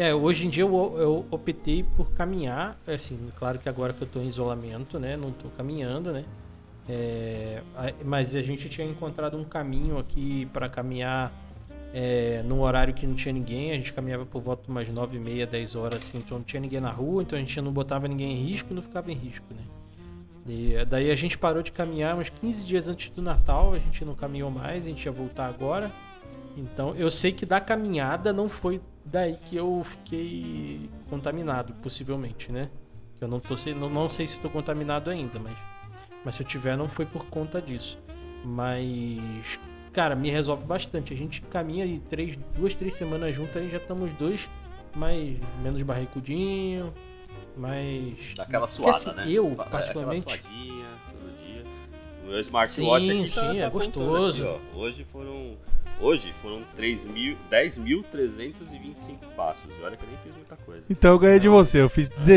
É, 0.00 0.14
hoje 0.14 0.46
em 0.46 0.48
dia 0.48 0.62
eu, 0.62 0.96
eu 0.98 1.26
optei 1.30 1.82
por 1.82 2.10
caminhar, 2.12 2.80
assim, 2.86 3.18
claro 3.36 3.58
que 3.58 3.68
agora 3.68 3.92
que 3.92 4.00
eu 4.00 4.08
tô 4.08 4.18
em 4.18 4.28
isolamento, 4.28 4.98
né, 4.98 5.14
não 5.14 5.30
tô 5.30 5.50
caminhando, 5.50 6.10
né, 6.10 6.24
é, 6.88 7.62
mas 8.02 8.34
a 8.34 8.40
gente 8.40 8.66
tinha 8.70 8.86
encontrado 8.86 9.36
um 9.36 9.44
caminho 9.44 9.98
aqui 9.98 10.46
para 10.54 10.70
caminhar 10.70 11.30
é, 11.92 12.42
num 12.46 12.62
horário 12.62 12.94
que 12.94 13.06
não 13.06 13.14
tinha 13.14 13.34
ninguém, 13.34 13.72
a 13.72 13.74
gente 13.74 13.92
caminhava 13.92 14.24
por 14.24 14.40
volta 14.40 14.62
de 14.62 14.70
umas 14.70 14.88
9 14.88 15.18
e 15.18 15.20
meia, 15.20 15.46
10 15.46 15.76
horas, 15.76 15.96
assim, 15.96 16.16
então 16.16 16.38
não 16.38 16.44
tinha 16.46 16.60
ninguém 16.60 16.80
na 16.80 16.90
rua, 16.90 17.22
então 17.22 17.36
a 17.36 17.40
gente 17.42 17.60
não 17.60 17.70
botava 17.70 18.08
ninguém 18.08 18.32
em 18.32 18.42
risco 18.42 18.68
e 18.70 18.74
não 18.74 18.82
ficava 18.82 19.12
em 19.12 19.14
risco, 19.14 19.44
né. 19.50 19.62
E, 20.48 20.82
daí 20.86 21.10
a 21.10 21.14
gente 21.14 21.36
parou 21.36 21.62
de 21.62 21.72
caminhar 21.72 22.16
uns 22.16 22.30
15 22.30 22.66
dias 22.66 22.88
antes 22.88 23.10
do 23.10 23.20
Natal, 23.20 23.74
a 23.74 23.78
gente 23.78 24.02
não 24.02 24.14
caminhou 24.14 24.50
mais, 24.50 24.84
a 24.84 24.88
gente 24.88 25.04
ia 25.04 25.12
voltar 25.12 25.46
agora. 25.46 25.92
Então 26.56 26.94
eu 26.96 27.10
sei 27.10 27.32
que 27.32 27.44
da 27.46 27.60
caminhada 27.60 28.32
não 28.32 28.48
foi 28.48 28.80
daí 29.04 29.36
que 29.46 29.56
eu 29.56 29.82
fiquei 29.84 30.88
contaminado, 31.08 31.72
possivelmente, 31.82 32.50
né? 32.52 32.70
Eu 33.20 33.28
não, 33.28 33.38
tô, 33.40 33.56
sei- 33.56 33.74
não, 33.74 33.88
não 33.88 34.08
sei 34.08 34.26
se 34.26 34.36
estou 34.36 34.50
contaminado 34.50 35.10
ainda, 35.10 35.38
mas, 35.38 35.56
mas 36.24 36.34
se 36.36 36.42
eu 36.42 36.46
tiver 36.46 36.76
não 36.76 36.88
foi 36.88 37.04
por 37.06 37.26
conta 37.26 37.60
disso. 37.60 37.98
Mas, 38.44 39.58
cara, 39.92 40.14
me 40.16 40.30
resolve 40.30 40.64
bastante. 40.64 41.12
A 41.12 41.16
gente 41.16 41.42
caminha 41.42 41.84
aí 41.84 41.98
três, 41.98 42.36
duas, 42.56 42.74
três 42.74 42.94
semanas 42.94 43.34
juntos 43.34 43.56
aí 43.56 43.68
já 43.68 43.76
estamos 43.76 44.10
dois 44.14 44.48
mais 44.96 45.38
menos 45.62 45.82
barricudinho, 45.82 46.92
mais 47.56 48.34
Dá 48.34 48.42
aquela 48.44 48.66
Porque, 48.66 48.72
suada, 48.74 48.96
assim, 48.96 49.12
né? 49.14 49.24
Eu, 49.28 49.52
é, 49.52 49.54
particularmente, 49.56 50.22
Aquela 50.22 50.42
suadinha 50.42 50.86
todo 51.10 51.44
dia. 51.44 51.64
O 52.24 52.26
meu 52.28 52.40
smartwatch 52.40 53.06
Sim, 53.06 53.20
aqui 53.24 53.34
tá, 53.34 53.40
sim, 53.40 53.46
tá 53.58 53.66
é 53.66 53.70
contando 53.70 53.92
gostoso. 53.92 54.48
aqui, 54.48 54.60
ó. 54.74 54.78
Hoje 54.78 55.04
foram. 55.04 55.56
Hoje 56.00 56.32
foram 56.40 56.62
3 56.74 57.04
mil- 57.04 57.36
10.325 57.50 59.18
passos. 59.36 59.64
E 59.78 59.82
olha 59.82 59.96
que 59.96 60.02
eu 60.04 60.08
nem 60.08 60.18
fiz 60.18 60.34
muita 60.34 60.56
coisa. 60.56 60.84
Então 60.88 61.12
eu 61.12 61.18
ganhei 61.18 61.38
de 61.38 61.48
você. 61.48 61.80
Eu 61.82 61.88
fiz 61.88 62.08
Tá 62.08 62.16
bom 62.16 62.22
pra 62.24 62.34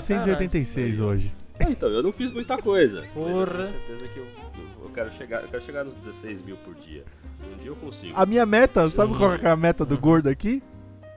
16.986 0.00 0.74
caralho. 0.96 1.04
hoje. 1.04 1.32
É, 1.58 1.64
então, 1.70 1.88
eu 1.90 2.02
não 2.02 2.12
fiz 2.12 2.30
muita 2.32 2.56
coisa. 2.58 3.02
Mas 3.02 3.08
eu 3.16 3.22
Porra. 3.32 3.46
tenho 3.52 3.66
certeza 3.66 4.08
que 4.08 4.18
eu, 4.18 4.26
eu, 4.82 4.90
quero 4.90 5.12
chegar, 5.12 5.42
eu 5.42 5.48
quero 5.48 5.62
chegar 5.64 5.84
nos 5.84 5.94
16 5.94 6.42
mil 6.42 6.56
por 6.56 6.74
dia. 6.74 7.04
Um 7.52 7.56
dia 7.58 7.68
eu 7.70 7.76
consigo. 7.76 8.14
A 8.16 8.26
minha 8.26 8.44
meta, 8.44 8.88
sabe 8.90 9.16
qual 9.16 9.32
é 9.34 9.48
a 9.48 9.56
meta 9.56 9.84
do 9.84 9.96
gordo 9.96 10.28
aqui? 10.28 10.62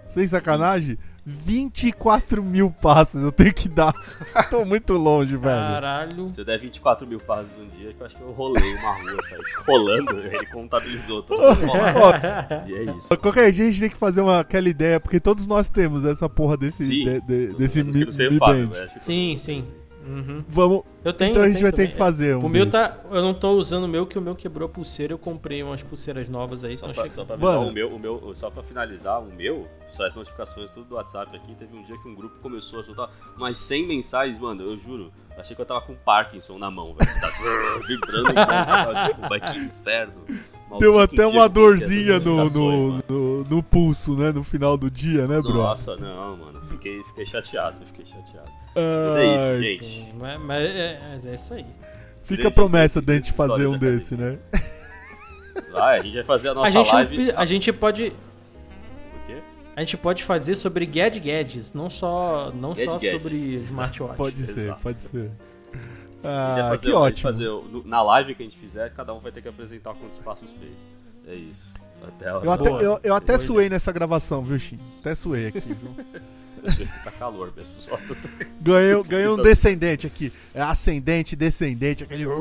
Sem 0.08 0.28
sacanagem? 0.28 1.00
24 1.26 2.44
mil 2.44 2.70
passos 2.70 3.24
eu 3.24 3.32
tenho 3.32 3.54
que 3.54 3.68
dar. 3.68 3.94
Tô 4.52 4.64
muito 4.64 4.94
longe, 4.94 5.36
velho. 5.36 5.44
caralho. 5.44 6.30
Se 6.30 6.42
eu 6.42 6.46
der 6.46 6.60
24 6.60 7.08
mil 7.08 7.20
passos 7.20 7.52
num 7.58 7.68
dia, 7.70 7.94
que 7.94 8.00
eu 8.02 8.06
acho 8.06 8.16
que 8.16 8.22
eu 8.22 8.32
rolei 8.32 8.76
uma 8.76 8.94
rua, 8.94 9.22
saí 9.24 9.40
rolando, 9.68 10.20
ele 10.20 10.46
contabilizou 10.48 11.24
todas 11.24 11.46
as 11.46 11.62
roladas. 11.62 12.70
E 12.70 12.74
é 12.76 12.84
isso. 12.96 13.18
Qualquer 13.18 13.52
dia 13.52 13.66
a 13.68 13.72
gente 13.72 13.80
tem 13.82 13.90
que 13.90 13.98
fazer 13.98 14.22
uma, 14.22 14.40
aquela 14.42 14.70
ideia, 14.70 15.00
porque 15.00 15.20
todos 15.20 15.48
nós 15.48 15.68
temos 15.68 16.06
essa 16.06 16.30
porra 16.30 16.56
desse, 16.58 16.86
Sim, 16.86 17.04
de- 17.06 17.22
de- 17.22 17.48
desse 17.56 17.84
Mi, 17.84 17.92
Mi 17.92 18.06
todo 18.06 18.72
Sim, 19.00 19.36
sim. 19.38 19.66
Uhum. 20.06 20.44
Vamos. 20.48 20.84
Eu 21.04 21.12
tenho. 21.14 21.32
então 21.32 21.42
a 21.42 21.46
gente 21.48 21.56
tenho 21.56 21.64
vai 21.66 21.72
ter 21.72 21.78
também. 21.78 21.92
que 21.92 21.98
fazer 21.98 22.36
um. 22.36 22.46
O 22.46 22.50
meu 22.50 22.70
tá. 22.70 22.98
Eu 23.12 23.22
não 23.22 23.34
tô 23.34 23.52
usando 23.54 23.86
o 23.86 23.88
meu, 23.88 24.06
que 24.06 24.18
o 24.18 24.22
meu 24.22 24.36
quebrou 24.36 24.68
a 24.68 24.70
pulseira. 24.70 25.14
Eu 25.14 25.18
comprei 25.18 25.64
umas 25.64 25.82
pulseiras 25.82 26.30
novas 26.30 26.64
aí. 26.64 26.76
Só 26.76 26.86
Então 26.86 26.94
pra, 26.94 27.04
chega. 27.04 27.16
só 27.16 27.26
pra 27.26 27.36
avisar, 27.36 27.54
Mano. 27.58 27.70
o 27.70 27.74
meu, 27.74 27.90
o 27.90 28.00
meu, 28.00 28.32
só 28.36 28.50
pra 28.52 28.62
finalizar, 28.62 29.20
o 29.22 29.32
meu, 29.34 29.68
só 29.90 30.06
as 30.06 30.16
notificações 30.16 30.70
tudo 30.70 30.86
do 30.90 30.96
WhatsApp 30.96 31.36
aqui, 31.36 31.56
teve 31.56 31.76
um 31.76 31.84
dia 31.84 31.98
que 31.98 32.08
um 32.08 32.14
grupo 32.16 32.38
começou 32.40 32.80
a 32.82 32.84
soltar 32.84 33.10
umas 33.36 33.58
100 33.58 33.88
mensagens, 33.88 34.38
mano, 34.38 34.62
eu 34.64 34.78
juro, 34.78 35.12
achei 35.38 35.56
que 35.56 35.62
eu 35.62 35.66
tava 35.66 35.82
com 35.82 35.96
Parkinson 35.96 36.58
na 36.60 36.70
mão, 36.70 36.96
velho. 36.96 37.20
Tá 37.20 37.30
vibrando, 37.88 38.34
cara, 38.34 39.08
tipo, 39.08 39.22
mas 39.30 39.52
que 39.52 39.60
inferno. 39.60 40.14
Maldito 40.70 40.80
Deu 40.80 41.00
até 41.00 41.28
uma 41.28 41.48
dorzinha 41.48 42.20
no, 42.20 42.44
no, 42.46 42.98
no, 43.08 43.44
no 43.44 43.64
pulso, 43.64 44.16
né? 44.18 44.32
No 44.32 44.44
final 44.44 44.76
do 44.76 44.90
dia, 44.90 45.28
né, 45.28 45.40
bro? 45.40 45.54
Nossa, 45.54 45.96
não, 45.96 46.38
mano, 46.38 46.62
fiquei, 46.66 47.04
fiquei 47.04 47.26
chateado, 47.26 47.78
fiquei 47.86 48.06
chateado. 48.06 48.52
Mas 48.76 49.16
é 49.16 49.36
isso, 49.36 49.62
gente. 49.62 50.14
Mas, 50.20 50.40
mas 50.42 50.64
é, 50.66 51.00
mas 51.12 51.28
é 51.28 51.36
isso 51.36 51.54
aí. 51.54 51.66
Fica 52.24 52.42
a 52.42 52.46
Gente, 52.46 52.56
promessa 52.56 53.02
da 53.02 53.14
gente 53.14 53.32
fazer 53.34 53.68
um 53.68 53.78
desse, 53.78 54.16
né? 54.16 54.38
Vai, 55.72 56.00
a 56.00 56.04
gente 56.04 56.14
vai 56.16 56.24
fazer 56.24 56.50
a 56.50 56.52
A 56.52 56.56
nossa 56.56 56.72
gente, 56.72 56.88
não 56.88 56.94
live. 56.94 57.32
a 57.36 57.46
gente 57.46 57.72
pode. 57.74 58.08
O 58.08 59.28
quê? 59.28 59.38
A 59.76 59.80
gente 59.82 59.96
pode 59.98 60.24
fazer 60.24 60.56
sobre 60.56 60.86
Gad 60.86 61.16
Gadgets, 61.20 61.74
não 61.74 61.90
só, 61.90 62.52
não 62.54 62.74
só 62.74 62.94
Gadgets, 62.94 63.12
sobre 63.12 63.36
smartwatch. 63.36 64.18
Pode 64.18 64.46
ser, 64.46 64.60
Exato. 64.60 64.84
pode 64.84 65.02
ser. 65.04 65.32
Ah, 66.26 66.68
fazer, 66.70 66.88
que 66.88 66.94
ótimo. 66.94 67.22
fazer 67.24 67.50
na 67.86 68.02
live 68.02 68.36
que 68.36 68.44
a 68.44 68.46
gente 68.46 68.58
fizer, 68.58 68.92
cada 68.94 69.14
um 69.14 69.20
vai 69.20 69.32
ter 69.32 69.42
que 69.42 69.48
apresentar 69.48 69.94
quantos 69.94 70.18
passos 70.20 70.52
fez. 70.54 70.88
É 71.28 71.36
isso. 71.36 71.72
Até 72.08 72.30
Eu 72.30 72.52
até, 72.52 72.70
eu, 72.70 73.00
eu 73.04 73.16
até 73.16 73.34
Boa 73.34 73.40
suei 73.46 73.70
nessa 73.70 73.92
gravação, 73.92 74.44
viu, 74.44 74.60
Shin? 74.60 74.80
Até 75.00 75.16
suei 75.16 75.48
aqui, 75.48 75.74
viu? 75.74 75.96
tá 77.04 77.12
calor 77.12 77.54
mesmo, 77.56 77.74
só 77.78 77.96
tô- 77.98 78.16
Ganhei, 78.62 79.02
ganhei 79.08 79.28
um 79.28 79.42
descendente 79.42 80.06
aqui. 80.08 80.32
É 80.54 80.62
ascendente, 80.62 81.36
descendente, 81.36 82.04
aquele. 82.04 82.26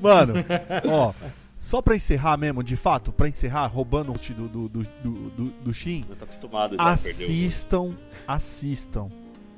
Mano, 0.00 0.34
ó. 0.86 1.12
Só 1.58 1.82
pra 1.82 1.96
encerrar 1.96 2.36
mesmo, 2.36 2.62
de 2.62 2.76
fato, 2.76 3.12
pra 3.12 3.26
encerrar, 3.28 3.66
roubando 3.66 4.12
o 4.12 4.18
do, 4.32 4.48
do, 4.48 4.68
do, 4.68 4.82
do, 5.02 5.44
do, 5.64 5.74
Shin, 5.74 6.04
Eu 6.08 6.14
tô 6.14 6.24
acostumado 6.24 6.76
já 6.76 6.84
assistam, 6.84 7.96
assistam 8.26 9.08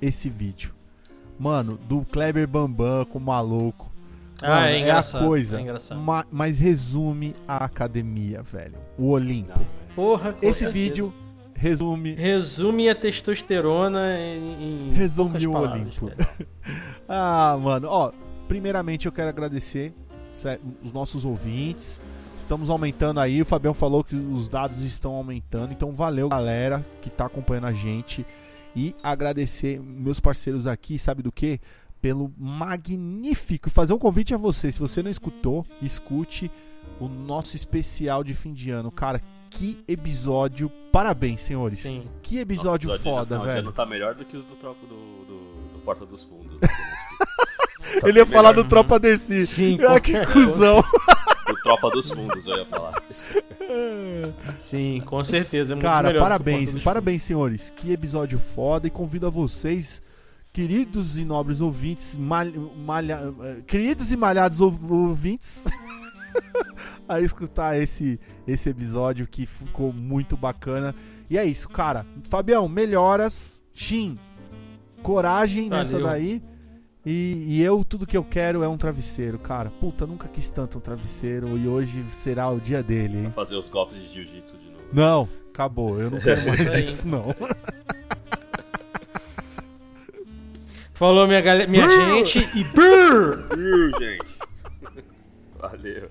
esse 0.01 0.29
vídeo. 0.31 0.73
Mano, 1.41 1.79
do 1.89 2.05
Kleber 2.05 2.47
Bambam 2.47 3.07
com 3.07 3.19
o 3.19 3.23
maluco. 3.23 3.91
Mano, 4.43 4.55
Ah, 4.55 4.67
é 4.69 4.75
a 4.77 4.79
engraçado. 4.81 5.27
coisa, 5.27 5.59
É 5.59 5.63
engraçado. 5.63 5.99
ma- 6.01 6.27
mas 6.31 6.59
resume 6.59 7.35
a 7.49 7.65
academia, 7.65 8.43
velho. 8.43 8.75
O 8.99 9.09
Olimpo. 9.09 9.59
Não, 9.59 9.81
Porra, 9.97 10.35
Esse 10.43 10.67
vídeo 10.69 11.13
resume. 11.55 12.15
Resume 12.15 12.89
a 12.91 12.95
testosterona 12.95 14.19
em, 14.19 14.91
em 14.91 14.93
Resume 14.93 15.47
o 15.47 15.53
palavras, 15.53 15.81
Olimpo. 16.03 16.11
Ah, 17.09 17.59
mano, 17.61 17.89
ó, 17.91 18.13
primeiramente 18.47 19.07
eu 19.07 19.13
quero 19.13 19.29
agradecer 19.31 19.93
os 20.85 20.93
nossos 20.93 21.25
ouvintes. 21.25 22.01
Estamos 22.39 22.69
aumentando 22.71 23.19
aí, 23.21 23.41
o 23.41 23.45
Fabião 23.45 23.73
falou 23.75 24.05
que 24.05 24.15
os 24.17 24.49
dados 24.49 24.81
estão 24.83 25.13
aumentando, 25.15 25.73
então 25.73 25.91
valeu 25.93 26.29
galera 26.29 26.85
que 27.01 27.09
tá 27.11 27.27
acompanhando 27.27 27.67
a 27.67 27.73
gente 27.73 28.25
e 28.75 28.95
agradecer 29.03 29.81
meus 29.81 30.21
parceiros 30.21 30.67
aqui, 30.67 30.99
sabe 30.99 31.23
do 31.23 31.33
que? 31.33 31.61
Pelo 32.01 32.33
magnífico, 32.39 33.69
fazer 33.69 33.93
um 33.93 33.99
convite 33.99 34.35
a 34.35 34.37
você, 34.37 34.73
se 34.73 34.79
você 34.81 35.03
não 35.03 35.11
escutou, 35.11 35.67
escute 35.83 36.51
o 36.99 37.09
nosso 37.09 37.57
especial 37.57 38.25
de 38.25 38.33
fim 38.35 38.53
de 38.53 38.71
ano. 38.71 38.91
Cara, 38.91 39.21
que 39.51 39.83
episódio, 39.87 40.71
parabéns, 40.93 41.43
senhores. 41.43 41.81
Sim. 41.81 42.05
Que 42.23 42.37
nossa, 42.37 42.43
episódio 42.43 42.91
o 42.91 42.95
episódio 42.95 43.17
foda, 43.19 43.39
de 43.39 43.45
velho. 43.47 43.59
ano 43.61 43.73
tá 43.73 43.85
melhor 43.85 44.15
do 44.15 44.25
que 44.25 44.37
os 44.37 44.45
do 44.45 44.55
troco 44.57 44.87
do, 44.87 44.95
do, 44.95 45.73
do 45.75 45.79
Porta 45.85 46.07
dos 46.07 46.23
Fundos. 46.23 46.61
Né, 46.61 46.69
Tá 48.01 48.09
Ele 48.09 48.19
ia 48.19 48.25
bem 48.25 48.35
falar 48.35 48.53
do 48.53 48.65
Tropa 48.65 48.99
Dercy. 49.01 49.47
Sim, 49.47 49.79
Ah, 49.87 50.01
que 50.01 50.25
cuzão. 50.27 50.83
Do 51.51 51.63
Tropa 51.63 51.89
dos 51.91 52.11
Fundos, 52.11 52.47
eu 52.47 52.57
ia 52.59 52.67
falar. 52.67 53.03
Sim, 54.59 55.01
com 55.05 55.23
certeza. 55.25 55.73
É 55.73 55.75
muito 55.75 55.85
Cara, 55.85 56.09
melhor 56.09 56.21
o 56.21 56.23
parabéns, 56.23 56.83
parabéns, 56.83 57.23
senhores. 57.23 57.73
Que 57.75 57.93
episódio 57.93 58.39
foda 58.39 58.87
e 58.87 58.91
convido 58.91 59.27
a 59.27 59.31
vocês, 59.31 60.01
queridos 60.53 61.17
e 61.19 61.25
nobres 61.25 61.61
ouvintes, 61.61 62.17
mal- 62.17 62.47
malha- 62.77 63.21
eh, 63.43 63.63
queridos 63.67 64.13
e 64.13 64.17
malhados 64.17 64.61
ou- 64.61 64.77
ouvintes, 64.91 65.65
a 67.09 67.21
escutar 67.21 67.77
esse, 67.81 68.19
esse 68.47 68.69
episódio 68.71 69.27
que 69.27 69.47
ficou 69.47 69.93
muito 69.93 70.37
bacana. 70.37 70.95
E 71.29 71.39
é 71.39 71.45
isso, 71.45 71.69
cara. 71.69 72.07
Fabião, 72.29 72.69
melhoras. 72.69 73.61
Shin, 73.73 74.19
coragem 75.03 75.69
nessa 75.71 75.93
Valeu. 75.93 76.07
daí. 76.09 76.43
E, 77.05 77.45
e 77.49 77.63
eu, 77.63 77.83
tudo 77.83 78.07
que 78.07 78.17
eu 78.17 78.23
quero 78.23 78.63
é 78.63 78.69
um 78.69 78.77
travesseiro, 78.77 79.39
cara. 79.39 79.71
Puta, 79.71 80.07
nunca 80.07 80.29
quis 80.29 80.51
tanto 80.51 80.79
um 80.79 80.81
travesseiro 80.81 81.57
e 81.57 81.67
hoje 81.67 82.05
será 82.11 82.51
o 82.51 82.61
dia 82.61 82.83
dele, 82.83 83.19
hein? 83.19 83.33
Fazer 83.35 83.57
os 83.57 83.69
golpes 83.69 83.97
de 83.99 84.13
jiu-jitsu 84.13 84.57
de 84.59 84.67
novo. 84.67 84.81
Não, 84.93 85.29
acabou. 85.49 85.99
Eu 85.99 86.11
não 86.11 86.19
quero 86.21 86.47
mais 86.47 86.61
Isso 86.61 87.09
não. 87.09 87.35
Falou, 90.93 91.27
minha, 91.27 91.41
galera, 91.41 91.71
minha 91.71 91.89
gente. 91.89 92.39
E 92.55 92.65
brrr! 92.65 93.49
Gente. 93.99 94.39
Valeu. 95.59 96.11